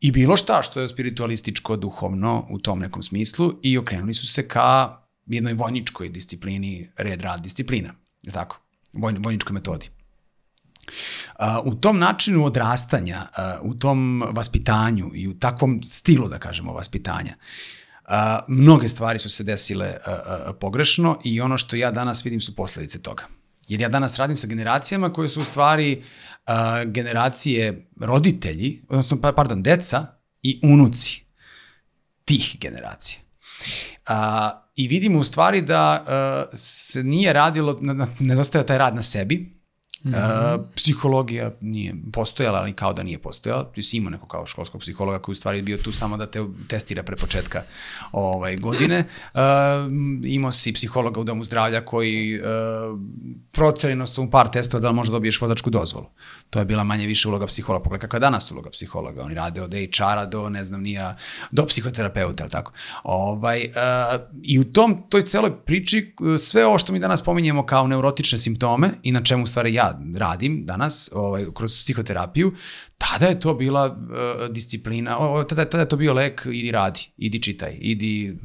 i 0.00 0.12
bilo 0.12 0.36
šta 0.36 0.62
što 0.62 0.80
je 0.80 0.88
spiritualističko, 0.88 1.76
duhovno 1.76 2.46
u 2.50 2.58
tom 2.58 2.78
nekom 2.78 3.02
smislu 3.02 3.52
i 3.62 3.78
okrenuli 3.78 4.14
su 4.14 4.26
se 4.26 4.48
ka 4.48 5.00
jednoj 5.26 5.52
vojničkoj 5.52 6.08
disciplini, 6.08 6.90
red, 6.96 7.22
rad, 7.22 7.40
disciplina, 7.42 7.94
je 8.22 8.32
tako? 8.32 8.60
Voj, 8.92 9.14
vojničkoj 9.18 9.54
metodi. 9.54 9.88
Uh, 9.88 11.46
u 11.64 11.74
tom 11.74 11.98
načinu 11.98 12.44
odrastanja, 12.44 13.26
uh, 13.62 13.70
u 13.70 13.74
tom 13.74 14.22
vaspitanju 14.30 15.10
i 15.14 15.28
u 15.28 15.38
takvom 15.38 15.82
stilu, 15.82 16.28
da 16.28 16.38
kažemo, 16.38 16.72
vaspitanja, 16.72 17.34
uh, 17.36 18.12
mnoge 18.48 18.88
stvari 18.88 19.18
su 19.18 19.30
se 19.30 19.44
desile 19.44 19.96
pogrešno 20.60 21.18
i 21.24 21.40
ono 21.40 21.58
što 21.58 21.76
ja 21.76 21.90
danas 21.90 22.24
vidim 22.24 22.40
su 22.40 22.54
posledice 22.56 23.02
toga. 23.02 23.26
Jer 23.68 23.80
ja 23.80 23.88
danas 23.88 24.18
radim 24.18 24.36
sa 24.36 24.46
generacijama 24.46 25.12
koje 25.12 25.28
su 25.28 25.40
u 25.40 25.44
stvari 25.44 26.02
uh, 26.46 26.52
generacije 26.84 27.88
roditelji, 28.00 28.82
odnosno, 28.88 29.20
pa, 29.20 29.32
pardon, 29.32 29.62
deca 29.62 30.06
i 30.42 30.60
unuci 30.64 31.24
tih 32.24 32.56
generacija. 32.60 33.18
Uh, 34.08 34.14
I 34.76 34.88
vidimo 34.88 35.18
u 35.18 35.24
stvari 35.24 35.60
da 35.60 36.04
uh, 36.06 36.58
se 36.58 37.02
nije 37.02 37.32
radilo, 37.32 37.80
nedostaje 38.18 38.66
taj 38.66 38.78
rad 38.78 38.94
na 38.94 39.02
sebi, 39.02 39.53
Mm 40.04 40.10
-hmm. 40.10 40.54
uh, 40.54 40.66
psihologija 40.74 41.50
nije 41.60 41.94
postojala, 42.12 42.58
ali 42.58 42.72
kao 42.72 42.92
da 42.92 43.02
nije 43.02 43.18
postojala. 43.18 43.72
Ti 43.72 43.82
si 43.82 43.96
imao 43.96 44.10
neko 44.10 44.26
kao 44.26 44.46
školskog 44.46 44.80
psihologa 44.80 45.18
koji 45.18 45.32
u 45.32 45.36
stvari 45.36 45.62
bio 45.62 45.76
tu 45.76 45.92
samo 45.92 46.16
da 46.16 46.26
te 46.26 46.44
testira 46.68 47.02
pre 47.02 47.16
početka 47.16 47.62
ovaj, 48.12 48.56
godine. 48.56 49.04
Uh, 49.34 49.40
imao 50.24 50.52
si 50.52 50.72
psihologa 50.72 51.20
u 51.20 51.24
domu 51.24 51.44
zdravlja 51.44 51.84
koji 51.84 52.40
uh, 52.40 52.44
protrajno 53.52 54.04
u 54.18 54.30
par 54.30 54.50
testova 54.50 54.80
da 54.80 54.88
li 54.88 54.94
možda 54.94 55.12
dobiješ 55.12 55.40
vozačku 55.40 55.70
dozvolu. 55.70 56.06
To 56.50 56.58
je 56.58 56.64
bila 56.64 56.84
manje 56.84 57.06
više 57.06 57.28
uloga 57.28 57.46
psihologa. 57.46 57.82
Pogledaj 57.82 58.00
kakva 58.00 58.16
je 58.16 58.20
danas 58.20 58.50
uloga 58.50 58.70
psihologa. 58.70 59.22
Oni 59.22 59.34
rade 59.34 59.62
od 59.62 59.74
HR-a 59.74 60.26
do, 60.26 60.48
ne 60.48 60.64
znam, 60.64 60.82
nija, 60.82 61.16
do 61.50 61.66
psihoterapeuta, 61.66 62.44
ali 62.44 62.50
tako. 62.50 62.72
Ovaj, 63.02 63.64
uh, 63.64 64.20
I 64.42 64.58
u 64.58 64.72
tom, 64.72 65.02
toj 65.08 65.26
celoj 65.26 65.56
priči, 65.64 66.14
sve 66.38 66.66
ovo 66.66 66.78
što 66.78 66.92
mi 66.92 66.98
danas 66.98 67.22
pominjemo 67.22 67.66
kao 67.66 67.86
neurotične 67.86 68.38
simptome 68.38 68.90
i 69.02 69.12
na 69.12 69.22
čemu 69.22 69.44
u 69.44 69.46
stvari 69.46 69.74
ja 69.74 69.93
radim 70.16 70.66
danas 70.66 71.10
ovaj, 71.12 71.46
kroz 71.54 71.78
psihoterapiju, 71.78 72.52
tada 72.98 73.26
je 73.26 73.40
to 73.40 73.54
bila 73.54 73.86
uh, 73.86 74.48
disciplina, 74.54 75.18
o, 75.18 75.44
tada, 75.44 75.64
tada 75.64 75.82
je 75.82 75.88
to 75.88 75.96
bio 75.96 76.12
lek, 76.12 76.46
idi 76.46 76.70
radi, 76.70 77.00
idi 77.16 77.42
čitaj, 77.42 77.76
idi 77.80 78.38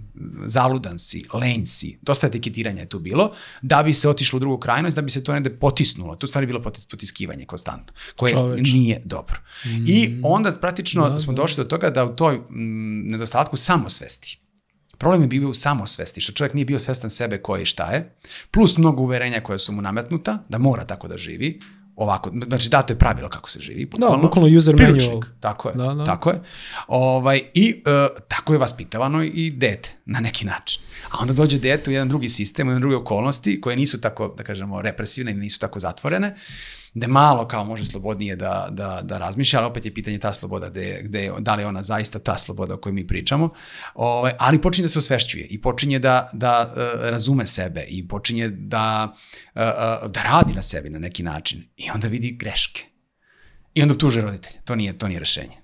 zaludan 0.45 0.99
si, 0.99 1.23
lenj 1.33 1.65
si, 1.65 1.97
dosta 2.01 2.27
etiketiranja 2.27 2.81
je 2.81 2.89
tu 2.89 2.99
bilo, 2.99 3.31
da 3.61 3.83
bi 3.83 3.93
se 3.93 4.09
otišlo 4.09 4.37
u 4.37 4.39
drugu 4.39 4.57
krajnost, 4.57 4.95
da 4.95 5.01
bi 5.01 5.11
se 5.11 5.23
to 5.23 5.33
negde 5.33 5.49
potisnulo. 5.49 6.15
Tu 6.15 6.27
stvari 6.27 6.47
bilo 6.47 6.61
potis, 6.61 6.85
potiskivanje 6.85 7.45
konstantno, 7.45 7.93
koje 8.15 8.33
Čoveč. 8.33 8.73
nije 8.73 9.01
dobro. 9.05 9.39
Mm. 9.65 9.85
I 9.87 10.19
onda 10.23 10.51
praktično 10.51 11.09
da, 11.09 11.19
smo 11.19 11.33
da. 11.33 11.41
došli 11.41 11.63
do 11.63 11.67
toga 11.67 11.89
da 11.89 12.05
u 12.05 12.15
toj 12.15 12.35
m, 12.35 12.43
nedostatku 13.05 13.57
samosvesti, 13.57 14.39
Problem 14.99 15.21
je 15.21 15.27
bio 15.27 15.49
u 15.49 15.53
samosvesti, 15.53 16.21
što 16.21 16.31
čovjek 16.31 16.53
nije 16.53 16.65
bio 16.65 16.79
svestan 16.79 17.09
sebe 17.09 17.37
ko 17.37 17.55
je 17.55 17.63
i 17.63 17.65
šta 17.65 17.91
je, 17.91 18.15
plus 18.51 18.77
mnogo 18.77 19.03
uverenja 19.03 19.41
koja 19.41 19.57
su 19.57 19.71
mu 19.71 19.81
nametnuta, 19.81 20.43
da 20.49 20.57
mora 20.57 20.85
tako 20.85 21.07
da 21.07 21.17
živi, 21.17 21.59
ovako, 21.95 22.31
znači 22.47 22.69
dato 22.69 22.93
je 22.93 22.97
pravilo 22.97 23.29
kako 23.29 23.49
se 23.49 23.59
živi. 23.59 23.89
Da, 23.97 24.17
bukvalno 24.21 24.57
user 24.57 24.75
priručnik, 24.75 25.09
manual. 25.09 25.31
Tako 25.39 25.69
je, 25.69 25.75
Da, 25.75 25.93
da. 25.93 26.03
tako 26.03 26.29
je. 26.29 26.41
Ovaj, 26.87 27.41
I 27.53 27.83
uh, 27.85 28.17
tako 28.27 28.53
je 28.53 28.59
vaspitavano 28.59 29.23
i 29.23 29.51
dete 29.51 29.91
na 30.05 30.19
neki 30.19 30.45
način. 30.45 30.81
A 31.11 31.17
onda 31.21 31.33
dođe 31.33 31.59
dete 31.59 31.89
u 31.89 31.93
jedan 31.93 32.09
drugi 32.09 32.29
sistem, 32.29 32.67
u 32.67 32.71
jedan 32.71 32.81
druge 32.81 32.95
okolnosti 32.95 33.61
koje 33.61 33.75
nisu 33.75 34.01
tako, 34.01 34.33
da 34.37 34.43
kažemo, 34.43 34.81
represivne 34.81 35.31
ili 35.31 35.41
nisu 35.41 35.59
tako 35.59 35.79
zatvorene, 35.79 36.35
gde 36.93 37.07
malo 37.07 37.47
kao 37.47 37.63
može 37.63 37.85
slobodnije 37.85 38.35
da, 38.35 38.67
da, 38.71 38.99
da 39.03 39.17
razmišlja, 39.17 39.59
ali 39.59 39.67
opet 39.67 39.85
je 39.85 39.93
pitanje 39.93 40.19
ta 40.19 40.33
sloboda, 40.33 40.69
gde, 40.69 41.01
gde, 41.03 41.31
da 41.39 41.55
li 41.55 41.63
je 41.63 41.67
ona 41.67 41.83
zaista 41.83 42.19
ta 42.19 42.37
sloboda 42.37 42.73
o 42.73 42.77
kojoj 42.77 42.93
mi 42.93 43.07
pričamo, 43.07 43.49
ovaj, 43.93 44.33
ali 44.39 44.61
počinje 44.61 44.85
da 44.85 44.89
se 44.89 44.99
osvešćuje 44.99 45.45
i 45.45 45.61
počinje 45.61 45.99
da, 45.99 46.29
da 46.33 46.71
uh, 46.71 47.09
razume 47.09 47.47
sebe 47.47 47.85
i 47.87 48.07
počinje 48.07 48.47
da, 48.49 49.15
uh, 49.55 49.61
uh, 49.61 50.11
da 50.11 50.23
radi 50.23 50.53
na 50.53 50.61
sebi 50.61 50.89
na 50.89 50.99
neki 50.99 51.23
način 51.23 51.63
i 51.77 51.89
onda 51.89 52.07
vidi 52.07 52.31
greške. 52.31 52.83
I 53.73 53.81
onda 53.81 53.97
tuže 53.97 54.21
roditelje. 54.21 54.61
To 54.65 54.75
nije, 54.75 54.97
to 54.97 55.07
nije 55.07 55.19
rešenje. 55.19 55.57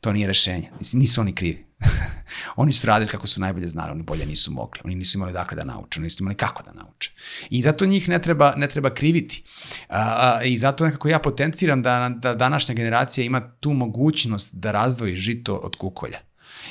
To 0.00 0.12
nije 0.12 0.26
rešenje. 0.26 0.70
Mislim, 0.78 1.00
nisu 1.00 1.20
oni 1.20 1.34
krivi. 1.34 1.66
oni 2.56 2.72
su 2.72 2.86
radili 2.86 3.10
kako 3.10 3.26
su 3.26 3.40
najbolje 3.40 3.68
znali, 3.68 3.90
oni 3.90 4.02
bolje 4.02 4.26
nisu 4.26 4.52
mogli. 4.52 4.80
Oni 4.84 4.94
nisu 4.94 5.18
imali 5.18 5.32
dakle 5.32 5.56
da 5.56 5.64
nauče, 5.64 6.00
oni 6.00 6.04
nisu 6.04 6.22
imali 6.22 6.36
kako 6.36 6.62
da 6.62 6.72
nauče. 6.72 7.10
I 7.50 7.62
zato 7.62 7.86
njih 7.86 8.08
ne 8.08 8.22
treba, 8.22 8.54
ne 8.56 8.68
treba 8.68 8.90
kriviti. 8.90 9.42
A, 9.88 10.40
I 10.44 10.56
zato 10.56 10.84
nekako 10.84 11.08
ja 11.08 11.18
potenciram 11.18 11.82
da, 11.82 12.10
da 12.16 12.34
današnja 12.34 12.74
generacija 12.74 13.24
ima 13.24 13.40
tu 13.40 13.72
mogućnost 13.72 14.54
da 14.54 14.70
razdvoji 14.70 15.16
žito 15.16 15.54
od 15.54 15.76
kukolja. 15.76 16.18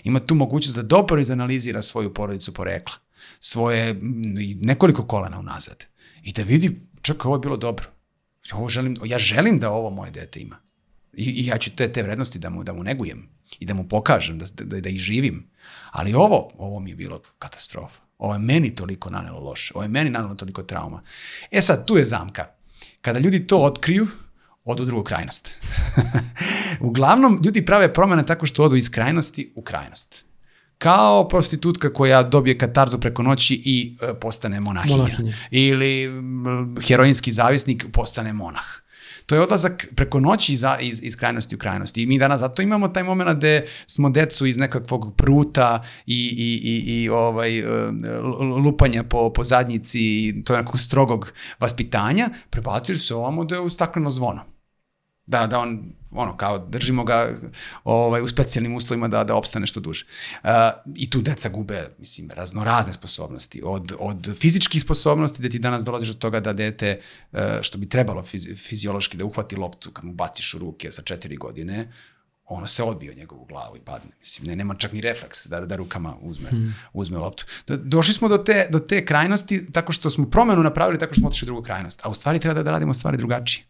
Ima 0.04 0.20
tu 0.20 0.36
mogućnost 0.36 0.76
da 0.76 0.84
dobro 0.84 1.22
izanalizira 1.22 1.82
svoju 1.82 2.14
porodicu 2.14 2.54
porekla, 2.54 2.96
svoje 3.40 4.00
nekoliko 4.62 5.08
kolena 5.08 5.40
unazad. 5.40 5.86
I 6.24 6.34
da 6.34 6.44
vidi, 6.44 6.80
čekaj, 7.02 7.28
ovo 7.28 7.36
je 7.36 7.40
bilo 7.40 7.58
dobro. 7.58 7.86
Ovo 8.54 8.70
želim, 8.70 8.96
ja 9.06 9.18
želim 9.18 9.60
da 9.60 9.72
ovo 9.72 9.90
moje 9.90 10.12
dete 10.12 10.40
ima. 10.40 10.71
I, 11.14 11.24
i 11.24 11.46
ja 11.46 11.58
ću 11.58 11.72
te, 11.76 11.94
te 11.94 12.04
vrednosti 12.04 12.40
da 12.40 12.50
mu, 12.50 12.64
da 12.64 12.74
mu 12.74 12.84
negujem 12.84 13.30
i 13.60 13.66
da 13.66 13.74
mu 13.74 13.88
pokažem, 13.88 14.40
da, 14.40 14.46
da, 14.64 14.80
da 14.80 14.90
ih 14.90 15.00
živim. 15.00 15.50
Ali 15.92 16.14
ovo, 16.14 16.50
ovo 16.58 16.80
mi 16.80 16.90
je 16.90 16.96
bilo 16.96 17.22
katastrofa. 17.40 18.02
Ovo 18.18 18.34
je 18.34 18.40
meni 18.40 18.76
toliko 18.76 19.10
nanelo 19.10 19.40
loše. 19.40 19.72
Ovo 19.76 19.84
je 19.84 19.90
meni 19.90 20.10
nanelo 20.10 20.36
toliko 20.36 20.64
trauma. 20.64 21.02
E 21.52 21.62
sad, 21.62 21.86
tu 21.86 21.98
je 21.98 22.06
zamka. 22.06 22.46
Kada 23.02 23.20
ljudi 23.20 23.48
to 23.48 23.58
otkriju, 23.58 24.08
odu 24.64 24.84
u 24.84 24.86
drugu 24.86 25.04
krajnost. 25.04 25.50
Uglavnom, 26.80 27.42
ljudi 27.46 27.66
prave 27.66 27.94
promene 27.94 28.26
tako 28.26 28.46
što 28.46 28.64
odu 28.64 28.76
iz 28.76 28.90
krajnosti 28.90 29.52
u 29.56 29.62
krajnost. 29.62 30.26
Kao 30.78 31.28
prostitutka 31.28 31.94
koja 31.94 32.24
dobije 32.24 32.58
katarzu 32.58 33.00
preko 33.00 33.24
noći 33.24 33.62
i 33.66 33.98
e, 34.02 34.14
postane 34.14 34.60
monahinja. 34.60 34.98
Monahinja. 34.98 35.34
Ili 35.52 36.10
heroinski 36.88 37.32
zavisnik 37.32 37.86
postane 37.94 38.34
monah. 38.34 38.66
To 39.26 39.36
je 39.36 39.42
odlazak 39.42 39.88
preko 39.96 40.20
noći 40.20 40.56
za, 40.56 40.78
iz, 40.80 41.00
iz 41.04 41.16
krajnosti 41.16 41.56
u 41.56 41.60
krajnosti. 41.60 42.04
I 42.04 42.06
mi 42.06 42.20
danas 42.20 42.40
zato 42.40 42.62
imamo 42.62 42.88
taj 42.88 43.04
moment 43.04 43.38
gde 43.38 43.66
smo 43.88 44.10
decu 44.10 44.46
iz 44.46 44.58
nekakvog 44.58 45.16
pruta 45.18 45.84
i, 46.06 46.36
i, 46.38 46.70
i, 46.70 47.02
i 47.04 47.10
ovaj, 47.10 47.60
e, 47.60 47.64
lupanja 48.66 49.04
po, 49.04 49.34
po 49.34 49.44
zadnjici 49.44 50.00
i 50.02 50.44
to 50.44 50.58
nekog 50.58 50.80
strogog 50.80 51.34
vaspitanja, 51.60 52.30
prebacili 52.50 52.98
se 52.98 53.16
ovamo 53.16 53.46
da 53.46 53.56
je 53.56 53.62
u 53.62 53.70
stakleno 53.70 54.12
zvono 54.12 54.52
da, 55.32 55.48
da 55.48 55.60
on, 55.60 55.94
ono, 56.12 56.38
kao 56.38 56.60
držimo 56.60 57.04
ga 57.04 57.36
ovaj, 57.84 58.22
u 58.22 58.28
specijalnim 58.28 58.76
uslovima 58.76 59.08
da, 59.08 59.24
da 59.24 59.36
opstane 59.36 59.68
što 59.68 59.80
duže. 59.80 60.06
Uh, 60.44 60.50
I 60.96 61.10
tu 61.10 61.22
deca 61.22 61.50
gube, 61.50 61.96
mislim, 62.00 62.30
raznorazne 62.30 62.94
sposobnosti. 62.94 63.62
Od, 63.66 63.94
od 64.00 64.38
fizičkih 64.40 64.82
sposobnosti, 64.82 65.42
da 65.42 65.50
ti 65.50 65.60
danas 65.60 65.84
dolaziš 65.84 66.08
do 66.08 66.14
toga 66.14 66.40
da 66.40 66.54
dete, 66.54 67.00
uh, 67.32 67.40
što 67.62 67.78
bi 67.78 67.90
trebalo 67.90 68.24
fizi, 68.24 68.56
fiziološki 68.56 69.18
da 69.18 69.26
uhvati 69.26 69.56
loptu 69.56 69.92
kad 69.92 70.06
mu 70.06 70.14
baciš 70.14 70.54
u 70.54 70.60
ruke 70.60 70.92
sa 70.92 71.02
četiri 71.02 71.38
godine, 71.38 71.92
ono 72.46 72.68
se 72.68 72.84
odbije 72.84 73.12
o 73.12 73.16
njegovu 73.16 73.46
glavu 73.46 73.78
i 73.78 73.80
padne. 73.80 74.12
Mislim, 74.20 74.48
ne, 74.48 74.56
nema 74.56 74.76
čak 74.76 74.92
ni 74.92 75.02
refleks 75.02 75.48
da, 75.48 75.60
da 75.60 75.76
rukama 75.76 76.16
uzme, 76.22 76.50
hmm. 76.50 76.76
uzme 76.94 77.18
loptu. 77.18 77.46
Do, 77.68 77.78
došli 77.78 78.14
smo 78.14 78.28
do 78.28 78.38
te, 78.38 78.68
do 78.70 78.80
te 78.80 79.06
krajnosti 79.06 79.72
tako 79.72 79.92
što 79.92 80.10
smo 80.10 80.30
promenu 80.30 80.64
napravili 80.64 81.00
tako 81.00 81.14
što 81.14 81.20
smo 81.20 81.28
otišli 81.28 81.46
u 81.46 81.52
drugu 81.52 81.62
krajnost. 81.64 82.06
A 82.06 82.10
u 82.10 82.14
stvari 82.14 82.40
treba 82.40 82.54
da, 82.54 82.64
da 82.64 82.72
radimo 82.72 82.94
stvari 82.94 83.18
drugačije. 83.18 83.66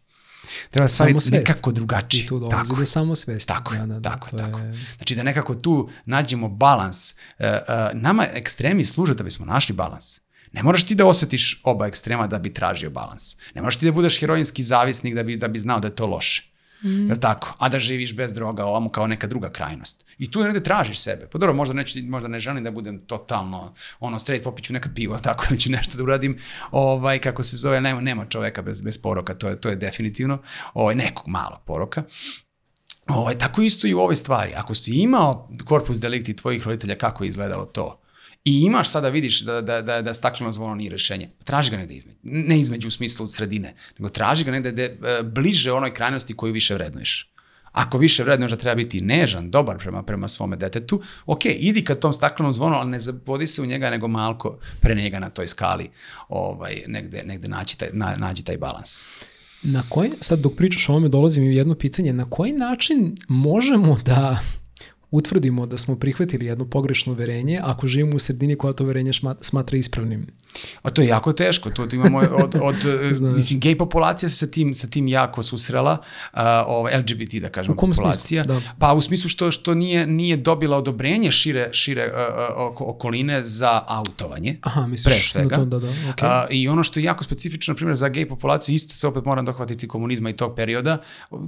Treba 0.70 0.88
stvari 0.88 1.10
Samosvest. 1.10 1.32
nekako 1.32 1.72
drugačije. 1.72 2.24
I 2.24 2.26
tu 2.26 2.38
dolazi 2.40 2.56
Tako 2.62 2.76
do 2.76 2.84
samosvesti. 2.86 3.48
Tako 3.48 3.74
je, 3.74 3.80
Da, 3.80 3.86
da, 3.86 3.94
da, 3.94 4.10
tako, 4.10 4.28
tako. 4.30 4.58
je- 4.58 4.74
Znači 4.96 5.14
da 5.14 5.22
nekako 5.22 5.54
tu 5.54 5.74
nađemo 6.06 6.48
balans. 6.48 7.10
Uh, 7.10 7.16
uh, 7.38 7.50
nama 7.94 8.26
ekstremi 8.32 8.84
služe 8.84 9.14
da 9.14 9.22
bismo 9.22 9.46
našli 9.46 9.74
balans. 9.74 10.20
Ne 10.52 10.62
moraš 10.62 10.84
ti 10.84 10.94
da 10.94 11.06
osetiš 11.06 11.60
oba 11.64 11.86
ekstrema 11.86 12.26
da 12.26 12.38
bi 12.38 12.52
tražio 12.52 12.90
balans. 12.90 13.36
Ne 13.54 13.60
moraš 13.60 13.76
ti 13.76 13.86
da 13.86 13.92
budeš 13.92 14.20
heroinski 14.20 14.62
zavisnik 14.62 15.14
da 15.14 15.22
bi, 15.22 15.36
da 15.36 15.48
bi 15.48 15.58
znao 15.58 15.80
da 15.80 15.88
je 15.88 15.94
to 15.94 16.06
loše. 16.06 16.51
Mm. 16.84 17.06
Jel 17.06 17.16
tako? 17.16 17.54
A 17.58 17.68
da 17.68 17.78
živiš 17.78 18.16
bez 18.16 18.32
droga 18.32 18.64
ovamo 18.64 18.90
kao 18.90 19.06
neka 19.06 19.26
druga 19.26 19.50
krajnost. 19.50 20.04
I 20.18 20.30
tu 20.30 20.42
negde 20.42 20.62
tražiš 20.62 21.00
sebe. 21.00 21.28
Pa 21.32 21.38
dobro, 21.38 21.54
možda, 21.54 21.74
neću, 21.74 21.98
možda 22.02 22.28
ne 22.28 22.40
želim 22.40 22.64
da 22.64 22.70
budem 22.70 22.98
totalno 23.06 23.74
ono, 24.00 24.18
straight, 24.18 24.44
popiću 24.44 24.72
nekad 24.72 24.94
pivo, 24.94 25.18
tako, 25.18 25.44
ili 25.50 25.60
ću 25.60 25.70
nešto 25.70 25.96
da 25.96 26.02
uradim, 26.02 26.36
ovaj, 26.70 27.18
kako 27.18 27.42
se 27.42 27.56
zove, 27.56 27.80
nema, 27.80 28.00
nema 28.00 28.26
čoveka 28.26 28.62
bez, 28.62 28.82
bez 28.82 28.98
poroka, 28.98 29.34
to 29.34 29.48
je, 29.48 29.60
to 29.60 29.68
je 29.68 29.76
definitivno, 29.76 30.38
ovaj, 30.74 30.94
nekog 30.94 31.28
malo 31.28 31.62
poroka. 31.66 32.02
Ovaj, 33.08 33.38
tako 33.38 33.62
isto 33.62 33.86
i 33.86 33.94
u 33.94 34.00
ovoj 34.00 34.16
stvari. 34.16 34.52
Ako 34.54 34.74
si 34.74 34.92
imao 34.92 35.50
korpus 35.64 36.00
delikti 36.00 36.36
tvojih 36.36 36.66
roditelja, 36.66 36.94
kako 36.94 37.24
je 37.24 37.28
izgledalo 37.28 37.64
to? 37.64 38.01
I 38.44 38.62
imaš 38.62 38.90
sada 38.90 39.08
vidiš 39.08 39.40
da, 39.40 39.60
da, 39.60 39.82
da, 39.82 40.02
da 40.02 40.14
stakleno 40.14 40.52
zvono 40.52 40.74
nije 40.74 40.90
rešenje. 40.90 41.30
Traži 41.44 41.70
ga 41.70 41.76
negde 41.76 41.94
između. 41.94 42.18
Ne 42.22 42.60
između 42.60 42.88
u 42.88 42.90
smislu 42.90 43.28
sredine, 43.28 43.74
nego 43.98 44.08
traži 44.08 44.44
ga 44.44 44.50
negde 44.50 44.72
de, 44.72 44.84
e, 44.84 45.22
bliže 45.22 45.72
onoj 45.72 45.94
krajnosti 45.94 46.36
koju 46.36 46.52
više 46.52 46.74
vrednuješ. 46.74 47.28
Ako 47.72 47.98
više 47.98 48.22
vrednuješ 48.22 48.50
da 48.50 48.56
treba 48.56 48.74
biti 48.74 49.00
nežan, 49.00 49.50
dobar 49.50 49.78
prema, 49.78 50.02
prema 50.02 50.28
svome 50.28 50.56
detetu, 50.56 51.02
ok, 51.26 51.44
idi 51.44 51.84
ka 51.84 51.94
tom 51.94 52.12
staklenom 52.12 52.52
zvonu, 52.52 52.76
ali 52.76 52.90
ne 52.90 53.00
zavodi 53.00 53.46
se 53.46 53.62
u 53.62 53.66
njega, 53.66 53.90
nego 53.90 54.08
malko 54.08 54.58
pre 54.80 54.94
njega 54.94 55.18
na 55.18 55.30
toj 55.30 55.48
skali 55.48 55.90
ovaj, 56.28 56.82
negde, 56.86 57.22
negde 57.26 57.48
naći 57.48 57.78
taj, 57.78 57.88
na, 57.92 58.16
nađi 58.16 58.44
taj 58.44 58.56
balans. 58.56 59.06
Na 59.62 59.82
koji, 59.88 60.10
sad 60.20 60.38
dok 60.38 60.56
pričaš 60.56 60.88
o 60.88 60.92
ovome 60.92 61.08
dolazi 61.08 61.40
mi 61.40 61.56
jedno 61.56 61.74
pitanje, 61.74 62.12
na 62.12 62.24
koji 62.30 62.52
način 62.52 63.16
možemo 63.28 63.98
da 64.04 64.36
utvrdimo 65.12 65.66
da 65.66 65.78
smo 65.78 65.96
prihvatili 65.96 66.46
jedno 66.46 66.64
pogrešno 66.64 67.12
uverenje 67.12 67.60
ako 67.62 67.86
živimo 67.86 68.16
u 68.16 68.18
sredini 68.18 68.56
koja 68.56 68.72
to 68.72 68.84
uverenje 68.84 69.10
smatra 69.40 69.78
ispravnim? 69.78 70.26
A 70.82 70.90
to 70.90 71.02
je 71.02 71.08
jako 71.08 71.32
teško, 71.32 71.70
to 71.70 71.86
imamo 71.92 72.18
od, 72.18 72.54
od 72.62 72.76
Znam. 73.12 73.34
mislim, 73.34 73.60
gej 73.60 73.78
populacija 73.78 74.28
se 74.28 74.36
sa 74.36 74.46
tim, 74.46 74.74
sa 74.74 74.86
tim 74.86 75.08
jako 75.08 75.42
susrela, 75.42 75.98
uh, 76.32 76.38
ovaj, 76.66 76.98
LGBT 76.98 77.34
da 77.34 77.48
kažemo 77.48 77.76
smislu? 77.76 77.94
populacija, 77.94 78.44
Da. 78.44 78.60
pa 78.78 78.92
u 78.92 79.00
smislu 79.00 79.28
što, 79.28 79.50
što 79.50 79.74
nije, 79.74 80.06
nije 80.06 80.36
dobila 80.36 80.78
odobrenje 80.78 81.30
šire, 81.30 81.68
šire 81.72 82.06
uh, 82.06 82.12
uh, 82.12 82.72
oko- 82.72 82.84
okoline 82.84 83.44
za 83.44 83.82
autovanje, 83.86 84.58
Aha, 84.62 84.86
misliš 84.86 85.14
pre 85.14 85.22
svega. 85.22 85.56
to, 85.56 85.64
da, 85.64 85.78
da, 85.78 85.88
okej. 85.88 86.28
A, 86.28 86.46
I 86.50 86.68
ono 86.68 86.84
što 86.84 87.00
je 87.00 87.04
jako 87.04 87.24
specifično, 87.24 87.72
na 87.72 87.76
primjer, 87.76 87.96
za 87.96 88.08
gej 88.08 88.28
populaciju, 88.28 88.74
isto 88.74 88.94
se 88.94 89.06
opet 89.06 89.24
moram 89.24 89.44
dohvatiti 89.44 89.88
komunizma 89.88 90.30
i 90.30 90.32
tog 90.32 90.54
perioda, 90.56 90.98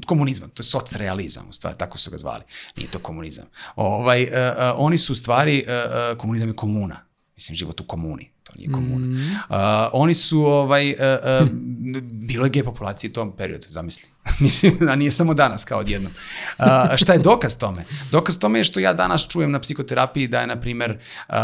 komunizma, 0.06 0.46
to 0.48 0.60
je 0.60 0.64
socrealizam, 0.64 1.48
u 1.48 1.52
stvari, 1.52 1.76
tako 1.78 1.98
su 1.98 2.10
ga 2.10 2.18
zvali, 2.18 2.42
nije 2.76 2.90
to 2.90 2.98
komunizam. 2.98 3.44
Ovaj, 3.76 4.22
uh, 4.22 4.28
uh, 4.28 4.34
oni 4.76 4.98
su 4.98 5.12
u 5.12 5.16
stvari, 5.16 5.64
uh, 5.66 5.72
uh, 6.12 6.18
komunizam 6.18 6.48
je 6.48 6.56
komuna, 6.56 7.06
mislim, 7.34 7.56
život 7.56 7.80
u 7.80 7.86
komuni, 7.86 8.30
to 8.42 8.52
nije 8.56 8.72
komuna. 8.72 9.06
Mm. 9.06 9.16
Uh, 9.16 9.56
oni 9.92 10.14
su, 10.14 10.40
ovaj, 10.40 10.90
uh, 10.90 10.96
uh, 11.42 11.48
bilo 12.02 12.44
je 12.46 12.50
gej 12.50 12.64
populacije 12.64 13.10
u 13.10 13.12
tom 13.12 13.36
periodu, 13.36 13.66
zamisli. 13.70 14.08
Mislim, 14.40 14.88
a 14.88 14.96
nije 14.96 15.10
samo 15.10 15.34
danas 15.34 15.64
kao 15.64 15.78
odjednom. 15.78 16.12
Uh, 16.58 16.64
šta 16.96 17.12
je 17.12 17.18
dokaz 17.18 17.58
tome? 17.58 17.84
Dokaz 18.10 18.38
tome 18.38 18.58
je 18.58 18.64
što 18.64 18.80
ja 18.80 18.92
danas 18.92 19.28
čujem 19.28 19.50
na 19.50 19.60
psihoterapiji 19.60 20.28
da 20.28 20.40
je, 20.40 20.46
na 20.46 20.60
primer, 20.60 20.90
uh, 20.90 21.34
uh, 21.34 21.38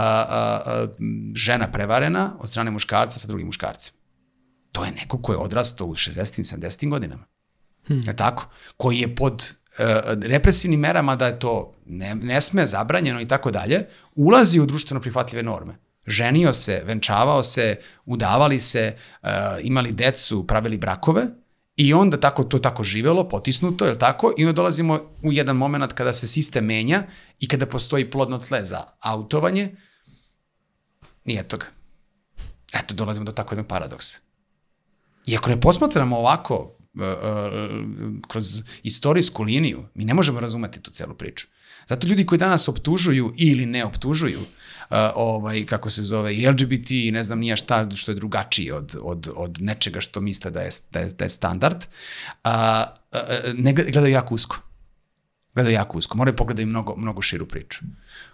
uh, 0.66 0.91
žena 1.35 1.70
prevarena 1.73 2.32
od 2.39 2.49
strane 2.49 2.70
muškarca 2.70 3.19
sa 3.19 3.28
drugim 3.28 3.47
muškarcem. 3.47 3.93
To 4.73 4.85
je 4.85 4.91
neko 4.91 5.23
ko 5.23 5.32
je 5.32 5.39
odrastao 5.39 5.87
u 5.87 5.95
60. 5.95 6.57
70. 6.57 6.89
godinama. 6.89 7.24
Hmm. 7.87 8.03
Je 8.07 8.16
tako? 8.16 8.49
Koji 8.77 8.99
je 8.99 9.15
pod 9.15 9.55
represivnim 10.22 10.80
merama 10.80 11.16
da 11.16 11.26
je 11.26 11.38
to 11.38 11.74
ne, 11.86 12.14
ne 12.14 12.40
sme, 12.40 12.66
zabranjeno 12.66 13.20
i 13.20 13.28
tako 13.28 13.51
dalje, 13.51 13.86
ulazi 14.14 14.60
u 14.60 14.66
društveno 14.66 15.01
prihvatljive 15.01 15.42
norme. 15.42 15.78
Ženio 16.06 16.52
se, 16.52 16.82
venčavao 16.84 17.42
se, 17.42 17.76
udavali 18.05 18.59
se, 18.59 18.97
uh, 19.22 19.28
imali 19.62 19.92
decu, 19.92 20.47
pravili 20.47 20.76
brakove 20.76 21.26
i 21.76 21.94
onda 21.94 22.20
tako 22.20 22.44
to 22.44 22.59
tako 22.59 22.84
živelo, 22.84 23.28
potisnuto, 23.28 23.86
je 23.86 23.98
tako? 23.98 24.34
I 24.38 24.44
onda 24.44 24.52
dolazimo 24.52 25.01
u 25.22 25.32
jedan 25.32 25.56
moment 25.56 25.92
kada 25.92 26.12
se 26.12 26.26
sistem 26.26 26.64
menja 26.64 27.02
i 27.38 27.48
kada 27.48 27.66
postoji 27.66 28.10
plodno 28.10 28.38
tle 28.38 28.64
za 28.64 28.84
autovanje 29.01 29.76
i 31.24 31.36
eto 31.38 31.56
ga. 31.56 31.66
Eto, 32.72 32.94
dolazimo 32.94 33.24
do 33.24 33.32
tako 33.32 33.55
jednog 33.55 33.66
paradoksa. 33.66 34.18
I 35.26 35.36
ako 35.36 35.51
ne 35.51 35.60
posmatramo 35.60 36.18
ovako 36.18 36.76
kroz 38.28 38.62
istorijsku 38.82 39.42
liniju, 39.42 39.84
mi 39.94 40.04
ne 40.04 40.14
možemo 40.14 40.40
razumeti 40.40 40.80
tu 40.80 40.90
celu 40.90 41.14
priču. 41.14 41.46
Zato 41.88 42.06
ljudi 42.06 42.26
koji 42.26 42.38
danas 42.38 42.68
optužuju 42.68 43.34
ili 43.36 43.66
ne 43.66 43.84
optužuju 43.84 44.40
uh, 44.40 44.96
ovaj, 45.14 45.66
kako 45.66 45.90
se 45.90 46.02
zove, 46.02 46.34
i 46.34 46.46
LGBT 46.46 46.90
i 46.90 47.10
ne 47.10 47.24
znam 47.24 47.38
nija 47.38 47.56
šta 47.56 47.90
što 47.94 48.12
je 48.12 48.14
drugačije 48.14 48.74
od, 48.74 48.96
od, 49.02 49.28
od 49.36 49.58
nečega 49.60 50.00
što 50.00 50.20
misle 50.20 50.50
da 50.50 50.60
je, 50.60 50.70
da 50.90 51.00
je, 51.00 51.10
da 51.10 51.24
je 51.24 51.30
standard, 51.30 51.84
uh, 52.44 52.50
ne 53.54 53.72
gledaju 53.72 54.12
jako 54.12 54.34
usko 54.34 54.69
gledaju 55.55 55.74
jako 55.74 55.98
usko. 55.98 56.18
Moraju 56.18 56.36
pogledati 56.36 56.66
mnogo, 56.66 56.97
mnogo 56.97 57.22
širu 57.22 57.47
priču. 57.47 57.78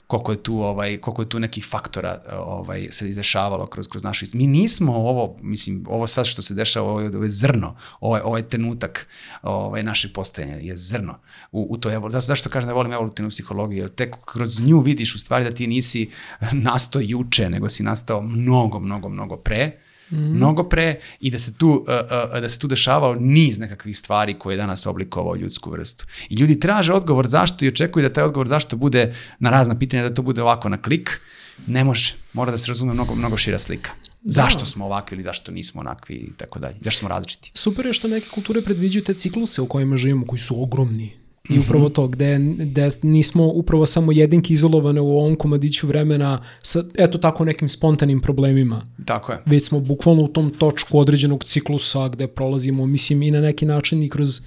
Koliko 0.07 0.33
je 0.33 0.43
tu, 0.43 0.61
ovaj, 0.61 0.99
koliko 0.99 1.23
je 1.23 1.29
tu 1.29 1.39
nekih 1.39 1.65
faktora 1.65 2.23
ovaj, 2.33 2.89
se 2.91 3.09
izdešavalo 3.09 3.67
kroz, 3.67 3.89
kroz 3.89 4.05
našu 4.05 4.27
Mi 4.33 4.47
nismo 4.47 4.93
ovo, 4.95 5.37
mislim, 5.43 5.85
ovo 5.89 6.07
sad 6.07 6.27
što 6.27 6.43
se 6.43 6.55
dešava, 6.55 6.89
ovo 6.89 7.01
ovo 7.01 7.25
je 7.25 7.31
zrno, 7.31 7.77
ovaj, 8.01 8.21
ovaj 8.25 8.43
trenutak 8.43 9.09
ovaj, 9.43 9.83
našeg 9.83 10.13
postojanja 10.13 10.57
je 10.57 10.77
zrno 10.77 11.19
u, 11.53 11.67
u 11.71 11.77
toj 11.77 11.95
evoluciji. 11.95 12.21
Zato, 12.21 12.27
zašto 12.27 12.51
kažem 12.51 12.69
da 12.69 12.75
volim 12.75 12.93
evolutivnu 12.93 13.31
psihologiju, 13.31 13.79
jer 13.79 13.91
tek 13.91 14.17
kroz 14.25 14.61
nju 14.61 14.81
vidiš 14.81 15.15
u 15.15 15.19
stvari 15.19 15.45
da 15.45 15.51
ti 15.51 15.67
nisi 15.67 16.11
nastao 16.69 17.03
juče, 17.05 17.51
nego 17.51 17.69
si 17.69 17.83
nastao 17.83 18.21
mnogo, 18.21 18.81
mnogo, 18.81 19.09
mnogo 19.09 19.37
pre 19.37 19.73
mm. 20.11 20.37
mnogo 20.37 20.65
pre 20.69 21.01
i 21.21 21.31
da 21.31 21.39
se 21.39 21.55
tu 21.55 21.69
uh, 21.69 21.77
uh, 22.35 22.41
da 22.41 22.49
se 22.49 22.59
tu 22.59 22.67
dešavao 22.67 23.15
niz 23.15 23.59
nekakvih 23.59 23.99
stvari 23.99 24.39
koje 24.39 24.55
je 24.55 24.57
danas 24.57 24.87
oblikovao 24.87 25.37
ljudsku 25.37 25.71
vrstu. 25.71 26.07
I 26.29 26.35
ljudi 26.35 26.61
traže 26.61 26.93
odgovor 26.93 27.27
zašto 27.27 27.65
i 27.65 27.69
očekuju 27.69 28.03
da 28.03 28.13
taj 28.13 28.25
odgovor 28.25 28.49
zašto 28.49 28.77
bude 28.77 29.15
na 29.39 29.51
razna 29.51 29.79
pitanja 29.79 30.03
da 30.03 30.15
to 30.15 30.23
bude 30.23 30.43
ovako 30.43 30.69
na 30.69 30.83
klik. 30.83 31.21
Ne 31.67 31.85
može. 31.85 32.15
Mora 32.33 32.51
da 32.51 32.59
se 32.59 32.69
razume 32.69 32.95
mnogo 32.95 33.15
mnogo 33.15 33.37
šira 33.37 33.59
slika. 33.59 33.91
Da. 34.23 34.33
Zašto 34.33 34.65
smo 34.65 34.85
ovakvi 34.85 35.15
ili 35.15 35.23
zašto 35.23 35.53
nismo 35.53 35.81
onakvi 35.81 36.15
i 36.15 36.33
tako 36.37 36.59
dalje. 36.59 36.77
Zašto 36.81 36.99
smo 36.99 37.09
različiti. 37.09 37.51
Super 37.55 37.87
je 37.87 37.93
što 37.93 38.09
neke 38.09 38.29
kulture 38.29 38.63
predviđaju 38.63 39.05
te 39.05 39.15
cikluse 39.15 39.63
u 39.63 39.67
kojima 39.67 39.97
živimo, 39.97 40.27
koji 40.27 40.41
su 40.41 40.63
ogromni 40.63 41.26
I 41.51 41.59
upravo 41.59 41.89
to, 41.89 42.09
gde, 42.09 42.39
gde 42.59 42.91
nismo 43.03 43.47
upravo 43.47 43.87
samo 43.87 44.13
jedinke 44.13 44.55
izolovane 44.55 45.01
u 45.01 45.19
ovom 45.19 45.37
komadiću 45.37 45.87
vremena 45.87 46.43
sa, 46.63 46.85
eto 46.95 47.19
tako, 47.19 47.45
nekim 47.45 47.69
spontanim 47.69 48.21
problemima. 48.21 48.87
Tako 49.05 49.33
je. 49.33 49.43
Već 49.47 49.65
smo 49.65 49.81
bukvalno 49.81 50.23
u 50.23 50.29
tom 50.29 50.51
točku 50.51 50.99
određenog 50.99 51.45
ciklusa 51.45 52.09
gde 52.09 52.27
prolazimo, 52.27 52.87
mislim, 52.87 53.23
i 53.23 53.31
na 53.31 53.41
neki 53.41 53.67
način 53.67 54.03
i 54.03 54.09
kroz 54.09 54.41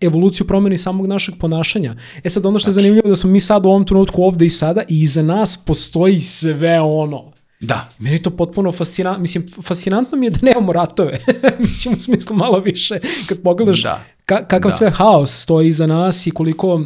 evoluciju 0.00 0.46
promeni 0.46 0.78
samog 0.78 1.06
našeg 1.06 1.34
ponašanja. 1.38 1.96
E 2.24 2.30
sad, 2.30 2.46
ono 2.46 2.58
što 2.58 2.68
je 2.68 2.72
znači. 2.72 2.82
zanimljivo 2.82 3.08
da 3.08 3.16
smo 3.16 3.30
mi 3.30 3.40
sad 3.40 3.66
u 3.66 3.68
ovom 3.68 3.84
trenutku 3.84 4.22
ovde 4.22 4.46
i 4.46 4.50
sada 4.50 4.82
i 4.88 5.00
iza 5.02 5.22
nas 5.22 5.58
postoji 5.66 6.20
sve 6.20 6.80
ono. 6.80 7.32
Da. 7.62 7.88
Meni 7.98 8.22
to 8.22 8.30
potpuno 8.30 8.72
fascinantno, 8.72 9.20
mislim, 9.20 9.46
fascinantno 9.62 10.18
mi 10.18 10.26
je 10.26 10.30
da 10.30 10.38
nemamo 10.42 10.72
ratove, 10.72 11.18
mislim, 11.68 11.94
u 11.94 12.00
smislu 12.00 12.36
malo 12.36 12.60
više, 12.60 12.98
kad 13.26 13.42
pogledaš 13.42 13.82
da 13.82 14.04
ka, 14.24 14.46
kakav 14.46 14.70
da. 14.70 14.76
sve 14.76 14.90
haos 14.90 15.42
stoji 15.42 15.68
iza 15.68 15.86
nas 15.86 16.26
i 16.26 16.30
koliko 16.30 16.80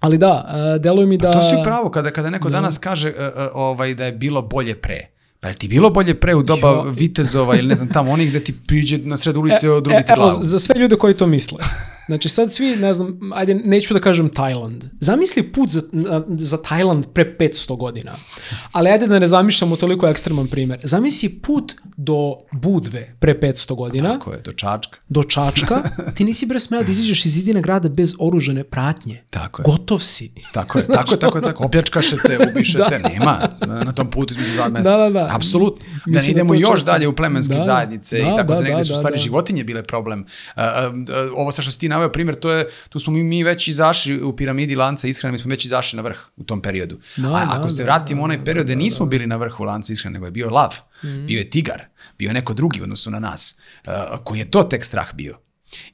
Ali 0.00 0.18
da, 0.18 0.44
uh, 0.48 0.82
deluje 0.82 1.06
mi 1.06 1.16
da... 1.16 1.32
Pa 1.32 1.38
to 1.38 1.42
si 1.42 1.56
pravo, 1.64 1.90
kada, 1.90 2.10
kada 2.10 2.30
neko 2.30 2.48
da. 2.48 2.52
danas 2.52 2.78
kaže 2.78 3.08
uh, 3.08 3.16
uh, 3.16 3.42
ovaj, 3.54 3.94
da 3.94 4.04
je 4.04 4.12
bilo 4.12 4.42
bolje 4.42 4.74
pre. 4.74 5.08
Pa 5.40 5.48
je 5.48 5.54
ti 5.54 5.68
bilo 5.68 5.90
bolje 5.90 6.14
pre 6.14 6.34
u 6.34 6.42
doba 6.42 6.68
jo. 6.68 6.82
vitezova 6.82 7.56
ili 7.56 7.68
ne 7.68 7.76
znam 7.76 7.88
tamo 7.88 8.12
onih 8.12 8.30
gde 8.30 8.40
ti 8.44 8.54
priđe 8.66 8.98
na 8.98 9.16
sred 9.16 9.36
ulice 9.36 9.66
e, 9.66 9.80
drugi 9.80 9.94
e, 9.94 10.04
ti 10.04 10.12
glavu? 10.16 10.30
Evo, 10.30 10.42
za 10.42 10.58
sve 10.58 10.74
ljude 10.78 10.96
koji 10.96 11.16
to 11.16 11.26
misle. 11.26 11.58
Znači 12.06 12.28
sad 12.28 12.52
svi, 12.52 12.76
ne 12.76 12.94
znam, 12.94 13.18
ajde, 13.34 13.54
neću 13.54 13.94
da 13.94 14.00
kažem 14.00 14.28
Tajland. 14.28 14.84
Zamisli 15.00 15.52
put 15.52 15.70
za, 15.70 15.82
za 16.28 16.62
Tajland 16.62 17.06
pre 17.12 17.34
500 17.38 17.76
godina. 17.76 18.12
Ali 18.72 18.90
ajde 18.90 19.06
da 19.06 19.18
ne 19.18 19.26
zamišljamo 19.26 19.76
toliko 19.76 20.08
ekstreman 20.08 20.46
primer. 20.46 20.78
Zamisli 20.82 21.28
put 21.28 21.74
do 21.96 22.36
Budve 22.52 23.16
pre 23.20 23.40
500 23.40 23.74
godina. 23.76 24.18
Tako 24.18 24.32
je, 24.32 24.40
do 24.44 24.52
Čačka. 24.52 24.98
Do 25.08 25.22
Čačka. 25.22 25.82
Ti 26.14 26.24
nisi 26.24 26.46
bre 26.46 26.60
smeo 26.60 26.82
da 26.82 26.90
izađeš 26.90 27.26
iz 27.26 27.32
zidine 27.32 27.62
grada 27.62 27.88
bez 27.88 28.14
oružane 28.18 28.64
pratnje. 28.64 29.24
Tako 29.30 29.62
je. 29.62 29.64
Gotov 29.64 29.98
si. 29.98 30.32
Tako 30.52 30.78
je, 30.78 30.84
znači, 30.84 30.98
tako, 30.98 31.16
tako, 31.16 31.40
tako. 31.40 31.64
Opljačkašete, 31.64 32.38
ubišete, 32.50 32.98
da. 33.02 33.08
nema 33.08 33.48
na, 33.66 33.84
na 33.84 33.92
tom 33.92 34.10
putu 34.10 34.34
između 34.34 34.52
dva 34.52 34.68
mesta. 34.68 34.90
Da, 34.90 34.96
da, 34.96 35.10
da. 35.10 35.28
Apsolutno. 35.32 35.84
Da 36.06 36.12
ne 36.12 36.18
da 36.18 36.30
idemo 36.30 36.54
još 36.54 36.74
često. 36.74 36.92
dalje 36.92 37.08
u 37.08 37.16
plemenske 37.16 37.54
da. 37.54 37.60
zajednice 37.60 38.18
da, 38.18 38.22
i 38.22 38.36
tako 38.36 38.52
da, 38.52 38.58
da 38.58 38.64
negde 38.64 38.84
su 38.84 38.92
da, 38.92 38.96
stvari 38.96 39.14
da. 39.14 39.22
životinje 39.22 39.64
bile 39.64 39.82
problem. 39.82 40.20
Uh, 40.20 40.62
uh, 40.62 40.66
ovo 41.36 41.52
sa 41.52 41.62
što 41.62 41.72
si 41.72 41.78
ti 41.78 41.88
naveo 41.96 42.12
primjer, 42.12 42.36
to 42.36 42.52
je, 42.52 42.66
tu 42.88 43.00
smo 43.00 43.12
mi, 43.12 43.22
mi 43.22 43.44
već 43.44 43.68
izašli 43.68 44.22
u 44.22 44.36
piramidi 44.36 44.76
lanca 44.76 45.08
ishrane, 45.08 45.32
mi 45.32 45.38
smo 45.38 45.50
već 45.50 45.64
izašli 45.64 45.96
na 45.96 46.02
vrh 46.02 46.18
u 46.36 46.44
tom 46.44 46.62
periodu. 46.62 46.98
Da, 47.16 47.28
A 47.28 47.46
ako 47.50 47.62
da, 47.62 47.70
se 47.70 47.84
vratimo 47.84 48.20
da, 48.20 48.24
onaj 48.24 48.44
period 48.44 48.66
da, 48.66 48.74
da, 48.74 48.78
nismo 48.78 49.06
bili 49.06 49.26
na 49.26 49.36
vrhu 49.36 49.64
lanca 49.64 49.92
ishrane, 49.92 50.14
nego 50.14 50.26
je 50.26 50.30
bio 50.30 50.50
lav, 50.50 50.74
mm. 51.04 51.26
bio 51.26 51.38
je 51.38 51.50
tigar, 51.50 51.82
bio 52.18 52.28
je 52.28 52.34
neko 52.34 52.54
drugi 52.54 52.80
u 52.80 52.82
odnosu 52.82 53.10
na 53.10 53.18
nas, 53.18 53.54
uh, 53.84 53.92
koji 54.24 54.38
je 54.38 54.50
to 54.50 54.62
tek 54.62 54.84
strah 54.84 55.14
bio. 55.14 55.38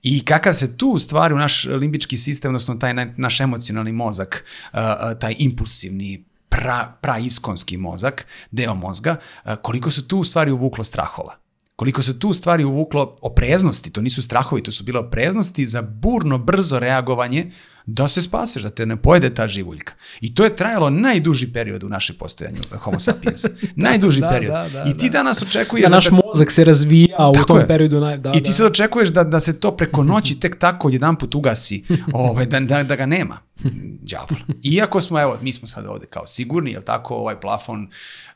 I 0.02 0.24
kakav 0.24 0.54
se 0.54 0.76
tu 0.76 0.98
stvari 0.98 1.34
u 1.34 1.38
naš 1.38 1.64
limbički 1.64 2.16
sistem, 2.16 2.48
odnosno 2.48 2.74
taj 2.74 2.94
naš 3.16 3.40
emocionalni 3.40 3.92
mozak, 3.92 4.44
uh, 4.72 4.78
taj 5.20 5.34
impulsivni, 5.38 6.24
pra, 6.48 6.98
praiskonski 7.02 7.76
mozak, 7.76 8.26
deo 8.50 8.74
mozga, 8.74 9.16
koliko 9.62 9.90
se 9.90 10.08
tu 10.08 10.18
u 10.18 10.24
stvari 10.24 10.50
uvuklo 10.50 10.84
strahova 10.84 11.41
koliko 11.76 12.02
se 12.02 12.18
tu 12.18 12.32
stvari 12.32 12.64
uvuklo 12.64 13.16
opreznosti, 13.22 13.90
to 13.90 14.00
nisu 14.00 14.22
strahovi, 14.22 14.62
to 14.62 14.72
su 14.72 14.84
bile 14.84 14.98
opreznosti 14.98 15.66
za 15.66 15.82
burno, 15.82 16.38
brzo 16.38 16.78
reagovanje 16.78 17.50
da 17.86 18.08
se 18.08 18.22
spaseš, 18.22 18.62
da 18.62 18.70
te 18.70 18.86
ne 18.86 18.96
pojede 18.96 19.34
ta 19.34 19.48
živuljka. 19.48 19.94
I 20.20 20.34
to 20.34 20.44
je 20.44 20.56
trajalo 20.56 20.90
najduži 20.90 21.52
period 21.52 21.84
u 21.84 21.88
našem 21.88 22.16
postojanju 22.18 22.60
homo 22.78 22.98
sapiens. 22.98 23.44
najduži 23.76 24.20
da, 24.20 24.28
period. 24.28 24.52
Da, 24.52 24.68
da, 24.68 24.90
I 24.90 24.98
ti 24.98 25.10
da. 25.10 25.18
danas 25.18 25.42
očekuješ... 25.42 25.82
Da, 25.82 25.88
da 25.88 25.94
naš 25.94 26.06
da, 26.06 26.20
mozak 26.24 26.50
se 26.50 26.64
razvija 26.64 27.30
u 27.30 27.46
tom 27.46 27.58
je. 27.58 27.66
periodu. 27.66 28.00
Naj, 28.00 28.16
da, 28.16 28.32
I 28.32 28.42
ti 28.42 28.48
da. 28.48 28.52
sad 28.52 28.66
očekuješ 28.66 29.08
da, 29.08 29.24
da 29.24 29.40
se 29.40 29.60
to 29.60 29.76
preko 29.76 30.04
noći 30.12 30.40
tek 30.40 30.58
tako 30.58 30.88
jedan 30.88 31.16
put 31.16 31.34
ugasi, 31.34 31.84
ovaj, 32.12 32.46
da, 32.46 32.60
da, 32.60 32.82
da 32.82 32.96
ga 32.96 33.06
nema. 33.06 33.38
Đavol. 34.00 34.38
Iako 34.62 35.00
smo, 35.00 35.20
evo, 35.20 35.38
mi 35.42 35.52
smo 35.52 35.68
sad 35.68 35.86
ovde 35.86 36.06
kao 36.06 36.26
sigurni, 36.26 36.70
jel 36.70 36.82
tako, 36.82 37.14
ovaj 37.14 37.40
plafon 37.40 37.88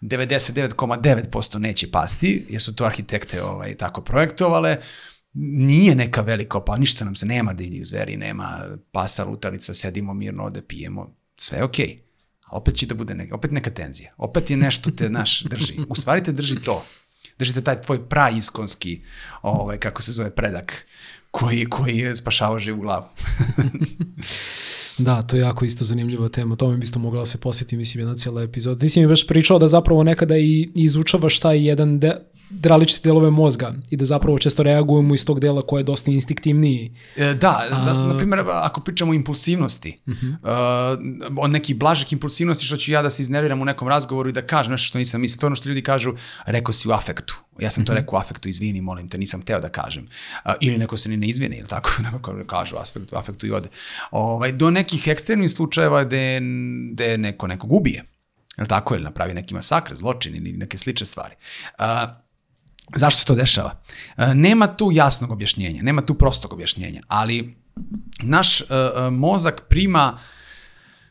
99,9% 0.02 1.58
neće 1.58 1.90
pasti, 1.90 2.46
jer 2.48 2.62
su 2.62 2.74
to 2.74 2.84
arhitekte 2.84 3.42
ovaj, 3.42 3.74
tako 3.74 4.00
projektovale, 4.00 4.76
nije 5.38 5.94
neka 5.94 6.20
velika 6.20 6.60
pa 6.60 6.76
ništa 6.76 7.04
nam 7.04 7.14
se, 7.14 7.26
nema 7.26 7.52
divljih 7.52 7.86
zveri, 7.86 8.16
nema 8.16 8.60
pasa, 8.92 9.24
lutalica, 9.24 9.74
sedimo 9.74 10.14
mirno 10.14 10.44
ovde, 10.44 10.62
pijemo, 10.62 11.14
sve 11.36 11.58
je 11.58 11.64
okej. 11.64 11.86
Okay. 11.86 11.98
A 12.46 12.56
opet 12.56 12.76
će 12.76 12.86
da 12.86 12.94
bude 12.94 13.14
neka, 13.14 13.34
opet 13.34 13.50
neka 13.50 13.70
tenzija. 13.70 14.14
Opet 14.16 14.50
je 14.50 14.56
nešto 14.56 14.90
te 14.90 15.10
naš 15.10 15.42
drži. 15.42 15.74
U 15.88 15.94
stvari 15.94 16.22
te 16.22 16.32
drži 16.32 16.62
to. 16.62 16.84
Držite 17.38 17.60
taj 17.60 17.80
tvoj 17.80 18.08
praiskonski, 18.08 19.02
ovaj, 19.42 19.78
kako 19.78 20.02
se 20.02 20.12
zove, 20.12 20.30
predak, 20.30 20.86
koji, 21.30 21.66
koji 21.66 21.98
je 21.98 22.16
spašavao 22.16 22.58
živu 22.58 22.80
glavu. 22.80 23.04
Da, 24.98 25.22
to 25.22 25.36
je 25.36 25.40
jako 25.40 25.64
isto 25.64 25.84
zanimljiva 25.84 26.28
tema. 26.28 26.56
Tome 26.56 26.76
bi 26.76 26.84
isto 26.84 26.98
mogla 26.98 27.20
da 27.20 27.26
se 27.26 27.38
posveti, 27.38 27.76
mislim, 27.76 28.00
jedna 28.00 28.16
cijela 28.16 28.42
epizoda. 28.42 28.80
Ti 28.80 28.88
si 28.88 29.00
mi 29.00 29.06
baš 29.06 29.26
pričao 29.26 29.58
da 29.58 29.68
zapravo 29.68 30.02
nekada 30.02 30.36
i 30.36 30.70
izučavaš 30.74 31.40
taj 31.40 31.66
jedan 31.66 31.98
de, 31.98 32.16
različite 32.62 33.08
delove 33.08 33.30
mozga 33.30 33.74
i 33.90 33.96
da 33.96 34.04
zapravo 34.04 34.38
često 34.38 34.62
reagujemo 34.62 35.14
iz 35.14 35.24
tog 35.24 35.40
dela 35.40 35.62
koji 35.62 35.80
je 35.80 35.84
dosta 35.84 36.10
instinktivniji. 36.10 36.94
E, 37.16 37.34
da, 37.34 37.66
A... 37.70 37.80
za, 37.80 37.94
na 37.94 38.16
primjer, 38.16 38.40
ako 38.52 38.80
pričamo 38.80 39.12
o 39.12 39.14
impulsivnosti, 39.14 39.98
uh 40.06 40.14
-huh. 40.14 40.98
uh, 41.32 41.38
o 41.38 41.48
nekih 41.48 41.76
blažih 41.76 42.12
impulsivnosti, 42.12 42.64
što 42.64 42.76
ću 42.76 42.92
ja 42.92 43.02
da 43.02 43.10
se 43.10 43.22
iznerviram 43.22 43.62
u 43.62 43.64
nekom 43.64 43.88
razgovoru 43.88 44.28
i 44.28 44.32
da 44.32 44.42
kažem 44.42 44.72
nešto 44.72 44.86
što 44.86 44.98
nisam 44.98 45.20
mislio, 45.20 45.40
to 45.40 45.46
ono 45.46 45.56
što 45.56 45.68
ljudi 45.68 45.82
kažu, 45.82 46.14
rekao 46.46 46.72
si 46.72 46.88
u 46.88 46.92
afektu. 46.92 47.36
Ja 47.58 47.70
sam 47.70 47.84
to 47.84 47.92
mhm. 47.92 48.00
rekao 48.00 48.16
u 48.16 48.20
afektu, 48.20 48.48
izvini, 48.48 48.80
molim 48.80 49.08
te, 49.08 49.18
nisam 49.18 49.42
teo 49.42 49.60
da 49.60 49.68
kažem. 49.68 50.08
Uh, 50.44 50.52
ili 50.60 50.78
neko 50.78 50.96
se 50.96 51.08
ni 51.08 51.16
ne 51.16 51.26
izvini, 51.26 51.56
ili 51.56 51.68
tako, 51.68 51.90
neko 52.12 52.34
kažu 52.46 52.76
afektu, 52.76 53.16
afektu 53.16 53.46
i 53.46 53.50
ode. 53.50 53.68
Ovaj, 54.10 54.52
do 54.52 54.70
nekih 54.86 55.08
ekstremnih 55.08 55.50
slučajeva 55.50 56.04
gde, 56.04 56.40
gde 56.92 57.18
neko 57.18 57.46
nekog 57.46 57.72
ubije. 57.72 58.04
Jel 58.56 58.66
tako? 58.66 58.94
Ili 58.94 59.04
napravi 59.04 59.34
neki 59.34 59.54
masakr, 59.54 59.96
zločin 59.96 60.36
ili 60.36 60.52
neke 60.52 60.78
slične 60.78 61.06
stvari. 61.06 61.34
Uh, 61.78 61.84
Zašto 62.94 63.18
se 63.18 63.26
to 63.26 63.34
dešava? 63.34 63.82
E, 64.16 64.34
nema 64.34 64.66
tu 64.76 64.90
jasnog 64.92 65.30
objašnjenja, 65.30 65.82
nema 65.82 66.06
tu 66.06 66.14
prostog 66.14 66.52
objašnjenja, 66.52 67.02
ali 67.08 67.56
naš 68.22 68.60
uh, 68.60 68.66
mozak 69.10 69.62
prima 69.68 70.18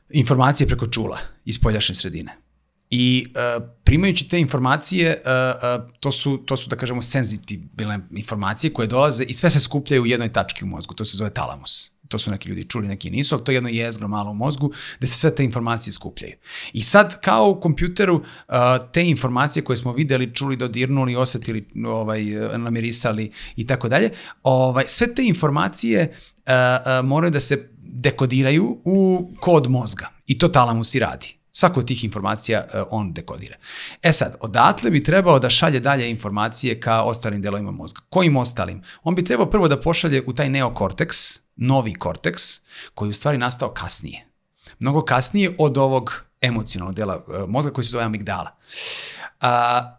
informacije 0.09 0.67
preko 0.67 0.87
čula 0.87 1.17
iz 1.45 1.59
poljašnje 1.61 1.95
sredine. 1.95 2.37
I 2.89 3.27
uh, 3.27 3.63
primajući 3.83 4.29
te 4.29 4.39
informacije, 4.39 5.21
uh, 5.25 5.81
uh, 5.81 5.91
to, 5.99 6.11
su, 6.11 6.37
to 6.37 6.57
su, 6.57 6.69
da 6.69 6.75
kažemo, 6.75 7.01
senzitivne 7.01 7.99
informacije 8.11 8.73
koje 8.73 8.87
dolaze 8.87 9.23
i 9.23 9.33
sve 9.33 9.49
se 9.49 9.59
skupljaju 9.59 10.03
u 10.03 10.05
jednoj 10.05 10.31
tački 10.31 10.63
u 10.63 10.67
mozgu. 10.67 10.93
To 10.93 11.05
se 11.05 11.17
zove 11.17 11.29
talamus 11.29 11.94
to 12.07 12.19
su 12.19 12.31
neki 12.31 12.49
ljudi 12.49 12.63
čuli, 12.63 12.87
neki 12.87 13.09
nisu, 13.09 13.35
ali 13.35 13.43
to 13.43 13.51
je 13.51 13.55
jedno 13.55 13.69
jezgro 13.69 14.07
malo 14.07 14.31
u 14.31 14.33
mozgu 14.33 14.71
gde 14.97 15.07
se 15.07 15.19
sve 15.19 15.35
te 15.35 15.43
informacije 15.43 15.93
skupljaju. 15.93 16.33
I 16.73 16.83
sad, 16.83 17.21
kao 17.21 17.49
u 17.49 17.59
kompjuteru, 17.59 18.15
uh, 18.15 18.23
te 18.93 19.09
informacije 19.09 19.63
koje 19.63 19.77
smo 19.77 19.93
videli, 19.93 20.33
čuli, 20.33 20.57
dodirnuli, 20.57 21.15
osetili, 21.15 21.67
ovaj, 21.87 22.23
namirisali 22.57 23.31
i 23.55 23.67
tako 23.67 23.89
dalje, 23.89 24.09
ovaj, 24.43 24.83
sve 24.87 25.13
te 25.13 25.23
informacije 25.23 26.11
uh, 26.11 26.51
uh, 26.51 27.05
moraju 27.05 27.31
da 27.31 27.39
se 27.39 27.69
dekodiraju 27.77 28.81
u 28.85 29.31
kod 29.39 29.69
mozga. 29.69 30.09
I 30.25 30.37
to 30.37 30.47
talamus 30.47 30.95
i 30.95 30.99
radi. 30.99 31.37
Svaku 31.51 31.79
od 31.79 31.87
tih 31.87 32.03
informacija 32.03 32.67
on 32.89 33.13
dekodira. 33.13 33.55
E 34.03 34.11
sad, 34.11 34.35
odatle 34.39 34.91
bi 34.91 35.03
trebao 35.03 35.39
da 35.39 35.49
šalje 35.49 35.79
dalje 35.79 36.09
informacije 36.09 36.79
ka 36.79 37.03
ostalim 37.03 37.41
delovima 37.41 37.71
mozga. 37.71 38.01
Kojim 38.09 38.37
ostalim? 38.37 38.81
On 39.03 39.15
bi 39.15 39.23
trebao 39.23 39.49
prvo 39.49 39.67
da 39.67 39.81
pošalje 39.81 40.23
u 40.27 40.33
taj 40.33 40.49
neokorteks, 40.49 41.44
novi 41.55 41.93
korteks, 41.93 42.43
koji 42.93 43.07
je 43.07 43.09
u 43.09 43.13
stvari 43.13 43.37
nastao 43.37 43.69
kasnije. 43.69 44.27
Mnogo 44.79 45.01
kasnije 45.01 45.55
od 45.59 45.77
ovog 45.77 46.23
emocionalnog 46.41 46.95
dela 46.95 47.17
uh, 47.17 47.49
mozga 47.49 47.71
koji 47.71 47.85
se 47.85 47.91
zove 47.91 48.03
amigdala. 48.03 48.55
A, 49.41 49.97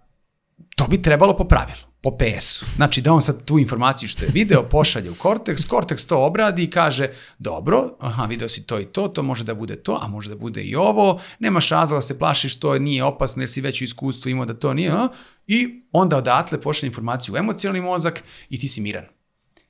to 0.77 0.87
bi 0.87 1.03
trebalo 1.03 1.37
po 1.37 1.45
pravilu 1.45 1.87
po 2.07 2.17
PS-u. 2.17 2.67
Znači 2.77 3.01
da 3.03 3.13
on 3.13 3.23
sad 3.23 3.45
tu 3.45 3.59
informaciju 3.59 4.09
što 4.09 4.25
je 4.25 4.31
video 4.35 4.63
pošalje 4.63 5.11
u 5.11 5.15
Cortex, 5.15 5.69
Cortex 5.69 6.09
to 6.09 6.25
obradi 6.25 6.63
i 6.63 6.71
kaže 6.71 7.09
dobro, 7.39 7.97
aha, 8.01 8.25
video 8.27 8.49
si 8.49 8.63
to 8.67 8.81
i 8.81 8.85
to, 8.85 9.09
to 9.09 9.23
može 9.23 9.45
da 9.45 9.55
bude 9.55 9.77
to, 9.77 9.99
a 10.03 10.09
može 10.09 10.29
da 10.29 10.37
bude 10.37 10.63
i 10.63 10.75
ovo, 10.77 11.21
nemaš 11.39 11.69
razloga 11.69 11.99
da 11.99 12.03
se 12.03 12.19
plašiš, 12.19 12.61
to 12.61 12.79
nije 12.79 13.05
opasno 13.05 13.43
jer 13.43 13.51
si 13.51 13.61
već 13.61 13.81
u 13.81 13.85
iskustvu 13.85 14.31
imao 14.31 14.47
da 14.47 14.55
to 14.55 14.75
nije, 14.75 14.91
a? 14.91 15.09
i 15.47 15.83
onda 15.93 16.17
odatle 16.17 16.61
pošalje 16.61 16.89
informaciju 16.89 17.35
u 17.35 17.39
emocionalni 17.39 17.81
mozak 17.81 18.23
i 18.49 18.59
ti 18.59 18.69
si 18.69 18.81
miran 18.81 19.16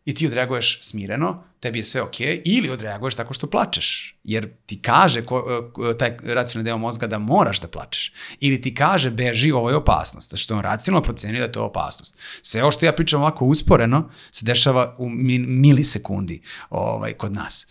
i 0.06 0.14
ti 0.14 0.26
odreaguješ 0.26 0.78
smireno, 0.82 1.44
tebi 1.60 1.78
je 1.78 1.84
sve 1.84 2.02
ok, 2.02 2.20
ili 2.44 2.70
odreaguješ 2.70 3.14
tako 3.14 3.34
što 3.34 3.46
plačeš, 3.46 4.18
jer 4.24 4.48
ti 4.66 4.82
kaže 4.82 5.22
ko, 5.22 5.64
taj 5.98 6.16
racionalni 6.22 6.64
deo 6.64 6.78
mozga 6.78 7.06
da 7.06 7.18
moraš 7.18 7.60
da 7.60 7.68
plačeš, 7.68 8.12
ili 8.40 8.60
ti 8.60 8.74
kaže 8.74 9.10
beži, 9.10 9.52
ovo 9.52 9.70
je 9.70 9.76
opasnost, 9.76 10.36
što 10.36 10.54
on 10.54 10.60
racionalno 10.60 11.04
procenio 11.04 11.38
da 11.38 11.44
je 11.44 11.52
to 11.52 11.64
opasnost. 11.64 12.16
Sve 12.42 12.62
ovo 12.62 12.72
što 12.72 12.86
ja 12.86 12.92
pričam 12.92 13.20
ovako 13.20 13.44
usporeno 13.44 14.10
se 14.30 14.44
dešava 14.44 14.94
u 14.98 15.08
milisekundi 15.08 16.40
ovaj, 16.70 17.12
kod 17.12 17.32
nas. 17.32 17.66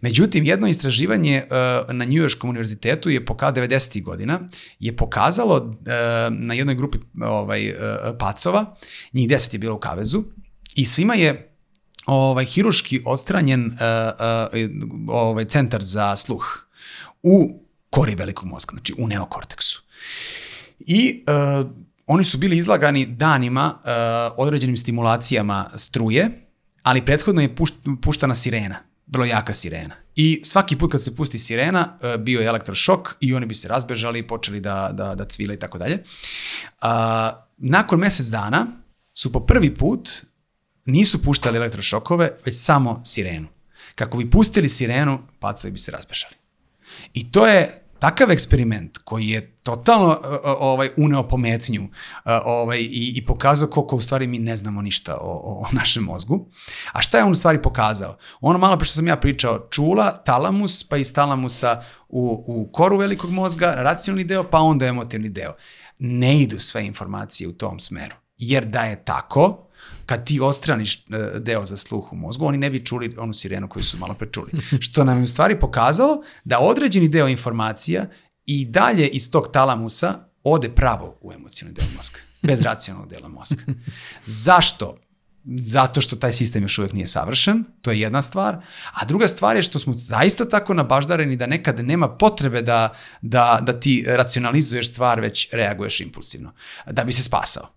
Međutim, 0.00 0.44
jedno 0.44 0.68
istraživanje 0.68 1.42
uh, 1.44 1.94
na 1.94 2.04
Njujorškom 2.04 2.50
univerzitetu 2.50 3.10
je 3.10 3.24
pokazalo 3.24 3.66
90. 3.66 4.02
godina, 4.02 4.40
je 4.78 4.96
pokazalo 4.96 5.56
uh, 5.56 5.72
na 6.30 6.54
jednoj 6.54 6.74
grupi 6.74 6.98
ovaj, 7.22 7.74
pacova, 8.18 8.76
njih 9.12 9.28
10 9.28 9.54
je 9.54 9.58
bilo 9.58 9.74
u 9.74 9.80
kavezu, 9.80 10.24
i 10.74 10.84
svima 10.84 11.14
je 11.14 11.47
ovaj, 12.08 12.44
hiruški 12.44 13.02
odstranjen 13.04 13.66
uh, 13.66 13.72
uh, 14.54 15.14
ovaj, 15.14 15.44
centar 15.44 15.82
za 15.82 16.16
sluh 16.16 16.66
u 17.22 17.62
kori 17.90 18.14
velikog 18.14 18.48
mozga, 18.48 18.72
znači 18.72 18.94
u 18.98 19.08
neokorteksu. 19.08 19.82
I 20.78 21.24
uh, 21.28 21.70
oni 22.06 22.24
su 22.24 22.38
bili 22.38 22.56
izlagani 22.56 23.06
danima 23.06 23.74
uh, 23.74 24.34
određenim 24.36 24.76
stimulacijama 24.76 25.70
struje, 25.76 26.30
ali 26.82 27.04
prethodno 27.04 27.42
je 27.42 27.56
pušt, 27.56 27.74
puštana 28.02 28.34
sirena, 28.34 28.76
vrlo 29.06 29.26
jaka 29.26 29.54
sirena. 29.54 29.94
I 30.16 30.40
svaki 30.44 30.78
put 30.78 30.92
kad 30.92 31.02
se 31.02 31.16
pusti 31.16 31.38
sirena, 31.38 31.98
uh, 32.00 32.20
bio 32.20 32.40
je 32.40 32.46
elektrošok 32.46 33.16
i 33.20 33.34
oni 33.34 33.46
bi 33.46 33.54
se 33.54 33.68
razbežali, 33.68 34.26
počeli 34.26 34.60
da, 34.60 34.90
da, 34.92 35.14
da 35.14 35.24
cvile 35.24 35.54
i 35.54 35.58
tako 35.58 35.78
dalje. 35.78 36.04
Nakon 37.58 38.00
mesec 38.00 38.26
dana 38.26 38.66
su 39.14 39.32
po 39.32 39.40
prvi 39.40 39.74
put 39.74 40.08
nisu 40.88 41.22
puštali 41.22 41.56
elektrošokove, 41.56 42.30
već 42.46 42.56
samo 42.56 43.00
sirenu. 43.04 43.48
Kako 43.94 44.18
bi 44.18 44.30
pustili 44.30 44.68
sirenu, 44.68 45.18
pacovi 45.40 45.72
bi 45.72 45.78
se 45.78 45.90
razbežali. 45.90 46.34
I 47.14 47.32
to 47.32 47.46
je 47.46 47.82
takav 47.98 48.30
eksperiment 48.30 48.98
koji 48.98 49.28
je 49.28 49.56
totalno 49.62 50.20
ovaj 50.44 50.90
uneo 50.96 51.28
pometnju 51.28 51.88
ovaj 52.44 52.78
i, 52.78 53.12
i 53.16 53.24
pokazao 53.26 53.68
koliko 53.68 53.96
u 53.96 54.00
stvari 54.00 54.26
mi 54.26 54.38
ne 54.38 54.56
znamo 54.56 54.82
ništa 54.82 55.14
o, 55.14 55.30
o, 55.30 55.62
o 55.62 55.66
našem 55.72 56.02
mozgu. 56.02 56.48
A 56.92 57.02
šta 57.02 57.18
je 57.18 57.24
on 57.24 57.32
u 57.32 57.34
stvari 57.34 57.62
pokazao? 57.62 58.16
Ono 58.40 58.58
malo 58.58 58.76
pre 58.76 58.86
što 58.86 58.94
sam 58.94 59.08
ja 59.08 59.16
pričao, 59.16 59.66
čula, 59.70 60.10
talamus, 60.10 60.88
pa 60.88 60.96
iz 60.96 61.12
talamusa 61.14 61.82
u, 62.08 62.44
u 62.46 62.72
koru 62.72 62.96
velikog 62.96 63.30
mozga, 63.30 63.74
racionalni 63.76 64.24
deo, 64.24 64.44
pa 64.44 64.58
onda 64.58 64.86
emotivni 64.86 65.28
deo. 65.28 65.54
Ne 65.98 66.40
idu 66.40 66.58
sve 66.58 66.86
informacije 66.86 67.48
u 67.48 67.52
tom 67.52 67.80
smeru. 67.80 68.16
Jer 68.36 68.64
da 68.64 68.80
je 68.80 69.04
tako, 69.04 69.67
kad 70.08 70.26
ti 70.26 70.40
ostraniš 70.40 70.96
e, 70.96 71.00
deo 71.38 71.64
za 71.66 71.76
sluh 71.76 72.12
u 72.12 72.16
mozgu, 72.16 72.46
oni 72.46 72.58
ne 72.58 72.70
bi 72.70 72.84
čuli 72.84 73.14
onu 73.18 73.32
sirenu 73.32 73.68
koju 73.68 73.84
su 73.84 73.98
malo 73.98 74.14
pre 74.14 74.28
čuli. 74.32 74.50
Što 74.86 75.04
nam 75.04 75.18
je 75.18 75.24
u 75.24 75.26
stvari 75.26 75.60
pokazalo 75.60 76.22
da 76.44 76.58
određeni 76.58 77.08
deo 77.08 77.28
informacija 77.28 78.06
i 78.46 78.64
dalje 78.64 79.08
iz 79.08 79.30
tog 79.30 79.48
talamusa 79.52 80.14
ode 80.44 80.68
pravo 80.68 81.18
u 81.20 81.32
emocionalni 81.32 81.74
deo 81.74 81.86
mozga, 81.96 82.18
bez 82.42 82.62
racionalnog 82.62 83.10
dela 83.10 83.28
mozga. 83.28 83.62
Zašto? 84.46 84.98
Zato 85.44 86.00
što 86.00 86.16
taj 86.16 86.32
sistem 86.32 86.62
još 86.62 86.78
uvek 86.78 86.92
nije 86.92 87.06
savršen, 87.06 87.64
to 87.82 87.90
je 87.90 88.00
jedna 88.00 88.22
stvar. 88.22 88.56
A 88.92 89.04
druga 89.04 89.28
stvar 89.28 89.56
je 89.56 89.62
što 89.62 89.78
smo 89.78 89.94
zaista 89.96 90.48
tako 90.48 90.74
nabaždareni 90.74 91.36
da 91.36 91.46
nekad 91.46 91.84
nema 91.84 92.08
potrebe 92.08 92.62
da, 92.62 92.94
da, 93.22 93.58
da 93.62 93.80
ti 93.80 94.04
racionalizuješ 94.06 94.90
stvar, 94.90 95.20
već 95.20 95.48
reaguješ 95.52 96.00
impulsivno, 96.00 96.52
da 96.86 97.04
bi 97.04 97.12
se 97.12 97.22
spasao. 97.22 97.68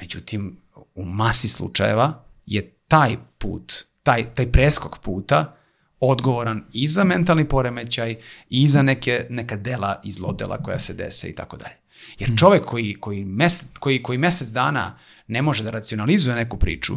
Međutim, 0.00 0.63
u 0.94 1.04
masi 1.04 1.48
slučajeva 1.48 2.24
je 2.46 2.74
taj 2.88 3.16
put, 3.38 3.72
taj, 4.02 4.34
taj 4.34 4.52
preskok 4.52 4.98
puta 4.98 5.56
odgovoran 6.00 6.64
i 6.72 6.88
za 6.88 7.04
mentalni 7.04 7.48
poremećaj 7.48 8.16
i 8.50 8.68
za 8.68 8.82
neke, 8.82 9.26
neka 9.30 9.56
dela 9.56 10.00
i 10.04 10.10
zlodela 10.10 10.62
koja 10.62 10.78
se 10.78 10.94
dese 10.94 11.28
i 11.28 11.34
tako 11.34 11.56
dalje. 11.56 11.74
Jer 12.18 12.28
hmm. 12.28 12.36
čovek 12.36 12.64
koji, 12.64 12.94
koji, 12.94 13.24
mesec, 13.24 13.68
koji, 13.78 14.02
koji 14.02 14.18
mesec 14.18 14.48
dana 14.48 14.98
ne 15.26 15.42
može 15.42 15.64
da 15.64 15.70
racionalizuje 15.70 16.36
neku 16.36 16.58
priču 16.58 16.94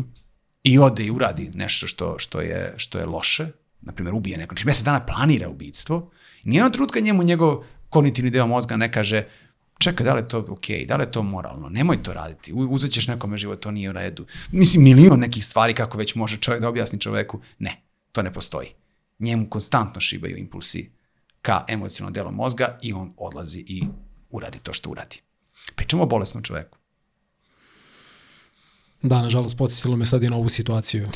i 0.63 0.79
ode 0.79 1.03
i 1.03 1.11
uradi 1.11 1.51
nešto 1.53 1.87
što, 1.87 2.19
što, 2.19 2.41
je, 2.41 2.73
što 2.77 2.99
je 2.99 3.05
loše, 3.05 3.47
na 3.81 3.93
primjer 3.93 4.15
ubije 4.15 4.37
neko, 4.37 4.53
znači 4.53 4.65
mesec 4.65 4.83
dana 4.83 5.05
planira 5.05 5.49
ubijstvo, 5.49 6.11
nijednog 6.43 6.73
trenutka 6.73 6.99
njemu 6.99 7.23
njegov 7.23 7.63
kognitivni 7.89 8.29
deo 8.29 8.47
mozga 8.47 8.77
ne 8.77 8.91
kaže 8.91 9.23
čekaj, 9.79 10.05
da 10.05 10.13
li 10.13 10.19
je 10.19 10.27
to 10.27 10.39
ok, 10.39 10.65
da 10.87 10.95
li 10.95 11.03
je 11.03 11.11
to 11.11 11.23
moralno, 11.23 11.69
nemoj 11.69 12.03
to 12.03 12.13
raditi, 12.13 12.53
uzet 12.53 12.91
ćeš 12.91 13.07
nekome 13.07 13.37
život, 13.37 13.59
to 13.59 13.71
nije 13.71 13.89
u 13.89 13.93
redu. 13.93 14.25
Mislim, 14.51 14.83
milion 14.83 15.19
nekih 15.19 15.45
stvari 15.45 15.73
kako 15.73 15.97
već 15.97 16.15
može 16.15 16.37
čovjek 16.37 16.61
da 16.61 16.69
objasni 16.69 16.99
čoveku, 16.99 17.39
ne, 17.59 17.81
to 18.11 18.21
ne 18.21 18.33
postoji. 18.33 18.67
Njemu 19.19 19.49
konstantno 19.49 20.01
šibaju 20.01 20.37
impulsi 20.37 20.91
ka 21.41 21.65
emocionalnom 21.67 22.13
delu 22.13 22.31
mozga 22.31 22.79
i 22.81 22.93
on 22.93 23.13
odlazi 23.17 23.59
i 23.67 23.83
uradi 24.29 24.59
to 24.63 24.73
što 24.73 24.89
uradi. 24.89 25.21
Pričamo 25.75 26.03
o 26.03 26.05
bolesnom 26.05 26.43
čoveku. 26.43 26.77
Da, 29.01 29.21
nažalost, 29.21 29.57
podsjetilo 29.57 29.97
me 29.97 30.05
sad 30.05 30.23
i 30.23 30.29
na 30.29 30.35
ovu 30.35 30.49
situaciju. 30.49 31.07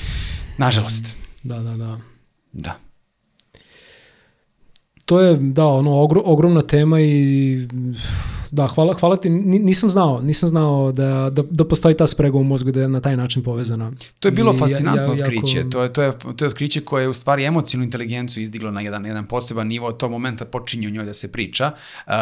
Nažalost. 0.57 1.17
Da, 1.43 1.59
da, 1.59 1.77
da. 1.77 1.99
Da 2.51 2.79
to 5.11 5.19
je, 5.19 5.37
da, 5.41 5.65
ono, 5.65 6.01
ogro, 6.01 6.21
ogromna 6.25 6.61
tema 6.61 6.99
i 7.01 7.67
da, 8.51 8.67
hvala, 8.67 8.93
hvala 8.93 9.17
ti, 9.17 9.29
nisam 9.29 9.89
znao, 9.89 10.21
nisam 10.21 10.49
znao 10.49 10.91
da, 10.91 11.29
da, 11.29 11.43
da 11.49 11.65
postoji 11.65 11.97
ta 11.97 12.07
sprega 12.07 12.37
u 12.37 12.43
mozgu 12.43 12.71
da 12.71 12.81
je 12.81 12.87
na 12.87 13.01
taj 13.01 13.17
način 13.17 13.43
povezana. 13.43 13.91
To 14.19 14.27
je 14.27 14.31
bilo 14.31 14.53
I, 14.53 14.57
fascinantno 14.57 15.01
ja, 15.01 15.07
ja, 15.07 15.13
otkriće, 15.13 15.57
jako... 15.57 15.69
to, 15.69 15.83
je, 15.83 15.93
to, 15.93 16.01
je, 16.01 16.11
to 16.35 16.45
je 16.45 16.49
otkriće 16.49 16.81
koje 16.81 17.03
je 17.03 17.09
u 17.09 17.13
stvari 17.13 17.45
emocijnu 17.45 17.83
inteligenciju 17.83 18.43
izdiglo 18.43 18.71
na 18.71 18.81
jedan, 18.81 19.05
jedan 19.05 19.27
poseban 19.27 19.67
nivo, 19.67 19.87
od 19.87 19.97
tog 19.97 20.11
momenta 20.11 20.45
počinje 20.45 20.87
o 20.87 20.91
njoj 20.91 21.05
da 21.05 21.13
se 21.13 21.31
priča, 21.31 21.71
uh, 22.07 22.13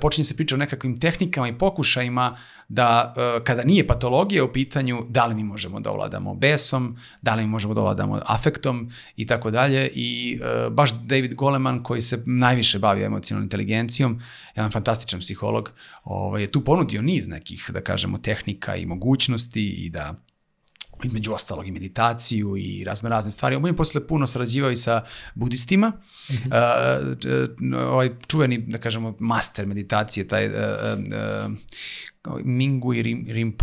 počinje 0.00 0.24
se 0.24 0.36
priča 0.36 0.54
o 0.54 0.58
nekakvim 0.58 0.96
tehnikama 1.00 1.48
i 1.48 1.58
pokušajima 1.58 2.36
da 2.68 3.14
uh, 3.16 3.44
kada 3.44 3.64
nije 3.64 3.86
patologija 3.86 4.44
u 4.44 4.52
pitanju, 4.52 5.06
da 5.08 5.26
li 5.26 5.34
mi 5.34 5.44
možemo 5.44 5.80
da 5.80 5.90
ovladamo 5.90 6.34
besom, 6.34 6.96
da 7.22 7.34
li 7.34 7.42
mi 7.42 7.48
možemo 7.48 7.74
da 7.74 7.80
ovladamo 7.80 8.20
afektom 8.26 8.90
i 9.16 9.26
tako 9.26 9.50
dalje. 9.50 9.90
I 9.94 10.40
uh, 10.40 10.72
baš 10.72 10.90
David 10.92 11.34
Goleman 11.34 11.82
koji 11.82 12.02
se 12.02 12.22
najviše 12.26 12.78
bavi 12.78 13.02
emocionalnom 13.02 13.44
inteligencijom, 13.44 14.20
jedan 14.56 14.70
fantastičan 14.70 15.20
psiholog, 15.20 15.72
ovaj, 16.04 16.42
je 16.42 16.52
tu 16.52 16.64
ponudio 16.64 17.02
niz 17.02 17.28
nekih, 17.28 17.70
da 17.72 17.80
kažemo, 17.80 18.18
tehnika 18.18 18.76
i 18.76 18.86
mogućnosti 18.86 19.68
i 19.68 19.90
da 19.90 20.14
između 21.04 21.32
ostalog 21.32 21.66
i 21.66 21.70
meditaciju 21.70 22.56
i 22.56 22.84
razno 22.84 23.08
razne 23.08 23.30
stvari. 23.30 23.56
On 23.56 23.66
je 23.66 23.76
posle 23.76 24.06
puno 24.06 24.26
sarađivao 24.26 24.70
i 24.70 24.76
sa 24.76 25.02
budistima. 25.34 25.88
Mm 25.88 26.32
-hmm. 26.32 27.76
uh, 27.76 27.92
ovaj 27.92 28.10
čuveni, 28.26 28.58
da 28.58 28.78
kažemo, 28.78 29.14
master 29.18 29.66
meditacije, 29.66 30.28
taj 30.28 30.46
uh, 30.46 30.54
uh, 30.56 31.52
Mingu 32.44 32.94
i 32.94 33.02
Rim, 33.02 33.56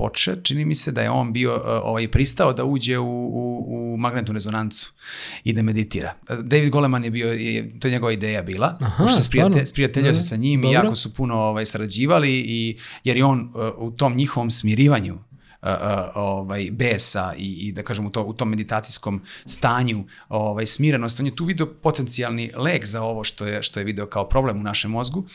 čini 0.44 0.66
mi 0.66 0.76
se 0.76 0.92
da 0.92 1.02
je 1.02 1.10
on 1.10 1.34
bio 1.34 1.56
uh, 1.56 1.62
ovaj, 1.66 2.08
pristao 2.08 2.54
da 2.54 2.66
uđe 2.66 2.98
u, 2.98 3.06
u, 3.06 3.94
u 3.94 3.98
magnetnu 3.98 4.34
rezonancu 4.34 4.94
i 5.44 5.54
da 5.54 5.62
meditira. 5.62 6.14
David 6.30 6.70
Goleman 6.70 7.04
je 7.04 7.12
bio, 7.12 7.34
je, 7.34 7.80
to 7.80 7.88
je 7.88 7.92
njegova 7.92 8.12
ideja 8.12 8.42
bila, 8.42 8.78
Aha, 8.82 9.08
što 9.08 9.22
sprijate, 9.22 9.66
sprijateljio 9.66 10.16
se 10.16 10.22
sa 10.22 10.36
njim 10.36 10.62
Dobro. 10.62 10.72
i 10.72 10.74
jako 10.74 10.96
su 10.96 11.14
puno 11.14 11.36
ovaj, 11.36 11.66
sarađivali, 11.66 12.32
i, 12.32 12.78
jer 13.04 13.18
je 13.18 13.26
on 13.26 13.40
uh, 13.40 13.88
u 13.88 13.92
tom 13.92 14.16
njihovom 14.16 14.52
smirivanju 14.52 15.20
ovaj, 16.16 16.70
besa 16.72 17.34
i, 17.38 17.68
i 17.68 17.72
da 17.72 17.84
kažem 17.84 18.06
u, 18.06 18.10
to, 18.10 18.24
u 18.24 18.34
tom 18.34 18.50
meditacijskom 18.50 19.22
stanju 19.46 20.06
ovaj, 20.30 20.66
smirenost, 20.66 21.20
on 21.20 21.26
je 21.26 21.36
tu 21.36 21.46
video 21.46 21.68
potencijalni 21.74 22.52
lek 22.56 22.86
za 22.86 23.02
ovo 23.02 23.24
što 23.24 23.46
je, 23.46 23.64
što 23.64 23.80
je 23.80 23.84
video 23.84 24.06
kao 24.06 24.30
problem 24.30 24.60
u 24.60 24.64
našem 24.64 24.92
mozgu. 24.92 25.28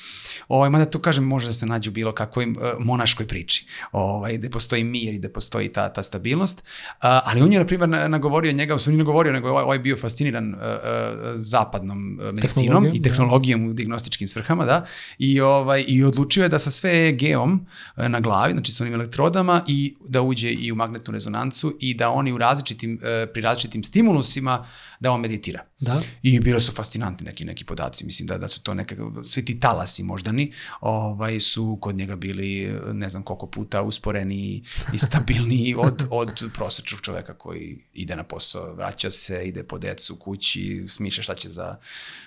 Ovaj, 0.49 0.71
mada 0.71 0.85
to 0.85 0.99
kažem 0.99 1.25
može 1.25 1.47
da 1.47 1.53
se 1.53 1.67
nađe 1.67 1.91
u 1.91 1.93
bilo 1.93 2.13
kakvoj 2.13 2.47
uh, 2.47 2.57
monaškoj 2.79 3.27
priči, 3.27 3.67
ovaj, 3.93 4.39
gde 4.39 4.51
postoji 4.51 4.85
mir 4.85 5.15
i 5.15 5.19
gde 5.19 5.29
postoji 5.29 5.69
ta, 5.73 5.89
ta 5.93 6.03
stabilnost. 6.03 6.59
Uh, 6.59 6.97
ali 7.01 7.43
on 7.43 7.53
je, 7.53 7.59
na 7.59 7.67
primjer, 7.67 8.11
nagovorio 8.11 8.53
njega, 8.53 8.75
u 8.75 8.79
nije 8.87 8.99
nagovorio, 8.99 9.33
nego 9.33 9.49
ovaj, 9.49 9.65
ovaj 9.65 9.79
bio 9.79 9.97
fasciniran 9.97 10.55
uh, 10.55 10.61
uh, 10.61 10.67
zapadnom 11.35 12.21
medicinom 12.33 12.87
i 12.95 13.03
tehnologijom 13.03 13.65
da. 13.65 13.71
u 13.71 13.73
diagnostičkim 13.73 14.29
svrhama, 14.29 14.65
da, 14.65 14.85
i, 15.19 15.41
ovaj, 15.41 15.85
i 15.89 16.05
odlučio 16.05 16.43
je 16.43 16.49
da 16.49 16.59
sa 16.59 16.71
sve 16.71 17.09
EG-om 17.09 17.67
na 17.97 18.21
glavi, 18.21 18.53
znači 18.53 18.73
sa 18.73 18.85
onim 18.85 18.95
elektrodama 18.95 19.63
i 19.67 19.95
da 20.09 20.16
uđe 20.23 20.51
i 20.51 20.73
u 20.73 20.75
magnetnu 20.75 21.13
rezonancu 21.13 21.77
i 21.81 21.95
da 21.95 22.11
oni 22.11 22.33
u 22.33 22.39
različitim, 22.39 23.01
pri 23.33 23.43
različitim 23.43 23.85
stimulusima 23.85 24.67
da 25.01 25.13
on 25.13 25.21
meditira. 25.21 25.65
Da. 25.81 26.03
I 26.23 26.41
bile 26.41 26.61
su 26.61 26.73
fascinantni 26.73 27.27
neki 27.27 27.45
neki 27.45 27.65
podaci, 27.65 28.07
mislim 28.07 28.27
da 28.27 28.39
da 28.39 28.49
su 28.49 28.63
to 28.63 28.75
neke 28.75 28.97
svi 29.25 29.45
ti 29.45 29.61
talasi 29.61 30.03
moždani, 30.03 30.53
ovaj 30.81 31.41
su 31.41 31.79
kod 31.81 31.97
njega 31.97 32.17
bili 32.17 32.79
ne 32.93 33.09
znam 33.09 33.23
koliko 33.23 33.47
puta 33.47 33.83
usporeni 33.83 34.63
i 34.93 34.99
stabilni 34.99 35.75
od 35.87 36.07
od 36.11 36.45
prosečnog 36.55 37.01
čoveka 37.01 37.35
koji 37.35 37.85
ide 37.93 38.17
na 38.17 38.25
posao, 38.25 38.75
vraća 38.75 39.11
se, 39.11 39.49
ide 39.49 39.63
po 39.63 39.79
decu 39.79 40.17
kući, 40.17 40.85
smišlja 40.89 41.23
šta 41.23 41.35
će 41.35 41.49
za 41.49 41.77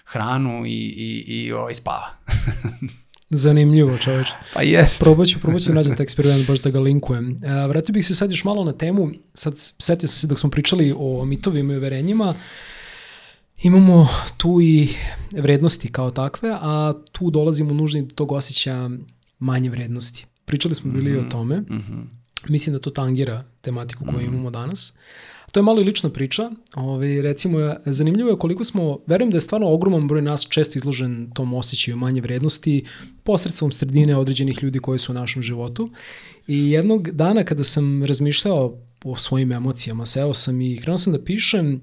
hranu 0.05 0.65
i 0.65 0.93
i 0.97 1.23
i 1.27 1.51
ovaj 1.51 1.73
spava. 1.73 2.07
Zanimljivo, 3.29 3.97
čoveče. 3.97 4.31
Pa 4.53 4.61
jest. 4.61 5.01
Probaću, 5.03 5.39
probaću 5.39 5.73
nađem 5.73 5.95
taj 5.95 6.03
eksperiment, 6.03 6.47
baš 6.47 6.59
da 6.59 6.69
ga 6.69 6.79
linkujem. 6.79 7.41
A, 7.45 7.65
vratio 7.65 7.93
bih 7.93 8.05
se 8.05 8.15
sad 8.15 8.31
još 8.31 8.43
malo 8.43 8.63
na 8.63 8.73
temu, 8.73 9.09
sad 9.33 9.53
setio 9.57 10.07
sam 10.07 10.15
se 10.15 10.27
dok 10.27 10.39
smo 10.39 10.49
pričali 10.49 10.93
o 10.97 11.25
mitovima 11.25 11.73
i 11.73 11.77
uverenjima, 11.77 12.35
imamo 13.61 14.07
tu 14.37 14.61
i 14.61 14.89
vrednosti 15.31 15.91
kao 15.91 16.11
takve, 16.11 16.57
a 16.61 16.93
tu 17.11 17.29
dolazimo 17.29 17.73
nužni 17.73 18.01
do 18.01 18.15
tog 18.15 18.31
osjećaja 18.31 18.89
manje 19.39 19.69
vrednosti. 19.69 20.25
Pričali 20.45 20.75
smo 20.75 20.91
bili 20.91 21.11
mm 21.11 21.15
-hmm. 21.15 21.27
o 21.27 21.29
tome. 21.29 21.57
Mm 21.59 21.65
-hmm. 21.67 22.03
Mislim 22.47 22.73
da 22.73 22.79
to 22.79 22.89
tangira 22.89 23.43
tematiku 23.61 24.05
koju 24.05 24.17
mm 24.17 24.21
-hmm. 24.21 24.33
imamo 24.33 24.49
danas. 24.49 24.93
To 25.51 25.59
je 25.59 25.63
malo 25.63 25.81
i 25.81 25.83
lična 25.83 26.09
priča. 26.09 26.51
Ove, 26.75 26.87
ovaj, 26.87 27.21
recimo, 27.21 27.75
zanimljivo 27.85 28.29
je 28.29 28.37
koliko 28.37 28.63
smo, 28.63 28.97
verujem 29.07 29.31
da 29.31 29.37
je 29.37 29.41
stvarno 29.41 29.71
ogroman 29.71 30.07
broj 30.07 30.21
nas 30.21 30.47
često 30.49 30.77
izložen 30.77 31.31
tom 31.33 31.53
osjećaju 31.53 31.97
manje 31.97 32.21
vrednosti 32.21 32.85
posredstvom 33.23 33.71
sredine 33.71 34.17
određenih 34.17 34.63
ljudi 34.63 34.79
koji 34.79 34.99
su 34.99 35.11
u 35.11 35.15
našem 35.15 35.41
životu. 35.41 35.89
I 36.47 36.71
jednog 36.71 37.11
dana 37.11 37.43
kada 37.43 37.63
sam 37.63 38.03
razmišljao 38.03 38.77
o 39.03 39.17
svojim 39.17 39.51
emocijama, 39.51 40.05
seo 40.05 40.33
sam 40.33 40.61
i 40.61 40.77
krenuo 40.81 40.97
sam 40.97 41.13
da 41.13 41.23
pišem, 41.23 41.81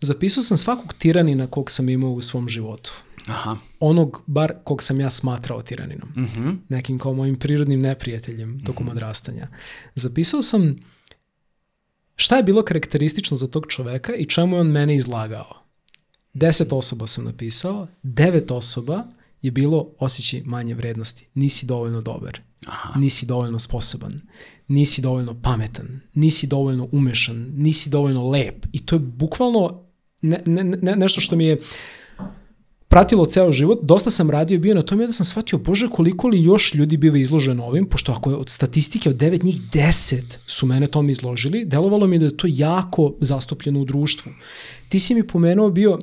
zapisao 0.00 0.42
sam 0.42 0.56
svakog 0.56 0.94
tiranina 0.98 1.46
kog 1.46 1.70
sam 1.70 1.88
imao 1.88 2.10
u 2.10 2.20
svom 2.20 2.48
životu. 2.48 2.92
Aha. 3.26 3.56
Onog, 3.80 4.22
bar 4.26 4.52
kog 4.64 4.82
sam 4.82 5.00
ja 5.00 5.10
smatrao 5.10 5.62
tiraninom. 5.62 6.08
Uh 6.16 6.22
mhm. 6.22 6.48
-huh. 6.48 6.56
Nekim 6.68 6.98
kao 6.98 7.12
mojim 7.12 7.36
prirodnim 7.36 7.80
neprijateljem 7.80 8.60
tokom 8.64 8.86
uh 8.86 8.92
mhm. 8.92 8.98
-huh. 8.98 9.02
odrastanja. 9.02 9.48
Zapisao 9.94 10.42
sam 10.42 10.76
Šta 12.16 12.36
je 12.36 12.42
bilo 12.42 12.62
karakteristično 12.62 13.36
za 13.36 13.46
tog 13.46 13.66
čoveka 13.68 14.14
i 14.14 14.26
čemu 14.26 14.56
je 14.56 14.60
on 14.60 14.66
mene 14.66 14.96
izlagao? 14.96 15.62
Deset 16.34 16.72
osoba 16.72 17.06
sam 17.06 17.24
napisao, 17.24 17.86
devet 18.02 18.50
osoba 18.50 19.04
je 19.42 19.50
bilo 19.50 19.94
osjećaj 19.98 20.42
manje 20.44 20.74
vrednosti. 20.74 21.28
Nisi 21.34 21.66
dovoljno 21.66 22.00
dobar, 22.00 22.40
Aha. 22.66 22.98
nisi 22.98 23.26
dovoljno 23.26 23.58
sposoban, 23.58 24.20
nisi 24.68 25.00
dovoljno 25.00 25.40
pametan, 25.42 26.00
nisi 26.14 26.46
dovoljno 26.46 26.88
umešan, 26.92 27.52
nisi 27.56 27.90
dovoljno 27.90 28.30
lep. 28.30 28.66
I 28.72 28.86
to 28.86 28.94
je 28.94 28.98
bukvalno 28.98 29.82
ne, 30.22 30.42
ne, 30.46 30.64
ne, 30.64 30.96
nešto 30.96 31.20
što 31.20 31.36
mi 31.36 31.46
je 31.46 31.60
pratilo 32.92 33.26
ceo 33.26 33.52
život, 33.52 33.78
dosta 33.82 34.10
sam 34.10 34.30
radio 34.30 34.54
i 34.54 34.58
bio 34.58 34.74
na 34.74 34.82
tome 34.82 35.06
da 35.06 35.12
sam 35.12 35.26
shvatio, 35.26 35.58
bože, 35.58 35.88
koliko 35.88 36.28
li 36.28 36.42
još 36.42 36.74
ljudi 36.74 36.96
biva 36.96 37.18
izloženo 37.18 37.64
ovim, 37.64 37.86
pošto 37.88 38.12
ako 38.12 38.30
je 38.30 38.36
od 38.36 38.50
statistike 38.50 39.08
od 39.08 39.16
devet 39.16 39.42
njih 39.42 39.60
deset 39.72 40.38
su 40.46 40.66
mene 40.66 40.86
tome 40.86 41.12
izložili, 41.12 41.64
delovalo 41.64 42.06
mi 42.06 42.18
da 42.18 42.24
je 42.24 42.36
to 42.36 42.46
jako 42.50 43.14
zastupljeno 43.20 43.80
u 43.80 43.84
društvu. 43.84 44.32
Ti 44.88 45.00
si 45.00 45.14
mi 45.14 45.26
pomenuo 45.26 45.70
bio 45.70 45.98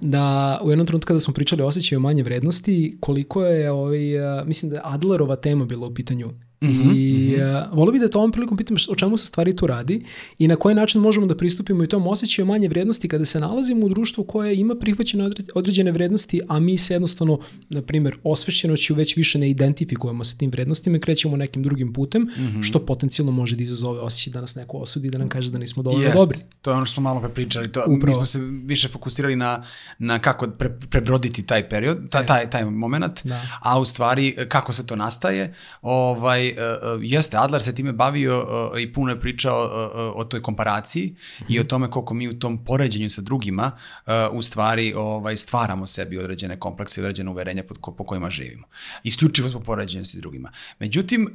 da 0.00 0.58
u 0.64 0.70
jednom 0.70 0.86
trenutku 0.86 1.06
kada 1.06 1.20
smo 1.20 1.34
pričali 1.34 1.62
o 1.62 1.66
osjećaju 1.66 2.00
manje 2.00 2.22
vrednosti, 2.22 2.96
koliko 3.00 3.44
je, 3.44 3.70
ovaj, 3.70 4.00
mislim 4.46 4.70
da 4.70 4.76
je 4.76 4.82
Adlerova 4.84 5.36
tema 5.36 5.64
bila 5.64 5.86
u 5.86 5.94
pitanju 5.94 6.30
Mm 6.64 6.72
-hmm, 6.72 6.96
I 6.96 7.36
uh, 7.36 7.76
volio 7.78 7.92
bih 7.92 8.00
da 8.00 8.08
to 8.08 8.18
ovom 8.18 8.32
prilikom 8.32 8.56
pitam 8.56 8.76
o 8.88 8.94
čemu 8.94 9.16
se 9.16 9.26
stvari 9.26 9.56
tu 9.56 9.66
radi 9.66 10.04
i 10.38 10.48
na 10.48 10.56
koji 10.56 10.74
način 10.74 11.00
možemo 11.00 11.26
da 11.26 11.36
pristupimo 11.36 11.84
i 11.84 11.86
tom 11.86 12.06
osjećaju 12.06 12.46
manje 12.46 12.68
vrednosti 12.68 13.08
kada 13.08 13.24
se 13.24 13.40
nalazimo 13.40 13.86
u 13.86 13.88
društvu 13.88 14.24
koje 14.24 14.56
ima 14.56 14.74
prihvaćene 14.74 15.30
određene 15.54 15.92
vrednosti, 15.92 16.40
a 16.48 16.60
mi 16.60 16.78
se 16.78 16.94
jednostavno, 16.94 17.38
na 17.68 17.82
primjer, 17.82 18.16
osvešćenoću 18.22 18.94
već 18.94 19.16
više 19.16 19.38
ne 19.38 19.50
identifikujemo 19.50 20.24
sa 20.24 20.36
tim 20.36 20.50
vrednostima 20.50 20.96
i 20.96 21.00
krećemo 21.00 21.36
nekim 21.36 21.62
drugim 21.62 21.92
putem, 21.92 22.22
mm 22.22 22.28
-hmm. 22.28 22.62
što 22.62 22.78
potencijalno 22.86 23.32
može 23.32 23.56
da 23.56 23.62
izazove 23.62 24.00
osjećaj 24.00 24.32
da 24.32 24.40
nas 24.40 24.54
neko 24.54 24.76
osudi, 24.76 25.10
da 25.10 25.18
nam 25.18 25.28
kaže 25.28 25.50
da 25.50 25.58
nismo 25.58 25.82
dovoljno 25.82 26.04
Jest. 26.04 26.16
dobri. 26.16 26.38
To 26.62 26.70
je 26.70 26.76
ono 26.76 26.86
što 26.86 26.94
smo 26.94 27.02
malo 27.02 27.20
pre 27.20 27.28
pričali. 27.28 27.72
To, 27.72 27.80
Upravo. 27.80 28.06
mi 28.06 28.12
smo 28.12 28.24
se 28.24 28.38
više 28.64 28.88
fokusirali 28.88 29.36
na, 29.36 29.62
na 29.98 30.18
kako 30.18 30.46
pre, 30.46 30.78
prebroditi 30.90 31.42
taj 31.42 31.68
period, 31.68 32.08
taj, 32.10 32.26
taj, 32.26 32.50
taj 32.50 32.64
moment, 32.64 33.20
da. 33.24 33.42
a 33.60 33.78
u 33.80 33.84
stvari 33.84 34.36
kako 34.48 34.72
se 34.72 34.86
to 34.86 34.96
nastaje, 34.96 35.54
ovaj, 35.82 36.53
jeste, 37.00 37.36
Adler 37.36 37.62
se 37.62 37.74
time 37.74 37.92
bavio 37.92 38.38
uh, 38.42 38.80
i 38.80 38.92
puno 38.92 39.12
je 39.12 39.20
pričao 39.20 39.64
uh, 39.64 40.20
o 40.20 40.24
toj 40.24 40.42
komparaciji 40.42 41.06
mm 41.06 41.44
-hmm. 41.44 41.46
i 41.48 41.60
o 41.60 41.64
tome 41.64 41.90
koliko 41.90 42.14
mi 42.14 42.28
u 42.28 42.38
tom 42.38 42.64
poređenju 42.64 43.10
sa 43.10 43.22
drugima 43.22 43.70
uh, 44.06 44.12
u 44.32 44.42
stvari 44.42 44.94
ovaj, 44.96 45.36
stvaramo 45.36 45.86
sebi 45.86 46.18
određene 46.18 46.60
komplekse 46.60 47.00
i 47.00 47.04
određene 47.04 47.30
uverenja 47.30 47.62
po, 47.62 47.74
ko, 47.80 47.92
po 47.92 48.04
kojima 48.04 48.30
živimo. 48.30 48.66
Isključivo 49.02 49.48
smo 49.48 49.60
poređenju 49.60 50.04
sa 50.04 50.18
drugima. 50.18 50.52
Međutim, 50.78 51.22
uh, 51.22 51.26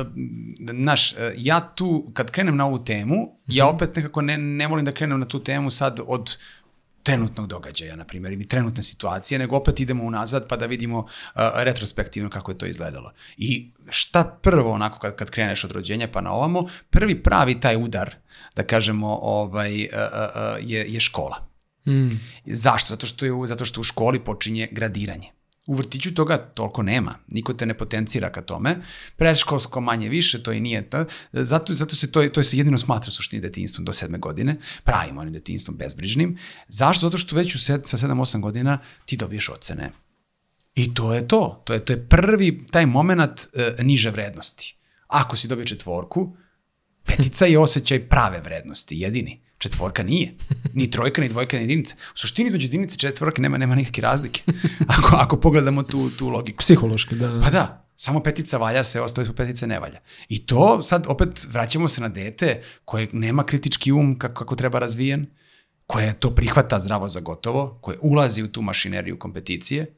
uh, 0.00 0.12
naš, 0.58 1.12
uh, 1.12 1.18
ja 1.36 1.60
tu, 1.74 2.10
kad 2.12 2.30
krenem 2.30 2.56
na 2.56 2.66
ovu 2.66 2.84
temu, 2.84 3.14
mm 3.14 3.18
-hmm. 3.18 3.56
ja 3.56 3.64
mhm. 3.64 3.74
opet 3.74 3.96
nekako 3.96 4.22
ne, 4.22 4.38
ne 4.38 4.66
volim 4.66 4.84
da 4.84 4.92
krenem 4.92 5.20
na 5.20 5.26
tu 5.26 5.44
temu 5.44 5.70
sad 5.70 6.00
od 6.06 6.36
trenutnog 7.04 7.46
događaja, 7.46 7.96
na 7.96 8.04
primjer, 8.04 8.32
ili 8.32 8.48
trenutne 8.48 8.82
situacije, 8.82 9.38
nego 9.38 9.56
opet 9.56 9.80
idemo 9.80 10.04
unazad 10.04 10.48
pa 10.48 10.56
da 10.56 10.66
vidimo 10.66 10.98
uh, 10.98 11.08
retrospektivno 11.54 12.30
kako 12.30 12.50
je 12.50 12.58
to 12.58 12.66
izgledalo. 12.66 13.12
I 13.36 13.70
šta 13.88 14.24
prvo, 14.42 14.72
onako 14.72 14.98
kad, 14.98 15.16
kad 15.16 15.30
kreneš 15.30 15.64
od 15.64 15.72
rođenja 15.72 16.08
pa 16.12 16.20
na 16.20 16.32
ovamo, 16.32 16.66
prvi 16.90 17.22
pravi 17.22 17.60
taj 17.60 17.76
udar, 17.76 18.14
da 18.56 18.62
kažemo, 18.62 19.18
ovaj, 19.22 19.82
uh, 19.82 19.88
uh, 19.88 20.70
je, 20.70 20.86
je 20.88 21.00
škola. 21.00 21.54
Mm. 21.86 22.10
Zašto? 22.46 22.88
Zato 22.88 23.06
što, 23.06 23.26
je, 23.26 23.32
zato 23.46 23.64
što 23.64 23.80
u 23.80 23.84
školi 23.84 24.24
počinje 24.24 24.68
gradiranje. 24.72 25.32
U 25.66 25.74
vrtiću 25.74 26.14
toga 26.14 26.36
toliko 26.38 26.82
nema, 26.82 27.14
niko 27.28 27.54
te 27.54 27.66
ne 27.66 27.74
potencira 27.74 28.32
ka 28.32 28.42
tome, 28.42 28.76
predškolsko 29.16 29.80
manje 29.80 30.08
više, 30.08 30.42
to 30.42 30.52
i 30.52 30.60
nije, 30.60 30.90
ta, 30.90 31.04
zato, 31.32 31.74
zato 31.74 31.96
se 31.96 32.12
to, 32.12 32.28
to 32.28 32.42
se 32.42 32.58
jedino 32.58 32.78
smatra 32.78 33.10
suštini 33.10 33.42
detinstvom 33.42 33.84
do 33.84 33.92
sedme 33.92 34.18
godine, 34.18 34.56
pravim 34.84 35.18
onim 35.18 35.32
detinstvom 35.32 35.76
bezbrižnim. 35.76 36.38
Zašto? 36.68 37.06
Zato 37.06 37.18
što 37.18 37.36
već 37.36 37.54
u 37.54 37.58
sed, 37.58 37.86
sa 37.86 37.96
7-8 37.96 38.40
godina 38.40 38.78
ti 39.06 39.16
dobiješ 39.16 39.48
ocene. 39.48 39.92
I 40.74 40.94
to 40.94 41.14
je 41.14 41.28
to, 41.28 41.62
to 41.64 41.72
je, 41.72 41.84
to 41.84 41.92
je 41.92 42.08
prvi 42.08 42.66
taj 42.70 42.86
moment 42.86 43.40
e, 43.52 43.74
niže 43.82 44.10
vrednosti. 44.10 44.76
Ako 45.06 45.36
si 45.36 45.48
dobio 45.48 45.64
četvorku, 45.64 46.36
petica 47.06 47.46
je 47.46 47.58
osjećaj 47.58 48.08
prave 48.08 48.40
vrednosti, 48.40 49.00
jedini. 49.00 49.42
Četvorka 49.64 50.02
nije. 50.02 50.34
Ni 50.74 50.90
trojka, 50.90 51.22
ni 51.22 51.28
dvojka, 51.28 51.56
ni 51.56 51.62
jedinica. 51.62 51.94
U 52.14 52.18
suštini 52.18 52.46
između 52.46 52.66
jedinice 52.66 52.94
i 52.94 52.98
četvorke 52.98 53.42
nema, 53.42 53.58
nema 53.58 53.74
nikakve 53.74 54.02
razlike. 54.02 54.42
Ako, 54.96 55.16
ako 55.16 55.36
pogledamo 55.36 55.82
tu, 55.82 56.10
tu 56.10 56.28
logiku. 56.28 56.58
Psihološki, 56.58 57.14
da. 57.16 57.40
Pa 57.44 57.50
da, 57.50 57.88
samo 57.96 58.20
petica 58.20 58.58
valja, 58.58 58.84
sve 58.84 59.00
ostale 59.00 59.26
su 59.26 59.34
petice 59.34 59.66
ne 59.66 59.80
valja. 59.80 60.00
I 60.28 60.46
to 60.46 60.82
sad 60.82 61.06
opet 61.08 61.46
vraćamo 61.52 61.88
se 61.88 62.00
na 62.00 62.08
dete 62.08 62.62
koje 62.84 63.08
nema 63.12 63.46
kritički 63.46 63.92
um 63.92 64.18
kako, 64.18 64.34
kako 64.34 64.56
treba 64.56 64.78
razvijen, 64.78 65.26
koje 65.86 66.14
to 66.14 66.34
prihvata 66.34 66.80
zdravo 66.80 67.08
za 67.08 67.20
gotovo, 67.20 67.78
koje 67.80 67.98
ulazi 68.02 68.42
u 68.42 68.52
tu 68.52 68.62
mašineriju 68.62 69.18
kompeticije 69.18 69.94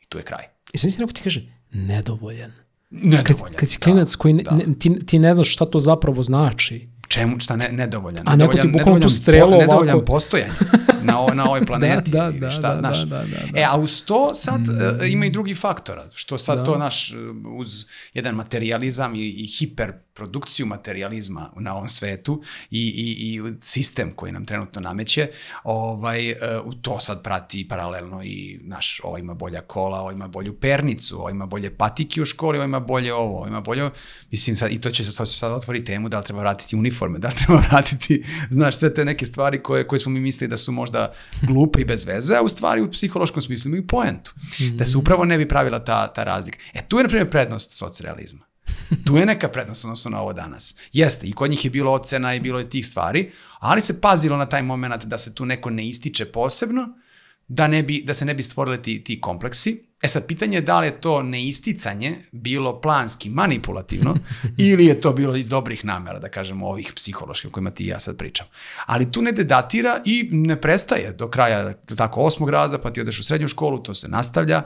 i 0.00 0.06
tu 0.08 0.18
je 0.18 0.24
kraj. 0.24 0.44
I 0.72 0.78
sad 0.78 0.92
si 0.92 1.00
neko 1.00 1.12
ti 1.12 1.20
kaže, 1.22 1.52
nedovoljan. 1.70 2.52
Nedovoljan, 2.90 3.52
kad, 3.52 3.60
kad 3.60 3.68
si 3.68 3.78
klinac 3.78 4.10
da, 4.12 4.18
koji 4.18 4.34
ne, 4.34 4.42
da. 4.42 4.50
ne, 4.50 4.64
ti, 4.78 5.06
ti 5.06 5.18
ne 5.18 5.34
znaš 5.34 5.52
šta 5.52 5.66
to 5.66 5.80
zapravo 5.80 6.22
znači, 6.22 6.88
čemu, 7.16 7.40
šta 7.40 7.56
ne, 7.56 7.68
nedovoljan. 7.72 8.22
A 8.28 8.36
neko 8.36 8.54
ti 8.54 8.68
bukvalno 8.68 9.00
tu 9.00 9.08
strelo 9.08 9.46
ovako. 9.46 9.60
Nedovoljan 9.60 10.04
postojanje. 10.06 10.52
na, 11.06 11.20
o, 11.20 11.34
na 11.34 11.44
ovoj 11.44 11.66
planeti. 11.66 12.10
da, 12.16 12.30
da, 12.30 12.50
šta, 12.50 12.74
da, 12.74 12.78
znaš. 12.78 12.98
da, 12.98 13.06
da, 13.06 13.22
da, 13.22 13.52
da. 13.52 13.60
E, 13.60 13.64
a 13.68 13.76
uz 13.76 14.04
to 14.04 14.34
sad 14.34 14.60
Mm. 14.60 15.02
e, 15.02 15.08
ima 15.08 15.26
i 15.26 15.30
drugi 15.30 15.54
faktora, 15.54 16.04
što 16.14 16.38
sad 16.38 16.58
Da. 16.58 16.64
to 16.64 16.78
naš, 16.78 17.12
e, 17.12 17.16
uz 17.58 17.84
jedan 18.14 18.34
materializam 18.34 19.14
i, 19.14 19.18
i 19.18 19.46
hiperprodukciju 19.46 20.66
materializma 20.66 21.50
na 21.56 21.74
ovom 21.74 21.88
svetu 21.88 22.42
i, 22.70 22.80
i, 22.80 23.34
i 23.34 23.52
sistem 23.60 24.12
koji 24.16 24.32
nam 24.32 24.46
trenutno 24.46 24.80
nameće, 24.80 25.28
ovaj, 25.64 26.30
e, 26.30 26.36
u 26.64 26.74
to 26.74 27.00
sad 27.00 27.22
prati 27.22 27.68
paralelno 27.68 28.22
i 28.24 28.60
naš, 28.62 29.00
ovo 29.04 29.18
ima 29.18 29.34
bolja 29.34 29.60
kola, 29.60 30.00
ovo 30.00 30.10
ima 30.10 30.28
bolju 30.28 30.60
pernicu, 30.60 31.16
ovo 31.16 31.30
ima 31.30 31.46
bolje 31.46 31.76
patike 31.76 32.22
u 32.22 32.24
školi, 32.24 32.58
ovo 32.58 32.64
ima 32.64 32.80
bolje 32.80 33.14
ovo, 33.14 33.36
ovo 33.36 33.46
ima 33.46 33.60
bolje, 33.60 33.90
mislim 34.30 34.56
sad, 34.56 34.72
i 34.72 34.80
to 34.80 34.90
će 34.90 35.04
se 35.04 35.12
sad, 35.12 35.28
sad 35.30 35.52
otvori 35.52 35.84
temu 35.84 36.08
da 36.08 36.18
li 36.18 36.24
treba 36.24 36.40
vratiti 36.40 36.76
uniforme, 36.76 37.18
da 37.18 37.28
li 37.28 37.34
treba 37.34 37.62
vratiti, 37.70 38.24
znaš, 38.50 38.76
sve 38.76 38.94
te 38.94 39.04
neke 39.04 39.26
stvari 39.26 39.62
koje, 39.62 39.86
koje 39.86 39.98
smo 39.98 40.12
mi 40.12 40.20
mislili 40.20 40.50
da 40.50 40.56
su 40.56 40.72
možda 40.96 41.12
glupe 41.42 41.80
i 41.80 41.84
bez 41.84 42.06
veze, 42.06 42.36
a 42.36 42.42
u 42.42 42.48
stvari 42.48 42.80
u 42.80 42.90
psihološkom 42.90 43.42
smislu 43.42 43.68
imaju 43.68 43.86
poentu. 43.86 44.34
Da 44.74 44.84
se 44.84 44.98
upravo 44.98 45.24
ne 45.24 45.38
bi 45.38 45.48
pravila 45.48 45.84
ta, 45.84 46.06
ta 46.06 46.24
razlika. 46.24 46.58
E, 46.74 46.88
tu 46.88 46.98
je, 46.98 47.02
na 47.02 47.08
primjer, 47.08 47.30
prednost 47.30 47.70
socrealizma. 47.70 48.46
Tu 49.06 49.16
je 49.16 49.26
neka 49.26 49.48
prednost 49.48 49.84
odnosno 49.84 50.10
na 50.10 50.20
ovo 50.20 50.32
danas. 50.32 50.74
Jeste, 50.92 51.26
i 51.26 51.32
kod 51.32 51.50
njih 51.50 51.64
je 51.64 51.70
bilo 51.70 51.92
ocena 51.92 52.34
i 52.34 52.40
bilo 52.40 52.58
je 52.58 52.70
tih 52.70 52.86
stvari, 52.86 53.30
ali 53.58 53.80
se 53.80 54.00
pazilo 54.00 54.36
na 54.36 54.46
taj 54.46 54.62
moment 54.62 55.04
da 55.04 55.18
se 55.18 55.34
tu 55.34 55.44
neko 55.44 55.70
ne 55.70 55.88
ističe 55.88 56.24
posebno, 56.24 56.88
da, 57.48 57.68
ne 57.68 57.82
bi, 57.82 58.02
da 58.06 58.14
se 58.14 58.24
ne 58.24 58.34
bi 58.34 58.42
stvorili 58.42 58.82
ti, 58.82 59.04
ti 59.04 59.20
kompleksi. 59.20 59.86
E 60.02 60.08
sad, 60.08 60.26
pitanje 60.26 60.56
je 60.56 60.60
da 60.60 60.80
li 60.80 60.86
je 60.86 61.00
to 61.00 61.22
neisticanje 61.22 62.24
bilo 62.32 62.80
planski, 62.80 63.30
manipulativno, 63.30 64.16
ili 64.56 64.86
je 64.86 65.00
to 65.00 65.12
bilo 65.12 65.36
iz 65.36 65.48
dobrih 65.48 65.84
namera, 65.84 66.18
da 66.18 66.28
kažemo, 66.28 66.66
ovih 66.66 66.92
psiholoških 66.96 67.50
o 67.50 67.52
kojima 67.52 67.70
ti 67.70 67.84
i 67.84 67.86
ja 67.86 68.00
sad 68.00 68.16
pričam. 68.16 68.46
Ali 68.86 69.12
tu 69.12 69.22
ne 69.22 69.32
datira 69.32 70.00
i 70.04 70.28
ne 70.32 70.60
prestaje 70.60 71.12
do 71.12 71.28
kraja 71.30 71.74
tako 71.96 72.20
osmog 72.20 72.50
raza, 72.50 72.78
pa 72.78 72.92
ti 72.92 73.00
odeš 73.00 73.20
u 73.20 73.24
srednju 73.24 73.48
školu, 73.48 73.82
to 73.82 73.94
se 73.94 74.08
nastavlja. 74.08 74.62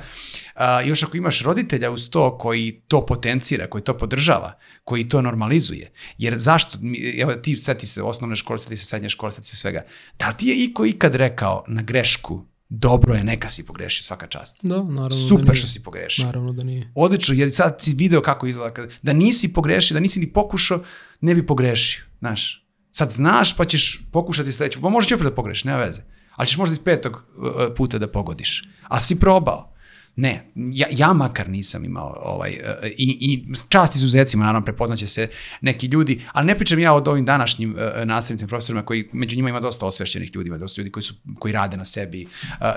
A, 0.55 0.81
još 0.81 1.03
ako 1.03 1.17
imaš 1.17 1.43
roditelja 1.43 1.91
uz 1.91 2.11
to 2.11 2.39
koji 2.39 2.83
to 2.89 3.07
potencira, 3.07 3.67
koji 3.67 3.85
to 3.85 3.99
podržava, 3.99 4.59
koji 4.85 5.09
to 5.09 5.23
normalizuje. 5.23 5.93
Jer 6.19 6.39
zašto, 6.39 6.79
evo 7.19 7.35
ti 7.35 7.57
seti 7.57 7.87
se 7.87 8.03
osnovne 8.03 8.37
škole, 8.37 8.59
seti 8.59 8.77
se 8.77 8.87
srednje 8.87 9.09
škole, 9.09 9.33
seti 9.33 9.47
se 9.47 9.57
svega. 9.57 9.85
Da 10.19 10.33
ti 10.33 10.47
je 10.47 10.65
iko 10.65 10.87
ikad 10.87 11.15
rekao 11.15 11.65
na 11.69 11.83
grešku, 11.83 12.50
dobro 12.71 13.15
je, 13.15 13.25
neka 13.25 13.49
si 13.49 13.67
pogrešio 13.67 14.03
svaka 14.03 14.27
čast. 14.27 14.59
Da, 14.63 14.77
naravno 14.77 15.09
da 15.09 15.15
Super 15.29 15.45
nije. 15.45 15.57
što 15.57 15.67
si 15.67 15.83
pogrešio. 15.83 16.25
Naravno 16.27 16.53
da 16.53 16.65
nije. 16.65 16.93
Odlično, 16.95 17.35
jer 17.35 17.55
sad 17.55 17.77
si 17.81 17.95
video 17.95 18.23
kako 18.23 18.47
izgleda. 18.47 18.75
Kad, 18.75 18.93
da 19.03 19.13
nisi 19.13 19.53
pogrešio, 19.53 19.95
da 19.95 20.01
nisi 20.01 20.21
ni 20.21 20.33
pokušao, 20.33 20.83
ne 21.21 21.35
bi 21.35 21.47
pogrešio. 21.47 22.05
Znaš, 22.19 22.67
sad 22.93 23.11
znaš 23.11 23.57
pa 23.57 23.65
ćeš 23.65 24.01
pokušati 24.13 24.53
sledeću. 24.53 24.81
Pa 24.81 25.03
će 25.03 25.15
opet 25.15 25.27
da 25.27 25.35
pogrešiš, 25.35 25.65
nema 25.65 25.79
veze. 25.79 26.03
Ali 26.37 26.49
ćeš 26.49 26.57
možda 26.57 26.73
iz 26.73 26.79
petog 26.79 27.13
uh, 27.37 27.53
puta 27.77 27.99
da 27.99 28.09
pogodiš. 28.09 28.65
Ali 28.89 29.03
si 29.03 29.19
probao. 29.21 29.73
Ne, 30.17 30.53
ja, 30.55 30.87
ja 30.91 31.13
makar 31.13 31.49
nisam 31.49 31.85
imao 31.85 32.17
ovaj, 32.23 32.51
uh, 32.51 32.87
i, 32.87 33.19
i 33.21 33.45
čast 33.69 33.95
izuzecima, 33.95 34.45
naravno 34.45 34.65
prepoznaće 34.65 35.07
se 35.07 35.29
neki 35.61 35.87
ljudi, 35.87 36.21
ali 36.33 36.47
ne 36.47 36.55
pričam 36.55 36.79
ja 36.79 36.93
od 36.93 37.09
ovim 37.09 37.25
današnjim 37.25 37.71
uh, 37.71 38.07
nastavnicima, 38.07 38.49
profesorima 38.49 38.85
koji 38.85 39.09
među 39.13 39.37
njima 39.37 39.49
ima 39.49 39.61
dosta 39.61 39.87
osvešćenih 39.87 40.31
ljudi, 40.35 40.49
ima 40.49 40.59
dosta 40.59 40.81
ljudi 40.81 40.93
koji, 40.93 41.05
su, 41.05 41.15
koji 41.39 41.53
rade 41.53 41.77
na 41.77 41.85
sebi 41.85 42.27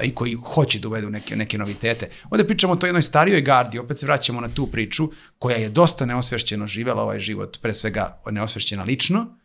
i 0.03 0.15
koji 0.15 0.33
hoće 0.33 0.79
da 0.79 0.87
uvedu 0.87 1.09
neke, 1.09 1.35
neke 1.35 1.57
novitete. 1.57 2.09
Ovde 2.29 2.47
pričamo 2.47 2.73
o 2.73 2.75
toj 2.75 2.87
jednoj 2.87 3.01
starijoj 3.01 3.41
gardi, 3.41 3.79
opet 3.79 3.97
se 3.97 4.05
vraćamo 4.05 4.41
na 4.41 4.49
tu 4.49 4.67
priču 4.67 5.09
koja 5.39 5.57
je 5.57 5.69
dosta 5.69 6.05
neosvešćeno 6.05 6.67
živela 6.67 7.03
ovaj 7.03 7.19
život, 7.19 7.59
pre 7.61 7.73
svega 7.73 8.21
neosvešćena 8.31 8.83
lično, 8.83 9.37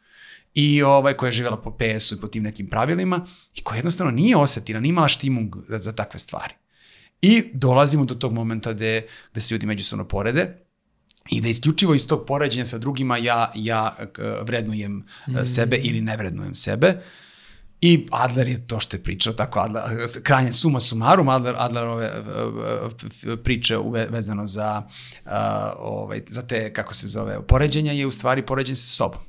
i 0.54 0.82
ovaj, 0.82 1.14
koja 1.14 1.28
je 1.28 1.32
živjela 1.32 1.56
po 1.56 1.76
PS-u 1.76 2.14
i 2.14 2.20
po 2.20 2.26
tim 2.26 2.42
nekim 2.42 2.66
pravilima 2.70 3.26
i 3.54 3.62
koja 3.62 3.76
jednostavno 3.76 4.12
nije 4.12 4.36
osetila, 4.36 4.80
nije 4.80 4.90
imala 4.90 5.08
štimung 5.08 5.56
za, 5.68 5.78
za 5.78 5.92
takve 5.92 6.18
stvari. 6.18 6.54
I 7.22 7.44
dolazimo 7.52 8.04
do 8.04 8.14
tog 8.14 8.32
momenta 8.32 8.72
gde, 8.72 9.06
gde 9.32 9.40
se 9.40 9.54
ljudi 9.54 9.66
međusobno 9.66 10.08
porede 10.08 10.56
i 11.30 11.40
da 11.40 11.48
isključivo 11.48 11.94
iz 11.94 12.06
tog 12.06 12.26
poređenja 12.26 12.64
sa 12.64 12.78
drugima 12.78 13.16
ja, 13.16 13.52
ja 13.54 13.96
vrednujem 14.42 14.92
mm. 14.92 15.46
sebe 15.46 15.76
ili 15.76 16.00
ne 16.00 16.16
vrednujem 16.16 16.54
sebe. 16.54 17.02
I 17.80 18.06
Adler 18.10 18.48
je 18.48 18.66
to 18.66 18.80
što 18.80 18.96
je 18.96 19.02
pričao, 19.02 19.32
tako 19.32 19.60
Adler, 19.60 19.82
krajnje 20.22 20.52
suma 20.52 20.80
sumarum, 20.80 21.28
Adler, 21.28 21.54
Adlerove 21.58 22.04
e, 22.04 23.32
e, 23.32 23.36
priče 23.36 23.78
uve- 23.78 24.08
vezano 24.10 24.46
za, 24.46 24.82
a, 25.24 25.72
ovaj, 25.78 26.22
za 26.28 26.42
te, 26.42 26.72
kako 26.72 26.94
se 26.94 27.08
zove, 27.08 27.46
poređenja 27.46 27.92
je 27.92 28.06
u 28.06 28.12
stvari 28.12 28.46
poređenje 28.46 28.76
sa 28.76 28.88
sobom. 28.88 29.20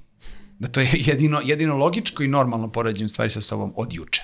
Da 0.59 0.67
to 0.67 0.79
je 0.79 0.89
jedino, 0.93 1.41
jedino 1.43 1.75
logičko 1.75 2.23
i 2.23 2.27
normalno 2.27 2.71
poređenje 2.71 3.05
u 3.05 3.09
stvari 3.09 3.31
sa 3.31 3.41
sobom 3.41 3.73
od 3.75 3.93
juče. 3.93 4.21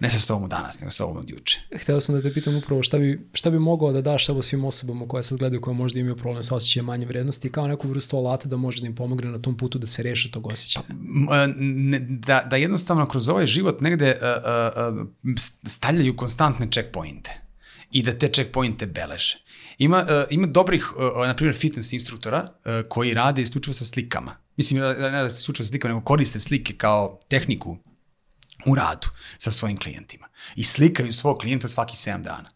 Ne 0.00 0.10
sa 0.10 0.18
sobom 0.18 0.48
danas, 0.48 0.80
nego 0.80 0.90
sa 0.90 0.96
sobom 0.96 1.16
od 1.16 1.30
juče. 1.30 1.60
Hteo 1.82 2.00
sam 2.00 2.14
da 2.14 2.22
te 2.22 2.32
pitam 2.32 2.56
upravo 2.56 2.82
šta 2.82 2.98
bi, 2.98 3.28
šta 3.32 3.50
bi 3.50 3.58
mogao 3.58 3.92
da 3.92 4.00
daš 4.00 4.28
evo 4.28 4.42
svim 4.42 4.64
osobama 4.64 5.08
koje 5.08 5.22
sad 5.22 5.38
gledaju 5.38 5.60
koje 5.60 5.74
možda 5.74 6.00
imaju 6.00 6.16
problem 6.16 6.42
sa 6.42 6.54
osjećajem 6.54 6.86
manje 6.86 7.06
vrednosti 7.06 7.52
kao 7.52 7.68
neku 7.68 7.88
vrstu 7.88 8.16
alata 8.16 8.48
da 8.48 8.56
može 8.56 8.80
da 8.80 8.86
im 8.86 8.94
pomogne 8.94 9.30
na 9.30 9.38
tom 9.38 9.56
putu 9.56 9.78
da 9.78 9.86
se 9.86 10.02
reše 10.02 10.30
tog 10.30 10.46
osjećaja. 10.46 10.84
M, 10.90 11.28
e, 11.32 11.46
ne, 11.58 11.98
da, 11.98 12.42
da 12.50 12.56
jednostavno 12.56 13.08
kroz 13.08 13.28
ovaj 13.28 13.46
život 13.46 13.80
negde 13.80 14.18
uh, 14.20 15.00
uh, 15.00 15.06
stavljaju 15.66 16.16
konstantne 16.16 16.68
checkpointe 16.72 17.40
i 17.90 18.02
da 18.02 18.18
te 18.18 18.28
checkpointe 18.28 18.86
beleže. 18.86 19.38
Ima, 19.78 20.02
uh, 20.02 20.24
ima 20.30 20.46
dobrih, 20.46 20.92
uh, 20.96 21.26
na 21.26 21.36
primjer, 21.36 21.56
fitness 21.56 21.92
instruktora 21.92 22.42
uh, 22.42 22.88
koji 22.88 23.14
rade 23.14 23.42
isključivo 23.42 23.74
sa 23.74 23.84
slikama. 23.84 24.36
Mislim, 24.56 24.80
ne 24.80 25.10
da 25.10 25.30
se 25.30 25.40
isključivo 25.40 25.64
sa 25.64 25.70
slikama, 25.70 25.94
nego 25.94 26.04
koriste 26.04 26.40
slike 26.40 26.74
kao 26.76 27.18
tehniku 27.28 27.76
u 28.66 28.74
radu 28.74 29.08
sa 29.38 29.50
svojim 29.50 29.78
klijentima. 29.78 30.28
I 30.56 30.64
slikaju 30.64 31.12
svog 31.12 31.38
klijenta 31.38 31.68
svaki 31.68 31.96
7 31.96 32.22
dana. 32.22 32.50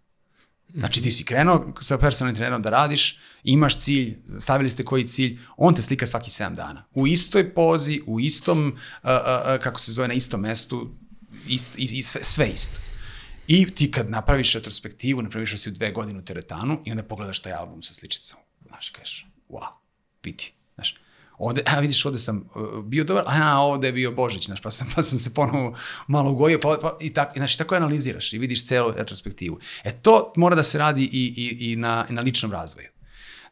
Znači 0.75 1.03
ti 1.03 1.11
si 1.11 1.25
krenuo 1.25 1.73
sa 1.81 1.99
personalnim 1.99 2.37
trenerom 2.37 2.63
da 2.63 2.71
radiš, 2.71 3.19
imaš 3.45 3.79
cilj, 3.79 4.19
stavili 4.39 4.71
ste 4.71 4.85
koji 4.85 5.07
cilj, 5.07 5.39
on 5.57 5.75
te 5.75 5.83
slika 5.83 6.07
svaki 6.07 6.31
7 6.31 6.55
dana. 6.55 6.85
U 6.93 7.07
istoj 7.07 7.55
pozi, 7.55 8.01
u 8.07 8.21
istom, 8.21 8.79
uh, 9.03 9.11
uh, 9.11 9.63
kako 9.63 9.81
se 9.81 9.93
zove, 9.93 10.09
na 10.09 10.15
istom 10.15 10.41
mestu, 10.41 10.95
ist, 11.49 11.69
i, 11.77 11.99
i 11.99 12.03
sve, 12.03 12.25
sve 12.25 12.49
isto. 12.49 12.81
I 13.47 13.67
ti 13.67 13.91
kad 13.91 14.11
napraviš 14.11 14.55
retrospektivu, 14.55 15.23
napraviš 15.23 15.53
da 15.53 15.57
si 15.57 15.69
u 15.69 15.73
dve 15.73 15.93
godine 15.93 16.19
u 16.19 16.25
teretanu 16.25 16.83
i 16.85 16.91
onda 16.91 17.03
pogledaš 17.03 17.41
taj 17.41 17.53
album 17.53 17.83
sa 17.83 17.95
sličicama. 17.95 18.43
Znaš, 18.67 18.91
kažeš, 18.91 19.27
wow, 19.49 19.69
vidi. 20.23 20.53
Ovde, 21.39 21.63
a 21.67 21.81
vidiš, 21.81 22.05
ovde 22.05 22.19
sam 22.19 22.37
uh, 22.55 22.85
bio 22.85 23.05
dobar, 23.05 23.25
a 23.27 23.61
ovde 23.61 23.89
je 23.89 23.93
bio 23.93 24.13
Božić, 24.13 24.47
znaš, 24.47 24.63
pa 24.63 24.71
sam, 24.71 24.87
pa 24.95 25.03
sam 25.03 25.19
se 25.19 25.35
ponovo 25.35 25.77
malo 26.07 26.31
ugojio, 26.31 26.61
pa, 26.63 26.79
pa 26.83 26.97
i 27.01 27.13
tako, 27.13 27.33
znači, 27.37 27.59
tako 27.59 27.75
analiziraš 27.75 28.33
i 28.33 28.39
vidiš 28.39 28.67
celu 28.67 28.93
retrospektivu. 28.97 29.59
E 29.85 29.93
to 29.93 30.33
mora 30.37 30.57
da 30.57 30.63
se 30.63 30.79
radi 30.79 31.05
i, 31.05 31.35
i, 31.37 31.73
i 31.73 31.77
na, 31.77 32.07
na 32.09 32.23
ličnom 32.23 32.53
razvoju 32.53 32.89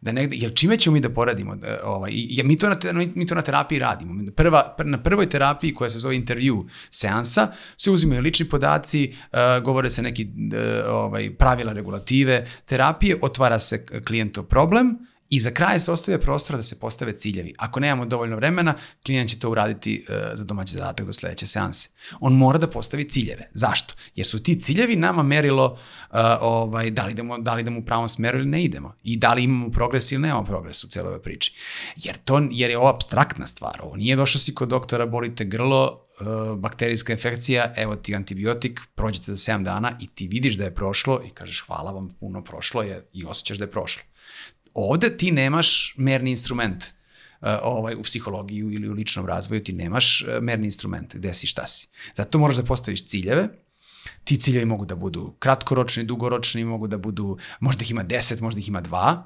da 0.03 0.13
negde, 0.13 0.37
jer 0.37 0.55
čime 0.55 0.77
ćemo 0.77 0.95
mi 0.95 1.01
da 1.01 1.11
poradimo, 1.11 1.55
e, 1.55 1.79
ovaj, 1.85 2.11
jer 2.15 2.47
mi 2.47 2.59
to 2.59 2.69
na, 2.69 2.75
te, 2.79 2.93
mi 2.93 3.27
to 3.27 3.35
na 3.35 3.43
terapiji 3.43 3.79
radimo. 3.79 4.33
Prva, 4.37 4.75
pr, 4.79 4.87
na 4.87 5.03
prvoj 5.03 5.29
terapiji 5.29 5.75
koja 5.75 5.91
se 5.91 5.99
zove 5.99 6.17
intervju 6.17 6.67
seansa 6.91 7.53
se 7.77 7.91
uzimaju 7.91 8.21
lični 8.21 8.49
podaci, 8.49 9.13
uh, 9.13 9.39
govore 9.65 9.91
se 9.91 10.03
neki 10.03 10.25
uh, 10.25 10.95
ovaj, 10.95 11.35
pravila 11.37 11.73
regulative 11.73 12.47
terapije, 12.65 13.19
otvara 13.23 13.59
se 13.59 13.87
klijentov 14.07 14.45
problem 14.45 14.99
i 15.33 15.41
za 15.41 15.51
kraj 15.51 15.81
se 15.81 15.93
ostavlja 15.93 16.19
prostora 16.19 16.57
da 16.57 16.63
se 16.63 16.79
postave 16.79 17.13
ciljevi. 17.17 17.55
Ako 17.59 17.81
nemamo 17.81 18.05
dovoljno 18.07 18.37
vremena, 18.37 18.75
klijent 19.07 19.31
će 19.31 19.39
to 19.39 19.51
uraditi 19.51 20.05
uh, 20.09 20.15
za 20.35 20.45
domaći 20.45 20.73
zadatak 20.73 21.07
do 21.07 21.13
sledeće 21.13 21.47
seanse. 21.47 21.89
On 22.21 22.33
mora 22.33 22.59
da 22.59 22.67
postavi 22.71 23.09
ciljeve. 23.09 23.51
Zašto? 23.55 23.95
Jer 24.15 24.27
su 24.27 24.43
ti 24.43 24.61
ciljevi 24.61 24.97
nama 24.97 25.23
merilo 25.23 25.73
uh, 25.73 26.19
ovaj, 26.41 26.91
da, 26.91 27.07
li 27.07 27.13
idemo, 27.13 27.39
da 27.39 27.55
li 27.55 27.61
idemo 27.61 27.79
u 27.79 27.85
pravom 27.85 28.09
smeru 28.09 28.39
ili 28.39 28.47
ne 28.47 28.65
idemo. 28.65 28.95
I 29.03 29.17
da 29.17 29.33
li 29.35 29.43
imamo 29.43 29.71
progres 29.71 30.13
ili 30.13 30.23
nemamo 30.23 30.45
progres 30.45 30.85
u 30.85 30.89
celoj 30.89 31.23
priči. 31.23 31.55
Jer, 31.97 32.19
to, 32.25 32.49
jer 32.51 32.71
je 32.71 32.79
ovo 32.79 32.89
abstraktna 32.89 33.47
stvar. 33.47 33.81
Ovo 33.83 33.97
nije 33.97 34.17
došao 34.17 34.41
si 34.41 34.55
kod 34.55 34.69
doktora, 34.69 35.07
bolite 35.07 35.45
grlo, 35.45 36.05
uh, 36.21 36.59
bakterijska 36.59 37.13
infekcija, 37.13 37.73
evo 37.77 37.97
ti 37.97 38.15
antibiotik, 38.15 38.81
prođete 38.95 39.35
za 39.35 39.53
7 39.53 39.63
dana 39.63 39.93
i 40.01 40.07
ti 40.07 40.29
vidiš 40.29 40.55
da 40.55 40.65
je 40.65 40.75
prošlo 40.75 41.23
i 41.27 41.31
kažeš 41.31 41.65
hvala 41.67 41.93
vam, 41.93 42.17
puno 42.21 42.45
prošlo 42.45 42.83
je 42.83 43.09
i 43.13 43.25
osjećaš 43.25 43.59
da 43.59 43.65
je 43.65 43.71
prošlo. 43.71 44.12
Ovde 44.75 45.17
ti 45.17 45.33
nemaš 45.33 45.95
merni 45.97 46.31
instrument 46.31 46.85
uh, 46.85 47.49
ovaj, 47.63 47.95
u 47.95 48.03
psihologiji 48.03 48.59
ili 48.59 48.89
u 48.89 48.93
ličnom 48.93 49.27
razvoju, 49.27 49.65
ti 49.65 49.73
nemaš 49.73 50.21
uh, 50.21 50.43
merni 50.43 50.67
instrument 50.67 51.15
gde 51.15 51.35
si, 51.35 51.47
šta 51.47 51.67
si. 51.67 51.89
Zato 52.17 52.39
moraš 52.39 52.57
da 52.57 52.65
postaviš 52.65 53.07
ciljeve, 53.07 53.49
ti 54.25 54.37
ciljevi 54.37 54.65
mogu 54.65 54.85
da 54.85 54.95
budu 54.95 55.35
kratkoročni, 55.39 56.05
dugoročni, 56.05 56.65
mogu 56.65 56.87
da 56.87 56.99
budu, 56.99 57.39
možda 57.61 57.83
ih 57.83 57.91
ima 57.91 58.05
10, 58.05 58.41
možda 58.43 58.61
ih 58.61 58.69
ima 58.69 58.83
2, 58.83 59.23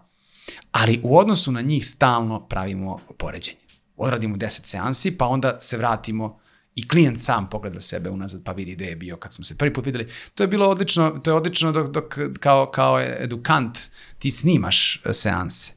ali 0.73 1.01
u 1.03 1.19
odnosu 1.19 1.53
na 1.53 1.61
njih 1.61 1.87
stalno 1.87 2.47
pravimo 2.49 3.01
poređenje. 3.19 3.59
Odradimo 3.97 4.37
10 4.37 4.65
seansi, 4.65 5.19
pa 5.19 5.27
onda 5.27 5.61
se 5.61 5.77
vratimo 5.77 6.39
i 6.77 6.89
klijent 6.89 7.21
sam 7.21 7.51
pogleda 7.51 7.81
sebe 7.81 8.11
unazad 8.11 8.45
pa 8.45 8.53
vidi 8.53 8.75
gde 8.75 8.85
je 8.85 8.97
bio 8.97 9.17
kad 9.17 9.33
smo 9.33 9.45
se 9.45 9.59
prvi 9.59 9.73
put 9.73 9.87
videli. 9.87 10.09
To 10.35 10.43
je 10.43 10.47
bilo 10.47 10.69
odlično, 10.69 11.11
to 11.25 11.31
je 11.31 11.35
odlično 11.35 11.73
dok, 11.73 11.89
dok 11.89 12.19
kao, 12.41 12.71
kao 12.71 13.01
edukant 13.01 13.79
ti 14.19 14.31
snimaš 14.31 14.97
e, 15.05 15.13
seanse. 15.13 15.76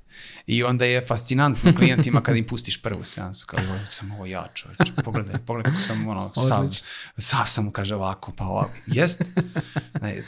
I 0.50 0.64
onda 0.64 0.86
je 0.86 1.06
fascinantno 1.06 1.74
klijentima 1.78 2.22
kada 2.22 2.38
im 2.38 2.48
pustiš 2.52 2.82
prvu 2.82 3.04
seansu, 3.04 3.48
kao 3.48 3.60
joj, 3.60 3.80
sam 3.90 4.12
ovo 4.12 4.26
ja 4.26 4.48
čovječ, 4.54 4.80
pogledaj, 5.04 5.36
pogledaj 5.46 5.72
kako 5.72 5.84
sam 5.84 6.08
ono, 6.08 6.32
sav, 6.48 6.70
sav 7.18 7.46
sam 7.48 7.66
mu 7.66 7.72
kaže 7.72 7.96
ovako, 7.96 8.32
pa 8.32 8.44
ovako, 8.44 8.72
jest. 8.88 9.22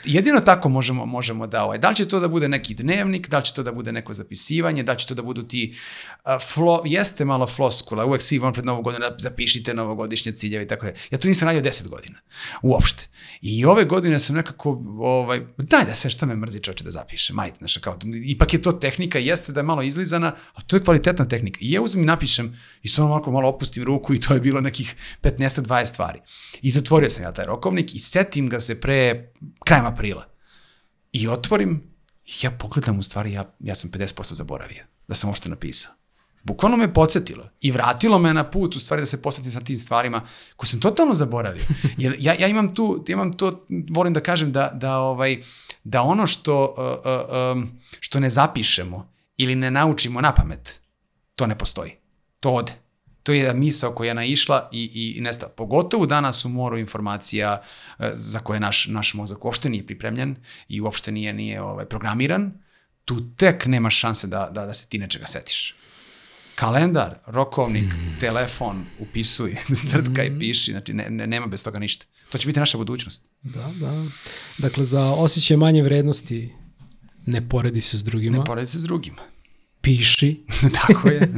Jedino 0.03 0.39
tako 0.39 0.69
možemo, 0.69 1.06
možemo 1.06 1.48
da, 1.48 1.64
ovaj, 1.64 1.77
da 1.77 1.89
li 1.89 1.95
će 1.95 2.07
to 2.07 2.19
da 2.19 2.27
bude 2.27 2.49
neki 2.49 2.73
dnevnik, 2.73 3.30
da 3.30 3.38
li 3.38 3.45
će 3.45 3.53
to 3.53 3.64
da 3.64 3.72
bude 3.72 3.91
neko 3.91 4.14
zapisivanje, 4.14 4.84
da 4.84 4.91
li 4.91 4.99
će 4.99 5.07
to 5.07 5.14
da 5.14 5.22
budu 5.22 5.43
ti, 5.43 5.76
uh, 6.26 6.31
flo, 6.53 6.81
jeste 6.85 7.26
malo 7.26 7.48
floskula, 7.48 8.06
uvek 8.06 8.22
svi 8.22 8.39
vam 8.39 8.53
pred 8.53 8.65
novu 8.65 8.81
godinu 8.81 9.06
zapišite 9.18 9.73
novogodišnje 9.73 10.31
ciljeve 10.31 10.64
i 10.64 10.68
tako 10.68 10.85
da. 10.85 10.91
Ja 11.11 11.18
to 11.18 11.27
nisam 11.27 11.48
radio 11.48 11.61
10 11.61 11.88
godina, 11.88 12.19
uopšte. 12.61 13.07
I 13.41 13.65
ove 13.65 13.85
godine 13.85 14.19
sam 14.19 14.35
nekako, 14.35 14.84
ovaj, 14.99 15.41
daj 15.57 15.85
da 15.85 15.95
sve 15.95 16.10
šta 16.10 16.26
me 16.26 16.35
mrzi 16.35 16.60
čoče 16.60 16.84
da 16.84 16.91
zapišem, 16.91 17.39
ajde, 17.39 17.56
znaš, 17.57 17.77
kao, 17.77 17.99
ipak 18.26 18.53
je 18.53 18.61
to 18.61 18.72
tehnika, 18.72 19.19
jeste 19.19 19.52
da 19.52 19.60
je 19.60 19.64
malo 19.64 19.81
izlizana, 20.11 20.35
a 20.53 20.61
to 20.61 20.75
je 20.75 20.83
kvalitetna 20.83 21.27
tehnika. 21.27 21.59
I 21.61 21.71
ja 21.71 21.81
uzmem 21.81 22.03
i 22.03 22.07
napišem 22.07 22.53
i 22.83 22.88
samo 22.88 23.07
malo, 23.07 23.31
malo 23.31 23.49
opustim 23.49 23.83
ruku 23.83 24.13
i 24.13 24.19
to 24.19 24.33
je 24.33 24.39
bilo 24.39 24.61
nekih 24.61 24.95
15-20 25.21 25.85
stvari. 25.85 26.19
I 26.61 26.71
zatvorio 26.71 27.09
sam 27.09 27.23
ja 27.23 27.31
taj 27.31 27.45
rokovnik 27.45 27.95
i 27.95 27.99
setim 27.99 28.49
ga 28.49 28.59
se 28.59 28.79
pre 28.79 29.31
krajem 29.65 29.85
aprila. 29.85 30.27
I 31.11 31.27
otvorim, 31.27 31.83
ja 32.41 32.51
pogledam 32.51 32.99
u 32.99 33.03
stvari, 33.03 33.31
ja, 33.31 33.55
ja 33.59 33.75
sam 33.75 33.91
50% 33.91 34.33
zaboravio 34.33 34.85
da 35.07 35.15
sam 35.15 35.29
uopšte 35.29 35.49
napisao. 35.49 35.93
Bukvalno 36.43 36.77
me 36.77 36.93
podsjetilo 36.93 37.49
i 37.61 37.71
vratilo 37.71 38.19
me 38.19 38.33
na 38.33 38.43
put 38.43 38.75
u 38.75 38.79
stvari 38.79 39.01
da 39.01 39.05
se 39.05 39.21
posvetim 39.21 39.51
sa 39.51 39.59
tim 39.59 39.79
stvarima 39.79 40.23
koje 40.55 40.67
sam 40.67 40.79
totalno 40.79 41.13
zaboravio. 41.13 41.63
Jer 42.01 42.15
ja, 42.19 42.33
ja 42.39 42.47
imam 42.47 42.75
tu, 42.75 43.05
imam 43.07 43.33
to, 43.33 43.65
volim 43.89 44.13
da 44.13 44.19
kažem 44.19 44.51
da, 44.51 44.71
da, 44.73 44.97
ovaj, 44.97 45.43
da 45.83 46.01
ono 46.01 46.27
što, 46.27 46.75
uh, 46.77 47.11
uh, 47.11 47.57
um, 47.57 47.79
što 47.99 48.19
ne 48.19 48.29
zapišemo 48.29 49.11
ili 49.41 49.55
ne 49.55 49.72
naučimo 49.72 50.22
na 50.22 50.34
pamet, 50.34 50.80
to 51.35 51.47
ne 51.47 51.57
postoji. 51.57 51.91
To 52.39 52.49
ode. 52.49 52.73
To 53.23 53.34
je 53.34 53.53
misao 53.53 53.91
koja 53.91 54.07
je 54.07 54.13
naišla 54.13 54.69
i, 54.72 55.13
i 55.18 55.22
nesta. 55.22 55.47
Pogotovo 55.47 56.05
danas 56.05 56.45
u 56.45 56.49
moru 56.49 56.77
informacija 56.77 57.61
e, 57.99 58.11
za 58.13 58.39
koje 58.39 58.59
naš, 58.59 58.88
naš 58.88 59.13
mozak 59.13 59.45
uopšte 59.45 59.69
nije 59.69 59.85
pripremljen 59.85 60.35
i 60.68 60.81
uopšte 60.81 61.11
nije, 61.11 61.34
nije 61.34 61.61
ovaj, 61.61 61.85
programiran, 61.85 62.51
tu 63.05 63.35
tek 63.35 63.65
nemaš 63.65 63.99
šanse 63.99 64.27
da, 64.27 64.49
da, 64.51 64.65
da 64.65 64.73
se 64.73 64.88
ti 64.88 64.97
nečega 64.97 65.27
setiš. 65.27 65.76
Kalendar, 66.55 67.15
rokovnik, 67.26 67.93
mm. 67.93 68.19
telefon, 68.19 68.85
upisuj, 68.99 69.55
crtka 69.91 70.23
i 70.23 70.39
piši, 70.39 70.72
znači 70.72 70.93
ne, 70.93 71.09
ne, 71.09 71.27
nema 71.27 71.47
bez 71.47 71.63
toga 71.63 71.80
ništa. 71.80 72.05
To 72.31 72.38
će 72.38 72.47
biti 72.47 72.59
naša 72.59 72.77
budućnost. 72.77 73.30
Da, 73.41 73.72
da. 73.80 74.05
Dakle, 74.57 74.85
za 74.85 75.01
osjećaj 75.01 75.57
manje 75.57 75.84
vrednosti 75.84 76.53
ne 77.26 77.49
poredi 77.49 77.81
se 77.81 77.97
s 77.97 78.03
drugima. 78.03 78.38
Ne 78.38 78.45
poredi 78.45 78.68
se 78.68 78.80
s 78.80 78.84
drugima. 78.84 79.31
Piši. 79.82 80.44
Tako 80.82 81.10
je. 81.10 81.34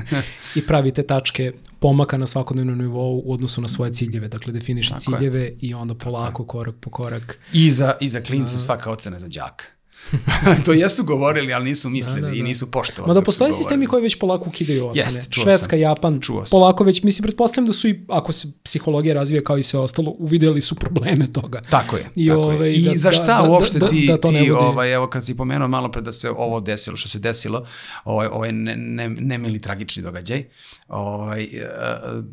I 0.55 0.61
pravite 0.61 1.03
tačke 1.03 1.51
pomaka 1.79 2.17
na 2.17 2.27
svakodnevnom 2.27 2.77
nivou 2.77 3.21
u 3.25 3.33
odnosu 3.33 3.61
na 3.61 3.67
svoje 3.67 3.93
ciljeve. 3.93 4.27
Dakle, 4.27 4.53
definiši 4.53 4.93
ciljeve 4.99 5.51
i 5.59 5.73
onda 5.73 5.95
polako, 5.95 6.45
korak 6.45 6.75
po 6.79 6.89
korak. 6.89 7.39
I 7.53 7.71
za, 7.71 7.97
i 8.01 8.09
za 8.09 8.21
klince 8.21 8.57
svaka 8.57 8.91
ocena 8.91 9.19
za 9.19 9.27
đaka. 9.27 9.65
to 10.65 10.73
jesu 10.73 11.03
govorili, 11.03 11.53
ali 11.53 11.65
nisu 11.65 11.89
mislili 11.89 12.21
da, 12.21 12.27
da, 12.27 12.33
da. 12.33 12.39
i 12.39 12.41
nisu 12.41 12.71
poštovali. 12.71 13.07
Ma 13.07 13.13
da 13.13 13.21
postoje 13.21 13.53
sistemi 13.53 13.87
koji 13.87 14.03
već 14.03 14.19
polako 14.19 14.45
ukidaju 14.49 14.87
ocene. 14.87 15.05
Jest, 15.05 15.27
Švedska, 15.31 15.69
sam. 15.69 15.79
Japan, 15.79 16.19
čuo 16.21 16.43
polako 16.51 16.83
već, 16.83 17.03
mislim, 17.03 17.23
pretpostavljam 17.23 17.65
da 17.67 17.73
su 17.73 17.87
i, 17.87 18.05
ako 18.09 18.31
se 18.31 18.47
psihologija 18.63 19.13
razvija 19.13 19.43
kao 19.43 19.57
i 19.57 19.63
sve 19.63 19.79
ostalo, 19.79 20.15
uvidjeli 20.19 20.61
su 20.61 20.75
probleme 20.75 21.33
toga. 21.33 21.61
Tako 21.69 21.97
je. 21.97 22.09
I, 22.15 22.27
tako 22.27 22.41
ovaj, 22.41 22.67
je. 22.67 22.73
I 22.73 22.83
da, 22.83 22.91
za 22.95 23.11
šta 23.11 23.25
da, 23.25 23.41
da 23.41 23.49
uopšte 23.49 23.79
da, 23.79 23.87
ti, 23.87 24.07
da, 24.07 24.17
da 24.17 24.29
ti 24.29 24.39
bude... 24.39 24.53
ovaj, 24.53 24.93
evo 24.93 25.07
kad 25.07 25.25
si 25.25 25.37
pomenuo 25.37 25.67
malo 25.67 25.89
pre 25.89 26.01
da 26.01 26.11
se 26.11 26.29
ovo 26.29 26.59
desilo, 26.59 26.97
što 26.97 27.09
se 27.09 27.19
desilo, 27.19 27.65
ovaj, 28.03 28.27
ovaj 28.31 28.51
ne, 28.51 28.75
ne, 28.75 29.09
nemili 29.09 29.61
tragični 29.61 30.03
događaj, 30.03 30.45
ovaj, 30.87 31.43
uh, 31.43 32.23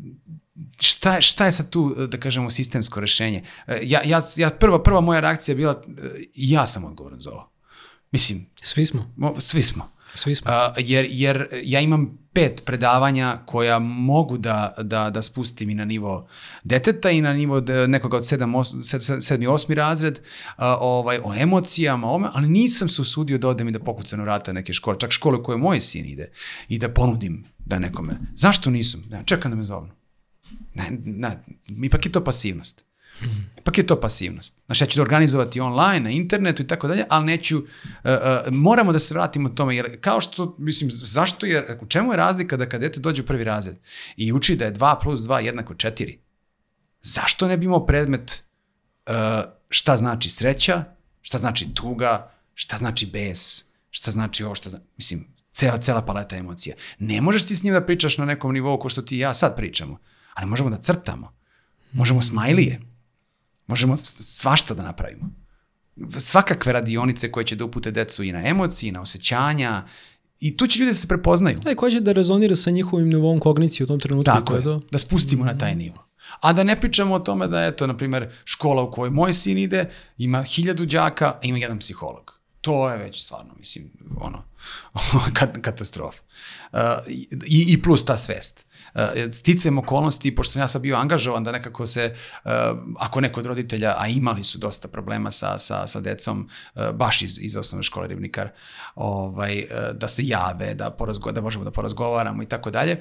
šta, 0.79 1.21
šta 1.21 1.45
je 1.45 1.51
sad 1.51 1.69
tu, 1.69 1.95
da 2.07 2.17
kažemo, 2.17 2.49
sistemsko 2.49 2.99
rešenje? 2.99 3.43
Ja, 3.67 4.01
ja, 4.05 4.21
ja 4.35 4.49
prva, 4.49 4.83
prva 4.83 5.01
moja 5.01 5.19
reakcija 5.19 5.53
je 5.53 5.57
bila, 5.57 5.81
ja 6.35 6.67
sam 6.67 6.85
odgovoran 6.85 7.19
za 7.19 7.31
ovo. 7.31 7.50
Mislim... 8.11 8.45
Svi 8.63 8.85
smo. 8.85 9.13
Svi 9.37 9.61
smo. 9.61 9.91
Svi 10.15 10.35
smo. 10.35 10.51
Uh, 10.51 10.75
jer, 10.77 11.07
jer 11.09 11.47
ja 11.63 11.79
imam 11.79 12.17
pet 12.33 12.61
predavanja 12.65 13.37
koja 13.45 13.79
mogu 13.79 14.37
da, 14.37 14.73
da, 14.81 15.09
da 15.09 15.21
spustim 15.21 15.69
i 15.69 15.75
na 15.75 15.85
nivo 15.85 16.27
deteta 16.63 17.11
i 17.11 17.21
na 17.21 17.33
nivo 17.33 17.61
nekoga 17.87 18.17
od 18.17 18.23
7, 18.23 18.37
8, 18.37 19.37
7 19.37 19.49
8 19.49 19.73
razred 19.73 20.19
uh, 20.19 20.63
ovaj, 20.79 21.19
o 21.23 21.33
emocijama, 21.33 22.07
o, 22.07 22.29
ali 22.33 22.47
nisam 22.47 22.89
se 22.89 23.01
usudio 23.01 23.37
da 23.37 23.47
odem 23.47 23.67
i 23.67 23.71
da 23.71 23.79
pokucam 23.79 24.19
u 24.19 24.23
vrata 24.23 24.53
neke 24.53 24.73
škole, 24.73 24.99
čak 24.99 25.11
škole 25.11 25.43
koje 25.43 25.57
moj 25.57 25.81
sin 25.81 26.05
ide 26.05 26.31
i 26.67 26.77
da 26.77 26.89
ponudim 26.89 27.43
da 27.65 27.79
nekome. 27.79 28.17
Zašto 28.35 28.69
nisam? 28.69 29.03
Ne, 29.09 29.23
čekam 29.25 29.51
da 29.51 29.57
me 29.57 29.63
zovnu. 29.63 29.91
Ne, 30.73 30.85
ne, 31.05 31.43
ipak 31.83 32.05
je 32.05 32.11
to 32.11 32.23
pasivnost. 32.23 32.90
Ipak 33.61 33.77
je 33.77 33.87
to 33.87 33.99
pasivnost. 34.01 34.55
Znaš, 34.65 34.81
ja 34.81 34.87
ću 34.87 34.95
da 34.95 35.01
organizovati 35.01 35.59
online, 35.59 35.99
na 35.99 36.09
internetu 36.09 36.63
i 36.63 36.67
tako 36.67 36.87
dalje, 36.87 37.05
ali 37.09 37.25
neću, 37.25 37.57
uh, 37.57 37.63
uh, 38.03 38.53
moramo 38.53 38.91
da 38.91 38.99
se 38.99 39.13
vratimo 39.13 39.49
tome, 39.49 39.75
jer 39.75 40.01
kao 40.01 40.21
što, 40.21 40.55
mislim, 40.59 40.89
zašto 40.91 41.45
je, 41.45 41.77
u 41.81 41.85
čemu 41.85 42.13
je 42.13 42.17
razlika 42.17 42.57
da 42.57 42.69
kad 42.69 42.81
dete 42.81 42.99
dođe 42.99 43.21
u 43.21 43.25
prvi 43.25 43.43
razred 43.43 43.75
i 44.17 44.33
uči 44.33 44.55
da 44.55 44.65
je 44.65 44.73
2 44.73 45.01
plus 45.01 45.21
2 45.21 45.37
jednako 45.37 45.73
4? 45.73 46.17
Zašto 47.01 47.47
ne 47.47 47.57
bi 47.57 47.65
imao 47.65 47.85
predmet 47.85 48.43
uh, 49.07 49.13
šta 49.69 49.97
znači 49.97 50.29
sreća, 50.29 50.83
šta 51.21 51.37
znači 51.37 51.73
tuga, 51.73 52.31
šta 52.53 52.77
znači 52.77 53.05
bes, 53.05 53.65
šta 53.89 54.11
znači 54.11 54.43
ovo, 54.43 54.55
šta 54.55 54.69
znači, 54.69 54.85
mislim, 54.97 55.27
cela, 55.51 55.77
cela 55.77 56.01
paleta 56.01 56.35
emocija. 56.35 56.75
Ne 56.99 57.21
možeš 57.21 57.45
ti 57.45 57.55
s 57.55 57.63
njim 57.63 57.73
da 57.73 57.85
pričaš 57.85 58.17
na 58.17 58.25
nekom 58.25 58.53
nivou 58.53 58.79
ko 58.79 58.89
što 58.89 59.01
ti 59.01 59.15
i 59.15 59.19
ja 59.19 59.33
sad 59.33 59.55
pričamo, 59.55 59.99
ali 60.33 60.49
možemo 60.49 60.69
da 60.69 60.77
crtamo, 60.77 61.33
možemo 61.93 62.21
smajlije, 62.21 62.79
Možemo 63.71 63.97
svašta 63.97 64.73
da 64.73 64.83
napravimo. 64.83 65.29
Svakakve 66.19 66.73
radionice 66.73 67.31
koje 67.31 67.45
će 67.45 67.55
da 67.55 67.65
upute 67.65 67.91
decu 67.91 68.23
i 68.23 68.31
na 68.31 68.47
emocije, 68.47 68.89
i 68.89 68.91
na 68.91 69.01
osjećanja, 69.01 69.85
I 70.41 70.57
tu 70.57 70.67
će 70.67 70.79
ljudi 70.79 70.91
da 70.91 70.97
se 70.97 71.07
prepoznaju. 71.07 71.59
Da, 71.59 71.71
i 71.71 71.75
koja 71.75 71.91
će 71.91 71.99
da 72.01 72.11
rezonira 72.11 72.55
sa 72.55 72.71
njihovim 72.71 73.09
nivom 73.09 73.39
kognicije 73.39 73.83
u 73.83 73.87
tom 73.87 73.99
trenutku. 73.99 74.31
Tako 74.31 74.55
je, 74.55 74.79
da 74.91 74.97
spustimo 74.97 75.43
mm 75.43 75.47
-hmm. 75.47 75.53
na 75.53 75.57
taj 75.57 75.75
nivo. 75.75 76.07
A 76.41 76.53
da 76.53 76.63
ne 76.63 76.79
pričamo 76.81 77.15
o 77.15 77.19
tome 77.19 77.47
da, 77.47 77.65
eto, 77.65 77.87
na 77.87 77.97
primer, 77.97 78.29
škola 78.45 78.81
u 78.83 78.91
kojoj 78.91 79.09
moj 79.09 79.33
sin 79.33 79.57
ide, 79.57 79.89
ima 80.17 80.43
hiljadu 80.43 80.85
đaka, 80.85 81.27
a 81.27 81.39
ima 81.43 81.57
jedan 81.57 81.79
psiholog. 81.79 82.41
To 82.61 82.89
je 82.89 82.97
već 82.97 83.23
stvarno, 83.23 83.53
mislim, 83.59 83.91
ono, 84.21 84.43
katastrofa. 85.61 86.21
Uh, 86.73 86.79
i, 87.07 87.65
I 87.73 87.81
plus 87.81 88.05
ta 88.05 88.17
svest. 88.17 88.65
Eh, 88.93 89.31
sticam 89.31 89.77
okolnosti, 89.77 90.35
pošto 90.35 90.51
sam 90.51 90.61
ja 90.61 90.67
sad 90.67 90.81
bio 90.81 90.95
angažovan 90.95 91.43
da 91.43 91.51
nekako 91.51 91.87
se, 91.87 92.15
eh, 92.45 92.49
ako 92.99 93.21
neko 93.21 93.39
od 93.39 93.45
roditelja, 93.45 93.95
a 93.97 94.07
imali 94.07 94.43
su 94.43 94.57
dosta 94.57 94.87
problema 94.87 95.31
sa, 95.31 95.59
sa, 95.59 95.87
sa 95.87 95.99
decom, 95.99 96.49
eh, 96.75 96.91
baš 96.93 97.21
iz, 97.21 97.39
iz 97.41 97.55
osnovne 97.55 97.83
škole 97.83 98.07
Ribnikar, 98.07 98.49
ovaj, 98.95 99.63
da 99.93 100.07
se 100.07 100.21
jave, 100.25 100.73
da, 100.73 100.89
porazgo, 100.89 101.31
da 101.31 101.41
možemo 101.41 101.63
da 101.63 101.71
porazgovaramo 101.71 102.43
i 102.43 102.45
tako 102.45 102.71
dalje. 102.71 102.99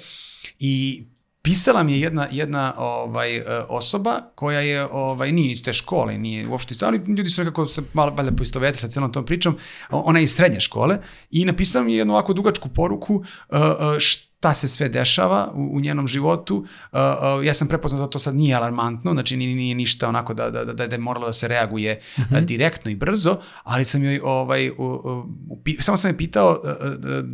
I 0.59 1.05
pisala 1.43 1.83
mi 1.83 1.93
je 1.93 2.01
jedna, 2.01 2.29
jedna 2.31 2.75
ovaj, 2.77 3.43
osoba 3.69 4.21
koja 4.35 4.61
je, 4.61 4.87
ovaj, 4.93 5.33
nije 5.33 5.53
iz 5.53 5.63
te 5.63 5.73
škole, 5.73 6.19
nije 6.19 6.49
uopšte 6.49 6.75
iz 6.75 6.83
ali 6.83 7.01
ljudi 7.07 7.31
su 7.31 7.41
nekako 7.41 7.67
se 7.67 7.83
malo 7.93 8.11
valjda 8.11 8.37
poistovete 8.37 8.79
sa 8.79 8.89
celom 8.89 9.13
tom 9.13 9.27
pričom, 9.27 9.57
ona 9.91 10.19
je 10.19 10.25
iz 10.25 10.35
srednje 10.35 10.61
škole 10.61 10.99
i 11.31 11.45
napisala 11.45 11.85
mi 11.85 11.93
je 11.93 11.99
jednu 11.99 12.13
ovako 12.15 12.33
dugačku 12.33 12.69
poruku 12.69 13.15
uh, 13.15 13.25
uh, 13.51 13.99
šta 14.41 14.55
se 14.55 14.69
sve 14.69 14.89
dešava 14.89 15.53
u, 15.55 15.77
u 15.77 15.81
njenom 15.81 16.09
životu. 16.09 16.57
Uh, 16.57 16.99
uh, 17.39 17.47
ja 17.47 17.55
sam 17.55 17.69
prepoznao 17.69 18.01
da 18.01 18.11
to 18.11 18.19
sad 18.19 18.35
nije 18.35 18.55
alarmantno, 18.55 19.13
znači 19.13 19.37
nije, 19.37 19.55
nije 19.55 19.75
ništa 19.75 20.09
onako 20.09 20.35
da, 20.35 20.51
da, 20.51 20.65
da, 20.65 20.87
da 20.87 20.95
je 20.95 20.99
moralo 20.99 21.27
da 21.27 21.33
se 21.33 21.49
reaguje 21.49 22.01
mm 22.19 22.23
-hmm. 22.23 22.45
direktno 22.45 22.91
i 22.91 22.97
brzo, 22.97 23.37
ali 23.65 23.85
sam 23.85 24.05
joj, 24.05 24.21
ovaj, 24.25 24.71
uh, 24.71 24.77
uh, 24.79 25.25
samo 25.81 25.97
sam 25.97 26.11
je 26.11 26.17
pitao, 26.17 26.61
uh, 26.65 26.71
uh, 26.71 27.25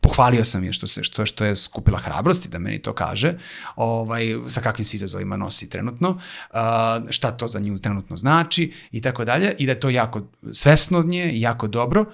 pohvalio 0.00 0.44
sam 0.44 0.64
je 0.64 0.72
što 0.72 0.86
se 0.86 1.02
što 1.02 1.26
što 1.26 1.44
je 1.44 1.56
skupila 1.56 1.98
hrabrosti 1.98 2.48
da 2.48 2.58
meni 2.58 2.82
to 2.82 2.92
kaže, 2.92 3.34
ovaj 3.76 4.24
sa 4.48 4.60
kakvim 4.60 4.84
se 4.84 4.96
izazovima 4.96 5.36
nosi 5.36 5.70
trenutno, 5.70 6.10
uh, 6.10 6.58
šta 7.10 7.30
to 7.30 7.48
za 7.48 7.60
nju 7.60 7.78
trenutno 7.78 8.16
znači 8.16 8.72
i 8.92 9.00
tako 9.00 9.24
dalje 9.24 9.54
i 9.58 9.66
da 9.66 9.72
je 9.72 9.80
to 9.80 9.90
jako 9.90 10.22
svesno 10.52 10.98
od 10.98 11.06
nje, 11.06 11.40
jako 11.40 11.68
dobro, 11.68 12.04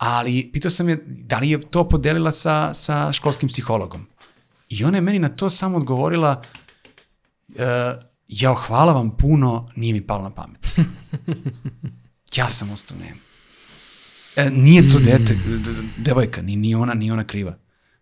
ali 0.00 0.50
pitao 0.52 0.70
sam 0.70 0.88
je 0.88 1.04
da 1.06 1.38
li 1.38 1.50
je 1.50 1.60
to 1.60 1.88
podelila 1.88 2.32
sa, 2.32 2.74
sa 2.74 3.12
školskim 3.12 3.48
psihologom. 3.48 4.06
I 4.68 4.84
ona 4.84 4.96
je 4.96 5.00
meni 5.00 5.18
na 5.18 5.28
to 5.28 5.50
samo 5.50 5.76
odgovorila 5.76 6.42
uh, 7.48 7.56
jao, 8.28 8.54
hvala 8.54 8.92
vam 8.92 9.16
puno, 9.16 9.68
nije 9.76 9.92
mi 9.92 10.06
palo 10.06 10.22
na 10.22 10.30
pamet. 10.30 10.66
ja 12.36 12.48
sam 12.48 12.70
ostao 12.70 12.96
nema. 12.98 13.20
E, 14.36 14.50
nije 14.50 14.88
to 14.88 14.98
dete, 14.98 15.38
devojka, 16.06 16.42
ni, 16.42 16.56
ni 16.56 16.74
ona, 16.74 16.94
ni 16.94 17.10
ona 17.10 17.24
kriva. 17.24 17.58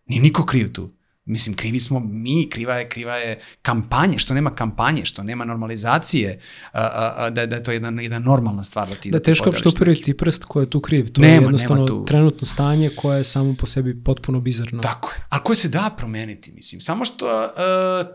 Ni 0.07 0.19
niko 0.19 0.47
kriv 0.47 0.73
tu. 0.73 0.91
Mislim, 1.29 1.57
krivi 1.57 1.81
smo 1.81 2.01
mi, 2.01 2.51
kriva 2.51 2.75
je, 2.75 2.89
kriva 2.89 3.15
je 3.15 3.39
kampanje, 3.63 4.19
što 4.19 4.35
nema 4.35 4.51
kampanje, 4.51 5.05
što 5.05 5.23
nema 5.23 5.45
normalizacije, 5.45 6.41
a, 6.73 6.81
a, 6.81 7.15
a, 7.17 7.31
da, 7.31 7.47
da 7.47 7.57
je 7.57 7.63
to 7.63 7.73
jedna, 7.73 8.03
jedna 8.03 8.19
normalna 8.19 8.63
stvar 8.63 8.89
da 8.89 8.95
ti 8.95 9.11
Da, 9.11 9.19
ti 9.19 9.25
teško 9.25 9.53
što 9.53 9.69
upriti 9.69 10.17
prst 10.17 10.45
ko 10.45 10.61
je 10.61 10.71
tu 10.71 10.81
kriv. 10.81 11.13
To 11.13 11.21
Nema, 11.21 11.33
je 11.33 11.35
nema 11.35 11.47
jednostavno 11.47 11.87
tu. 11.87 12.05
trenutno 12.05 12.47
stanje 12.47 12.91
koje 12.97 13.19
je 13.19 13.25
samo 13.25 13.55
po 13.61 13.67
sebi 13.67 14.05
potpuno 14.05 14.41
bizarno. 14.41 14.83
Tako 14.83 15.11
je, 15.11 15.25
ali 15.29 15.43
koje 15.45 15.57
se 15.57 15.69
da 15.69 15.95
promeniti, 15.97 16.53
mislim. 16.53 16.81
Samo 16.81 17.05
što 17.05 17.27
uh, 17.45 17.51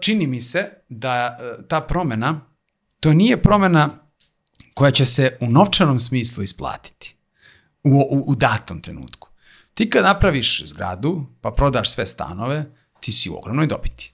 čini 0.01 0.27
mi 0.27 0.41
se 0.41 0.69
da 0.89 1.37
uh, 1.59 1.65
ta 1.65 1.81
promena, 1.81 2.41
to 2.99 3.13
nije 3.13 3.41
promena 3.41 3.89
koja 4.73 4.91
će 4.91 5.05
se 5.05 5.37
u 5.41 5.47
novčanom 5.47 5.99
smislu 5.99 6.43
isplatiti 6.43 7.15
u, 7.83 7.89
u, 7.89 8.23
u 8.27 8.35
datom 8.35 8.81
trenutku. 8.81 9.29
Ti 9.73 9.89
kad 9.89 10.03
napraviš 10.03 10.63
zgradu, 10.65 11.25
pa 11.41 11.51
prodaš 11.51 11.91
sve 11.91 12.05
stanove, 12.05 12.65
ti 13.03 13.11
si 13.11 13.29
u 13.29 13.37
ogromnoj 13.37 13.67
dobiti. 13.67 14.13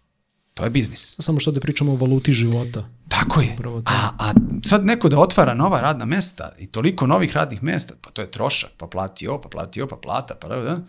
To 0.54 0.64
je 0.64 0.70
biznis. 0.70 1.16
Samo 1.20 1.40
što 1.40 1.52
da 1.52 1.60
pričamo 1.60 1.92
o 1.92 1.96
valuti 1.96 2.34
života. 2.34 2.90
Tako 3.08 3.42
je. 3.42 3.58
A, 3.86 4.10
a 4.20 4.34
sad 4.66 4.86
neko 4.86 5.10
da 5.10 5.20
otvara 5.20 5.54
nova 5.54 5.82
radna 5.82 6.06
mesta 6.06 6.52
i 6.58 6.68
toliko 6.68 7.08
novih 7.08 7.36
radnih 7.36 7.64
mesta, 7.64 7.94
pa 8.02 8.10
to 8.10 8.22
je 8.22 8.32
trošak, 8.32 8.70
pa 8.78 8.88
plati 8.88 9.28
ovo, 9.28 9.42
pa 9.42 9.50
plati 9.50 9.82
ovo, 9.82 9.90
pa 9.90 9.96
plata, 9.96 10.36
pa 10.36 10.48
da, 10.48 10.62
da. 10.62 10.80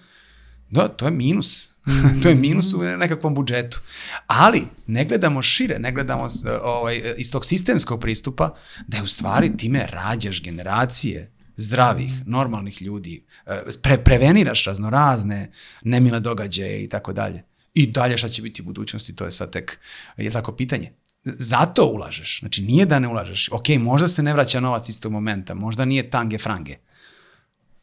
Da, 0.70 0.88
to 0.88 1.04
je 1.04 1.10
minus. 1.10 1.70
to 2.22 2.28
je 2.28 2.34
minus 2.34 2.72
u 2.74 2.82
nekakvom 2.82 3.34
budžetu. 3.34 3.80
Ali 4.26 4.62
ne 4.86 5.04
gledamo 5.04 5.42
šire, 5.42 5.78
ne 5.78 5.92
gledamo 5.92 6.28
ovaj, 6.62 7.14
iz 7.16 7.32
tog 7.32 7.46
sistemskog 7.46 8.00
pristupa 8.00 8.54
da 8.86 8.96
je 8.96 9.02
u 9.02 9.06
stvari 9.08 9.56
time 9.56 9.86
rađaš 9.90 10.42
generacije 10.42 11.32
zdravih, 11.56 12.26
normalnih 12.26 12.82
ljudi, 12.82 13.24
e, 13.46 13.62
pre, 13.82 13.98
preveniraš 14.04 14.64
raznorazne 14.64 15.50
nemile 15.84 16.20
događaje 16.20 16.84
i 16.84 16.88
tako 16.88 17.12
dalje. 17.12 17.49
I 17.74 17.86
dalje 17.86 18.18
šta 18.18 18.28
će 18.28 18.42
biti 18.42 18.62
u 18.62 18.64
budućnosti, 18.64 19.16
to 19.16 19.24
je 19.24 19.30
sad 19.30 19.52
tek, 19.52 19.78
je 20.16 20.30
tako 20.30 20.52
pitanje. 20.52 20.92
Zato 21.24 21.84
ulažeš. 21.94 22.40
Znači 22.40 22.62
nije 22.62 22.86
da 22.86 22.98
ne 22.98 23.08
ulažeš. 23.08 23.48
Ok, 23.52 23.68
možda 23.78 24.08
se 24.08 24.22
ne 24.22 24.32
vraća 24.32 24.60
novac 24.60 24.88
istog 24.88 25.12
momenta, 25.12 25.54
možda 25.54 25.84
nije 25.84 26.10
tange 26.10 26.38
frange, 26.38 26.76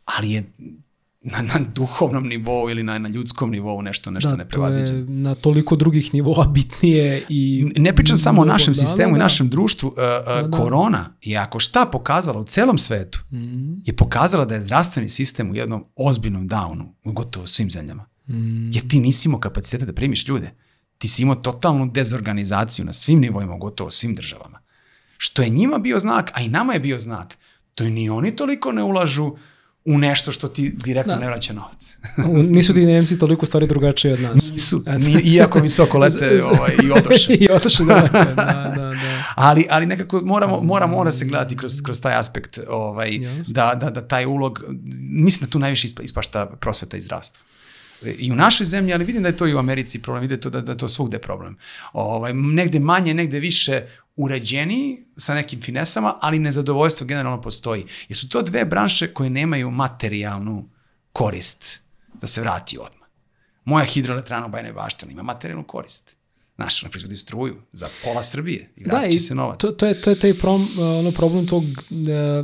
ali 0.05 0.31
je 0.31 0.43
na, 1.22 1.41
na 1.41 1.59
duhovnom 1.76 2.27
nivou 2.27 2.69
ili 2.69 2.84
na, 2.84 2.97
na 2.99 3.09
ljudskom 3.09 3.51
nivou 3.51 3.81
nešto, 3.81 4.11
nešto 4.11 4.30
da, 4.30 4.35
ne 4.35 4.43
to 4.43 4.49
prevaziđeno. 4.49 4.97
je 4.99 5.05
na 5.05 5.35
toliko 5.35 5.76
drugih 5.76 6.14
nivoa 6.14 6.47
bitnije 6.53 7.26
i... 7.30 7.72
Ne 7.76 7.95
pričam 7.95 8.18
samo 8.18 8.41
o 8.41 8.45
našem 8.45 8.73
da, 8.73 8.80
sistemu 8.80 9.11
da, 9.11 9.15
i 9.15 9.19
da. 9.19 9.23
našem 9.23 9.49
društvu. 9.49 9.88
Uh, 9.88 9.95
uh, 9.95 10.49
da. 10.49 10.57
Korona 10.57 11.14
je 11.22 11.38
ako 11.38 11.59
šta 11.59 11.85
pokazala 11.85 12.39
u 12.39 12.45
celom 12.45 12.77
svetu, 12.77 13.19
Mhm. 13.31 13.73
je 13.85 13.95
pokazala 13.95 14.45
da 14.45 14.55
je 14.55 14.61
zdravstveni 14.61 15.09
sistem 15.09 15.51
u 15.51 15.55
jednom 15.55 15.85
ozbiljnom 15.95 16.49
downu 16.49 16.85
u 17.03 17.11
gotovo 17.11 17.47
svim 17.47 17.72
zemljama. 17.72 18.05
Mhm. 18.29 18.71
Jer 18.73 18.87
ti 18.87 18.99
nisi 18.99 19.27
imao 19.27 19.39
kapaciteta 19.39 19.85
da 19.85 19.93
primiš 19.93 20.27
ljude. 20.27 20.51
Ti 20.97 21.07
si 21.07 21.21
imao 21.21 21.35
totalnu 21.35 21.91
dezorganizaciju 21.91 22.85
na 22.85 22.93
svim 22.93 23.19
nivoima 23.19 23.57
gotovo 23.57 23.91
svim 23.91 24.15
državama. 24.15 24.59
Što 25.17 25.41
je 25.41 25.49
njima 25.49 25.77
bio 25.77 25.99
znak, 25.99 26.31
a 26.33 26.41
i 26.41 26.49
nama 26.49 26.73
je 26.73 26.79
bio 26.79 26.99
znak, 26.99 27.37
to 27.75 27.83
je 27.83 27.89
ni 27.89 28.09
oni 28.09 28.35
toliko 28.35 28.71
ne 28.71 28.83
ulažu 28.83 29.35
u 29.85 29.97
nešto 29.97 30.31
što 30.31 30.47
ti 30.47 30.69
direktno 30.69 31.13
Da. 31.13 31.19
ne 31.19 31.27
vraća 31.27 31.53
novac. 31.53 31.97
Nisu 32.55 32.73
ti 32.73 32.85
Nemci 32.85 33.19
toliko 33.19 33.45
stvari 33.45 33.67
drugačije 33.67 34.13
od 34.13 34.19
nas. 34.19 34.51
Nisu, 34.51 34.83
ni, 34.97 35.11
iako 35.11 35.59
visoko 35.59 35.97
lete 35.97 36.39
ovaj, 36.51 36.75
i 36.83 36.91
odoše. 36.91 37.33
I 37.41 37.47
odoše 37.51 37.83
da, 37.83 37.93
da, 37.93 38.23
da, 38.35 38.73
da. 38.75 38.93
Ali, 39.35 39.65
ali 39.69 39.85
nekako 39.85 40.21
moramo, 40.25 40.61
mora, 40.61 40.87
mora 40.87 41.11
se 41.11 41.25
gledati 41.25 41.57
kroz, 41.57 41.81
kroz 41.81 42.01
taj 42.01 42.15
aspekt 42.15 42.59
ovaj, 42.67 43.09
da, 43.47 43.77
da, 43.81 43.89
da 43.89 44.07
taj 44.07 44.25
ulog, 44.25 44.63
mislim 44.99 45.45
da 45.45 45.51
tu 45.51 45.59
najviše 45.59 45.87
ispa, 45.87 46.03
ispašta 46.03 46.45
prosveta 46.45 46.97
i 46.97 47.01
zdravstvo. 47.01 47.43
I 48.02 48.32
u 48.32 48.36
našoj 48.36 48.65
zemlji, 48.65 48.94
ali 48.94 49.06
vidim 49.06 49.24
da 49.24 49.30
je 49.30 49.38
to 49.38 49.48
i 49.48 49.53
u 49.53 49.57
Americi 49.57 50.02
problem, 50.02 50.22
vidim 50.22 50.41
to 50.41 50.49
da, 50.49 50.61
da 50.61 50.72
je 50.72 50.78
to 50.78 50.90
svugde 50.90 51.19
problem. 51.19 51.57
Ovaj, 51.94 52.34
negde 52.34 52.80
manje, 52.80 53.14
negde 53.14 53.40
više 53.40 53.88
uređeniji 54.15 55.06
sa 55.18 55.34
nekim 55.34 55.61
finesama, 55.61 56.18
ali 56.22 56.40
nezadovoljstvo 56.40 57.07
generalno 57.07 57.41
postoji. 57.41 57.86
Jer 58.10 58.18
su 58.18 58.30
to 58.30 58.41
dve 58.41 58.65
branše 58.65 59.14
koje 59.14 59.30
nemaju 59.30 59.72
materijalnu 59.72 60.69
korist 61.14 61.80
da 62.22 62.28
se 62.28 62.41
vrati 62.41 62.78
odmah. 62.78 63.07
Moja 63.65 63.86
hidroelektrana 63.86 64.45
u 64.45 64.49
Bajnoj 64.49 64.74
Baštani 64.74 65.11
ima 65.11 65.24
materijalnu 65.24 65.64
korist. 65.64 66.15
Znaš, 66.56 66.84
ona 66.84 66.90
proizvodi 66.90 67.18
struju 67.18 67.56
za 67.72 67.88
pola 68.03 68.24
Srbije 68.24 68.69
i 68.76 68.84
vratit 68.84 69.11
će 69.11 69.15
i 69.15 69.19
se 69.19 69.36
novac. 69.36 69.60
To, 69.60 69.72
to, 69.72 69.86
je, 69.86 70.02
to 70.02 70.10
je 70.10 70.19
taj 70.19 70.34
prom, 70.34 70.68
ono 70.80 71.11
problem 71.11 71.48
tog 71.48 71.64
t- 71.90 72.44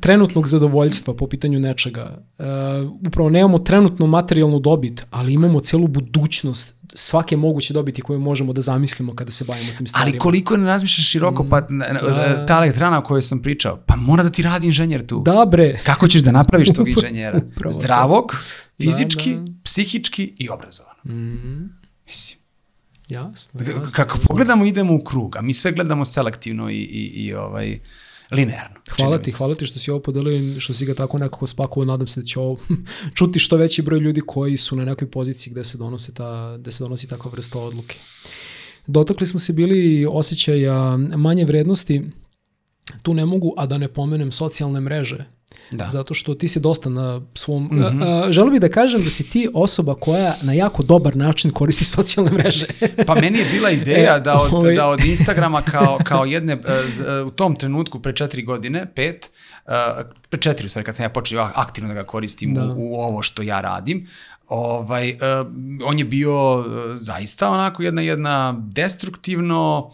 trenutnog 0.00 0.46
zadovoljstva 0.46 1.14
po 1.14 1.26
pitanju 1.26 1.60
nečega. 1.60 2.24
E, 2.38 2.44
upravo 3.06 3.30
nemamo 3.30 3.58
trenutno 3.58 4.06
materijalnu 4.06 4.58
dobit, 4.58 5.02
ali 5.10 5.32
imamo 5.32 5.60
celu 5.60 5.86
budućnost 5.86 6.74
svake 6.94 7.36
moguće 7.36 7.74
dobiti 7.74 8.02
koje 8.02 8.18
možemo 8.18 8.52
da 8.52 8.60
zamislimo 8.60 9.14
kada 9.14 9.30
se 9.30 9.44
bavimo 9.44 9.72
tim 9.78 9.86
stvarima. 9.86 10.10
Ali 10.10 10.18
koliko 10.18 10.56
ne 10.56 10.66
razmišljaš 10.66 11.08
široko, 11.08 11.46
pa 11.50 11.60
Da. 11.60 12.46
ta 12.46 12.56
elektrana 12.56 12.98
o 12.98 13.02
kojoj 13.02 13.22
sam 13.22 13.42
pričao, 13.42 13.82
pa 13.86 13.96
mora 13.96 14.22
da 14.22 14.30
ti 14.30 14.42
radi 14.42 14.66
inženjer 14.66 15.06
tu. 15.06 15.22
Da 15.22 15.46
bre, 15.46 15.80
Kako 15.84 16.08
ćeš 16.08 16.22
da 16.22 16.32
napraviš 16.32 16.68
tog 16.72 16.88
inženjera? 16.96 17.38
Upravo 17.46 17.74
to. 17.74 17.80
Zdravog, 17.80 18.36
fizički, 18.78 19.34
Da, 19.34 19.40
da. 19.40 19.52
psihički 19.64 20.34
i 20.38 20.48
obrazovan. 20.48 20.94
Mislim, 22.06 22.38
jasno, 23.08 23.60
jasno. 23.60 23.86
kako 23.96 24.18
jasno. 24.18 24.24
pogledamo 24.28 24.64
idemo 24.64 24.94
u 24.94 25.04
krug, 25.04 25.36
a 25.36 25.42
mi 25.42 25.54
sve 25.54 25.72
gledamo 25.72 26.04
selektivno 26.04 26.70
i, 26.70 26.74
i, 26.74 27.04
i 27.16 27.34
ovaj, 27.34 27.78
linearno. 28.30 28.80
Hvala 28.96 29.18
ti, 29.18 29.30
hvala 29.30 29.54
ti 29.54 29.66
što 29.66 29.78
si 29.78 29.90
ovo 29.90 30.00
podelio 30.00 30.32
i 30.32 30.60
što 30.60 30.74
si 30.74 30.86
ga 30.86 30.94
tako 30.94 31.18
nekako 31.18 31.46
spakovao. 31.46 31.84
Nadam 31.84 32.06
se 32.06 32.20
da 32.20 32.26
će 32.26 32.40
ovo 32.40 32.58
čuti 33.16 33.38
što 33.38 33.56
veći 33.56 33.82
broj 33.82 34.00
ljudi 34.00 34.20
koji 34.26 34.56
su 34.56 34.76
na 34.76 34.84
nekoj 34.84 35.10
poziciji 35.10 35.50
gde 35.50 35.64
se 35.64 35.78
donose 35.78 36.14
ta, 36.14 36.56
gde 36.58 36.72
se 36.72 36.84
donosi 36.84 37.08
takva 37.08 37.30
vrsta 37.30 37.58
odluke. 37.58 37.96
Dotakli 38.86 39.26
smo 39.26 39.40
se 39.40 39.52
bili 39.52 40.06
osjećaja 40.10 40.96
manje 40.96 41.44
vrednosti. 41.44 42.02
Tu 43.02 43.14
ne 43.14 43.26
mogu, 43.26 43.54
a 43.56 43.66
da 43.66 43.78
ne 43.78 43.88
pomenem 43.88 44.32
socijalne 44.32 44.80
mreže. 44.80 45.24
Da. 45.72 45.88
Zato 45.88 46.14
što 46.14 46.34
ti 46.34 46.48
si 46.48 46.60
dosta 46.60 46.90
na 46.90 47.20
svom... 47.34 47.64
Mm 47.64 47.78
-hmm. 47.78 48.32
želeo 48.32 48.50
bih 48.50 48.60
da 48.60 48.68
kažem 48.68 49.02
da 49.02 49.10
si 49.10 49.30
ti 49.30 49.48
osoba 49.54 49.94
koja 49.94 50.34
na 50.42 50.52
jako 50.52 50.82
dobar 50.82 51.16
način 51.16 51.50
koristi 51.50 51.84
socijalne 51.96 52.32
mreže. 52.32 52.66
Pa 53.06 53.14
meni 53.14 53.38
je 53.38 53.44
bila 53.52 53.70
ideja 53.70 54.16
E, 54.16 54.20
da, 54.20 54.40
od, 54.40 54.52
ovaj- 54.52 54.74
da 54.76 54.88
od 54.88 55.04
Instagrama 55.04 55.62
kao, 55.62 55.98
kao 56.04 56.24
jedne, 56.24 56.52
e, 56.52 56.56
e, 57.08 57.22
u 57.22 57.30
tom 57.30 57.56
trenutku 57.56 58.00
pre 58.00 58.12
četiri 58.16 58.42
godine, 58.42 58.86
pet, 58.94 59.30
e, 59.66 59.70
pre 60.28 60.40
četiri 60.40 60.66
u 60.66 60.68
stvari 60.68 60.84
kad 60.86 60.96
sam 60.96 61.04
ja 61.04 61.08
počeo 61.10 61.48
aktivno 61.54 61.88
da 61.88 61.94
ga 61.94 62.04
koristim 62.04 62.54
Da. 62.54 62.64
u, 62.64 62.74
u 62.76 63.00
ovo 63.00 63.22
što 63.22 63.42
ja 63.42 63.60
radim, 63.60 64.06
ovaj, 64.48 65.08
e, 65.08 65.16
on 65.84 65.98
je 65.98 66.04
bio 66.04 66.64
e, 66.66 66.96
zaista 66.96 67.50
onako 67.50 67.82
jedna, 67.82 68.02
jedna 68.02 68.54
destruktivno 68.58 69.90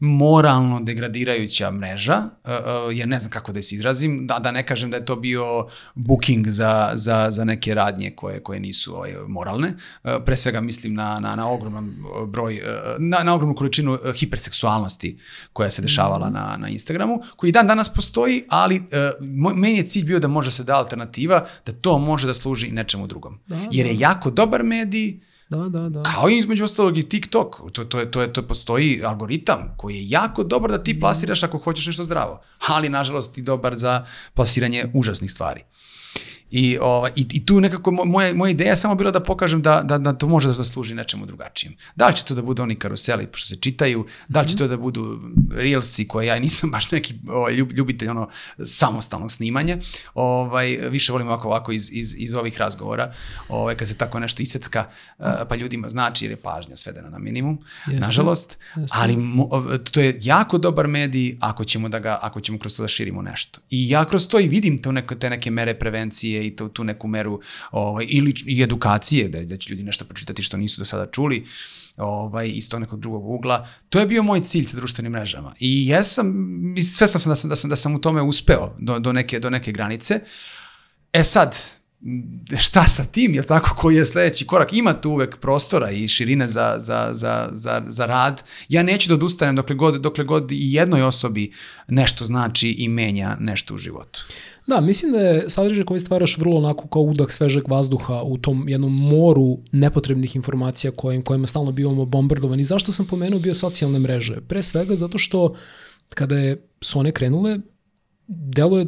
moralno 0.00 0.80
degradirajuća 0.80 1.70
mreža, 1.70 2.22
uh, 2.44 2.50
uh, 2.50 2.96
jer 2.96 3.08
ne 3.08 3.20
znam 3.20 3.30
kako 3.30 3.52
da 3.52 3.62
se 3.62 3.74
izrazim, 3.74 4.26
da, 4.26 4.38
da 4.38 4.50
ne 4.50 4.66
kažem 4.66 4.90
da 4.90 4.96
je 4.96 5.04
to 5.04 5.16
bio 5.16 5.66
booking 5.94 6.48
za, 6.48 6.90
za, 6.94 7.26
za 7.30 7.44
neke 7.44 7.74
radnje 7.74 8.10
koje, 8.10 8.40
koje 8.40 8.60
nisu 8.60 8.94
ovaj, 8.94 9.14
moralne. 9.28 9.68
Uh, 10.04 10.10
pre 10.24 10.36
svega 10.36 10.60
mislim 10.60 10.94
na, 10.94 11.20
na, 11.20 11.36
na 11.36 11.50
ogroman 11.50 11.96
broj, 12.26 12.62
na, 12.98 13.18
na 13.24 13.34
ogromnu 13.34 13.54
količinu 13.54 13.98
hiperseksualnosti 14.14 15.18
koja 15.52 15.70
se 15.70 15.82
dešavala 15.82 16.30
na, 16.30 16.56
na 16.58 16.68
Instagramu, 16.68 17.22
koji 17.36 17.52
dan 17.52 17.66
danas 17.66 17.88
postoji, 17.88 18.44
ali 18.48 18.82
moj, 19.20 19.54
meni 19.54 19.76
je 19.76 19.84
cilj 19.84 20.04
bio 20.04 20.18
da 20.18 20.28
može 20.28 20.50
se 20.50 20.64
da 20.64 20.76
alternativa, 20.76 21.44
da 21.66 21.72
to 21.72 21.98
može 21.98 22.26
da 22.26 22.34
služi 22.34 22.70
nečemu 22.70 23.06
drugom. 23.06 23.38
Da, 23.46 23.56
jer 23.70 23.86
je 23.86 23.98
jako 23.98 24.30
dobar 24.30 24.62
medij, 24.62 25.20
Da, 25.48 25.68
da, 25.68 25.88
da. 25.88 26.02
kao 26.02 26.28
i 26.28 26.38
između 26.38 26.64
ostalog 26.64 26.98
i 26.98 27.08
TikTok, 27.08 27.56
to, 27.72 27.84
to, 27.84 27.98
je, 27.98 28.10
to, 28.10 28.20
je, 28.20 28.32
to 28.32 28.42
postoji 28.42 29.02
algoritam 29.04 29.74
koji 29.76 29.96
je 29.96 30.08
jako 30.08 30.44
dobar 30.44 30.70
da 30.70 30.82
ti 30.82 31.00
plasiraš 31.00 31.42
ako 31.42 31.58
hoćeš 31.58 31.86
nešto 31.86 32.04
zdravo, 32.04 32.40
ali 32.66 32.88
nažalost 32.88 33.38
i 33.38 33.42
dobar 33.42 33.76
za 33.76 34.06
plasiranje 34.34 34.90
užasnih 34.94 35.30
stvari. 35.30 35.64
I, 36.50 36.78
ovaj, 36.80 37.12
i, 37.16 37.26
I 37.32 37.46
tu 37.46 37.60
nekako 37.60 37.90
mo- 37.90 38.04
moja, 38.04 38.34
moja 38.34 38.50
ideja 38.50 38.70
je 38.70 38.76
samo 38.76 38.94
bila 38.94 39.10
da 39.10 39.20
pokažem 39.20 39.62
da, 39.62 39.82
da, 39.82 39.98
da 39.98 40.12
to 40.12 40.28
može 40.28 40.48
da 40.48 40.64
služi 40.64 40.94
nečemu 40.94 41.26
drugačijem. 41.26 41.74
Da 41.96 42.08
li 42.08 42.16
će 42.16 42.24
to 42.24 42.34
da 42.34 42.42
budu 42.42 42.62
oni 42.62 42.74
karuseli 42.74 43.28
što 43.32 43.48
se 43.48 43.56
čitaju, 43.56 44.06
da 44.28 44.40
li 44.40 44.48
će 44.48 44.56
to 44.56 44.68
da 44.68 44.76
budu 44.76 45.20
reelsi 45.50 46.08
koje 46.08 46.26
ja 46.26 46.38
nisam 46.38 46.70
baš 46.70 46.90
neki 46.90 47.14
ovaj, 47.28 47.54
ljub, 47.54 47.72
ljubitelj 47.72 48.08
ono 48.08 48.28
samostalnog 48.64 49.32
snimanja. 49.32 49.78
Ovaj, 50.14 50.78
više 50.90 51.12
volim 51.12 51.28
ovako, 51.28 51.48
ovako 51.48 51.72
iz, 51.72 51.90
iz, 51.92 52.14
iz 52.18 52.34
ovih 52.34 52.58
razgovora, 52.58 53.12
ovaj, 53.48 53.74
kad 53.74 53.88
se 53.88 53.94
tako 53.94 54.18
nešto 54.18 54.42
isecka, 54.42 54.90
eh, 55.18 55.24
pa 55.48 55.56
ljudima 55.56 55.88
znači 55.88 56.24
jer 56.24 56.30
je 56.32 56.36
pažnja 56.36 56.76
svedena 56.76 57.10
na 57.10 57.18
minimum, 57.18 57.58
Jeste. 57.86 58.00
nažalost, 58.00 58.58
Jeste. 58.76 58.96
ali 59.00 59.16
mo, 59.16 59.48
to 59.92 60.00
je 60.00 60.18
jako 60.22 60.58
dobar 60.58 60.86
medij 60.86 61.36
ako 61.40 61.64
ćemo 61.64 61.88
da 61.88 61.98
ga 61.98 62.18
ako 62.22 62.40
ćemo 62.40 62.58
kroz 62.58 62.76
to 62.76 62.82
da 62.82 62.88
širimo 62.88 63.22
nešto. 63.22 63.60
I 63.70 63.90
ja 63.90 64.04
kroz 64.04 64.28
to 64.28 64.40
i 64.40 64.48
vidim 64.48 64.82
to 64.82 64.92
neko, 64.92 65.14
te 65.14 65.30
neke 65.30 65.50
mere 65.50 65.74
prevencije 65.74 66.37
i 66.46 66.56
to, 66.56 66.68
tu 66.68 66.84
neku 66.84 67.08
meru 67.08 67.40
ovaj, 67.70 68.06
i, 68.08 68.20
lič, 68.20 68.44
i 68.46 68.62
edukacije, 68.62 69.28
da, 69.28 69.44
da 69.44 69.56
će 69.56 69.70
ljudi 69.70 69.82
nešto 69.82 70.04
pročitati 70.04 70.42
što 70.42 70.56
nisu 70.56 70.80
do 70.80 70.84
sada 70.84 71.06
čuli 71.06 71.46
ovaj, 71.96 72.48
iz 72.48 72.72
nekog 72.72 73.00
drugog 73.00 73.30
ugla. 73.30 73.68
To 73.88 74.00
je 74.00 74.06
bio 74.06 74.22
moj 74.22 74.40
cilj 74.40 74.64
sa 74.64 74.76
društvenim 74.76 75.12
mrežama. 75.12 75.54
I 75.60 75.86
jesam, 75.86 76.34
svestan 76.96 77.20
sam 77.20 77.30
da 77.30 77.36
sam, 77.36 77.50
da 77.50 77.56
sam, 77.56 77.70
da 77.70 77.76
sam 77.76 77.94
u 77.94 78.00
tome 78.00 78.22
uspeo 78.22 78.74
do, 78.78 78.98
do, 78.98 79.12
neke, 79.12 79.40
do 79.40 79.50
neke 79.50 79.72
granice. 79.72 80.20
E 81.12 81.24
sad, 81.24 81.56
šta 82.58 82.84
sa 82.84 83.04
tim, 83.04 83.34
je 83.34 83.42
tako, 83.42 83.74
koji 83.74 83.96
je 83.96 84.04
sledeći 84.04 84.46
korak? 84.46 84.72
Ima 84.72 85.00
tu 85.00 85.10
uvek 85.10 85.40
prostora 85.40 85.90
i 85.90 86.08
širine 86.08 86.48
za, 86.48 86.76
za, 86.78 87.10
za, 87.12 87.48
za, 87.52 87.82
za 87.88 88.06
rad. 88.06 88.42
Ja 88.68 88.82
neću 88.82 89.08
da 89.08 89.14
odustanem 89.14 89.56
dokle 89.56 89.76
god, 89.76 90.00
dokle 90.00 90.24
god 90.24 90.52
i 90.52 90.72
jednoj 90.72 91.02
osobi 91.02 91.52
nešto 91.88 92.24
znači 92.24 92.68
i 92.68 92.88
menja 92.88 93.36
nešto 93.40 93.74
u 93.74 93.78
životu. 93.78 94.20
Da, 94.68 94.80
mislim 94.80 95.12
da 95.12 95.18
je 95.18 95.50
sadržaj 95.50 95.84
koji 95.84 96.00
stvaraš 96.00 96.38
vrlo 96.38 96.56
onako 96.56 96.88
kao 96.88 97.02
udah 97.02 97.30
svežeg 97.30 97.68
vazduha 97.68 98.22
u 98.22 98.38
tom 98.38 98.68
jednom 98.68 98.94
moru 98.94 99.58
nepotrebnih 99.72 100.36
informacija 100.36 100.90
kojim, 100.90 101.22
kojima 101.22 101.46
stalno 101.46 101.72
bivamo 101.72 102.04
bombardovani. 102.04 102.64
Zašto 102.64 102.92
sam 102.92 103.06
pomenuo 103.06 103.40
bio 103.40 103.54
socijalne 103.54 103.98
mreže? 103.98 104.40
Pre 104.48 104.62
svega 104.62 104.94
zato 104.94 105.18
što 105.18 105.54
kada 106.08 106.38
je, 106.38 106.62
su 106.80 106.98
one 106.98 107.12
krenule, 107.12 107.58
delo 108.26 108.78
je 108.78 108.86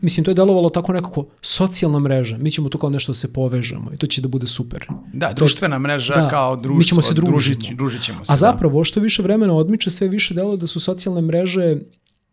mislim, 0.00 0.24
to 0.24 0.30
je 0.30 0.34
delovalo 0.34 0.70
tako 0.70 0.92
nekako 0.92 1.26
socijalna 1.42 1.98
mreža, 1.98 2.38
mi 2.38 2.50
ćemo 2.50 2.68
tu 2.68 2.78
kao 2.78 2.90
nešto 2.90 3.12
da 3.12 3.14
se 3.14 3.32
povežemo 3.32 3.90
i 3.94 3.96
to 3.96 4.06
će 4.06 4.20
da 4.20 4.28
bude 4.28 4.46
super. 4.46 4.86
Da, 5.12 5.32
društvena 5.32 5.78
mreža 5.78 6.14
da, 6.14 6.28
kao 6.28 6.56
društvo, 6.56 6.78
mi 6.78 6.84
ćemo 6.84 7.02
se 7.02 7.14
družiti. 7.14 7.58
Družit, 7.58 7.76
družit 7.76 8.02
ćemo 8.02 8.24
se. 8.24 8.32
A 8.32 8.34
da. 8.34 8.36
zapravo, 8.36 8.84
što 8.84 9.00
više 9.00 9.22
vremena 9.22 9.54
odmiče, 9.54 9.90
sve 9.90 10.08
više 10.08 10.34
deluje 10.34 10.56
da 10.56 10.66
su 10.66 10.80
socijalne 10.80 11.20
mreže 11.20 11.76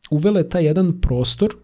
uvele 0.10 0.50
taj 0.50 0.66
jedan 0.66 1.02
prostor 1.02 1.56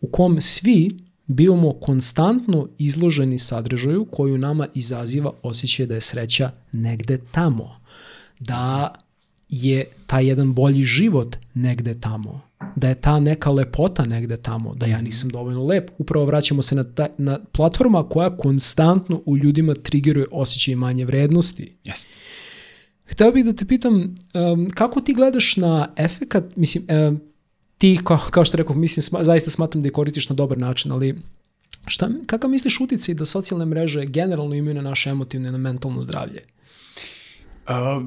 u 0.00 0.10
kom 0.10 0.40
svi 0.40 0.98
bivamo 1.26 1.72
konstantno 1.72 2.68
izloženi 2.78 3.38
sadržaju 3.38 4.04
koju 4.04 4.38
nama 4.38 4.66
izaziva 4.74 5.32
osjećaj 5.42 5.86
da 5.86 5.94
je 5.94 6.00
sreća 6.00 6.50
negde 6.72 7.18
tamo. 7.30 7.80
Da 8.40 8.94
je 9.48 9.84
taj 10.06 10.26
jedan 10.26 10.54
bolji 10.54 10.82
život 10.82 11.36
negde 11.54 12.00
tamo. 12.00 12.40
Da 12.76 12.88
je 12.88 12.94
ta 12.94 13.20
neka 13.20 13.50
lepota 13.50 14.06
negde 14.06 14.36
tamo. 14.36 14.74
Da 14.74 14.86
ja 14.86 14.96
mhm. 14.96 15.04
nisam 15.04 15.28
dovoljno 15.28 15.66
lep. 15.66 15.90
Upravo 15.98 16.26
vraćamo 16.26 16.62
se 16.62 16.74
na, 16.74 16.84
ta, 16.84 17.08
na 17.18 17.38
platforma 17.52 18.08
koja 18.08 18.36
konstantno 18.36 19.22
u 19.26 19.36
ljudima 19.36 19.74
triggeruje 19.74 20.26
osjećaj 20.30 20.74
manje 20.74 21.04
vrednosti. 21.04 21.76
Jeste. 21.84 22.16
Hteo 23.06 23.32
bih 23.32 23.44
da 23.44 23.52
te 23.52 23.64
pitam, 23.64 24.14
um, 24.34 24.70
kako 24.70 25.00
ti 25.00 25.14
gledaš 25.14 25.56
na 25.56 25.92
efekat, 25.96 26.44
mislim, 26.56 26.84
um, 27.08 27.20
ti, 27.78 27.98
kao, 28.04 28.18
kao 28.30 28.44
što 28.44 28.56
rekao, 28.56 28.76
mislim, 28.76 29.02
sma, 29.02 29.24
zaista 29.24 29.50
smatram 29.50 29.82
da 29.82 29.86
je 29.86 29.92
koristiš 29.92 30.28
na 30.28 30.34
dobar 30.34 30.58
način, 30.58 30.92
ali 30.92 31.14
šta, 31.86 32.10
kakav 32.26 32.50
misliš 32.50 32.80
uticaj 32.80 33.14
da 33.14 33.24
socijalne 33.24 33.66
mreže 33.66 34.06
generalno 34.06 34.54
imaju 34.54 34.74
na 34.74 34.82
naše 34.82 35.10
emotivne 35.10 35.48
i 35.48 35.52
na 35.52 35.58
mentalno 35.58 36.02
zdravlje? 36.02 36.42
Uh, 37.68 38.04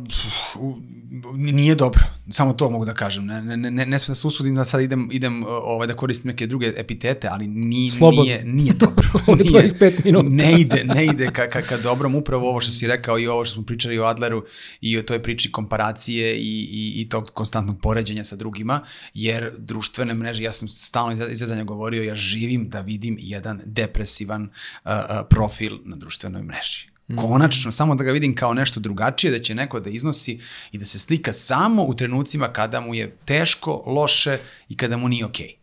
nije 1.36 1.76
dobro, 1.76 2.02
samo 2.30 2.54
to 2.54 2.70
mogu 2.70 2.86
da 2.86 2.94
kažem. 2.94 3.26
Ne, 3.26 3.42
ne, 3.42 3.72
ne, 3.72 3.86
ne 3.86 4.00
sve 4.00 4.12
da 4.12 4.16
se 4.16 4.28
usudim 4.28 4.56
da 4.56 4.66
sad 4.66 4.82
idem, 4.82 5.10
idem 5.12 5.44
ovaj, 5.48 5.88
da 5.88 5.96
koristim 5.96 6.28
neke 6.28 6.48
druge 6.48 6.74
epitete, 6.78 7.28
ali 7.32 7.48
ni, 7.48 7.90
nije, 8.00 8.44
nije 8.46 8.74
dobro. 8.74 9.10
nije, 9.28 9.46
tvojih 9.46 9.74
pet 9.80 10.04
minuta. 10.04 10.30
ne 10.30 10.62
ide, 10.62 10.84
ne 10.84 11.06
ide 11.06 11.32
ka, 11.32 11.50
ka, 11.50 11.62
ka 11.62 11.78
dobrom. 11.78 12.16
Upravo 12.16 12.50
ovo 12.50 12.62
što 12.62 12.72
si 12.72 12.88
rekao 12.88 13.20
i 13.20 13.28
ovo 13.28 13.46
što 13.46 13.54
smo 13.54 13.64
pričali 13.66 14.00
o 14.00 14.04
Adleru 14.04 14.46
i 14.82 14.98
o 14.98 15.04
toj 15.04 15.24
priči 15.24 15.52
komparacije 15.52 16.36
i, 16.38 16.70
i, 16.72 17.02
i 17.02 17.10
tog 17.10 17.32
konstantnog 17.34 17.82
poređenja 17.82 18.24
sa 18.24 18.36
drugima, 18.36 18.82
jer 19.14 19.52
društvene 19.58 20.14
mreže, 20.14 20.44
ja 20.44 20.52
sam 20.52 20.68
stalno 20.68 21.28
izrezanja 21.28 21.64
govorio, 21.64 22.04
ja 22.04 22.16
živim 22.16 22.70
da 22.70 22.82
vidim 22.82 23.18
jedan 23.20 23.62
depresivan 23.66 24.44
uh, 24.86 24.92
profil 25.30 25.78
na 25.86 25.96
društvenoj 25.96 26.44
mreži 26.44 26.91
Konačno, 27.16 27.72
samo 27.72 27.96
da 27.96 28.04
ga 28.04 28.12
vidim 28.12 28.36
kao 28.36 28.54
nešto 28.54 28.80
drugačije, 28.80 29.32
da 29.32 29.40
će 29.40 29.56
neko 29.56 29.80
da 29.80 29.90
iznosi 29.90 30.40
i 30.72 30.78
da 30.78 30.86
se 30.86 31.00
slika 31.00 31.34
samo 31.34 31.84
u 31.84 31.94
trenucima 31.94 32.48
kada 32.48 32.82
mu 32.82 32.96
je 32.96 33.16
teško, 33.26 33.84
loše 33.86 34.40
i 34.70 34.78
kada 34.78 34.98
mu 34.98 35.10
nije 35.10 35.26
okej. 35.26 35.48
Okay. 35.48 35.62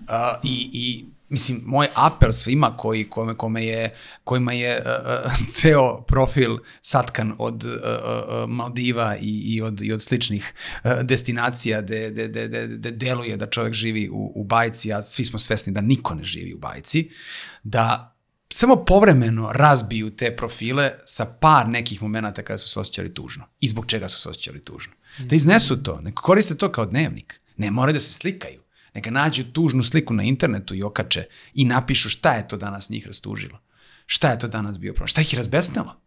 Uh, 0.00 0.40
i, 0.42 0.70
I 0.72 1.04
mislim, 1.28 1.62
moj 1.66 1.88
apel 1.94 2.32
svima 2.32 2.76
koji, 2.76 3.04
kome, 3.04 3.34
kome 3.34 3.66
je, 3.66 3.94
kojima 4.24 4.52
je 4.52 4.78
uh, 4.78 5.32
ceo 5.54 6.02
profil 6.02 6.58
satkan 6.82 7.34
od 7.38 7.64
uh, 7.64 7.72
uh, 7.72 8.50
Maldiva 8.50 9.16
i, 9.16 9.54
i, 9.54 9.62
od, 9.62 9.82
i 9.82 9.92
od 9.92 10.02
sličnih 10.02 10.54
uh, 10.84 10.90
destinacija 11.02 11.82
gde, 11.82 12.10
gde, 12.10 12.28
gde, 12.28 12.48
gde, 12.48 12.66
gde 12.66 12.90
deluje 12.90 13.36
da 13.36 13.46
čovek 13.46 13.72
živi 13.72 14.08
u, 14.08 14.32
u 14.34 14.44
bajci, 14.44 14.92
a 14.92 15.02
svi 15.02 15.24
smo 15.24 15.38
svesni 15.38 15.72
da 15.72 15.80
niko 15.80 16.14
ne 16.14 16.24
živi 16.24 16.54
u 16.54 16.58
bajci, 16.58 17.10
da 17.62 18.16
samo 18.52 18.84
povremeno 18.84 19.50
razbiju 19.52 20.16
te 20.16 20.36
profile 20.36 20.92
sa 21.04 21.24
par 21.24 21.68
nekih 21.68 22.02
momenta 22.02 22.42
kada 22.42 22.58
su 22.58 22.68
se 22.68 22.80
osjećali 22.80 23.14
tužno. 23.14 23.44
I 23.60 23.68
zbog 23.68 23.86
čega 23.86 24.08
su 24.08 24.20
se 24.20 24.28
osjećali 24.28 24.64
tužno. 24.64 24.92
Da 25.18 25.36
iznesu 25.36 25.82
to, 25.82 26.00
neka 26.00 26.22
koriste 26.22 26.54
to 26.54 26.72
kao 26.72 26.86
dnevnik. 26.86 27.40
Ne 27.56 27.70
moraju 27.70 27.94
da 27.94 28.00
se 28.00 28.12
slikaju. 28.12 28.62
Neka 28.94 29.10
nađu 29.10 29.44
tužnu 29.52 29.82
sliku 29.82 30.14
na 30.14 30.22
internetu 30.22 30.74
i 30.74 30.82
okače 30.82 31.24
i 31.54 31.64
napišu 31.64 32.08
šta 32.08 32.32
je 32.32 32.48
to 32.48 32.56
danas 32.56 32.90
njih 32.90 33.06
rastužilo. 33.06 33.58
Šta 34.06 34.30
je 34.30 34.38
to 34.38 34.48
danas 34.48 34.78
bio 34.78 34.92
problem. 34.92 35.08
Šta 35.08 35.20
ih 35.20 35.32
je 35.32 35.36
razbesnalo. 35.36 36.00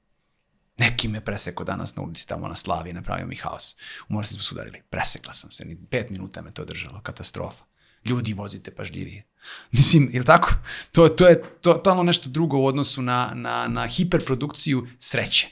Neki 0.77 1.07
me 1.07 1.25
preseko 1.25 1.63
danas 1.63 1.95
na 1.95 2.03
ulici 2.03 2.27
tamo 2.27 2.47
na 2.47 2.55
Slavi, 2.55 2.93
napravio 2.93 3.27
mi 3.27 3.35
haos. 3.35 3.75
Umora 4.09 4.25
se 4.25 4.33
smo 4.33 4.43
sudarili. 4.43 4.81
Presekla 4.89 5.33
sam 5.33 5.51
se, 5.51 5.65
ni 5.65 5.77
pet 5.89 6.09
minuta 6.09 6.41
me 6.41 6.51
to 6.51 6.65
držalo. 6.65 7.01
Katastrofa 7.01 7.63
ljudi 8.05 8.33
vozite 8.33 8.71
pažljivije. 8.71 9.23
Mislim, 9.71 10.09
je 10.13 10.23
tako? 10.23 10.53
To, 10.91 11.09
to 11.09 11.27
je 11.27 11.43
totalno 11.61 12.03
nešto 12.03 12.29
drugo 12.29 12.57
u 12.57 12.65
odnosu 12.65 13.01
na, 13.01 13.31
na, 13.35 13.67
na 13.67 13.87
hiperprodukciju 13.87 14.87
sreće. 14.99 15.47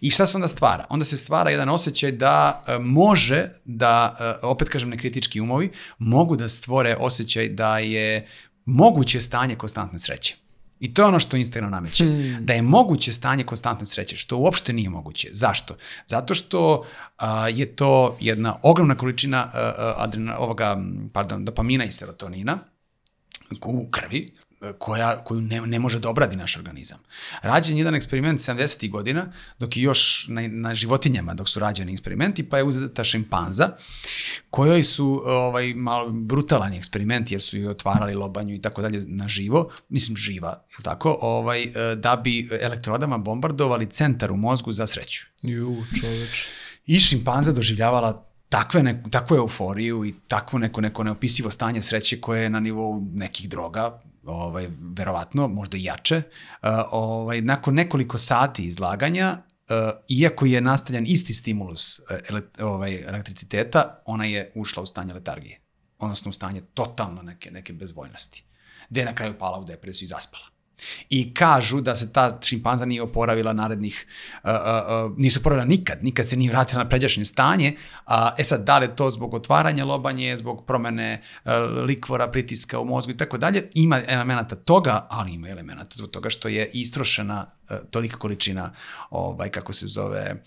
I 0.00 0.10
šta 0.10 0.26
se 0.26 0.36
onda 0.36 0.48
stvara? 0.48 0.86
Onda 0.88 1.04
se 1.04 1.16
stvara 1.16 1.50
jedan 1.50 1.68
osjećaj 1.68 2.12
da 2.12 2.64
e, 2.66 2.78
može 2.78 3.48
da, 3.64 4.16
e, 4.20 4.46
opet 4.46 4.68
kažem 4.68 4.90
nekritički 4.90 5.40
umovi, 5.40 5.70
mogu 5.98 6.36
da 6.36 6.48
stvore 6.48 6.96
osjećaj 7.00 7.48
da 7.48 7.78
je 7.78 8.26
moguće 8.64 9.20
stanje 9.20 9.56
konstantne 9.56 9.98
sreće. 9.98 10.36
I 10.80 10.94
to 10.94 11.02
je 11.02 11.06
ono 11.06 11.18
što 11.18 11.36
Instagram 11.36 11.70
nameće. 11.70 12.04
Hmm. 12.04 12.38
Da 12.40 12.52
je 12.52 12.62
moguće 12.62 13.12
stanje 13.12 13.44
konstantne 13.44 13.86
sreće, 13.86 14.16
što 14.16 14.36
uopšte 14.36 14.72
nije 14.72 14.88
moguće. 14.88 15.28
Zašto? 15.32 15.76
Zato 16.06 16.34
što 16.34 16.84
a, 17.18 17.48
je 17.48 17.66
to 17.66 18.16
jedna 18.20 18.56
ogromna 18.62 18.94
količina 18.94 19.50
a, 19.52 19.94
adrena, 19.96 20.38
ovoga, 20.38 20.76
pardon, 21.12 21.44
dopamina 21.44 21.84
i 21.84 21.90
serotonina 21.90 22.58
u 23.64 23.88
krvi, 23.90 24.32
koja, 24.78 25.24
koju 25.24 25.40
ne, 25.40 25.60
ne 25.60 25.78
može 25.78 25.98
da 25.98 26.10
obradi 26.10 26.36
naš 26.36 26.56
organizam. 26.56 26.98
Rađen 27.42 27.78
jedan 27.78 27.94
eksperiment 27.94 28.40
70. 28.40 28.90
godina, 28.90 29.32
dok 29.58 29.76
je 29.76 29.82
još 29.82 30.26
na, 30.28 30.48
na 30.48 30.74
životinjama, 30.74 31.34
dok 31.34 31.48
su 31.48 31.60
rađeni 31.60 31.92
eksperimenti, 31.92 32.48
pa 32.48 32.58
je 32.58 32.64
uzeta 32.64 33.04
šimpanza, 33.04 33.68
kojoj 34.50 34.84
su 34.84 35.22
ovaj, 35.26 35.74
malo 35.74 36.10
brutalan 36.10 36.72
eksperiment, 36.72 37.30
jer 37.32 37.42
su 37.42 37.58
joj 37.58 37.70
otvarali 37.70 38.14
lobanju 38.14 38.54
i 38.54 38.60
tako 38.60 38.82
dalje 38.82 39.04
na 39.06 39.28
živo, 39.28 39.70
mislim 39.88 40.16
živa, 40.16 40.64
je 40.78 40.82
tako, 40.82 41.18
ovaj, 41.20 41.62
e, 41.62 41.96
da 41.96 42.16
bi 42.16 42.48
elektrodama 42.60 43.18
bombardovali 43.18 43.86
centar 43.86 44.32
u 44.32 44.36
mozgu 44.36 44.72
za 44.72 44.86
sreću. 44.86 45.26
Ju, 45.42 45.76
čoveč. 46.00 46.46
I 46.86 47.00
šimpanza 47.00 47.52
doživljavala 47.52 48.26
takve 48.48 48.82
ne, 48.82 49.02
takvu 49.10 49.36
euforiju 49.36 50.04
i 50.04 50.14
takvo 50.28 50.58
neko, 50.58 50.80
neko 50.80 51.04
neopisivo 51.04 51.50
stanje 51.50 51.82
sreće 51.82 52.20
koje 52.20 52.42
je 52.42 52.50
na 52.50 52.60
nivou 52.60 53.00
nekih 53.14 53.48
droga, 53.48 54.00
ovaj, 54.24 54.68
verovatno, 54.80 55.48
možda 55.48 55.76
i 55.76 55.84
jače, 55.84 56.22
ovaj, 56.90 57.40
nakon 57.40 57.74
nekoliko 57.74 58.18
sati 58.18 58.64
izlaganja, 58.64 59.42
iako 60.08 60.46
je 60.46 60.60
nastavljan 60.60 61.06
isti 61.06 61.34
stimulus 61.34 62.00
ele, 62.28 62.42
ovaj, 62.58 63.02
elektriciteta, 63.02 64.02
ona 64.06 64.24
je 64.24 64.52
ušla 64.54 64.82
u 64.82 64.86
stanje 64.86 65.14
letargije, 65.14 65.60
odnosno 65.98 66.28
u 66.28 66.32
stanje 66.32 66.60
totalno 66.74 67.22
neke, 67.22 67.50
neke 67.50 67.72
bezvoljnosti, 67.72 68.44
gde 68.90 69.00
je 69.00 69.04
na 69.04 69.14
kraju 69.14 69.38
pala 69.38 69.58
u 69.58 69.64
depresiju 69.64 70.06
i 70.06 70.08
zaspala. 70.08 70.49
I 71.08 71.34
kažu 71.34 71.80
da 71.80 71.96
se 71.96 72.12
ta 72.12 72.38
šimpanza 72.42 72.84
nije 72.84 73.02
oporavila 73.02 73.52
narednih, 73.52 74.06
uh, 74.44 74.50
uh, 74.50 75.18
nisu 75.18 75.40
oporavila 75.40 75.64
nikad, 75.64 76.04
nikad 76.04 76.28
se 76.28 76.36
nije 76.36 76.50
vratila 76.50 76.82
na 76.82 76.88
pređašnje 76.88 77.24
stanje. 77.24 77.76
Uh, 78.06 78.12
e 78.38 78.44
sad, 78.44 78.64
da 78.64 78.78
li 78.78 78.88
to 78.96 79.10
zbog 79.10 79.34
otvaranja 79.34 79.84
lobanje, 79.84 80.36
zbog 80.36 80.66
promene 80.66 81.22
uh, 81.44 81.52
likvora, 81.86 82.28
pritiska 82.28 82.80
u 82.80 82.84
mozgu 82.84 83.12
i 83.12 83.16
tako 83.16 83.38
dalje, 83.38 83.68
ima 83.74 84.00
elemenata 84.06 84.56
toga, 84.56 85.06
ali 85.10 85.32
ima 85.32 85.48
elemenata 85.48 85.96
zbog 85.96 86.10
toga 86.10 86.30
što 86.30 86.48
je 86.48 86.70
istrošena 86.72 87.46
uh, 87.70 87.76
tolika 87.90 88.16
količina, 88.16 88.72
ovaj, 89.10 89.48
kako 89.48 89.72
se 89.72 89.86
zove, 89.86 90.44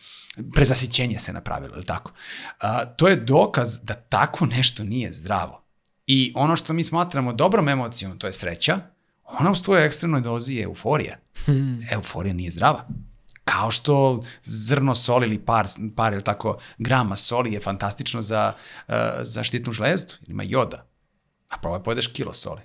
prezasićenje 0.53 1.19
se 1.19 1.34
napravilo, 1.34 1.76
ili 1.76 1.85
tako. 1.85 2.11
Uh, 2.11 2.68
to 2.95 3.07
je 3.07 3.15
dokaz 3.15 3.80
da 3.84 3.93
tako 3.93 4.45
nešto 4.45 4.84
nije 4.84 5.14
zdravo. 5.14 5.64
I 6.07 6.34
ono 6.35 6.55
što 6.55 6.73
mi 6.73 6.84
smatramo 6.84 7.34
dobrom 7.34 7.69
emocijom, 7.69 8.19
to 8.19 8.27
je 8.27 8.34
sreća, 8.34 8.80
ona 9.39 9.51
u 9.51 9.55
svojoj 9.55 9.85
ekstremnoj 9.85 10.22
dozi 10.22 10.55
je 10.55 10.64
euforija. 10.64 11.18
Hmm. 11.45 11.80
Euforija 11.91 12.34
nije 12.34 12.51
zdrava. 12.51 12.88
Kao 13.43 13.72
što 13.72 14.23
zrno 14.45 14.95
soli 14.95 15.27
ili 15.27 15.39
par, 15.39 15.68
par 15.95 16.14
ili 16.14 16.23
tako 16.23 16.57
grama 16.77 17.15
soli 17.15 17.53
je 17.53 17.60
fantastično 17.60 18.22
za, 18.22 18.53
uh, 18.88 18.93
za 19.22 19.43
štitnu 19.43 19.73
žlezdu, 19.73 20.14
ima 20.27 20.43
joda. 20.43 20.88
A 21.49 21.57
probaj 21.57 21.84
pojedeš 21.84 22.07
kilo 22.07 22.34
soli. 22.34 22.61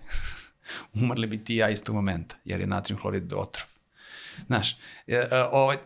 Umrli 1.01 1.27
bi 1.27 1.45
ti 1.45 1.57
ja 1.57 1.70
isto 1.70 1.93
momenta, 1.93 2.36
jer 2.45 2.61
je 2.61 2.66
natrium 2.66 3.01
hlorid 3.01 3.32
otrov. 3.32 3.69
Znaš, 4.47 4.77
e, 5.07 5.15
e, 5.15 5.45
ovaj, 5.53 5.77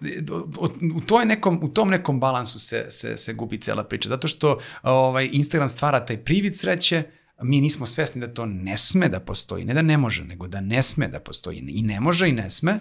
u, 0.95 1.01
toj 1.01 1.25
nekom, 1.25 1.59
u 1.63 1.69
tom 1.69 1.91
nekom 1.91 2.21
balansu 2.21 2.59
se, 2.59 2.87
se, 2.91 3.17
se 3.17 3.33
gubi 3.33 3.61
cela 3.61 3.85
priča, 3.85 4.09
zato 4.09 4.29
što 4.29 4.59
ovaj, 4.83 5.29
Instagram 5.33 5.69
stvara 5.69 6.07
taj 6.07 6.25
privid 6.25 6.59
sreće, 6.59 7.03
mi 7.43 7.61
nismo 7.61 7.87
svesni 7.87 8.21
da 8.21 8.35
to 8.35 8.47
ne 8.47 8.77
sme 8.77 9.09
da 9.09 9.21
postoji, 9.21 9.65
ne 9.65 9.75
da 9.75 9.83
ne 9.83 9.97
može, 9.97 10.25
nego 10.25 10.49
da 10.49 10.61
ne 10.61 10.83
sme 10.83 11.09
da 11.09 11.21
postoji. 11.21 11.59
I 11.59 11.83
ne 11.83 12.01
može 12.01 12.29
i 12.29 12.33
ne 12.33 12.51
sme, 12.51 12.81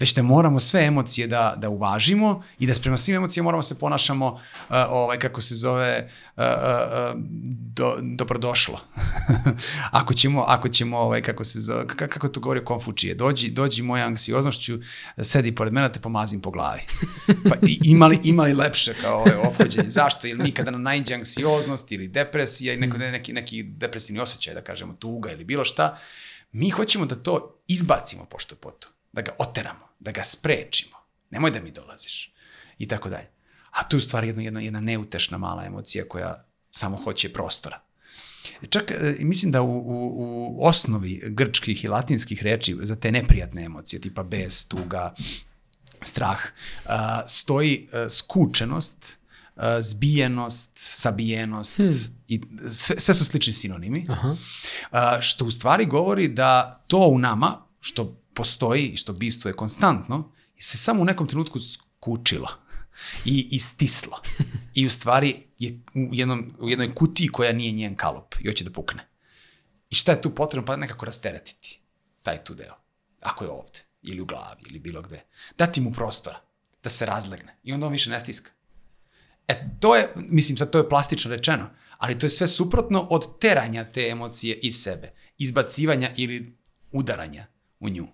već 0.00 0.14
da 0.14 0.22
moramo 0.22 0.60
sve 0.60 0.84
emocije 0.84 1.26
da, 1.26 1.54
da 1.56 1.68
uvažimo 1.68 2.42
i 2.58 2.66
da 2.66 2.74
sprema 2.74 2.96
svim 2.96 3.16
emocijama 3.16 3.44
moramo 3.44 3.62
se 3.62 3.78
ponašamo, 3.78 4.26
uh, 4.26 4.40
ovaj, 4.88 5.18
kako 5.18 5.40
se 5.40 5.54
zove, 5.54 6.10
uh, 6.36 6.42
uh, 6.42 7.20
do, 7.74 7.96
dobrodošlo. 8.02 8.80
ako 10.00 10.14
ćemo, 10.14 10.44
ako 10.48 10.68
ćemo 10.68 10.98
ovaj, 10.98 11.22
kako 11.22 11.44
se 11.44 11.60
zove, 11.60 11.86
kako 11.86 12.28
to 12.28 12.40
govori 12.40 12.64
Konfučije, 12.64 13.14
dođi, 13.14 13.50
dođi 13.50 13.82
moja 13.82 14.06
anksioznošću, 14.06 14.78
sedi 15.22 15.54
pored 15.54 15.72
mene, 15.72 15.88
da 15.88 15.92
te 15.92 16.00
pomazim 16.00 16.40
po 16.40 16.50
glavi. 16.50 16.80
Pa 17.48 17.54
imali, 17.62 18.20
imali 18.24 18.52
lepše 18.52 18.94
kao 19.02 19.18
ovaj, 19.18 19.36
obhođenje. 19.36 19.90
Zašto? 19.90 20.26
Ili 20.26 20.42
mi 20.42 20.52
kada 20.52 20.70
nam 20.70 20.82
najđe 20.82 21.14
anksioznost 21.14 21.92
ili 21.92 22.08
depresija 22.08 22.74
i 22.74 22.76
neko, 22.76 22.98
neki, 22.98 23.32
neki 23.32 23.62
depresivni 23.62 24.20
osjećaj, 24.20 24.54
da 24.54 24.60
kažemo, 24.60 24.94
tuga 24.94 25.30
ili 25.30 25.44
bilo 25.44 25.64
šta, 25.64 25.96
mi 26.52 26.70
hoćemo 26.70 27.06
da 27.06 27.14
to 27.14 27.62
izbacimo 27.66 28.24
pošto 28.24 28.54
poto 28.54 28.93
da 29.14 29.22
ga 29.22 29.32
oteramo, 29.38 29.88
da 30.00 30.12
ga 30.12 30.24
sprečimo. 30.24 30.96
Nemoj 31.30 31.50
da 31.50 31.60
mi 31.60 31.70
dolaziš. 31.70 32.32
I 32.78 32.88
tako 32.88 33.08
dalje. 33.08 33.30
A 33.70 33.82
to 33.82 33.96
je 33.96 33.98
u 33.98 34.00
stvari 34.00 34.26
jedna, 34.28 34.42
jedna, 34.42 34.60
jedna 34.60 34.80
neutešna 34.80 35.38
mala 35.38 35.64
emocija 35.64 36.08
koja 36.08 36.44
samo 36.70 36.96
hoće 36.96 37.32
prostora. 37.32 37.80
Čak 38.70 38.90
e, 38.90 39.16
mislim 39.18 39.52
da 39.52 39.62
u, 39.62 39.78
u, 39.78 40.14
u 40.16 40.66
osnovi 40.66 41.22
grčkih 41.26 41.84
i 41.84 41.88
latinskih 41.88 42.42
reči 42.42 42.76
za 42.82 42.96
te 42.96 43.12
neprijatne 43.12 43.64
emocije, 43.64 44.00
tipa 44.00 44.22
bes, 44.22 44.68
tuga, 44.68 45.14
strah, 46.02 46.38
a, 46.84 47.22
stoji 47.28 47.88
a, 47.92 48.08
skučenost, 48.08 49.16
zbijenost, 49.80 50.70
sabijenost 50.74 51.78
hmm. 51.78 51.90
i 52.28 52.40
sve, 52.70 53.00
sve 53.00 53.14
su 53.14 53.24
slični 53.24 53.52
sinonimi, 53.52 54.06
Aha. 54.08 54.36
Što 55.20 55.44
u 55.44 55.50
stvari 55.50 55.86
govori 55.86 56.28
da 56.28 56.84
to 56.86 56.98
u 56.98 57.18
nama, 57.18 57.62
što 57.80 58.23
postoji 58.34 58.88
i 58.88 58.96
što 58.96 59.12
bistvo 59.12 59.48
je 59.48 59.56
konstantno, 59.56 60.32
se 60.58 60.78
samo 60.78 61.02
u 61.02 61.04
nekom 61.04 61.28
trenutku 61.28 61.58
skučilo 61.60 62.48
i, 63.24 63.48
i 63.50 63.58
stislo. 63.58 64.20
I 64.74 64.86
u 64.86 64.90
stvari 64.90 65.46
je 65.58 65.80
u, 65.94 66.14
jednom, 66.14 66.54
u 66.58 66.70
jednoj 66.70 66.94
kutiji 66.94 67.28
koja 67.28 67.52
nije 67.52 67.72
njen 67.72 67.96
kalup 67.96 68.34
i 68.40 68.48
hoće 68.48 68.64
da 68.64 68.70
pukne. 68.70 69.08
I 69.90 69.94
šta 69.94 70.12
je 70.12 70.22
tu 70.22 70.34
potrebno? 70.34 70.66
Pa 70.66 70.76
nekako 70.76 71.06
rasteretiti 71.06 71.80
taj 72.22 72.44
tu 72.44 72.54
deo. 72.54 72.74
Ako 73.20 73.44
je 73.44 73.50
ovde, 73.50 73.80
ili 74.02 74.20
u 74.20 74.26
glavi, 74.26 74.62
ili 74.66 74.78
bilo 74.78 75.02
gde. 75.02 75.24
Dati 75.58 75.80
mu 75.80 75.92
prostora 75.92 76.40
da 76.82 76.90
se 76.90 77.06
razlegne. 77.06 77.56
I 77.62 77.72
onda 77.72 77.86
on 77.86 77.92
više 77.92 78.10
ne 78.10 78.20
stiska. 78.20 78.50
E, 79.48 79.70
to 79.80 79.96
je, 79.96 80.12
mislim, 80.16 80.56
sad 80.56 80.70
to 80.70 80.78
je 80.78 80.88
plastično 80.88 81.30
rečeno, 81.30 81.70
ali 81.98 82.18
to 82.18 82.26
je 82.26 82.30
sve 82.30 82.48
suprotno 82.48 83.06
od 83.10 83.38
teranja 83.38 83.92
te 83.92 84.08
emocije 84.08 84.58
iz 84.62 84.82
sebe. 84.82 85.12
Izbacivanja 85.38 86.14
ili 86.16 86.56
udaranja 86.92 87.46
u 87.80 87.88
nju 87.88 88.08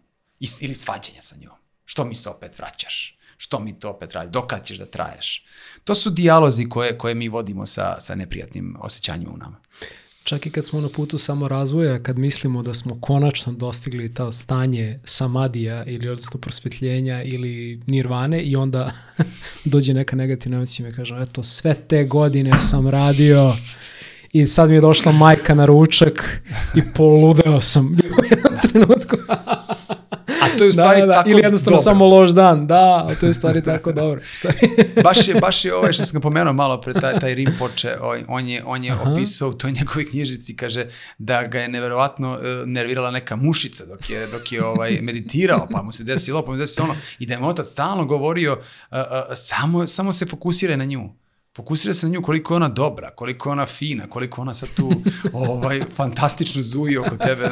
ili 0.61 0.75
svađanja 0.75 1.23
sa 1.23 1.37
njom. 1.37 1.55
Što 1.85 2.05
mi 2.05 2.15
se 2.15 2.29
opet 2.29 2.59
vraćaš? 2.59 3.19
Što 3.37 3.61
mi 3.61 3.79
to 3.79 3.91
opet 3.91 4.13
radi? 4.13 4.31
Dokad 4.31 4.67
ćeš 4.67 4.79
da 4.79 4.87
traješ? 4.87 5.45
To 5.85 5.95
su 5.95 6.11
dijalozi 6.11 6.69
koje, 6.69 6.99
koje 6.99 7.15
mi 7.15 7.29
vodimo 7.29 7.67
sa, 7.67 8.01
sa 8.01 8.15
neprijatnim 8.15 8.77
osjećanjima 8.81 9.33
u 9.33 9.37
nama. 9.37 9.57
Čak 10.25 10.47
i 10.47 10.51
kad 10.51 10.67
smo 10.67 10.81
na 10.81 10.89
putu 10.89 11.19
samo 11.19 11.49
razvoja, 11.49 12.03
kad 12.03 12.19
mislimo 12.19 12.63
da 12.63 12.75
smo 12.75 13.01
konačno 13.01 13.53
dostigli 13.53 14.15
to 14.15 14.33
stanje 14.33 15.01
samadija 15.05 15.85
ili 15.85 16.09
odnosno 16.09 16.41
prosvetljenja 16.41 17.23
ili 17.23 17.83
nirvane 17.87 18.43
i 18.43 18.57
onda 18.57 18.91
dođe 19.65 19.95
neka 19.95 20.17
negativna 20.17 20.57
emocija 20.57 20.87
i 20.87 20.91
me 20.91 20.97
kaže, 20.97 21.17
eto, 21.21 21.43
sve 21.43 21.75
te 21.75 22.05
godine 22.05 22.59
sam 22.59 22.89
radio 22.89 23.53
i 24.33 24.47
sad 24.47 24.69
mi 24.69 24.75
je 24.75 24.81
došla 24.81 25.13
majka 25.13 25.55
na 25.55 25.67
ručak 25.67 26.43
i 26.75 26.81
poludeo 26.95 27.61
sam 27.61 27.87
u 28.21 28.25
jednom 28.31 28.55
trenutku. 28.63 29.17
A 30.61 30.63
to 30.63 30.65
je 30.65 30.69
u 30.69 30.73
da, 30.73 30.81
stvari 30.81 31.01
da, 31.01 31.07
da, 31.07 31.15
tako 31.15 31.31
Ili 31.31 31.41
jednostavno 31.43 31.77
dobro. 31.77 31.91
samo 31.91 32.07
loš 32.07 32.31
dan, 32.31 32.67
da, 32.67 33.09
to 33.21 33.27
je 33.27 33.31
u 33.31 33.35
stvari 33.35 33.65
tako 33.65 33.93
dobro. 33.93 34.21
baš 35.05 35.29
je, 35.29 35.35
baš 35.35 35.65
je 35.65 35.75
ovaj 35.75 35.93
što 35.93 36.05
sam 36.05 36.21
pomenuo 36.21 36.53
malo 36.53 36.81
pre, 36.81 36.93
taj, 36.93 37.21
taj 37.21 37.35
Rim 37.35 37.55
poče, 37.59 37.97
on 38.29 38.49
je, 38.49 38.63
on 38.67 38.85
je 38.85 38.95
opisao 38.95 39.49
u 39.49 39.53
toj 39.53 39.73
njegovoj 39.73 40.11
knjižici, 40.11 40.57
kaže 40.57 40.87
da 41.19 41.43
ga 41.43 41.61
je 41.61 41.69
neverovatno 41.69 42.33
uh, 42.33 42.69
nervirala 42.69 43.11
neka 43.11 43.37
mušica 43.37 43.85
dok 43.87 44.11
je, 44.11 44.27
dok 44.27 44.53
je 44.53 44.65
ovaj, 44.65 44.99
meditirao, 45.03 45.67
pa 45.73 45.83
mu 45.83 45.93
se 45.93 46.05
desilo, 46.05 46.45
pa 46.45 46.51
mu 46.51 46.57
se 46.57 46.61
desilo 46.61 46.85
ono, 46.85 46.97
i 47.19 47.27
da 47.27 47.35
je 47.35 47.41
mu 47.41 47.49
otac 47.49 47.67
stalno 47.67 48.05
govorio, 48.05 48.53
uh, 48.53 48.99
uh, 48.99 49.05
samo, 49.35 49.87
samo 49.87 50.13
se 50.13 50.27
fokusiraj 50.27 50.77
na 50.77 50.85
nju 50.85 51.11
fokusira 51.61 51.95
se 51.95 52.07
na 52.07 52.13
nju 52.13 52.23
koliko 52.23 52.55
je 52.55 52.57
ona 52.57 52.69
dobra, 52.69 53.11
koliko 53.11 53.49
je 53.49 53.53
ona 53.53 53.67
fina, 53.67 54.07
koliko 54.07 54.43
ona 54.43 54.55
sad 54.55 54.69
tu 54.77 54.93
ovaj, 55.33 55.83
fantastično 55.97 56.63
zuji 56.63 56.97
oko 56.97 57.17
tebe. 57.17 57.51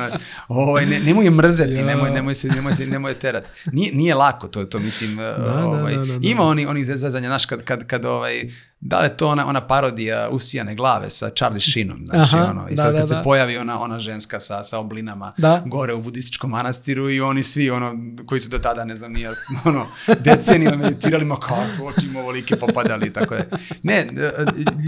Ovaj, 0.48 0.86
ne, 0.86 1.00
nemoj 1.00 1.24
je 1.24 1.30
mrzeti, 1.30 1.72
ja. 1.72 1.84
nemoj, 1.84 2.10
nemoj, 2.10 2.34
se, 2.34 2.48
nemoj, 2.48 2.74
se, 2.74 2.86
nemoj 2.86 3.10
je 3.10 3.18
terati. 3.18 3.48
Nije, 3.72 3.92
nije 3.94 4.14
lako 4.14 4.48
to, 4.48 4.64
to 4.64 4.78
mislim. 4.78 5.16
Da, 5.16 5.32
da 5.32 5.66
ovaj, 5.66 5.94
da, 5.94 6.00
da, 6.00 6.06
da, 6.06 6.18
da. 6.18 6.28
Ima 6.28 6.42
oni, 6.42 6.66
oni 6.66 6.84
zezanja, 6.84 7.28
znaš, 7.28 7.46
kad, 7.46 7.64
kad, 7.64 7.86
kad 7.86 8.04
ovaj, 8.04 8.50
da 8.80 9.00
li 9.00 9.06
je 9.06 9.16
to 9.16 9.28
ona, 9.28 9.46
ona 9.46 9.60
parodija 9.60 10.28
usijane 10.32 10.74
glave 10.74 11.10
sa 11.10 11.30
Charlie 11.30 11.60
Sheenom, 11.60 12.06
znači 12.06 12.36
Aha, 12.36 12.50
ono, 12.50 12.68
i 12.68 12.74
da, 12.74 12.82
sad 12.82 12.92
da, 12.92 12.98
kad 12.98 13.08
da, 13.08 13.16
se 13.16 13.24
pojavi 13.24 13.56
ona, 13.56 13.80
ona 13.80 13.98
ženska 13.98 14.40
sa, 14.40 14.64
sa 14.64 14.78
oblinama 14.78 15.32
da. 15.36 15.62
gore 15.66 15.94
u 15.94 16.02
budističkom 16.02 16.50
manastiru 16.50 17.10
i 17.10 17.20
oni 17.20 17.42
svi, 17.42 17.70
ono, 17.70 17.96
koji 18.26 18.40
su 18.40 18.48
do 18.48 18.58
tada, 18.58 18.84
ne 18.84 18.96
znam, 18.96 19.12
nije, 19.12 19.30
ono, 19.64 19.86
decenijama 20.24 20.76
meditirali, 20.76 21.24
ma 21.24 21.36
kako, 21.36 21.84
oči 21.84 22.06
im 22.06 22.16
ovolike 22.16 22.56
popadali, 22.56 23.12
tako 23.12 23.34
je. 23.34 23.48
Ne, 23.82 24.06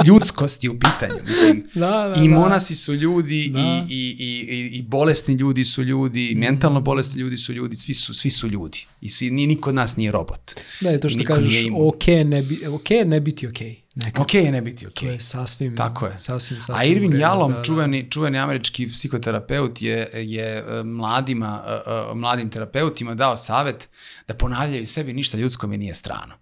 ljudskost 0.06 0.64
je 0.64 0.70
u 0.70 0.78
pitanju, 0.78 1.22
mislim, 1.28 1.64
da, 1.74 2.12
da, 2.14 2.22
i 2.22 2.28
da. 2.28 2.34
monasi 2.34 2.74
su 2.74 2.94
ljudi 2.94 3.50
da. 3.52 3.60
i, 3.60 3.82
i, 3.88 4.16
i, 4.18 4.78
i 4.78 4.82
bolesni 4.82 5.34
ljudi 5.34 5.64
su 5.64 5.82
ljudi, 5.82 6.32
mm. 6.36 6.38
mentalno 6.38 6.80
bolesni 6.80 7.20
ljudi 7.20 7.38
su 7.38 7.52
ljudi, 7.52 7.76
svi 7.76 7.94
su, 7.94 8.14
svi 8.14 8.30
su 8.30 8.48
ljudi 8.48 8.86
i 9.00 9.08
svi, 9.08 9.30
niko 9.30 9.68
od 9.68 9.74
nas 9.74 9.96
nije 9.96 10.12
robot. 10.12 10.52
Da, 10.80 10.90
je 10.90 11.00
to 11.00 11.08
što 11.08 11.18
niko 11.18 11.34
kažeš, 11.34 11.64
ok, 11.80 12.06
ne, 12.06 12.42
bi, 12.42 12.66
ok, 12.66 12.90
ne 13.06 13.20
biti 13.20 13.46
ok. 13.46 13.80
Nekako. 14.04 14.22
Ok 14.22 14.34
je 14.34 14.52
ne 14.52 14.60
biti 14.60 14.86
ok. 14.86 14.94
To 14.94 15.06
je 15.06 15.20
sasvim, 15.20 15.76
Tako 15.76 16.06
je. 16.06 16.18
sasvim, 16.18 16.62
sasvim 16.62 16.76
A 16.78 16.84
Irvin 16.84 17.16
Jalom, 17.16 17.52
da, 17.52 17.58
da. 17.58 17.64
Čuveni, 17.64 18.10
čuveni 18.10 18.38
američki 18.38 18.88
psihoterapeut, 18.88 19.82
je, 19.82 20.10
je 20.14 20.58
e, 20.58 20.82
mladima, 20.84 21.62
uh, 21.64 22.16
mladim 22.16 22.50
terapeutima 22.50 23.14
dao 23.14 23.36
savet 23.36 23.88
da 24.28 24.34
ponavljaju 24.34 24.86
sebi 24.86 25.12
ništa 25.12 25.38
ljudsko 25.38 25.66
mi 25.66 25.76
nije 25.76 25.94
strano. 25.94 26.34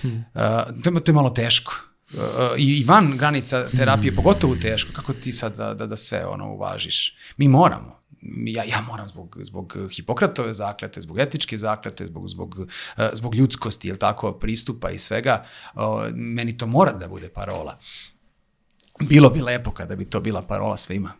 Hmm. 0.00 0.24
Uh, 0.34 0.92
to 1.02 1.10
je 1.10 1.14
malo 1.14 1.30
teško. 1.30 1.74
Uh, 2.12 2.20
i 2.58 2.84
van 2.86 3.16
granica 3.16 3.68
terapije 3.76 4.10
hmm. 4.10 4.16
pogotovo 4.16 4.56
teško. 4.56 4.92
Kako 4.92 5.12
ti 5.12 5.32
sad 5.32 5.56
da, 5.56 5.74
da, 5.74 5.86
da 5.86 5.96
sve 5.96 6.26
ono 6.26 6.52
uvažiš? 6.52 7.16
Mi 7.36 7.48
moramo 7.48 8.03
ja, 8.46 8.64
ja 8.64 8.80
moram 8.86 9.08
zbog, 9.08 9.38
zbog 9.42 9.76
Hipokratove 9.90 10.54
zaklete, 10.54 11.00
zbog 11.00 11.18
etičke 11.18 11.58
zaklete, 11.58 12.06
zbog, 12.06 12.28
zbog, 12.28 12.66
eh, 12.96 13.10
zbog 13.12 13.34
ljudskosti, 13.34 13.88
jel 13.88 13.96
tako, 13.96 14.32
pristupa 14.32 14.90
i 14.90 14.98
svega, 14.98 15.44
meni 16.14 16.56
to 16.56 16.66
mora 16.66 16.92
da 16.92 17.08
bude 17.08 17.28
parola. 17.28 17.78
Bilo 19.00 19.30
bi 19.30 19.40
lepo 19.40 19.70
kada 19.70 19.96
bi 19.96 20.04
to 20.04 20.20
bila 20.20 20.42
parola 20.42 20.76
svima, 20.76 21.12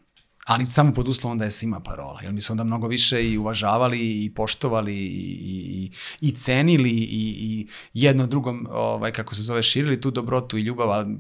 ali 0.47 0.67
samo 0.67 0.95
pod 0.95 1.09
uslovom 1.09 1.39
da 1.39 1.45
je 1.45 1.51
svima 1.51 1.81
parola, 1.81 2.23
jer 2.23 2.33
mi 2.33 2.41
se 2.41 2.53
onda 2.53 2.65
mnogo 2.65 2.89
više 2.89 3.31
i 3.31 3.39
uvažavali 3.39 4.25
i 4.25 4.35
poštovali 4.35 4.95
i, 4.95 5.39
i, 5.41 5.91
i 6.21 6.33
cenili 6.33 6.91
i, 6.91 7.35
i 7.39 7.69
jedno 7.93 8.27
drugom, 8.27 8.67
ovaj, 8.71 9.13
kako 9.13 9.35
se 9.35 9.43
zove, 9.43 9.63
širili 9.63 10.01
tu 10.01 10.11
dobrotu 10.11 10.59
i 10.59 10.63
ljubav, 10.63 10.91
ali 10.91 11.17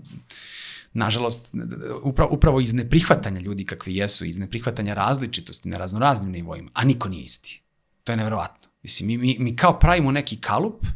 nažalost, 0.94 1.54
upravo, 2.02 2.34
upravo 2.34 2.60
iz 2.60 2.74
neprihvatanja 2.74 3.40
ljudi 3.40 3.66
kakvi 3.66 3.96
jesu, 3.96 4.24
iz 4.24 4.38
neprihvatanja 4.38 4.94
različitosti 4.94 5.68
na 5.68 5.76
raznoraznim 5.76 6.32
nivoima, 6.32 6.70
a 6.74 6.84
niko 6.84 7.08
nije 7.08 7.24
isti. 7.24 7.62
To 8.04 8.12
je 8.12 8.16
nevjerovatno. 8.16 8.68
Mislim, 8.82 9.06
mi, 9.06 9.18
mi, 9.18 9.36
mi 9.38 9.56
kao 9.56 9.78
pravimo 9.78 10.12
neki 10.12 10.40
kalup 10.40 10.86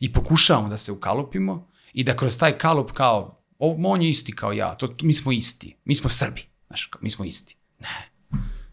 i 0.00 0.12
pokušavamo 0.12 0.68
da 0.68 0.76
se 0.76 0.92
ukalupimo 0.92 1.68
i 1.92 2.04
da 2.04 2.16
kroz 2.16 2.38
taj 2.38 2.58
kalup 2.58 2.92
kao, 2.92 3.42
o, 3.58 3.76
on 3.84 4.02
je 4.02 4.10
isti 4.10 4.32
kao 4.32 4.52
ja, 4.52 4.74
to, 4.74 4.96
mi 5.02 5.12
smo 5.12 5.32
isti, 5.32 5.76
mi 5.84 5.94
smo 5.94 6.10
Srbi, 6.10 6.42
znaš, 6.66 6.90
mi 7.00 7.10
smo 7.10 7.24
isti. 7.24 7.56
Ne, 7.80 8.10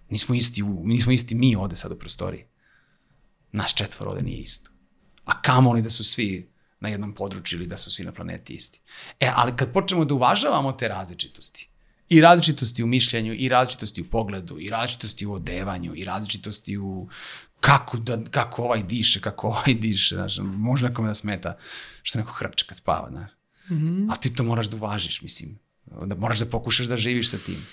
nismo 0.09 0.35
isti, 0.35 0.63
u, 0.63 0.81
nismo 0.85 1.11
isti 1.11 1.35
mi 1.35 1.55
ovde 1.55 1.75
sad 1.75 1.91
u 1.91 1.99
prostoriji. 1.99 2.45
Nas 3.51 3.73
četvor 3.73 4.07
ovde 4.07 4.21
nije 4.21 4.41
isto. 4.41 4.71
A 5.25 5.41
kamo 5.41 5.73
li 5.73 5.81
da 5.81 5.89
su 5.89 6.03
svi 6.03 6.52
na 6.83 6.89
jednom 6.89 7.13
području 7.13 7.59
ili 7.59 7.67
da 7.67 7.77
su 7.77 7.91
svi 7.91 8.05
na 8.05 8.11
planeti 8.11 8.53
isti. 8.53 8.79
E, 9.19 9.31
ali 9.35 9.55
kad 9.55 9.73
počnemo 9.73 10.05
da 10.05 10.13
uvažavamo 10.13 10.71
te 10.71 10.87
različitosti, 10.87 11.69
i 12.09 12.21
različitosti 12.21 12.83
u 12.83 12.87
mišljenju, 12.87 13.33
i 13.33 13.49
različitosti 13.49 14.01
u 14.01 14.09
pogledu, 14.09 14.57
i 14.59 14.69
različitosti 14.69 15.25
u 15.25 15.33
odevanju, 15.33 15.93
i 15.95 16.03
različitosti 16.05 16.77
u 16.77 17.07
kako, 17.59 17.97
da, 17.97 18.23
kako 18.31 18.63
ovaj 18.63 18.83
diše, 18.83 19.21
kako 19.21 19.47
ovaj 19.47 19.73
diše, 19.73 20.15
znaš, 20.15 20.37
može 20.43 20.89
nekome 20.89 21.07
da 21.07 21.13
smeta 21.13 21.57
što 22.03 22.19
neko 22.19 22.31
hrče 22.31 22.65
kad 22.67 22.77
spava, 22.77 23.09
znaš. 23.09 23.31
Mm 23.69 23.75
-hmm. 23.75 24.11
A 24.11 24.15
ti 24.15 24.33
to 24.35 24.43
moraš 24.43 24.67
da 24.67 24.77
uvažiš, 24.77 25.21
mislim. 25.21 25.59
Da 25.85 26.15
moraš 26.15 26.39
da 26.39 26.45
pokušaš 26.45 26.87
da 26.87 26.97
živiš 26.97 27.29
sa 27.29 27.37
tim. 27.37 27.65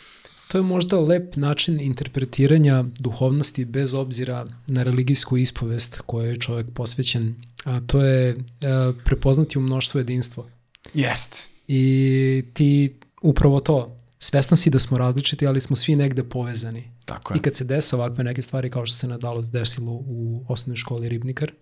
To 0.51 0.59
je 0.59 0.63
možda 0.63 1.01
lep 1.01 1.37
način 1.37 1.81
interpretiranja 1.81 2.85
duhovnosti 2.99 3.65
bez 3.65 3.95
obzira 3.95 4.47
na 4.67 4.83
religijsku 4.83 5.37
ispovest 5.37 6.01
kojoj 6.07 6.31
je 6.31 6.41
čovjek 6.41 6.67
posvećen, 6.75 7.35
a 7.65 7.81
to 7.87 8.01
je 8.01 8.37
a, 8.63 8.67
e, 8.67 9.05
prepoznati 9.05 9.59
u 9.59 9.61
mnoštvu 9.61 10.01
jedinstvo. 10.01 10.47
Jest. 10.95 11.51
I 11.69 12.45
ti 12.55 12.95
upravo 13.23 13.61
to, 13.61 13.97
svestan 14.19 14.59
si 14.59 14.71
da 14.71 14.79
smo 14.79 14.99
različiti, 14.99 15.47
ali 15.47 15.61
smo 15.61 15.77
svi 15.77 15.97
negde 15.97 16.25
povezani. 16.25 16.91
Tako 17.05 17.35
je. 17.35 17.39
I 17.39 17.43
kad 17.43 17.55
se 17.55 17.65
desa 17.65 17.97
ovakve 17.97 18.25
neke 18.25 18.43
stvari 18.43 18.71
kao 18.71 18.87
što 18.87 18.97
se 18.97 19.09
nadalo 19.09 19.43
desilo 19.43 19.93
u 19.93 20.45
osnovnoj 20.49 20.77
školi 20.77 21.09
Ribnikar, 21.09 21.53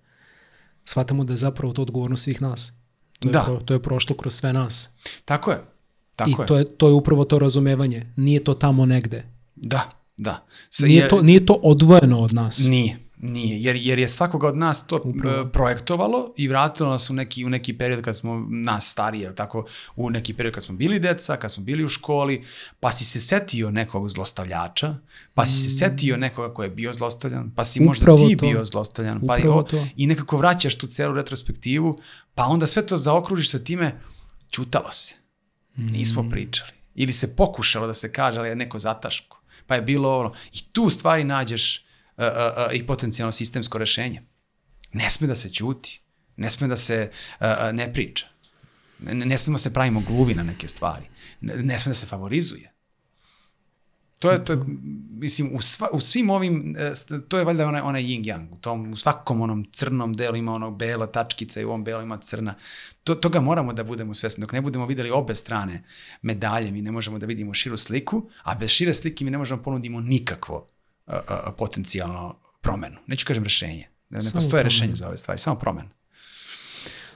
shvatamo 0.85 1.25
da 1.25 1.33
je 1.33 1.37
zapravo 1.37 1.73
to 1.73 1.83
odgovornost 1.83 2.23
svih 2.23 2.43
nas. 2.43 2.73
To 3.19 3.29
je, 3.29 3.33
Da. 3.33 3.43
pro, 3.45 3.57
to 3.57 3.75
je 3.75 3.83
prošlo 3.83 4.17
kroz 4.17 4.35
sve 4.35 4.53
nas. 4.53 4.89
Tako 5.25 5.51
je. 5.51 5.78
Tako 6.19 6.31
I 6.31 6.35
je. 6.35 6.47
to 6.47 6.57
je, 6.57 6.65
to 6.67 6.89
je 6.89 6.95
upravo 6.95 7.25
to 7.25 7.39
razumevanje. 7.39 8.13
Nije 8.17 8.45
to 8.45 8.55
tamo 8.55 8.87
negde. 8.87 9.25
Da, 9.57 9.91
da. 10.17 10.47
Sa- 10.71 10.87
Nije 10.87 10.99
jer- 10.99 11.11
to, 11.11 11.23
nije 11.23 11.47
to 11.47 11.55
odvojeno 11.55 12.19
od 12.21 12.35
nas. 12.35 12.59
Nije, 12.61 12.97
nije, 13.19 13.63
jer, 13.63 13.77
jer 13.77 13.99
je 13.99 14.09
svakoga 14.09 14.49
od 14.49 14.57
nas 14.57 14.87
to 14.87 15.01
Upravo. 15.07 15.37
e, 15.39 15.53
projektovalo 15.53 16.33
i 16.37 16.49
vratilo 16.49 16.91
nas 16.91 17.11
u 17.11 17.15
neki, 17.15 17.45
u 17.45 17.49
neki 17.49 17.73
period 17.75 18.03
kad 18.03 18.17
smo 18.17 18.47
nas 18.51 18.87
starije, 18.87 19.35
tako, 19.35 19.65
u 19.97 20.11
neki 20.11 20.35
period 20.35 20.55
kad 20.55 20.65
smo 20.65 20.75
bili 20.77 20.99
deca, 20.99 21.37
kad 21.37 21.53
smo 21.53 21.65
bili 21.65 21.85
u 21.85 21.89
školi, 21.89 22.45
pa 22.81 22.93
si 22.93 23.05
se 23.05 23.21
setio 23.21 23.71
nekog 23.71 24.09
zlostavljača, 24.09 24.95
pa 25.35 25.47
si 25.47 25.53
se 25.55 25.71
setio 25.71 26.17
nekoga 26.17 26.55
ko 26.55 26.63
je 26.63 26.71
bio 26.71 26.93
zlostavljan, 26.93 27.51
pa 27.51 27.65
si 27.65 27.81
možda 27.81 28.03
Upravo 28.05 28.19
ti 28.21 28.37
to. 28.37 28.47
bio 28.47 28.65
zlostavljan, 28.65 29.21
pa 29.21 29.37
i, 29.37 29.41
Upravo 29.41 29.59
o, 29.59 29.63
to. 29.63 29.87
i 29.97 30.07
nekako 30.07 30.37
vraćaš 30.37 30.77
tu 30.77 30.87
celu 30.87 31.15
retrospektivu, 31.15 31.99
pa 32.35 32.45
onda 32.45 32.67
sve 32.67 32.87
to 32.87 32.99
zaokružiš 32.99 33.51
sa 33.51 33.59
time, 33.59 34.01
čutalo 34.51 34.93
se, 34.93 35.15
nismo 35.79 36.23
Mm. 36.23 36.31
pričali. 36.31 36.71
Ili 36.95 37.13
se 37.13 37.37
pokušalo 37.37 37.87
da 37.87 37.95
se 37.95 38.13
kaže, 38.13 38.39
ali 38.39 38.49
je 38.49 38.57
neko 38.57 38.79
zataško. 38.79 39.43
Pa 39.67 39.75
je 39.75 39.83
bilo 39.83 40.19
ono, 40.19 40.33
i 40.53 40.59
tu 40.73 40.91
stvari 40.91 41.25
nađeš 41.25 41.85
uh, 42.17 42.25
uh, 42.25 42.31
uh, 42.67 42.75
i 42.75 42.87
potencijalno 42.87 43.33
sistemsko 43.33 43.79
rešenje. 43.79 44.23
Ne 44.93 45.11
sme 45.11 45.27
da 45.27 45.35
se 45.35 45.49
ćuti, 45.53 46.01
ne 46.37 46.51
sme 46.51 46.69
da 46.69 46.77
se 46.77 47.11
uh, 47.41 47.47
uh, 47.47 47.73
ne 47.73 47.93
priča. 47.93 48.27
Ne, 48.99 49.15
ne 49.15 49.39
smemo 49.39 49.59
se 49.59 49.73
pravimo 49.73 50.01
gluvi 50.01 50.35
na 50.35 50.43
neke 50.43 50.69
stvari. 50.69 51.07
Ne, 51.41 51.55
ne 51.57 51.79
sme 51.79 51.91
da 51.91 51.95
se 51.95 52.07
favorizuje. 52.07 52.73
To 54.19 54.31
je, 54.31 54.45
to 54.45 54.53
je, 54.53 54.59
mislim, 55.11 55.51
u, 55.55 55.61
sva, 55.61 55.89
u 55.93 56.01
svim 56.01 56.31
ovim, 56.31 56.77
e, 56.79 56.93
to 57.29 57.39
je 57.39 57.45
valjda 57.45 57.67
onaj, 57.67 57.81
onaj 57.81 58.03
yin 58.03 58.25
yang, 58.25 58.53
u 58.53 58.57
tom, 58.57 58.93
u 58.93 58.97
svakom 58.97 59.41
onom 59.41 59.67
crnom 59.73 60.15
delu 60.15 60.37
ima 60.37 60.53
ono 60.53 60.71
bela 60.71 61.07
tačkica 61.07 61.61
i 61.61 61.65
u 61.65 61.69
ovom 61.69 61.85
belom 61.85 62.03
ima 62.03 62.19
crna. 62.19 62.55
To, 63.05 63.15
toga 63.15 63.41
moramo 63.41 63.73
da 63.73 63.85
budemo 63.85 64.15
svesni. 64.15 64.41
Dok 64.41 64.53
ne 64.53 64.61
budemo 64.61 64.87
videli 64.87 65.11
obe 65.11 65.35
strane 65.35 65.85
medalje, 66.23 66.71
mi 66.71 66.83
ne 66.83 66.93
možemo 66.93 67.19
da 67.19 67.27
vidimo 67.27 67.55
širu 67.55 67.77
sliku, 67.77 68.31
a 68.43 68.55
bez 68.55 68.71
šire 68.71 68.95
slike 68.95 69.25
mi 69.25 69.31
ne 69.31 69.39
možemo 69.39 69.63
ponudimo 69.63 70.01
nikakvo 70.01 70.67
a, 71.07 71.17
a, 71.29 71.41
a, 71.45 71.53
potencijalno 71.53 72.39
promenu. 72.61 72.97
Neću 73.07 73.27
kažem 73.27 73.45
rešenje. 73.45 73.89
Ne, 74.11 74.19
ne 74.19 74.31
postoje 74.33 74.49
promenu. 74.49 74.65
rešenje 74.65 74.95
za 74.95 75.09
ove 75.09 75.17
stvari, 75.17 75.39
samo 75.39 75.57
promenu. 75.57 75.89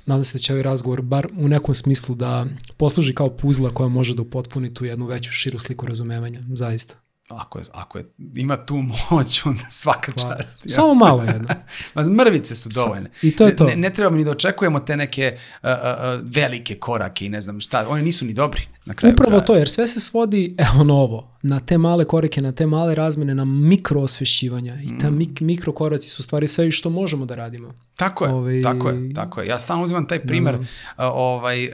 Nadam 0.06 0.24
se 0.24 0.38
da 0.38 0.42
će 0.42 0.52
ovaj 0.52 0.62
razgovor 0.62 1.02
bar 1.02 1.28
u 1.36 1.48
nekom 1.48 1.74
smislu 1.74 2.14
da 2.14 2.46
posluži 2.76 3.14
kao 3.14 3.36
puzla 3.36 3.74
koja 3.74 3.88
može 3.88 4.14
da 4.14 4.22
upotpuni 4.22 4.74
tu 4.74 4.84
jednu 4.84 5.06
veću 5.06 5.32
širu 5.32 5.58
sliku 5.58 5.86
razumevanja, 5.86 6.40
zaista. 6.54 7.01
Ako 7.32 7.58
je, 7.58 7.64
ako 7.72 7.98
je, 7.98 8.04
ima 8.36 8.56
tu 8.56 8.76
moć, 9.10 9.42
onda 9.46 9.64
svaka 9.70 10.12
Hvala. 10.14 10.36
čast. 10.36 10.58
Ja. 10.58 10.70
Samo 10.70 10.94
malo 10.94 11.22
jedna. 11.22 11.54
Ma 11.94 12.02
mrvice 12.04 12.54
su 12.54 12.68
dovoljne. 12.68 13.10
I 13.22 13.36
to 13.36 13.46
je 13.46 13.56
to. 13.56 13.64
Ne, 13.64 13.76
ne 13.76 13.90
trebamo 13.90 14.16
ni 14.16 14.24
da 14.24 14.30
očekujemo 14.30 14.80
te 14.80 14.96
neke 14.96 15.32
uh, 15.34 15.38
uh, 15.62 15.76
uh, 16.14 16.26
velike 16.26 16.74
korake 16.76 17.26
i 17.26 17.30
ne 17.30 17.40
znam 17.40 17.60
šta. 17.60 17.88
Oni 17.88 18.02
nisu 18.02 18.24
ni 18.24 18.32
dobri 18.32 18.60
na 18.84 18.94
kraju 18.94 19.12
Upravo 19.12 19.30
kraja. 19.30 19.44
to, 19.44 19.54
jer 19.54 19.68
sve 19.68 19.88
se 19.88 20.00
svodi, 20.00 20.56
evo 20.60 20.84
novo, 20.84 21.36
na 21.42 21.60
te 21.60 21.78
male 21.78 22.04
korake, 22.04 22.42
na 22.42 22.52
te 22.52 22.66
male 22.66 22.94
razmene, 22.94 23.34
na 23.34 23.44
mikro 23.44 24.00
osvešćivanja. 24.00 24.74
I 24.76 24.86
Mm. 24.86 25.00
ta 25.00 25.10
mik, 25.10 25.40
mikro 25.40 25.72
koraci 25.72 26.08
su 26.08 26.22
stvari 26.22 26.48
sve 26.48 26.70
što 26.70 26.90
možemo 26.90 27.26
da 27.26 27.34
radimo. 27.34 27.74
Tako 27.96 28.24
je, 28.24 28.32
Ovaj- 28.32 28.62
tako 28.62 28.88
je, 28.88 29.14
tako 29.14 29.40
je. 29.40 29.48
Ja 29.48 29.58
stalno 29.58 29.84
uzimam 29.84 30.06
taj 30.06 30.20
primer 30.20 30.54
uh, 30.54 30.64
ovaj, 30.98 31.66
uh, 31.66 31.72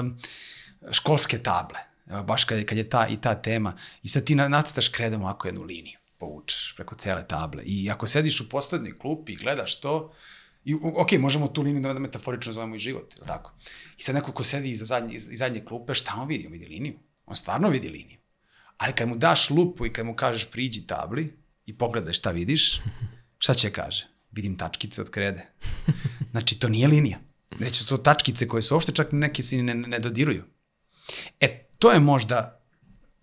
um, 0.00 0.16
školske 0.90 1.38
table. 1.38 1.78
Baš 2.26 2.44
kad 2.44 2.58
je, 2.58 2.66
kad 2.66 2.78
je 2.78 2.88
ta, 2.88 3.06
i 3.06 3.16
ta 3.16 3.34
tema. 3.34 3.76
I 4.02 4.08
sad 4.08 4.24
ti 4.24 4.34
na- 4.34 4.48
nacrtaš 4.48 4.88
kredom 4.88 5.22
ovako 5.22 5.48
jednu 5.48 5.62
liniju, 5.62 5.98
povučeš 6.18 6.74
preko 6.76 6.94
cele 6.94 7.28
table. 7.28 7.62
I 7.64 7.90
ako 7.90 8.06
sediš 8.06 8.40
u 8.40 8.48
poslednjoj 8.48 8.98
klupi 8.98 9.32
i 9.32 9.36
gledaš 9.36 9.80
to, 9.80 10.12
I, 10.64 10.74
ok, 10.74 11.12
možemo 11.12 11.48
tu 11.48 11.62
liniju 11.62 11.82
da, 11.82 11.92
da 11.92 11.98
metaforično 11.98 12.52
zovemo 12.52 12.74
i 12.76 12.78
život, 12.78 13.14
ili 13.16 13.26
tako? 13.26 13.52
I 13.96 14.02
sad 14.02 14.14
neko 14.14 14.32
ko 14.32 14.44
sedi 14.44 14.70
iza 14.70 14.84
zadnje, 14.84 15.14
iz, 15.14 15.28
iz 15.32 15.38
zadnje 15.38 15.64
klupe, 15.64 15.94
šta 15.94 16.14
on 16.18 16.28
vidi? 16.28 16.46
On 16.46 16.52
vidi 16.52 16.66
liniju. 16.66 16.98
On 17.26 17.36
stvarno 17.36 17.68
vidi 17.68 17.88
liniju. 17.88 18.18
Ali 18.78 18.92
kad 18.92 19.08
mu 19.08 19.16
daš 19.16 19.50
lupu 19.50 19.86
i 19.86 19.92
kad 19.92 20.06
mu 20.06 20.16
kažeš 20.16 20.50
priđi 20.50 20.86
tabli 20.86 21.36
i 21.66 21.72
pogledaj 21.78 22.12
šta 22.12 22.30
vidiš, 22.30 22.80
šta 23.44 23.54
će 23.54 23.70
kaže? 23.70 24.06
Vidim 24.32 24.58
tačkice 24.58 25.00
od 25.00 25.10
krede. 25.10 25.46
Znači, 26.30 26.58
to 26.58 26.68
nije 26.68 26.88
linija. 26.88 27.18
Već 27.58 27.76
su 27.76 27.86
to 27.86 27.96
tačkice 27.98 28.48
koje 28.48 28.62
su 28.62 28.74
uopšte 28.74 28.92
čak 28.92 29.12
neke 29.12 29.42
se 29.42 29.56
ni 29.56 29.62
ne, 29.62 29.74
ne 29.74 29.98
dodiruju. 29.98 30.44
E, 31.40 31.64
to 31.80 31.92
je 31.92 32.00
možda 32.00 32.60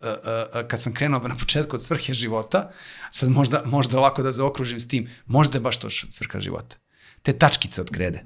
uh, 0.01 0.07
uh, 0.07 0.67
kad 0.67 0.81
sam 0.81 0.93
krenuo 0.93 1.27
na 1.27 1.37
početku 1.37 1.75
od 1.75 1.83
svrhe 1.83 2.13
života, 2.13 2.71
sad 3.11 3.29
možda, 3.29 3.61
možda 3.65 3.99
ovako 3.99 4.23
da 4.23 4.31
zaokružim 4.31 4.79
s 4.79 4.87
tim, 4.87 5.09
možda 5.25 5.57
je 5.57 5.61
baš 5.61 5.77
to 5.77 5.89
svrha 5.89 6.39
života. 6.39 6.75
Te 7.21 7.33
tačkice 7.33 7.81
od 7.81 7.89
krede 7.89 8.25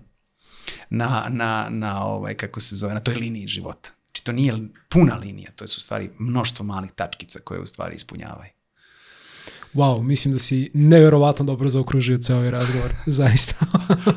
na, 0.89 1.27
na, 1.29 1.67
na 1.69 2.05
ovaj, 2.05 2.33
kako 2.33 2.59
se 2.59 2.75
zove, 2.75 2.93
na 2.93 2.99
toj 2.99 3.15
liniji 3.15 3.47
života. 3.47 3.89
Znači 4.05 4.23
to 4.23 4.31
nije 4.31 4.53
puna 4.89 5.15
linija, 5.15 5.51
to 5.55 5.63
je 5.63 5.67
su 5.67 5.81
stvari 5.81 6.09
mnoštvo 6.17 6.65
malih 6.65 6.91
tačkica 6.95 7.39
koje 7.39 7.61
u 7.61 7.65
stvari 7.65 7.95
ispunjavaju. 7.95 8.51
Wow, 9.73 10.01
mislim 10.03 10.31
da 10.31 10.39
si 10.39 10.69
neverovatno 10.73 11.45
dobro 11.45 11.69
zaokružio 11.69 12.17
ceo 12.17 12.37
ovaj 12.37 12.51
razgovor, 12.51 12.91
zaista. 13.19 13.53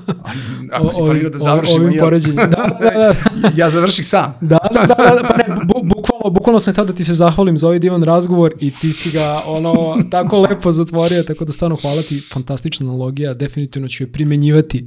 Ako 0.73 0.91
si 0.91 1.01
planirao 1.07 1.31
da 1.31 1.39
završimo, 1.39 1.85
ovim 1.85 1.95
ja, 1.95 2.03
poređenjem. 2.03 2.37
Da, 2.37 2.79
da, 2.81 2.91
da, 2.91 3.15
da. 3.43 3.51
ja 3.57 3.71
završih 3.71 4.07
sam. 4.07 4.35
Da, 4.41 4.59
da, 4.75 4.81
da, 4.81 4.95
da, 4.95 5.23
pa 5.29 5.37
ne, 5.37 5.45
bu, 5.65 5.81
bukvalno, 5.83 6.31
bukvalno 6.31 6.61
sam 6.61 6.73
htio 6.75 6.85
da 6.85 6.93
ti 6.93 7.05
se 7.05 7.15
zahvalim 7.15 7.57
za 7.57 7.67
ovaj 7.67 7.79
divan 7.79 8.03
razgovor 8.03 8.55
i 8.61 8.71
ti 8.71 8.93
si 8.93 9.11
ga 9.11 9.43
ono 9.47 9.99
tako 10.11 10.41
lepo 10.41 10.73
zatvorio, 10.73 11.23
tako 11.23 11.45
da 11.45 11.53
stvarno 11.53 11.77
hvala 11.77 12.03
ti, 12.03 12.23
fantastična 12.33 12.87
analogija, 12.87 13.35
definitivno 13.35 13.89
ću 13.89 14.03
je 14.03 14.13
primenjivati 14.13 14.85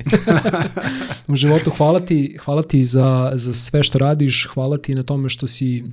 u 1.27 1.35
životu. 1.35 1.71
Hvala 1.77 1.99
ti, 1.99 2.37
hvala 2.45 2.63
ti 2.63 2.85
za, 2.85 3.31
za 3.33 3.53
sve 3.53 3.83
što 3.83 3.97
radiš, 3.97 4.47
hvala 4.53 4.77
ti 4.77 4.95
na 4.95 5.03
tome 5.03 5.29
što 5.29 5.47
si 5.47 5.83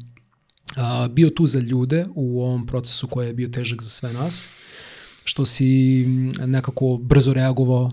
a, 0.77 1.09
bio 1.09 1.31
tu 1.31 1.47
za 1.47 1.59
ljude 1.59 2.07
u 2.15 2.43
ovom 2.43 2.67
procesu 2.67 3.07
koji 3.09 3.27
je 3.27 3.35
bio 3.35 3.49
težak 3.49 3.83
za 3.83 3.89
sve 3.91 4.13
nas, 4.13 4.47
što 5.25 5.47
si 5.47 6.05
nekako 6.39 6.99
brzo 7.03 7.35
reagovao 7.35 7.91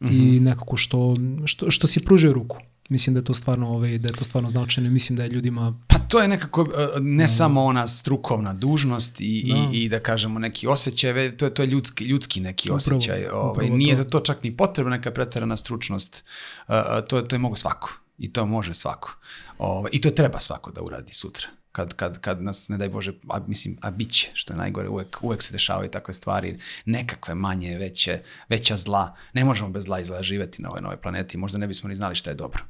i 0.00 0.40
nekako 0.40 0.76
što, 0.76 1.16
što, 1.44 1.70
što 1.70 1.86
si 1.86 2.00
pružio 2.00 2.32
ruku. 2.32 2.58
Mislim 2.88 3.14
da 3.14 3.20
je 3.20 3.24
to 3.24 3.34
stvarno 3.34 3.68
ovaj 3.68 3.98
da 3.98 4.08
je 4.08 4.12
to 4.12 4.24
stvarno 4.24 4.48
značajno 4.48 4.90
mislim 4.90 5.16
da 5.16 5.22
je 5.22 5.30
ljudima 5.30 5.80
Pa 5.86 5.98
to 5.98 6.20
je 6.20 6.28
nekako 6.28 6.62
uh, 6.62 6.68
ne 7.00 7.28
samo 7.28 7.64
ona 7.64 7.88
strukovna 7.88 8.52
dužnost 8.54 9.20
i, 9.20 9.44
Da. 9.48 9.68
i, 9.72 9.84
i 9.84 9.88
da 9.88 10.00
kažemo 10.00 10.38
neki 10.38 10.66
osjećaj, 10.66 11.12
ve- 11.12 11.36
to 11.36 11.44
je, 11.44 11.54
to 11.54 11.62
je 11.62 11.66
ljudski, 11.66 12.04
ljudski 12.04 12.40
neki 12.40 12.68
Upravo, 12.68 12.76
osjećaj. 12.96 13.28
Ovaj, 13.28 13.70
nije 13.70 13.92
to. 13.92 14.02
za 14.02 14.08
to 14.08 14.20
čak 14.20 14.42
ni 14.42 14.56
potrebna 14.56 14.90
neka 14.90 15.10
preterana 15.10 15.56
stručnost. 15.56 16.24
Uh, 16.68 16.74
uh, 16.74 16.80
to, 17.08 17.22
to 17.22 17.34
je 17.36 17.40
mogo 17.40 17.56
svako. 17.56 17.92
I 18.18 18.32
to 18.32 18.46
može 18.46 18.74
svako. 18.74 19.14
Ovaj, 19.58 19.90
I 19.92 20.00
to 20.00 20.10
treba 20.10 20.40
svako 20.40 20.70
da 20.70 20.82
uradi 20.82 21.12
sutra. 21.12 21.48
Kad, 21.74 21.94
kad, 21.94 22.20
kad 22.20 22.42
nas, 22.42 22.68
ne 22.68 22.76
daj 22.78 22.88
Bože, 22.88 23.12
a, 23.28 23.40
mislim, 23.46 23.78
a 23.80 23.90
bit 23.90 24.12
će, 24.12 24.30
što 24.34 24.52
je 24.52 24.56
najgore, 24.56 24.88
uvek, 24.88 25.18
uvek 25.22 25.42
se 25.42 25.52
dešavaju 25.52 25.90
takve 25.90 26.14
stvari, 26.14 26.58
nekakve 26.84 27.34
manje, 27.34 27.78
veće, 27.78 28.20
veća 28.48 28.76
zla. 28.76 29.16
Ne 29.32 29.44
možemo 29.44 29.70
bez 29.70 29.84
zla 29.84 30.00
izgleda 30.00 30.22
živeti 30.22 30.62
na 30.62 30.68
ovoj 30.68 30.82
novoj 30.82 31.00
planeti, 31.00 31.36
možda 31.36 31.58
ne 31.58 31.66
bismo 31.66 31.88
ni 31.88 31.96
znali 31.96 32.14
šta 32.14 32.30
je 32.30 32.36
dobro, 32.36 32.62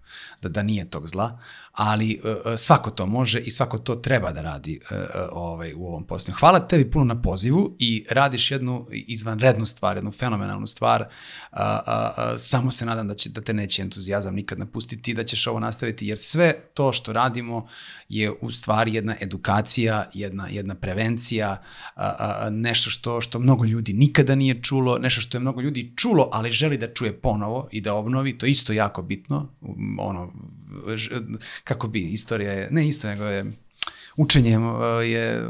da, 0.43 0.49
da 0.49 0.63
nije 0.63 0.91
tog 0.91 1.09
zla, 1.09 1.39
ali 1.75 2.21
uh, 2.25 2.31
uh, 2.31 2.53
svako 2.57 2.91
to 2.91 3.07
može 3.07 3.39
i 3.39 3.51
svako 3.51 3.79
to 3.79 3.95
treba 3.95 4.33
da 4.33 4.43
radi 4.43 4.81
uh, 4.91 4.97
ovaj, 5.33 5.75
u 5.75 5.87
ovom 5.87 6.07
posljednju. 6.07 6.37
Hvala 6.41 6.69
tebi 6.69 6.91
puno 6.91 7.05
na 7.05 7.23
pozivu 7.23 7.77
i 7.79 8.05
radiš 8.11 8.51
jednu 8.51 8.87
izvanrednu 8.91 9.67
stvar, 9.67 9.97
jednu 9.97 10.13
fenomenalnu 10.13 10.67
stvar. 10.67 11.01
Uh, 11.01 11.59
uh, 11.59 11.59
uh, 11.59 12.25
samo 12.37 12.71
se 12.71 12.87
nadam 12.87 13.09
da, 13.09 13.15
će, 13.15 13.29
da 13.29 13.41
te 13.41 13.55
neće 13.55 13.83
entuzijazam 13.83 14.35
nikad 14.35 14.59
napustiti 14.59 15.11
i 15.11 15.15
da 15.15 15.25
ćeš 15.25 15.47
ovo 15.47 15.61
nastaviti, 15.61 16.07
jer 16.07 16.19
sve 16.19 16.55
to 16.75 16.93
što 16.93 17.13
radimo 17.13 17.67
je 18.09 18.33
u 18.41 18.51
stvari 18.51 18.95
jedna 18.95 19.17
edukacija, 19.21 20.11
jedna, 20.15 20.49
jedna 20.49 20.75
prevencija, 20.75 21.63
uh, 21.97 22.03
uh, 22.03 22.53
nešto 22.53 22.91
što, 22.91 23.21
što 23.21 23.39
mnogo 23.39 23.65
ljudi 23.65 23.93
nikada 23.93 24.35
nije 24.35 24.63
čulo, 24.63 24.99
nešto 24.99 25.21
što 25.21 25.37
je 25.37 25.41
mnogo 25.41 25.61
ljudi 25.61 25.93
čulo, 25.97 26.29
ali 26.33 26.53
želi 26.53 26.79
da 26.79 26.93
čuje 26.93 27.21
ponovo 27.21 27.69
i 27.73 27.81
da 27.81 27.95
obnovi, 27.95 28.39
to 28.39 28.47
isto 28.47 28.73
jako 28.73 29.03
bitno. 29.03 29.49
Ono, 29.99 30.33
kako 31.65 31.89
bi, 31.89 32.01
istorija 32.01 32.53
je, 32.53 32.69
ne 32.71 32.89
istorija, 32.89 33.15
nego 33.15 33.27
je 33.27 33.53
učenje 34.17 34.59
uh, 34.59 34.75
je, 35.05 35.47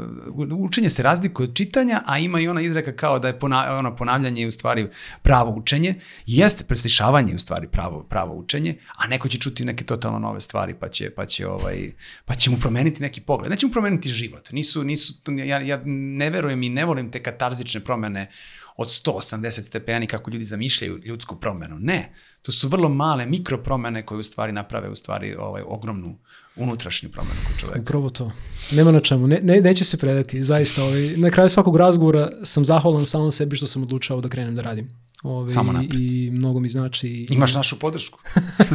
učenje 0.51 0.89
se 0.89 1.03
razlikuje 1.03 1.49
od 1.49 1.55
čitanja, 1.55 2.01
a 2.05 2.19
ima 2.19 2.39
i 2.39 2.47
ona 2.47 2.61
izreka 2.61 2.95
kao 2.95 3.19
da 3.19 3.27
je 3.27 3.39
pona, 3.39 3.77
ono 3.77 3.95
ponavljanje 3.95 4.47
u 4.47 4.51
stvari 4.51 4.87
pravo 5.21 5.51
učenje. 5.51 5.95
Jeste 6.25 6.63
preslišavanje 6.63 7.35
u 7.35 7.39
stvari 7.39 7.67
pravo, 7.67 8.03
pravo 8.03 8.35
učenje, 8.35 8.75
a 8.95 9.07
neko 9.07 9.27
će 9.27 9.37
čuti 9.37 9.65
neke 9.65 9.83
totalno 9.83 10.19
nove 10.19 10.41
stvari 10.41 10.73
pa 10.73 10.89
će, 10.89 11.09
pa 11.09 11.25
će, 11.25 11.47
ovaj, 11.47 11.91
pa 12.25 12.35
će 12.35 12.49
mu 12.49 12.57
promeniti 12.57 13.01
neki 13.01 13.21
pogled. 13.21 13.51
Neće 13.51 13.65
mu 13.65 13.71
promeniti 13.71 14.09
život. 14.09 14.51
Nisu, 14.51 14.83
nisu, 14.83 15.13
ja, 15.27 15.59
ja 15.59 15.81
ne 15.85 16.29
verujem 16.29 16.63
i 16.63 16.69
ne 16.69 16.85
volim 16.85 17.11
te 17.11 17.23
katarzične 17.23 17.79
promene 17.79 18.29
od 18.75 18.87
180 18.87 19.61
stepeni 19.61 20.07
kako 20.07 20.31
ljudi 20.31 20.45
zamišljaju 20.45 20.99
ljudsku 21.05 21.35
promenu. 21.35 21.77
Ne, 21.79 22.11
To 22.45 22.51
su 22.51 22.67
vrlo 22.67 22.89
male 22.89 23.25
mikropromene 23.25 24.05
koje 24.05 24.19
u 24.19 24.23
stvari 24.23 24.51
naprave 24.51 24.89
u 24.89 24.95
stvari 24.95 25.35
ovaj, 25.35 25.63
ogromnu 25.65 26.17
unutrašnju 26.55 27.09
promenu 27.09 27.35
kod 27.47 27.59
čoveka. 27.59 27.79
Upravo 27.79 28.09
to. 28.09 28.31
Nema 28.71 28.91
na 28.91 28.99
čemu. 28.99 29.27
Ne, 29.27 29.39
ne, 29.43 29.61
neće 29.61 29.83
se 29.83 29.97
predati. 29.97 30.43
Zaista. 30.43 30.83
Ovaj, 30.83 31.17
na 31.17 31.29
kraju 31.29 31.49
svakog 31.49 31.77
razgovora 31.77 32.29
sam 32.43 32.65
zahvalan 32.65 33.05
samom 33.05 33.31
sebi 33.31 33.55
što 33.55 33.67
sam 33.67 33.83
odlučao 33.83 34.21
da 34.21 34.29
krenem 34.29 34.55
da 34.55 34.61
radim. 34.61 34.89
Ove, 35.25 35.49
Samo 35.49 35.71
napred. 35.71 36.01
I 36.01 36.31
mnogo 36.31 36.59
mi 36.59 36.69
znači. 36.69 37.07
I, 37.07 37.27
Imaš 37.29 37.55
našu 37.55 37.79
podršku. 37.79 38.19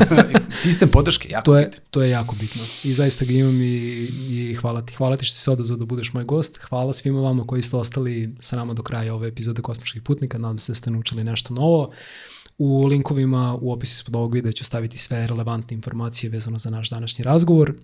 Sistem 0.63 0.89
podrške, 0.89 1.29
jako 1.31 1.45
to 1.45 1.59
je, 1.59 1.65
bitno. 1.65 1.83
To 1.91 2.03
je 2.03 2.11
jako 2.11 2.37
bitno. 2.41 2.63
I 2.85 2.95
zaista 2.95 3.25
ga 3.25 3.33
imam 3.33 3.63
i, 3.63 4.09
i 4.29 4.55
hvala 4.55 4.83
ti. 4.83 4.95
Hvala 4.95 5.17
ti 5.17 5.25
što 5.25 5.35
si 5.35 5.41
se 5.41 5.51
odazvao 5.51 5.79
da 5.79 5.85
budeš 5.85 6.13
moj 6.13 6.25
gost. 6.25 6.57
Hvala 6.57 6.93
svima 6.93 7.21
vama 7.21 7.47
koji 7.47 7.63
ste 7.63 7.77
ostali 7.77 8.35
sa 8.41 8.57
nama 8.57 8.75
do 8.75 8.83
kraja 8.83 9.15
ove 9.15 9.29
epizode 9.29 9.63
Kosmičkih 9.63 10.03
putnika. 10.03 10.39
Nadam 10.39 10.59
se 10.59 10.73
da 10.73 10.77
ste 10.77 10.91
naučili 10.91 11.25
nešto 11.25 11.55
novo. 11.55 11.91
U 12.59 12.87
linkovima 12.87 13.59
u 13.61 13.73
opisu 13.73 13.93
ispod 13.93 14.17
ovog 14.17 14.35
videa 14.35 14.53
ću 14.53 14.65
staviti 14.65 14.99
sve 14.99 15.27
relevantne 15.27 15.75
informacije 15.75 16.31
vezano 16.31 16.59
za 16.59 16.71
naš 16.71 16.91
današnji 16.91 17.25
razgovor 17.25 17.75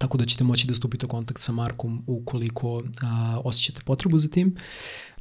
tako 0.00 0.18
da 0.18 0.26
ćete 0.26 0.44
moći 0.44 0.66
da 0.66 0.74
stupite 0.74 1.06
u 1.06 1.08
kontakt 1.08 1.40
sa 1.40 1.52
Markom 1.52 2.04
ukoliko 2.06 2.82
a, 3.02 3.40
osjećate 3.44 3.80
potrebu 3.84 4.18
za 4.18 4.28
tim. 4.28 4.56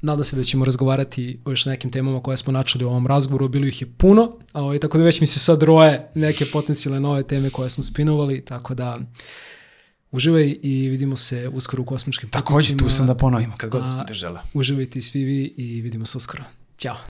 Nadam 0.01 0.23
se 0.23 0.35
da 0.35 0.43
ćemo 0.43 0.65
razgovarati 0.65 1.39
o 1.45 1.49
još 1.49 1.65
nekim 1.65 1.91
temama 1.91 2.21
koje 2.23 2.37
smo 2.37 2.53
načeli 2.53 2.85
u 2.85 2.89
ovom 2.89 3.07
razgovoru, 3.07 3.47
bilo 3.47 3.65
ih 3.65 3.81
je 3.81 3.87
puno, 3.97 4.37
a, 4.53 4.61
ovaj, 4.61 4.79
tako 4.79 4.97
da 4.97 5.03
već 5.03 5.21
mi 5.21 5.27
se 5.27 5.39
sad 5.39 5.63
roje 5.63 6.11
neke 6.15 6.45
potencijalne 6.45 6.99
nove 6.99 7.23
teme 7.23 7.49
koje 7.49 7.69
smo 7.69 7.83
spinovali, 7.83 8.45
tako 8.45 8.73
da 8.75 8.97
uživaj 10.11 10.55
i 10.61 10.89
vidimo 10.89 11.15
se 11.15 11.47
uskoro 11.47 11.83
u 11.83 11.85
kosmičkim 11.85 12.29
Takođe, 12.29 12.77
tu 12.77 12.89
sam 12.89 13.07
da 13.07 13.15
ponovimo 13.15 13.53
kad 13.57 13.69
god 13.69 13.83
budeš 13.97 14.17
žela. 14.17 14.43
Uživajte 14.53 14.99
i 14.99 15.01
svi 15.01 15.23
vi 15.23 15.53
i 15.57 15.81
vidimo 15.81 16.05
se 16.05 16.17
uskoro. 16.17 16.43
Ćao. 16.77 16.97